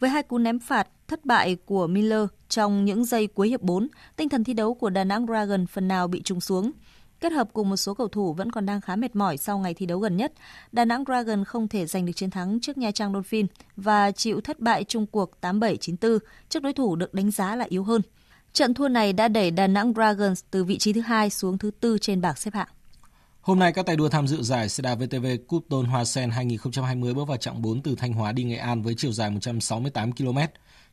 Với 0.00 0.10
hai 0.10 0.22
cú 0.22 0.38
ném 0.38 0.58
phạt 0.58 0.88
thất 1.08 1.24
bại 1.24 1.56
của 1.64 1.86
Miller 1.86 2.26
trong 2.48 2.84
những 2.84 3.04
giây 3.04 3.26
cuối 3.26 3.48
hiệp 3.48 3.62
4, 3.62 3.88
tinh 4.16 4.28
thần 4.28 4.44
thi 4.44 4.52
đấu 4.52 4.74
của 4.74 4.90
Đà 4.90 5.04
Nẵng 5.04 5.26
Dragon 5.26 5.66
phần 5.66 5.88
nào 5.88 6.08
bị 6.08 6.22
trùng 6.22 6.40
xuống. 6.40 6.72
Kết 7.20 7.32
hợp 7.32 7.48
cùng 7.52 7.70
một 7.70 7.76
số 7.76 7.94
cầu 7.94 8.08
thủ 8.08 8.32
vẫn 8.32 8.52
còn 8.52 8.66
đang 8.66 8.80
khá 8.80 8.96
mệt 8.96 9.16
mỏi 9.16 9.36
sau 9.36 9.58
ngày 9.58 9.74
thi 9.74 9.86
đấu 9.86 9.98
gần 9.98 10.16
nhất, 10.16 10.32
Đà 10.72 10.84
Nẵng 10.84 11.04
Dragon 11.06 11.44
không 11.44 11.68
thể 11.68 11.86
giành 11.86 12.06
được 12.06 12.12
chiến 12.16 12.30
thắng 12.30 12.60
trước 12.60 12.78
Nha 12.78 12.90
Trang 12.90 13.12
Dolphin 13.12 13.46
và 13.76 14.10
chịu 14.12 14.40
thất 14.40 14.60
bại 14.60 14.84
chung 14.84 15.06
cuộc 15.06 15.30
87-94 15.40 16.18
trước 16.48 16.62
đối 16.62 16.72
thủ 16.72 16.96
được 16.96 17.14
đánh 17.14 17.30
giá 17.30 17.56
là 17.56 17.66
yếu 17.68 17.84
hơn. 17.84 18.02
Trận 18.52 18.74
thua 18.74 18.88
này 18.88 19.12
đã 19.12 19.28
đẩy 19.28 19.50
Đà 19.50 19.66
Nẵng 19.66 19.92
Dragons 19.94 20.42
từ 20.50 20.64
vị 20.64 20.78
trí 20.78 20.92
thứ 20.92 21.00
hai 21.00 21.30
xuống 21.30 21.58
thứ 21.58 21.70
tư 21.80 21.98
trên 22.00 22.20
bảng 22.20 22.36
xếp 22.36 22.54
hạng. 22.54 22.68
Hôm 23.40 23.58
nay 23.58 23.72
các 23.72 23.86
tay 23.86 23.96
đua 23.96 24.08
tham 24.08 24.26
dự 24.26 24.42
giải 24.42 24.68
Seda 24.68 24.94
VTV 24.94 25.26
Cup 25.48 25.64
Tôn 25.68 25.86
Hoa 25.86 26.04
Sen 26.04 26.30
2020 26.30 27.14
bước 27.14 27.28
vào 27.28 27.36
chặng 27.36 27.62
4 27.62 27.82
từ 27.82 27.94
Thanh 27.94 28.12
Hóa 28.12 28.32
đi 28.32 28.44
Nghệ 28.44 28.56
An 28.56 28.82
với 28.82 28.94
chiều 28.96 29.12
dài 29.12 29.30
168 29.30 30.12
km. 30.12 30.38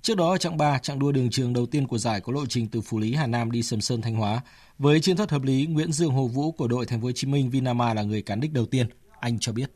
Trước 0.08 0.18
đó 0.18 0.32
ở 0.32 0.38
chặng 0.38 0.58
3, 0.58 0.80
chặng 0.80 0.99
đua 0.99 1.12
đường 1.12 1.30
trường 1.30 1.53
đầu 1.53 1.66
tiên 1.66 1.88
của 1.88 1.97
giải 1.97 2.22
có 2.22 2.34
lộ 2.34 2.45
trình 2.49 2.68
từ 2.72 2.82
Phú 2.82 2.99
Lý 2.99 3.16
Hà 3.16 3.28
Nam 3.28 3.51
đi 3.51 3.64
Sầm 3.64 3.82
Sơn 3.82 4.01
Thanh 4.01 4.16
Hóa. 4.16 4.41
Với 4.78 4.99
chiến 4.99 5.18
thuật 5.18 5.32
hợp 5.32 5.43
lý, 5.43 5.66
Nguyễn 5.66 5.91
Dương 5.91 6.12
Hồ 6.12 6.28
Vũ 6.28 6.51
của 6.51 6.68
đội 6.68 6.86
Thành 6.86 7.01
phố 7.01 7.05
Hồ 7.05 7.12
Chí 7.16 7.28
Minh 7.28 7.49
Vinama 7.49 7.93
là 7.93 8.01
người 8.03 8.22
cán 8.22 8.39
đích 8.39 8.53
đầu 8.53 8.66
tiên. 8.66 8.88
Anh 9.20 9.38
cho 9.39 9.51
biết. 9.51 9.72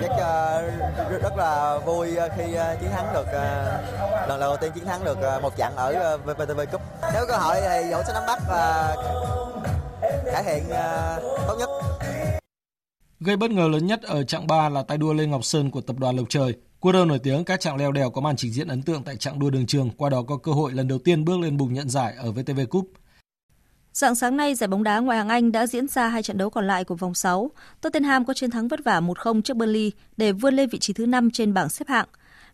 Rất, 0.00 0.10
uh, 0.12 1.22
rất 1.22 1.36
là 1.36 1.78
vui 1.86 2.08
khi 2.36 2.44
uh, 2.44 2.80
chiến 2.80 2.90
thắng 2.90 3.14
được 3.14 3.26
lần 4.28 4.40
đầu 4.40 4.56
tiên 4.60 4.72
chiến 4.74 4.84
thắng 4.84 5.04
được 5.04 5.18
một 5.42 5.52
chặng 5.58 5.76
ở 5.76 6.18
VTV 6.18 6.60
Cup. 6.72 6.80
Nếu 7.14 7.24
cơ 7.28 7.36
hội 7.36 7.56
thì 7.60 7.90
dẫu 7.90 8.02
sẽ 8.06 8.12
nắm 8.12 8.22
bắt 8.26 8.38
và 8.48 8.96
cải 10.24 10.44
thiện 10.44 10.64
tốt 11.46 11.56
nhất. 11.58 11.68
Gây 13.20 13.36
bất 13.36 13.50
ngờ 13.50 13.68
lớn 13.68 13.86
nhất 13.86 14.02
ở 14.02 14.22
chặng 14.22 14.46
3 14.46 14.68
là 14.68 14.82
tay 14.82 14.98
đua 14.98 15.12
Lê 15.12 15.26
Ngọc 15.26 15.44
Sơn 15.44 15.70
của 15.70 15.80
tập 15.80 15.96
đoàn 15.98 16.16
Lộc 16.16 16.26
Trời. 16.28 16.54
Cua 16.86 16.92
rơ 16.92 17.04
nổi 17.04 17.18
tiếng 17.18 17.44
các 17.44 17.60
chặng 17.60 17.76
leo 17.76 17.92
đèo 17.92 18.10
có 18.10 18.20
màn 18.20 18.36
trình 18.36 18.52
diễn 18.52 18.68
ấn 18.68 18.82
tượng 18.82 19.02
tại 19.02 19.16
chặng 19.16 19.38
đua 19.38 19.50
đường 19.50 19.66
trường, 19.66 19.90
qua 19.90 20.10
đó 20.10 20.22
có 20.22 20.36
cơ 20.36 20.52
hội 20.52 20.72
lần 20.72 20.88
đầu 20.88 20.98
tiên 20.98 21.24
bước 21.24 21.40
lên 21.40 21.56
bục 21.56 21.68
nhận 21.70 21.88
giải 21.88 22.14
ở 22.18 22.32
VTV 22.32 22.60
Cup. 22.70 22.92
Dạng 23.92 24.14
sáng 24.14 24.36
nay, 24.36 24.54
giải 24.54 24.68
bóng 24.68 24.82
đá 24.82 24.98
ngoại 24.98 25.18
hạng 25.18 25.28
Anh 25.28 25.52
đã 25.52 25.66
diễn 25.66 25.88
ra 25.88 26.08
hai 26.08 26.22
trận 26.22 26.38
đấu 26.38 26.50
còn 26.50 26.66
lại 26.66 26.84
của 26.84 26.94
vòng 26.94 27.14
6. 27.14 27.50
Tottenham 27.80 28.24
có 28.24 28.34
chiến 28.34 28.50
thắng 28.50 28.68
vất 28.68 28.84
vả 28.84 29.00
1-0 29.00 29.42
trước 29.42 29.56
Burnley 29.56 29.92
để 30.16 30.32
vươn 30.32 30.54
lên 30.54 30.68
vị 30.68 30.78
trí 30.78 30.92
thứ 30.92 31.06
5 31.06 31.30
trên 31.30 31.54
bảng 31.54 31.68
xếp 31.68 31.88
hạng. 31.88 32.06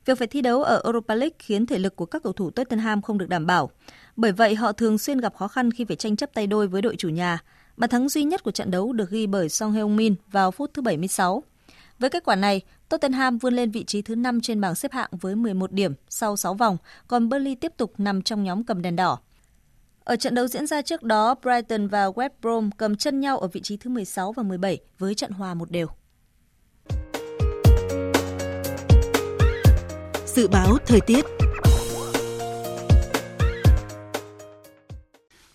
Việc 0.05 0.19
phải 0.19 0.27
thi 0.27 0.43
đấu 0.43 0.63
ở 0.63 0.81
Europa 0.85 1.15
League 1.15 1.37
khiến 1.39 1.67
thể 1.67 1.79
lực 1.79 1.97
của 1.97 2.07
các 2.07 2.23
cầu 2.23 2.33
thủ 2.33 2.51
Tottenham 2.51 3.03
không 3.03 3.19
được 3.19 3.29
đảm 3.29 3.47
bảo. 3.47 3.71
Bởi 4.17 4.33
vậy, 4.33 4.55
họ 4.55 4.73
thường 4.73 4.99
xuyên 4.99 5.19
gặp 5.19 5.35
khó 5.37 5.49
khăn 5.49 5.71
khi 5.71 5.85
phải 5.85 5.97
tranh 5.97 6.17
chấp 6.17 6.35
tay 6.35 6.47
đôi 6.47 6.69
với 6.69 6.83
đội 6.83 6.97
chủ 6.99 7.09
nhà. 7.09 7.39
Bàn 7.77 7.91
thắng 7.91 8.09
duy 8.09 8.25
nhất 8.25 8.43
của 8.43 8.51
trận 8.51 8.71
đấu 8.71 8.93
được 8.93 9.11
ghi 9.11 9.27
bởi 9.27 9.49
Song 9.49 9.73
Heung-min 9.73 10.15
vào 10.31 10.51
phút 10.51 10.71
thứ 10.75 10.83
76. 10.83 11.43
Với 11.99 12.11
kết 12.11 12.25
quả 12.25 12.37
này, 12.37 12.61
Tottenham 12.93 13.39
vươn 13.39 13.55
lên 13.55 13.71
vị 13.71 13.85
trí 13.85 14.03
thứ 14.03 14.15
5 14.15 14.41
trên 14.41 14.61
bảng 14.61 14.75
xếp 14.75 14.93
hạng 14.93 15.11
với 15.21 15.37
11 15.37 15.73
điểm 15.73 15.95
sau 16.09 16.37
6 16.37 16.55
vòng, 16.55 16.77
còn 17.09 17.29
Burnley 17.29 17.55
tiếp 17.55 17.73
tục 17.77 17.95
nằm 17.99 18.23
trong 18.23 18.45
nhóm 18.45 18.65
cầm 18.65 18.83
đèn 18.83 18.97
đỏ. 18.97 19.19
Ở 20.05 20.17
trận 20.17 20.35
đấu 20.35 20.47
diễn 20.47 20.67
ra 20.67 20.83
trước 20.83 21.03
đó, 21.03 21.35
Brighton 21.43 21.89
và 21.89 22.07
West 22.07 22.31
Brom 22.43 22.71
cầm 22.77 22.97
chân 22.97 23.21
nhau 23.21 23.39
ở 23.39 23.49
vị 23.49 23.61
trí 23.61 23.77
thứ 23.77 23.91
16 23.91 24.33
và 24.33 24.43
17 24.43 24.79
với 24.99 25.15
trận 25.15 25.31
hòa 25.31 25.55
một 25.55 25.71
đều. 25.71 25.87
Dự 30.27 30.49
báo 30.49 30.77
thời 30.87 31.01
tiết 31.01 31.25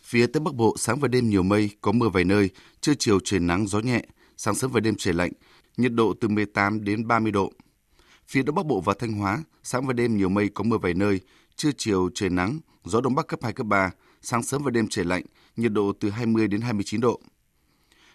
Phía 0.02 0.28
Tây 0.28 0.40
Bắc 0.40 0.54
Bộ 0.54 0.76
sáng 0.78 1.00
và 1.00 1.08
đêm 1.08 1.30
nhiều 1.30 1.44
mây, 1.44 1.70
có 1.82 1.92
mưa 1.92 2.10
vài 2.10 2.24
nơi, 2.24 2.50
trưa 2.82 2.94
chiều 3.00 3.20
trời 3.24 3.40
nắng 3.40 3.68
gió 3.68 3.80
nhẹ, 3.80 4.02
sáng 4.38 4.56
sớm 4.56 4.72
và 4.72 4.80
đêm 4.80 4.96
trời 4.98 5.14
lạnh, 5.14 5.32
nhiệt 5.78 5.94
độ 5.94 6.14
từ 6.22 6.28
18 6.28 6.84
đến 6.84 7.08
30 7.08 7.32
độ. 7.32 7.52
Phía 8.28 8.44
Đông 8.44 8.56
Bắc 8.56 8.66
Bộ 8.66 8.82
và 8.82 8.94
Thanh 9.00 9.14
Hóa, 9.14 9.44
sáng 9.64 9.88
và 9.88 9.94
đêm 9.94 10.18
nhiều 10.18 10.30
mây 10.30 10.50
có 10.50 10.64
mưa 10.64 10.78
vài 10.78 10.94
nơi, 10.94 11.22
trưa 11.56 11.72
chiều 11.78 12.10
trời 12.14 12.30
nắng, 12.30 12.60
gió 12.84 13.02
Đông 13.02 13.16
Bắc 13.16 13.28
cấp 13.28 13.40
2, 13.44 13.54
cấp 13.54 13.68
3, 13.68 13.92
sáng 14.22 14.44
sớm 14.44 14.64
và 14.64 14.72
đêm 14.72 14.88
trời 14.88 15.06
lạnh, 15.06 15.24
nhiệt 15.58 15.74
độ 15.74 15.94
từ 16.00 16.10
20 16.10 16.48
đến 16.48 16.62
29 16.62 17.02
độ. 17.02 17.22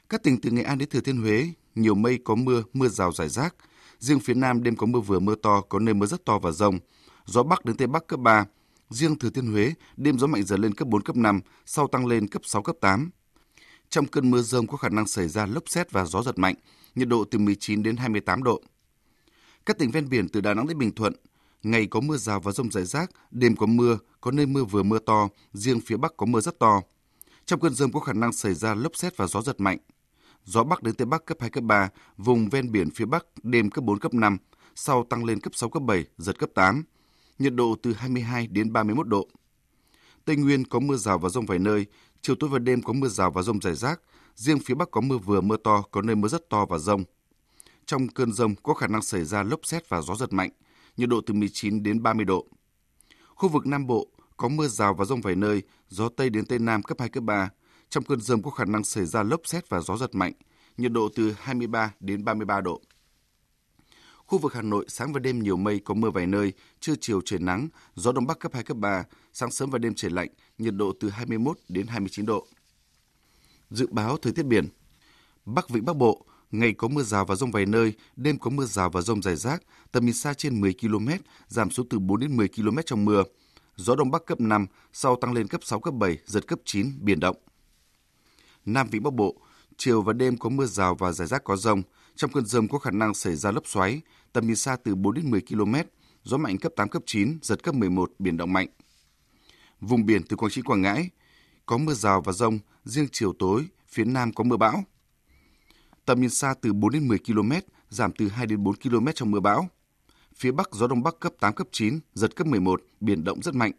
Các 0.08 0.22
tỉnh 0.22 0.40
từ 0.40 0.50
Nghệ 0.50 0.62
An 0.62 0.78
đến 0.78 0.88
Thừa 0.88 1.00
Thiên 1.00 1.16
Huế, 1.16 1.48
nhiều 1.74 1.94
mây 1.94 2.18
có 2.24 2.34
mưa, 2.34 2.62
mưa 2.72 2.88
rào 2.88 3.12
rải 3.12 3.28
rác. 3.28 3.54
Riêng 3.98 4.20
phía 4.20 4.34
Nam 4.34 4.62
đêm 4.62 4.76
có 4.76 4.86
mưa 4.86 5.00
vừa 5.00 5.18
mưa 5.18 5.34
to, 5.34 5.60
có 5.60 5.78
nơi 5.78 5.94
mưa 5.94 6.06
rất 6.06 6.24
to 6.24 6.38
và 6.38 6.50
rông. 6.50 6.78
Gió 7.24 7.42
Bắc 7.42 7.64
đến 7.64 7.76
Tây 7.76 7.86
Bắc 7.86 8.06
cấp 8.06 8.20
3. 8.20 8.44
Riêng 8.90 9.18
Thừa 9.18 9.30
Thiên 9.30 9.52
Huế, 9.52 9.74
đêm 9.96 10.18
gió 10.18 10.26
mạnh 10.26 10.42
dần 10.42 10.60
lên 10.60 10.74
cấp 10.74 10.88
4, 10.88 11.02
cấp 11.02 11.16
5, 11.16 11.40
sau 11.66 11.88
tăng 11.88 12.06
lên 12.06 12.28
cấp 12.28 12.42
6, 12.44 12.62
cấp 12.62 12.76
8. 12.80 13.10
Trong 13.88 14.06
cơn 14.06 14.30
mưa 14.30 14.42
rông 14.42 14.66
có 14.66 14.76
khả 14.76 14.88
năng 14.88 15.06
xảy 15.06 15.28
ra 15.28 15.46
lốc 15.46 15.62
xét 15.66 15.92
và 15.92 16.04
gió 16.04 16.22
giật 16.22 16.38
mạnh, 16.38 16.54
nhiệt 16.94 17.08
độ 17.08 17.24
từ 17.24 17.38
19 17.38 17.82
đến 17.82 17.96
28 17.96 18.42
độ. 18.42 18.62
Các 19.66 19.78
tỉnh 19.78 19.90
ven 19.90 20.08
biển 20.08 20.28
từ 20.28 20.40
Đà 20.40 20.54
Nẵng 20.54 20.66
đến 20.66 20.78
Bình 20.78 20.94
Thuận, 20.94 21.12
ngày 21.62 21.86
có 21.86 22.00
mưa 22.00 22.16
rào 22.16 22.40
và 22.40 22.52
rông 22.52 22.70
rải 22.70 22.84
rác, 22.84 23.10
đêm 23.30 23.56
có 23.56 23.66
mưa, 23.66 23.98
có 24.20 24.30
nơi 24.30 24.46
mưa 24.46 24.64
vừa 24.64 24.82
mưa 24.82 24.98
to, 24.98 25.28
riêng 25.52 25.80
phía 25.80 25.96
Bắc 25.96 26.16
có 26.16 26.26
mưa 26.26 26.40
rất 26.40 26.58
to. 26.58 26.82
Trong 27.46 27.60
cơn 27.60 27.74
rông 27.74 27.92
có 27.92 28.00
khả 28.00 28.12
năng 28.12 28.32
xảy 28.32 28.54
ra 28.54 28.74
lốc 28.74 28.96
xét 28.96 29.16
và 29.16 29.26
gió 29.26 29.42
giật 29.42 29.60
mạnh. 29.60 29.78
Gió 30.44 30.64
Bắc 30.64 30.82
đến 30.82 30.94
Tây 30.94 31.06
Bắc 31.06 31.24
cấp 31.24 31.36
2, 31.40 31.50
cấp 31.50 31.64
3, 31.64 31.88
vùng 32.16 32.48
ven 32.48 32.72
biển 32.72 32.90
phía 32.90 33.04
Bắc 33.04 33.26
đêm 33.42 33.70
cấp 33.70 33.84
4, 33.84 33.98
cấp 33.98 34.14
5, 34.14 34.38
sau 34.74 35.06
tăng 35.10 35.24
lên 35.24 35.40
cấp 35.40 35.54
6, 35.54 35.70
cấp 35.70 35.82
7, 35.82 36.04
giật 36.18 36.38
cấp 36.38 36.50
8. 36.54 36.82
Nhiệt 37.38 37.54
độ 37.54 37.76
từ 37.82 37.92
22 37.92 38.46
đến 38.46 38.72
31 38.72 39.08
độ. 39.08 39.28
Tây 40.24 40.36
Nguyên 40.36 40.64
có 40.64 40.80
mưa 40.80 40.96
rào 40.96 41.18
và 41.18 41.28
rông 41.28 41.46
vài 41.46 41.58
nơi, 41.58 41.86
chiều 42.22 42.36
tối 42.36 42.50
và 42.50 42.58
đêm 42.58 42.82
có 42.82 42.92
mưa 42.92 43.08
rào 43.08 43.30
và 43.30 43.42
rông 43.42 43.60
rải 43.60 43.74
rác, 43.74 44.00
riêng 44.34 44.58
phía 44.58 44.74
Bắc 44.74 44.90
có 44.90 45.00
mưa 45.00 45.18
vừa 45.18 45.40
mưa 45.40 45.56
to, 45.56 45.82
có 45.90 46.02
nơi 46.02 46.16
mưa 46.16 46.28
rất 46.28 46.50
to 46.50 46.66
và 46.66 46.78
rông. 46.78 47.04
Trong 47.86 48.08
cơn 48.08 48.32
rông 48.32 48.54
có 48.54 48.74
khả 48.74 48.86
năng 48.86 49.02
xảy 49.02 49.24
ra 49.24 49.42
lốc 49.42 49.60
xét 49.66 49.88
và 49.88 50.00
gió 50.00 50.16
giật 50.16 50.32
mạnh, 50.32 50.50
nhiệt 50.96 51.08
độ 51.08 51.20
từ 51.26 51.34
19 51.34 51.82
đến 51.82 52.02
30 52.02 52.24
độ. 52.24 52.46
Khu 53.34 53.48
vực 53.48 53.66
Nam 53.66 53.86
Bộ 53.86 54.08
có 54.36 54.48
mưa 54.48 54.68
rào 54.68 54.94
và 54.94 55.04
rông 55.04 55.20
vài 55.20 55.34
nơi, 55.34 55.62
gió 55.88 56.08
Tây 56.16 56.30
đến 56.30 56.46
Tây 56.46 56.58
Nam 56.58 56.82
cấp 56.82 57.00
2, 57.00 57.08
cấp 57.08 57.24
3. 57.24 57.50
Trong 57.88 58.04
cơn 58.04 58.20
rông 58.20 58.42
có 58.42 58.50
khả 58.50 58.64
năng 58.64 58.84
xảy 58.84 59.06
ra 59.06 59.22
lốc 59.22 59.40
xét 59.44 59.68
và 59.68 59.80
gió 59.80 59.96
giật 59.96 60.14
mạnh, 60.14 60.32
nhiệt 60.76 60.92
độ 60.92 61.08
từ 61.14 61.34
23 61.38 61.92
đến 62.00 62.24
33 62.24 62.60
độ. 62.60 62.80
Khu 64.26 64.38
vực 64.38 64.54
Hà 64.54 64.62
Nội 64.62 64.84
sáng 64.88 65.12
và 65.12 65.20
đêm 65.20 65.42
nhiều 65.42 65.56
mây 65.56 65.80
có 65.84 65.94
mưa 65.94 66.10
vài 66.10 66.26
nơi, 66.26 66.52
trưa 66.80 66.94
chiều 67.00 67.20
trời 67.24 67.40
nắng, 67.40 67.68
gió 67.94 68.12
đông 68.12 68.26
bắc 68.26 68.38
cấp 68.38 68.54
2 68.54 68.62
cấp 68.62 68.76
3, 68.76 69.04
sáng 69.32 69.50
sớm 69.50 69.70
và 69.70 69.78
đêm 69.78 69.94
trời 69.94 70.10
lạnh, 70.10 70.28
nhiệt 70.58 70.74
độ 70.74 70.92
từ 71.00 71.10
21 71.10 71.58
đến 71.68 71.86
29 71.86 72.26
độ. 72.26 72.46
Dự 73.72 73.86
báo 73.90 74.16
thời 74.16 74.32
tiết 74.32 74.46
biển. 74.46 74.68
Bắc 75.44 75.68
Vịnh 75.68 75.84
Bắc 75.84 75.96
Bộ, 75.96 76.26
ngày 76.50 76.72
có 76.72 76.88
mưa 76.88 77.02
rào 77.02 77.24
và 77.24 77.34
rông 77.34 77.50
vài 77.50 77.66
nơi, 77.66 77.92
đêm 78.16 78.38
có 78.38 78.50
mưa 78.50 78.64
rào 78.64 78.90
và 78.90 79.00
rông 79.00 79.22
rải 79.22 79.36
rác, 79.36 79.62
tầm 79.92 80.04
nhìn 80.06 80.14
xa 80.14 80.34
trên 80.34 80.60
10 80.60 80.74
km, 80.80 81.08
giảm 81.48 81.70
xuống 81.70 81.88
từ 81.88 81.98
4 81.98 82.20
đến 82.20 82.36
10 82.36 82.48
km 82.48 82.78
trong 82.86 83.04
mưa. 83.04 83.22
Gió 83.76 83.94
đông 83.94 84.10
bắc 84.10 84.26
cấp 84.26 84.40
5, 84.40 84.66
sau 84.92 85.16
tăng 85.16 85.32
lên 85.32 85.48
cấp 85.48 85.60
6 85.64 85.80
cấp 85.80 85.94
7, 85.94 86.18
giật 86.26 86.46
cấp 86.46 86.58
9 86.64 86.92
biển 87.00 87.20
động. 87.20 87.36
Nam 88.64 88.88
Vịnh 88.90 89.02
Bắc 89.02 89.14
Bộ, 89.14 89.36
chiều 89.76 90.02
và 90.02 90.12
đêm 90.12 90.36
có 90.36 90.48
mưa 90.48 90.66
rào 90.66 90.94
và 90.94 91.12
rải 91.12 91.26
rác 91.26 91.44
có 91.44 91.56
rông, 91.56 91.82
trong 92.16 92.32
cơn 92.32 92.46
rông 92.46 92.68
có 92.68 92.78
khả 92.78 92.90
năng 92.90 93.14
xảy 93.14 93.36
ra 93.36 93.50
lốc 93.50 93.66
xoáy, 93.66 94.00
tầm 94.32 94.46
nhìn 94.46 94.56
xa 94.56 94.76
từ 94.84 94.94
4 94.94 95.14
đến 95.14 95.30
10 95.30 95.40
km, 95.40 95.74
gió 96.22 96.36
mạnh 96.36 96.58
cấp 96.58 96.72
8 96.76 96.88
cấp 96.88 97.02
9, 97.06 97.38
giật 97.42 97.62
cấp 97.62 97.74
11 97.74 98.12
biển 98.18 98.36
động 98.36 98.52
mạnh. 98.52 98.68
Vùng 99.80 100.06
biển 100.06 100.22
từ 100.22 100.36
Quảng 100.36 100.50
Trị 100.50 100.62
Quảng 100.62 100.82
Ngãi 100.82 101.10
có 101.66 101.78
mưa 101.78 101.94
rào 101.94 102.20
và 102.20 102.32
rông, 102.32 102.58
riêng 102.84 103.08
chiều 103.12 103.32
tối 103.38 103.66
phía 103.88 104.04
Nam 104.04 104.32
có 104.32 104.44
mưa 104.44 104.56
bão. 104.56 104.84
Tầm 106.04 106.20
nhìn 106.20 106.30
xa 106.30 106.54
từ 106.60 106.72
4 106.72 106.92
đến 106.92 107.08
10 107.08 107.18
km, 107.18 107.52
giảm 107.90 108.12
từ 108.12 108.28
2 108.28 108.46
đến 108.46 108.62
4 108.62 108.76
km 108.76 109.06
trong 109.14 109.30
mưa 109.30 109.40
bão. 109.40 109.68
Phía 110.36 110.52
Bắc 110.52 110.68
gió 110.72 110.86
Đông 110.86 111.02
Bắc 111.02 111.20
cấp 111.20 111.32
8, 111.40 111.54
cấp 111.54 111.66
9, 111.72 112.00
giật 112.14 112.36
cấp 112.36 112.46
11, 112.46 112.82
biển 113.00 113.24
động 113.24 113.42
rất 113.42 113.54
mạnh. 113.54 113.72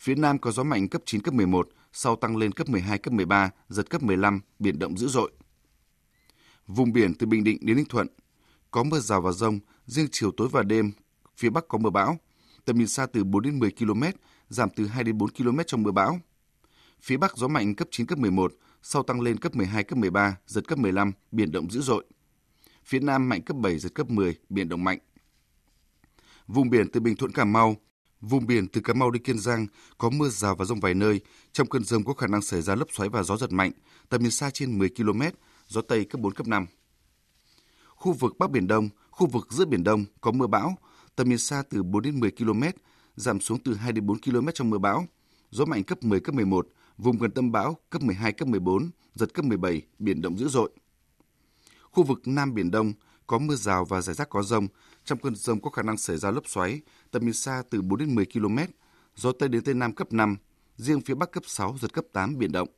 Phía 0.00 0.14
Nam 0.14 0.38
có 0.38 0.50
gió 0.50 0.62
mạnh 0.62 0.88
cấp 0.88 1.02
9, 1.04 1.22
cấp 1.22 1.34
11, 1.34 1.68
sau 1.92 2.16
tăng 2.16 2.36
lên 2.36 2.52
cấp 2.52 2.68
12, 2.68 2.98
cấp 2.98 3.12
13, 3.12 3.50
giật 3.68 3.90
cấp 3.90 4.02
15, 4.02 4.40
biển 4.58 4.78
động 4.78 4.98
dữ 4.98 5.08
dội. 5.08 5.32
Vùng 6.66 6.92
biển 6.92 7.14
từ 7.14 7.26
Bình 7.26 7.44
Định 7.44 7.58
đến 7.60 7.76
Ninh 7.76 7.86
Thuận 7.88 8.06
có 8.70 8.82
mưa 8.82 9.00
rào 9.00 9.20
và 9.20 9.32
rông, 9.32 9.58
riêng 9.86 10.08
chiều 10.12 10.30
tối 10.36 10.48
và 10.52 10.62
đêm 10.62 10.92
phía 11.36 11.50
Bắc 11.50 11.68
có 11.68 11.78
mưa 11.78 11.90
bão. 11.90 12.18
Tầm 12.64 12.78
nhìn 12.78 12.88
xa 12.88 13.06
từ 13.06 13.24
4 13.24 13.42
đến 13.42 13.58
10 13.58 13.70
km, 13.70 14.02
giảm 14.48 14.68
từ 14.76 14.86
2 14.86 15.04
đến 15.04 15.18
4 15.18 15.30
km 15.30 15.58
trong 15.66 15.82
mưa 15.82 15.90
bão. 15.90 16.20
Phía 17.04 17.16
Bắc 17.16 17.36
gió 17.36 17.48
mạnh 17.48 17.74
cấp 17.74 17.88
9, 17.90 18.06
cấp 18.06 18.18
11, 18.18 18.52
sau 18.82 19.02
tăng 19.02 19.20
lên 19.20 19.38
cấp 19.38 19.56
12, 19.56 19.84
cấp 19.84 19.98
13, 19.98 20.36
giật 20.46 20.68
cấp 20.68 20.78
15, 20.78 21.12
biển 21.32 21.52
động 21.52 21.70
dữ 21.70 21.80
dội. 21.80 22.04
Phía 22.84 23.00
Nam 23.00 23.28
mạnh 23.28 23.42
cấp 23.42 23.56
7, 23.56 23.78
giật 23.78 23.94
cấp 23.94 24.10
10, 24.10 24.38
biển 24.48 24.68
động 24.68 24.84
mạnh. 24.84 24.98
Vùng 26.46 26.70
biển 26.70 26.90
từ 26.92 27.00
Bình 27.00 27.16
Thuận 27.16 27.32
Cà 27.32 27.44
Mau, 27.44 27.76
vùng 28.20 28.46
biển 28.46 28.68
từ 28.68 28.80
Cà 28.80 28.94
Mau 28.94 29.10
đến 29.10 29.22
Kiên 29.22 29.38
Giang 29.38 29.66
có 29.98 30.10
mưa 30.10 30.28
rào 30.28 30.56
và 30.56 30.64
rông 30.64 30.80
vài 30.80 30.94
nơi. 30.94 31.20
Trong 31.52 31.66
cơn 31.66 31.84
rông 31.84 32.04
có 32.04 32.14
khả 32.14 32.26
năng 32.26 32.42
xảy 32.42 32.62
ra 32.62 32.74
lốc 32.74 32.88
xoáy 32.92 33.08
và 33.08 33.22
gió 33.22 33.36
giật 33.36 33.52
mạnh, 33.52 33.72
tầm 34.08 34.22
nhìn 34.22 34.30
xa 34.30 34.50
trên 34.50 34.78
10 34.78 34.88
km, 34.88 35.22
gió 35.68 35.80
Tây 35.80 36.04
cấp 36.04 36.20
4, 36.20 36.32
cấp 36.32 36.46
5. 36.46 36.66
Khu 37.88 38.12
vực 38.12 38.38
Bắc 38.38 38.50
Biển 38.50 38.66
Đông, 38.66 38.88
khu 39.10 39.26
vực 39.26 39.48
giữa 39.50 39.64
Biển 39.64 39.84
Đông 39.84 40.04
có 40.20 40.32
mưa 40.32 40.46
bão, 40.46 40.78
tầm 41.16 41.28
nhìn 41.28 41.38
xa 41.38 41.62
từ 41.70 41.82
4 41.82 42.02
đến 42.02 42.20
10 42.20 42.30
km, 42.30 42.62
giảm 43.16 43.40
xuống 43.40 43.58
từ 43.64 43.74
2 43.74 43.92
đến 43.92 44.06
4 44.06 44.20
km 44.20 44.48
trong 44.54 44.70
mưa 44.70 44.78
bão. 44.78 45.06
Gió 45.50 45.64
mạnh 45.64 45.84
cấp 45.84 46.02
10, 46.02 46.20
cấp 46.20 46.34
11, 46.34 46.68
vùng 46.98 47.18
gần 47.18 47.30
tâm 47.30 47.52
bão 47.52 47.76
cấp 47.90 48.02
12, 48.02 48.32
cấp 48.32 48.48
14, 48.48 48.90
giật 49.14 49.34
cấp 49.34 49.44
17, 49.44 49.82
biển 49.98 50.22
động 50.22 50.38
dữ 50.38 50.48
dội. 50.48 50.70
Khu 51.82 52.04
vực 52.04 52.20
Nam 52.24 52.54
Biển 52.54 52.70
Đông 52.70 52.92
có 53.26 53.38
mưa 53.38 53.54
rào 53.54 53.84
và 53.84 54.00
rải 54.00 54.14
rác 54.14 54.28
có 54.28 54.42
rông. 54.42 54.68
Trong 55.04 55.18
cơn 55.18 55.34
rông 55.34 55.60
có 55.60 55.70
khả 55.70 55.82
năng 55.82 55.96
xảy 55.96 56.16
ra 56.16 56.30
lốc 56.30 56.48
xoáy, 56.48 56.80
tầm 57.10 57.24
nhìn 57.24 57.32
xa 57.32 57.62
từ 57.70 57.82
4 57.82 57.98
đến 57.98 58.14
10 58.14 58.26
km, 58.26 58.58
gió 59.16 59.32
Tây 59.38 59.48
đến 59.48 59.64
Tây 59.64 59.74
Nam 59.74 59.92
cấp 59.92 60.12
5, 60.12 60.36
riêng 60.76 61.00
phía 61.00 61.14
Bắc 61.14 61.30
cấp 61.30 61.42
6, 61.46 61.76
giật 61.80 61.92
cấp 61.92 62.04
8, 62.12 62.38
biển 62.38 62.52
động. 62.52 62.68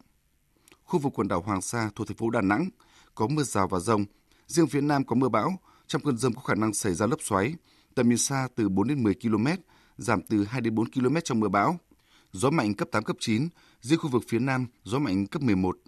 Khu 0.85 0.99
vực 0.99 1.13
quần 1.17 1.29
đảo 1.29 1.43
Hoàng 1.43 1.63
Sa 1.63 1.91
thuộc 1.95 2.09
thành 2.09 2.17
phố 2.17 2.31
Đà 2.31 2.41
Nẵng 2.41 2.69
có 3.15 3.27
mưa 3.27 3.43
rào 3.43 3.69
và 3.69 3.79
rông, 3.79 4.05
riêng 4.47 4.67
phía 4.67 4.81
Nam 4.81 5.05
có 5.05 5.17
mưa 5.17 5.29
bão, 5.29 5.59
trong 5.87 6.03
cơn 6.03 6.17
rông 6.17 6.35
có 6.35 6.41
khả 6.41 6.55
năng 6.55 6.75
xảy 6.75 6.95
ra 6.95 7.07
lốc 7.07 7.23
xoáy, 7.23 7.55
tầm 7.95 8.09
nhìn 8.09 8.19
xa 8.19 8.49
từ 8.55 8.69
4 8.69 8.89
đến 8.89 9.03
10 9.03 9.15
km, 9.15 9.47
giảm 9.99 10.23
từ 10.23 10.45
2 10.45 10.61
đến 10.61 10.75
4 10.75 10.91
km 10.91 11.17
trong 11.25 11.41
mưa 11.41 11.49
bão. 11.49 11.79
Gió 12.33 12.51
mạnh 12.51 12.75
cấp 12.75 12.89
8, 12.93 13.05
cấp 13.05 13.17
9, 13.21 13.49
riêng 13.81 13.99
khu 13.99 14.11
vực 14.11 14.23
phía 14.29 14.39
Nam 14.39 14.67
gió 14.85 14.99
mạnh 14.99 15.27
cấp 15.27 15.43
11, 15.43 15.79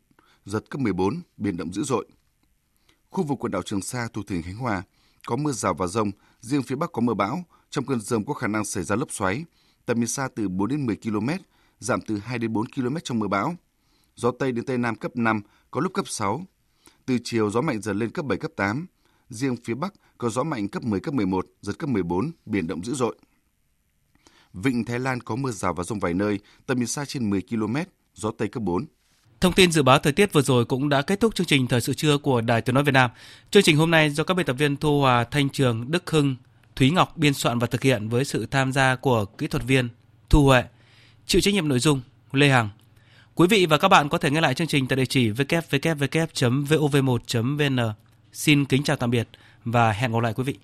giật 0.44 0.70
cấp 0.70 0.80
14, 0.80 1.20
biển 1.36 1.56
động 1.56 1.72
dữ 1.72 1.82
dội. 1.82 2.06
Khu 3.10 3.24
vực 3.24 3.38
quần 3.40 3.52
đảo 3.52 3.62
Trường 3.62 3.82
Sa 3.82 4.08
thuộc 4.12 4.26
tỉnh 4.26 4.42
Khánh 4.42 4.56
Hòa 4.56 4.82
có 5.26 5.36
mưa 5.36 5.52
rào 5.52 5.74
và 5.74 5.86
rông, 5.86 6.10
riêng 6.40 6.62
phía 6.62 6.76
Bắc 6.76 6.92
có 6.92 7.00
mưa 7.00 7.14
bão, 7.14 7.44
trong 7.70 7.86
cơn 7.86 8.00
rông 8.00 8.24
có 8.24 8.34
khả 8.34 8.46
năng 8.46 8.64
xảy 8.64 8.84
ra 8.84 8.96
lốc 8.96 9.12
xoáy, 9.12 9.44
tầm 9.86 10.00
nhìn 10.00 10.08
xa 10.08 10.28
từ 10.34 10.48
4 10.48 10.68
đến 10.68 10.86
10 10.86 10.96
km, 10.96 11.28
giảm 11.78 12.00
từ 12.00 12.18
2 12.18 12.38
đến 12.38 12.52
4 12.52 12.66
km 12.66 12.96
trong 13.04 13.18
mưa 13.18 13.28
bão. 13.28 13.56
Gió 14.16 14.30
Tây 14.38 14.52
đến 14.52 14.64
Tây 14.64 14.78
Nam 14.78 14.94
cấp 14.94 15.16
5, 15.16 15.40
có 15.70 15.80
lúc 15.80 15.92
cấp 15.92 16.08
6. 16.08 16.44
Từ 17.06 17.18
chiều 17.24 17.50
gió 17.50 17.60
mạnh 17.60 17.80
dần 17.80 17.98
lên 17.98 18.10
cấp 18.10 18.24
7, 18.24 18.38
cấp 18.38 18.50
8. 18.56 18.86
Riêng 19.28 19.56
phía 19.64 19.74
Bắc 19.74 19.94
có 20.18 20.30
gió 20.30 20.42
mạnh 20.42 20.68
cấp 20.68 20.84
10, 20.84 21.00
cấp 21.00 21.14
11, 21.14 21.46
giật 21.60 21.78
cấp 21.78 21.90
14, 21.90 22.30
biển 22.46 22.66
động 22.66 22.84
dữ 22.84 22.94
dội. 22.94 23.16
Vịnh 24.54 24.84
Thái 24.84 24.98
Lan 24.98 25.20
có 25.20 25.36
mưa 25.36 25.50
rào 25.50 25.74
và 25.74 25.84
rông 25.84 26.00
vài 26.00 26.14
nơi, 26.14 26.38
tầm 26.66 26.78
nhìn 26.78 26.86
xa 26.86 27.04
trên 27.04 27.30
10 27.30 27.42
km, 27.50 27.76
gió 28.14 28.30
Tây 28.38 28.48
cấp 28.48 28.62
4. 28.62 28.86
Thông 29.40 29.52
tin 29.52 29.72
dự 29.72 29.82
báo 29.82 29.98
thời 29.98 30.12
tiết 30.12 30.32
vừa 30.32 30.42
rồi 30.42 30.64
cũng 30.64 30.88
đã 30.88 31.02
kết 31.02 31.20
thúc 31.20 31.34
chương 31.34 31.46
trình 31.46 31.66
thời 31.66 31.80
sự 31.80 31.94
trưa 31.94 32.18
của 32.18 32.40
Đài 32.40 32.62
Tiếng 32.62 32.74
nói 32.74 32.84
Việt 32.84 32.92
Nam. 32.92 33.10
Chương 33.50 33.62
trình 33.62 33.76
hôm 33.76 33.90
nay 33.90 34.10
do 34.10 34.24
các 34.24 34.34
biên 34.34 34.46
tập 34.46 34.56
viên 34.58 34.76
Thu 34.76 35.00
Hòa, 35.00 35.24
Thanh 35.24 35.48
Trường, 35.48 35.90
Đức 35.90 36.10
Hưng, 36.10 36.36
Thúy 36.76 36.90
Ngọc 36.90 37.16
biên 37.16 37.34
soạn 37.34 37.58
và 37.58 37.66
thực 37.66 37.82
hiện 37.82 38.08
với 38.08 38.24
sự 38.24 38.46
tham 38.46 38.72
gia 38.72 38.96
của 38.96 39.24
kỹ 39.24 39.46
thuật 39.46 39.64
viên 39.64 39.88
Thu 40.30 40.44
Huệ, 40.44 40.64
chịu 41.26 41.40
trách 41.40 41.54
nhiệm 41.54 41.68
nội 41.68 41.78
dung 41.78 42.00
Lê 42.32 42.48
Hằng. 42.48 42.68
Quý 43.34 43.46
vị 43.50 43.66
và 43.66 43.78
các 43.78 43.88
bạn 43.88 44.08
có 44.08 44.18
thể 44.18 44.30
nghe 44.30 44.40
lại 44.40 44.54
chương 44.54 44.66
trình 44.66 44.86
tại 44.86 44.96
địa 44.96 45.06
chỉ 45.06 45.30
www.vov1.vn. 45.30 46.18
Xin 48.32 48.64
kính 48.64 48.82
chào 48.82 48.96
tạm 48.96 49.10
biệt 49.10 49.28
và 49.64 49.92
hẹn 49.92 50.12
gặp 50.12 50.20
lại 50.22 50.32
quý 50.34 50.44
vị. 50.44 50.54